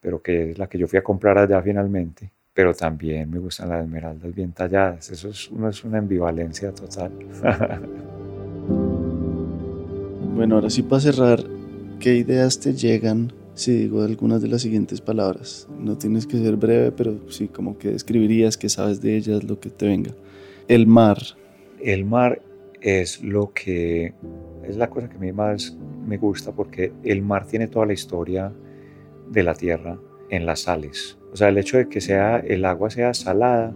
pero 0.00 0.22
que 0.22 0.52
es 0.52 0.58
la 0.58 0.68
que 0.68 0.78
yo 0.78 0.88
fui 0.88 0.98
a 0.98 1.04
comprar 1.04 1.38
allá 1.38 1.62
finalmente 1.62 2.30
pero 2.60 2.74
también 2.74 3.30
me 3.30 3.38
gustan 3.38 3.70
las 3.70 3.84
esmeraldas 3.84 4.34
bien 4.34 4.52
talladas. 4.52 5.10
Eso 5.10 5.30
es, 5.30 5.50
es 5.70 5.84
una 5.84 5.98
ambivalencia 5.98 6.74
total. 6.74 7.10
bueno, 10.34 10.56
ahora 10.56 10.68
sí 10.68 10.82
para 10.82 11.00
cerrar, 11.00 11.42
¿qué 12.00 12.16
ideas 12.16 12.60
te 12.60 12.74
llegan 12.74 13.32
si 13.60 13.72
digo 13.72 14.02
algunas 14.02 14.42
de 14.42 14.48
las 14.48 14.62
siguientes 14.62 15.00
palabras? 15.00 15.68
No 15.78 15.96
tienes 15.96 16.26
que 16.26 16.38
ser 16.38 16.56
breve, 16.56 16.92
pero 16.92 17.18
sí 17.30 17.48
como 17.48 17.78
que 17.78 17.90
describirías, 17.92 18.56
que 18.56 18.68
sabes 18.68 19.00
de 19.00 19.16
ellas, 19.16 19.44
lo 19.44 19.60
que 19.60 19.70
te 19.70 19.86
venga. 19.86 20.12
El 20.68 20.86
mar. 20.86 21.18
El 21.80 22.04
mar 22.04 22.42
es 22.80 23.22
lo 23.22 23.52
que 23.52 24.14
es 24.66 24.76
la 24.76 24.88
cosa 24.88 25.08
que 25.08 25.16
a 25.16 25.20
mí 25.20 25.32
más 25.32 25.76
me 26.06 26.16
gusta 26.16 26.52
porque 26.52 26.92
el 27.04 27.22
mar 27.22 27.46
tiene 27.46 27.68
toda 27.68 27.86
la 27.86 27.92
historia 27.92 28.52
de 29.30 29.42
la 29.42 29.54
tierra 29.54 29.98
en 30.30 30.46
las 30.46 30.60
sales 30.60 31.18
o 31.32 31.36
sea, 31.36 31.48
el 31.48 31.58
hecho 31.58 31.76
de 31.76 31.88
que 31.88 32.00
sea, 32.00 32.38
el 32.38 32.64
agua 32.64 32.90
sea 32.90 33.14
salada 33.14 33.72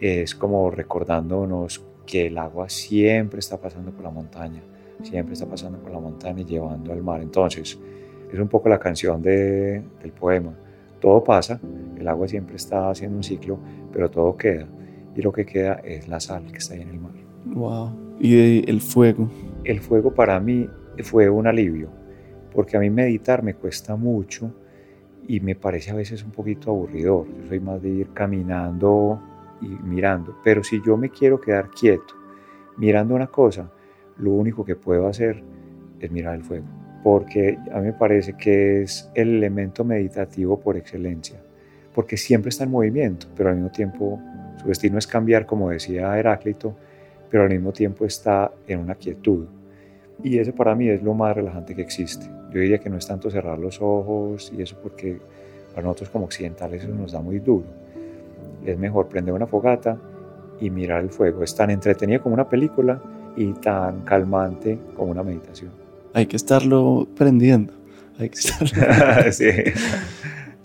es 0.00 0.34
como 0.34 0.70
recordándonos 0.70 1.84
que 2.06 2.26
el 2.26 2.36
agua 2.36 2.68
siempre 2.68 3.40
está 3.40 3.58
pasando 3.58 3.90
por 3.90 4.04
la 4.04 4.10
montaña, 4.10 4.62
siempre 5.02 5.32
está 5.32 5.46
pasando 5.46 5.78
por 5.78 5.90
la 5.90 6.00
montaña 6.00 6.42
y 6.42 6.44
llevando 6.44 6.92
al 6.92 7.02
mar. 7.02 7.22
Entonces, 7.22 7.78
es 8.32 8.38
un 8.38 8.48
poco 8.48 8.68
la 8.68 8.78
canción 8.78 9.22
de, 9.22 9.82
del 10.00 10.12
poema. 10.12 10.52
Todo 11.00 11.22
pasa, 11.22 11.60
el 11.98 12.08
agua 12.08 12.26
siempre 12.28 12.56
está 12.56 12.90
haciendo 12.90 13.16
un 13.16 13.22
ciclo, 13.22 13.58
pero 13.92 14.10
todo 14.10 14.36
queda. 14.36 14.66
Y 15.14 15.22
lo 15.22 15.32
que 15.32 15.44
queda 15.44 15.74
es 15.84 16.08
la 16.08 16.18
sal 16.20 16.46
que 16.50 16.58
está 16.58 16.74
ahí 16.74 16.80
en 16.80 16.88
el 16.88 17.00
mar. 17.00 17.12
Wow. 17.46 17.90
¿Y 18.18 18.68
el 18.68 18.80
fuego? 18.80 19.28
El 19.64 19.80
fuego 19.80 20.14
para 20.14 20.40
mí 20.40 20.68
fue 21.02 21.28
un 21.28 21.46
alivio, 21.46 21.88
porque 22.52 22.76
a 22.76 22.80
mí 22.80 22.90
meditar 22.90 23.42
me 23.42 23.54
cuesta 23.54 23.96
mucho 23.96 24.52
y 25.26 25.40
me 25.40 25.54
parece 25.54 25.90
a 25.90 25.94
veces 25.94 26.24
un 26.24 26.30
poquito 26.30 26.70
aburridor. 26.70 27.26
Yo 27.26 27.48
soy 27.48 27.60
más 27.60 27.82
de 27.82 27.90
ir 27.90 28.08
caminando 28.12 29.20
y 29.60 29.66
mirando, 29.66 30.36
pero 30.42 30.62
si 30.62 30.82
yo 30.84 30.96
me 30.96 31.10
quiero 31.10 31.40
quedar 31.40 31.70
quieto 31.70 32.14
mirando 32.76 33.14
una 33.14 33.26
cosa, 33.26 33.70
lo 34.18 34.30
único 34.30 34.64
que 34.64 34.76
puedo 34.76 35.06
hacer 35.06 35.42
es 36.00 36.10
mirar 36.10 36.34
el 36.34 36.42
fuego, 36.42 36.66
porque 37.04 37.58
a 37.70 37.80
mí 37.80 37.88
me 37.88 37.92
parece 37.92 38.32
que 38.32 38.80
es 38.80 39.10
el 39.14 39.34
elemento 39.34 39.84
meditativo 39.84 40.58
por 40.58 40.78
excelencia, 40.78 41.38
porque 41.94 42.16
siempre 42.16 42.48
está 42.48 42.64
en 42.64 42.70
movimiento, 42.70 43.26
pero 43.36 43.50
al 43.50 43.56
mismo 43.56 43.70
tiempo 43.70 44.18
su 44.56 44.68
destino 44.68 44.96
es 44.96 45.06
cambiar, 45.06 45.44
como 45.44 45.68
decía 45.68 46.18
Heráclito, 46.18 46.74
pero 47.30 47.42
al 47.42 47.50
mismo 47.50 47.72
tiempo 47.72 48.06
está 48.06 48.50
en 48.66 48.80
una 48.80 48.94
quietud. 48.94 49.44
Y 50.22 50.38
eso 50.38 50.54
para 50.54 50.74
mí 50.74 50.88
es 50.88 51.02
lo 51.02 51.12
más 51.12 51.36
relajante 51.36 51.74
que 51.74 51.82
existe. 51.82 52.24
Yo 52.50 52.60
diría 52.60 52.78
que 52.78 52.88
no 52.88 52.96
es 52.96 53.06
tanto 53.06 53.30
cerrar 53.30 53.58
los 53.58 53.82
ojos 53.82 54.50
y 54.56 54.62
eso 54.62 54.78
porque 54.82 55.18
para 55.74 55.86
nosotros 55.86 56.08
como 56.08 56.24
occidentales 56.24 56.84
eso 56.84 56.94
nos 56.94 57.12
da 57.12 57.20
muy 57.20 57.38
duro. 57.38 57.66
Es 58.64 58.78
mejor 58.78 59.08
prender 59.08 59.34
una 59.34 59.46
fogata 59.46 59.98
y 60.58 60.70
mirar 60.70 61.02
el 61.02 61.10
fuego. 61.10 61.42
Es 61.42 61.54
tan 61.54 61.68
entretenido 61.68 62.22
como 62.22 62.34
una 62.34 62.48
película 62.48 62.98
y 63.36 63.52
tan 63.52 64.04
calmante 64.04 64.78
como 64.96 65.10
una 65.10 65.22
meditación. 65.22 65.83
Hay 66.14 66.26
que 66.26 66.36
estarlo 66.36 67.08
prendiendo. 67.16 67.72
Hay 68.18 68.30
que 68.30 68.38
estarlo. 68.38 69.32
sí. 69.32 69.50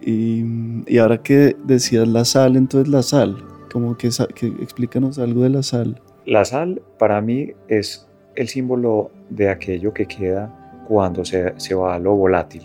Y, 0.01 0.43
y, 0.88 0.97
ahora 0.99 1.21
que 1.21 1.55
decías 1.65 2.07
la 2.07 2.23
sal, 2.23 2.55
entonces 2.55 2.88
la 2.88 3.03
sal, 3.03 3.35
como 3.71 3.97
que, 3.97 4.09
que 4.35 4.47
explícanos 4.47 5.19
algo 5.19 5.43
de 5.43 5.49
la 5.49 5.63
sal. 5.63 6.01
La 6.26 6.45
sal 6.45 6.81
para 6.99 7.19
mí 7.19 7.51
es 7.67 8.07
el 8.35 8.47
símbolo 8.47 9.11
de 9.30 9.49
aquello 9.49 9.93
que 9.93 10.05
queda 10.05 10.84
cuando 10.88 11.26
se, 11.26 11.53
se 11.57 11.73
va 11.76 11.95
a 11.95 11.99
lo 11.99 12.15
volátil. 12.15 12.63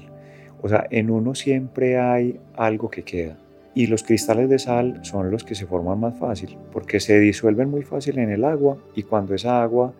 O 0.61 0.69
sea, 0.69 0.86
en 0.90 1.11
uno 1.11 1.35
siempre 1.35 1.98
hay 1.98 2.39
algo 2.55 2.90
que 2.90 3.02
queda. 3.02 3.39
Y 3.74 3.86
los 3.86 4.02
cristales 4.02 4.48
de 4.48 4.59
sal 4.59 5.01
son 5.02 5.31
los 5.31 5.43
que 5.43 5.55
se 5.55 5.66
forman 5.66 6.01
más 6.01 6.19
fácil, 6.19 6.56
porque 6.70 7.01
se 7.01 7.19
disuelven 7.19 7.70
muy 7.70 7.82
fácil 7.82 8.19
en 8.19 8.31
el 8.31 8.44
agua 8.44 8.77
y 8.94 9.02
cuando 9.02 9.35
esa 9.35 9.62
agua 9.62 9.93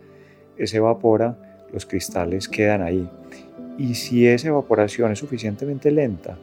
se 0.63 0.77
evapora, 0.77 1.37
los 1.75 1.85
cristales 1.85 2.49
quedan 2.49 2.81
ahí. 2.81 3.07
Y 3.77 3.95
si 3.95 4.27
esa 4.27 4.49
evaporación 4.49 5.13
es 5.13 5.19
suficientemente 5.19 5.91
lenta, 5.91 6.39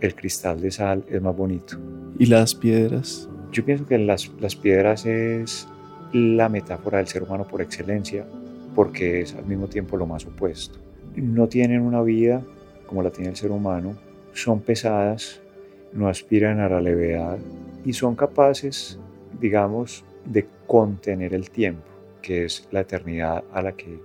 el 0.00 0.14
cristal 0.14 0.60
de 0.60 0.70
sal 0.70 1.04
es 1.08 1.22
más 1.22 1.34
bonito. 1.34 1.78
¿Y 2.18 2.26
las 2.26 2.54
piedras? 2.54 3.30
Yo 3.52 3.64
pienso 3.64 3.86
que 3.86 3.96
las, 3.96 4.30
las 4.38 4.54
piedras 4.54 5.06
es 5.06 5.66
la 6.12 6.50
metáfora 6.50 6.98
del 6.98 7.06
ser 7.06 7.22
humano 7.22 7.46
por 7.48 7.62
excelencia, 7.62 8.26
porque 8.74 9.22
es 9.22 9.34
al 9.34 9.46
mismo 9.46 9.68
tiempo 9.68 9.96
lo 9.96 10.06
más 10.06 10.26
opuesto 10.26 10.84
no 11.16 11.48
tienen 11.48 11.82
una 11.82 12.02
vida 12.02 12.42
como 12.86 13.02
la 13.02 13.10
tiene 13.10 13.30
el 13.30 13.36
ser 13.36 13.50
humano, 13.50 13.96
son 14.32 14.60
pesadas, 14.60 15.40
no 15.92 16.08
aspiran 16.08 16.60
a 16.60 16.68
la 16.68 16.80
levedad 16.80 17.38
y 17.84 17.92
son 17.92 18.14
capaces, 18.14 18.98
digamos, 19.40 20.04
de 20.24 20.46
contener 20.66 21.34
el 21.34 21.50
tiempo, 21.50 21.84
que 22.20 22.44
es 22.44 22.68
la 22.70 22.80
eternidad 22.80 23.44
a 23.52 23.62
la 23.62 23.72
que 23.72 24.00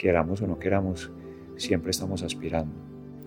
queramos 0.00 0.40
o 0.40 0.46
no 0.46 0.58
queramos, 0.58 1.10
siempre 1.58 1.90
estamos 1.90 2.22
aspirando. 2.22 2.72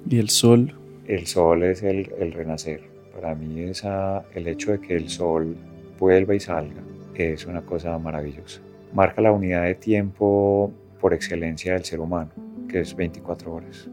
¿Y 0.10 0.18
el 0.18 0.30
sol? 0.30 0.74
El 1.06 1.28
sol 1.28 1.62
es 1.62 1.84
el, 1.84 2.06
renacer. 2.34 2.82
Para 3.14 3.36
mí 3.36 3.62
esa, 3.62 4.26
el 4.34 4.48
hecho 4.48 4.72
de 4.72 4.80
que 4.80 4.96
el 4.96 5.08
sol 5.08 5.56
vuelva 6.00 6.34
y 6.34 6.40
salga 6.40 6.82
es 7.14 7.46
una 7.46 7.62
cosa 7.62 7.96
maravillosa. 8.00 8.60
Marca 8.92 9.22
la 9.22 9.32
unidad 9.32 9.66
de 9.66 9.76
tiempo 9.76 10.74
por 11.00 11.14
excelencia 11.14 11.74
del 11.74 11.86
ser 11.86 12.00
humano 12.00 12.32
que 12.68 12.80
es 12.80 12.96
24 12.96 13.54
horas. 13.54 13.88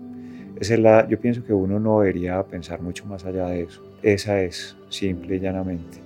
Esa 0.59 0.75
es 0.75 0.81
la, 0.81 1.07
yo 1.07 1.21
pienso 1.21 1.45
que 1.45 1.53
uno 1.53 1.79
no 1.79 2.01
debería 2.01 2.43
pensar 2.45 2.81
mucho 2.81 3.05
más 3.05 3.27
allá 3.27 3.47
de 3.49 3.65
eso. 3.65 3.83
Esa 4.03 4.41
es, 4.43 4.75
simple 4.89 5.37
y 5.37 5.41
llanamente. 5.41 5.99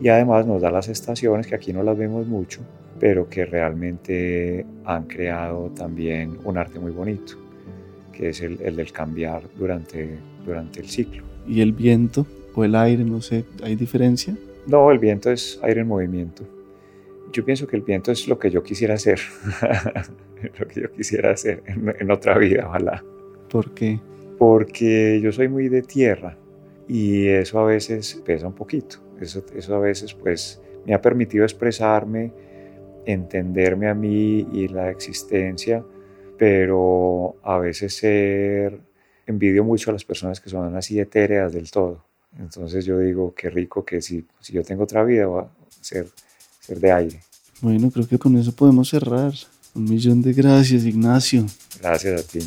Y 0.00 0.08
además 0.08 0.46
nos 0.46 0.60
da 0.62 0.72
las 0.72 0.88
estaciones, 0.88 1.46
que 1.46 1.54
aquí 1.54 1.72
no 1.72 1.84
las 1.84 1.96
vemos 1.96 2.26
mucho, 2.26 2.60
pero 3.02 3.28
que 3.28 3.44
realmente 3.44 4.64
han 4.84 5.08
creado 5.08 5.72
también 5.74 6.38
un 6.44 6.56
arte 6.56 6.78
muy 6.78 6.92
bonito, 6.92 7.32
que 8.12 8.28
es 8.28 8.40
el, 8.42 8.60
el 8.62 8.76
del 8.76 8.92
cambiar 8.92 9.42
durante, 9.58 10.18
durante 10.46 10.78
el 10.78 10.88
ciclo. 10.88 11.24
¿Y 11.44 11.62
el 11.62 11.72
viento 11.72 12.24
o 12.54 12.62
el 12.62 12.76
aire, 12.76 13.02
no 13.02 13.20
sé, 13.20 13.44
hay 13.64 13.74
diferencia? 13.74 14.36
No, 14.68 14.88
el 14.92 15.00
viento 15.00 15.32
es 15.32 15.58
aire 15.64 15.80
en 15.80 15.88
movimiento. 15.88 16.44
Yo 17.32 17.44
pienso 17.44 17.66
que 17.66 17.74
el 17.74 17.82
viento 17.82 18.12
es 18.12 18.28
lo 18.28 18.38
que 18.38 18.52
yo 18.52 18.62
quisiera 18.62 18.94
hacer, 18.94 19.18
lo 20.60 20.68
que 20.68 20.82
yo 20.82 20.92
quisiera 20.92 21.32
hacer 21.32 21.60
en, 21.66 21.92
en 21.98 22.08
otra 22.08 22.38
vida, 22.38 22.68
ojalá. 22.68 23.02
¿Por 23.50 23.74
qué? 23.74 23.98
Porque 24.38 25.20
yo 25.20 25.32
soy 25.32 25.48
muy 25.48 25.68
de 25.68 25.82
tierra 25.82 26.38
y 26.86 27.26
eso 27.26 27.58
a 27.58 27.64
veces 27.64 28.22
pesa 28.24 28.46
un 28.46 28.54
poquito. 28.54 28.98
Eso, 29.20 29.44
eso 29.56 29.74
a 29.74 29.80
veces 29.80 30.14
pues 30.14 30.62
me 30.86 30.94
ha 30.94 31.02
permitido 31.02 31.42
expresarme, 31.42 32.30
entenderme 33.06 33.88
a 33.88 33.94
mí 33.94 34.46
y 34.52 34.68
la 34.68 34.90
existencia, 34.90 35.84
pero 36.38 37.36
a 37.42 37.58
veces 37.58 37.94
ser 37.94 38.80
envidio 39.26 39.64
mucho 39.64 39.90
a 39.90 39.92
las 39.92 40.04
personas 40.04 40.40
que 40.40 40.50
son 40.50 40.74
así 40.76 40.98
etéreas 40.98 41.52
del 41.52 41.70
todo. 41.70 42.04
Entonces 42.38 42.84
yo 42.84 42.98
digo, 42.98 43.34
qué 43.34 43.50
rico 43.50 43.84
que 43.84 44.00
si, 44.00 44.24
si 44.40 44.52
yo 44.52 44.62
tengo 44.62 44.84
otra 44.84 45.04
vida 45.04 45.26
va 45.26 45.42
a 45.42 45.50
ser, 45.80 46.06
ser 46.60 46.80
de 46.80 46.92
aire. 46.92 47.20
Bueno, 47.60 47.90
creo 47.90 48.08
que 48.08 48.18
con 48.18 48.36
eso 48.36 48.52
podemos 48.52 48.88
cerrar. 48.88 49.32
Un 49.74 49.84
millón 49.84 50.20
de 50.20 50.32
gracias, 50.32 50.84
Ignacio. 50.84 51.46
Gracias 51.80 52.20
a 52.20 52.26
ti. 52.26 52.40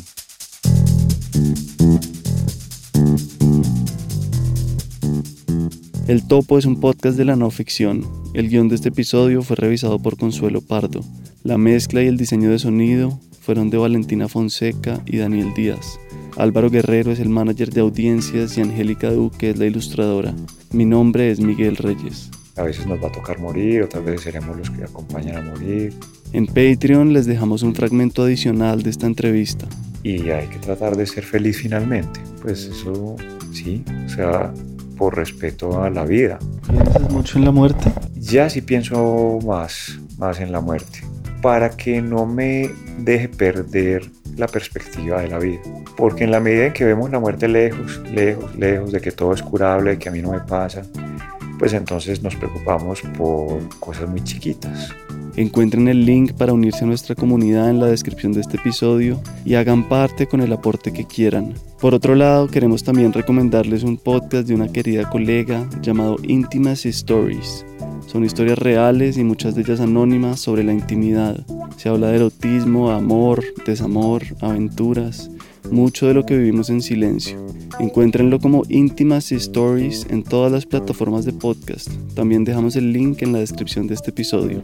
El 6.06 6.26
Topo 6.28 6.56
es 6.56 6.66
un 6.66 6.78
podcast 6.78 7.16
de 7.16 7.24
la 7.24 7.34
no 7.34 7.50
ficción. 7.50 8.25
El 8.36 8.50
guion 8.50 8.68
de 8.68 8.74
este 8.74 8.90
episodio 8.90 9.40
fue 9.40 9.56
revisado 9.56 9.98
por 9.98 10.18
Consuelo 10.18 10.60
Pardo. 10.60 11.00
La 11.42 11.56
mezcla 11.56 12.02
y 12.02 12.06
el 12.06 12.18
diseño 12.18 12.50
de 12.50 12.58
sonido 12.58 13.18
fueron 13.40 13.70
de 13.70 13.78
Valentina 13.78 14.28
Fonseca 14.28 15.00
y 15.06 15.16
Daniel 15.16 15.54
Díaz. 15.54 15.98
Álvaro 16.36 16.68
Guerrero 16.68 17.12
es 17.12 17.18
el 17.18 17.30
manager 17.30 17.70
de 17.70 17.80
audiencias 17.80 18.58
y 18.58 18.60
Angélica 18.60 19.10
Duque 19.10 19.48
es 19.48 19.58
la 19.58 19.64
ilustradora. 19.64 20.34
Mi 20.70 20.84
nombre 20.84 21.30
es 21.30 21.40
Miguel 21.40 21.78
Reyes. 21.78 22.30
A 22.58 22.64
veces 22.64 22.86
nos 22.86 23.02
va 23.02 23.08
a 23.08 23.12
tocar 23.12 23.38
morir, 23.38 23.84
otras 23.84 24.04
veces 24.04 24.20
seremos 24.20 24.54
los 24.54 24.68
que 24.68 24.84
acompañan 24.84 25.36
a 25.36 25.50
morir. 25.52 25.94
En 26.34 26.44
Patreon 26.44 27.14
les 27.14 27.24
dejamos 27.24 27.62
un 27.62 27.74
fragmento 27.74 28.22
adicional 28.22 28.82
de 28.82 28.90
esta 28.90 29.06
entrevista. 29.06 29.66
Y 30.02 30.28
hay 30.28 30.46
que 30.48 30.58
tratar 30.58 30.94
de 30.94 31.06
ser 31.06 31.24
feliz 31.24 31.56
finalmente. 31.56 32.20
Pues 32.42 32.66
eso 32.66 33.16
sí, 33.50 33.82
o 34.04 34.08
sea, 34.10 34.52
por 34.96 35.16
respeto 35.16 35.82
a 35.82 35.90
la 35.90 36.04
vida. 36.04 36.38
¿Piensas 36.68 37.10
mucho 37.10 37.38
en 37.38 37.44
la 37.44 37.50
muerte? 37.50 37.92
Ya 38.14 38.48
sí 38.50 38.60
pienso 38.60 39.38
más, 39.44 39.98
más 40.18 40.40
en 40.40 40.52
la 40.52 40.60
muerte, 40.60 41.00
para 41.42 41.70
que 41.70 42.00
no 42.02 42.26
me 42.26 42.70
deje 42.98 43.28
perder 43.28 44.10
la 44.36 44.46
perspectiva 44.46 45.20
de 45.22 45.28
la 45.28 45.38
vida. 45.38 45.60
Porque 45.96 46.24
en 46.24 46.30
la 46.30 46.40
medida 46.40 46.66
en 46.66 46.72
que 46.72 46.84
vemos 46.84 47.10
la 47.10 47.20
muerte 47.20 47.48
lejos, 47.48 48.00
lejos, 48.10 48.54
lejos, 48.56 48.92
de 48.92 49.00
que 49.00 49.12
todo 49.12 49.32
es 49.32 49.42
curable, 49.42 49.92
de 49.92 49.98
que 49.98 50.08
a 50.08 50.12
mí 50.12 50.20
no 50.20 50.32
me 50.32 50.40
pasa, 50.40 50.82
pues 51.58 51.72
entonces 51.72 52.22
nos 52.22 52.36
preocupamos 52.36 53.00
por 53.16 53.60
cosas 53.78 54.08
muy 54.08 54.22
chiquitas. 54.22 54.94
Encuentren 55.36 55.86
el 55.88 56.06
link 56.06 56.32
para 56.32 56.54
unirse 56.54 56.84
a 56.84 56.86
nuestra 56.86 57.14
comunidad 57.14 57.68
en 57.68 57.78
la 57.78 57.88
descripción 57.88 58.32
de 58.32 58.40
este 58.40 58.56
episodio 58.56 59.20
y 59.44 59.54
hagan 59.54 59.86
parte 59.86 60.26
con 60.26 60.40
el 60.40 60.50
aporte 60.50 60.94
que 60.94 61.04
quieran. 61.04 61.52
Por 61.78 61.94
otro 61.94 62.14
lado, 62.14 62.48
queremos 62.48 62.82
también 62.84 63.12
recomendarles 63.12 63.82
un 63.82 63.98
podcast 63.98 64.48
de 64.48 64.54
una 64.54 64.68
querida 64.68 65.10
colega 65.10 65.68
llamado 65.82 66.16
Intimacy 66.22 66.88
Stories. 66.88 67.66
Son 68.06 68.24
historias 68.24 68.58
reales 68.58 69.18
y 69.18 69.24
muchas 69.24 69.54
de 69.54 69.60
ellas 69.60 69.80
anónimas 69.80 70.40
sobre 70.40 70.64
la 70.64 70.72
intimidad. 70.72 71.44
Se 71.76 71.90
habla 71.90 72.08
de 72.08 72.16
erotismo, 72.16 72.90
amor, 72.90 73.44
desamor, 73.66 74.22
aventuras, 74.40 75.30
mucho 75.70 76.06
de 76.06 76.14
lo 76.14 76.24
que 76.24 76.36
vivimos 76.36 76.70
en 76.70 76.82
silencio. 76.82 77.44
Encuéntrenlo 77.78 78.38
como 78.38 78.62
Intimacy 78.68 79.34
Stories 79.36 80.06
en 80.10 80.22
todas 80.22 80.50
las 80.50 80.66
plataformas 80.66 81.24
de 81.24 81.32
podcast. 81.32 81.90
También 82.14 82.44
dejamos 82.44 82.76
el 82.76 82.92
link 82.92 83.22
en 83.22 83.32
la 83.32 83.38
descripción 83.40 83.86
de 83.86 83.94
este 83.94 84.10
episodio. 84.10 84.62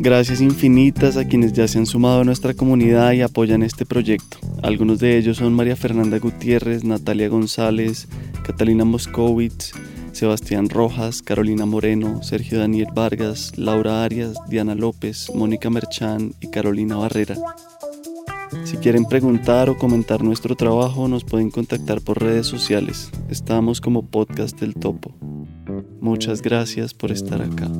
Gracias 0.00 0.40
infinitas 0.40 1.16
a 1.16 1.26
quienes 1.26 1.52
ya 1.52 1.66
se 1.66 1.78
han 1.78 1.86
sumado 1.86 2.20
a 2.20 2.24
nuestra 2.24 2.54
comunidad 2.54 3.12
y 3.12 3.22
apoyan 3.22 3.64
este 3.64 3.84
proyecto. 3.84 4.38
Algunos 4.62 5.00
de 5.00 5.18
ellos 5.18 5.38
son 5.38 5.54
María 5.54 5.74
Fernanda 5.74 6.18
Gutiérrez, 6.18 6.84
Natalia 6.84 7.28
González, 7.28 8.06
Catalina 8.44 8.84
Moskowitz, 8.84 9.72
Sebastián 10.18 10.68
Rojas, 10.68 11.22
Carolina 11.22 11.64
Moreno, 11.64 12.24
Sergio 12.24 12.58
Daniel 12.58 12.88
Vargas, 12.92 13.52
Laura 13.56 14.02
Arias, 14.02 14.34
Diana 14.48 14.74
López, 14.74 15.30
Mónica 15.32 15.70
Merchán 15.70 16.34
y 16.40 16.48
Carolina 16.48 16.96
Barrera. 16.96 17.36
Si 18.64 18.78
quieren 18.78 19.04
preguntar 19.04 19.70
o 19.70 19.78
comentar 19.78 20.24
nuestro 20.24 20.56
trabajo, 20.56 21.06
nos 21.06 21.22
pueden 21.22 21.52
contactar 21.52 22.00
por 22.00 22.20
redes 22.20 22.48
sociales. 22.48 23.12
Estamos 23.28 23.80
como 23.80 24.06
Podcast 24.06 24.58
del 24.58 24.74
Topo. 24.74 25.14
Muchas 26.00 26.42
gracias 26.42 26.94
por 26.94 27.12
estar 27.12 27.40
acá. 27.40 27.70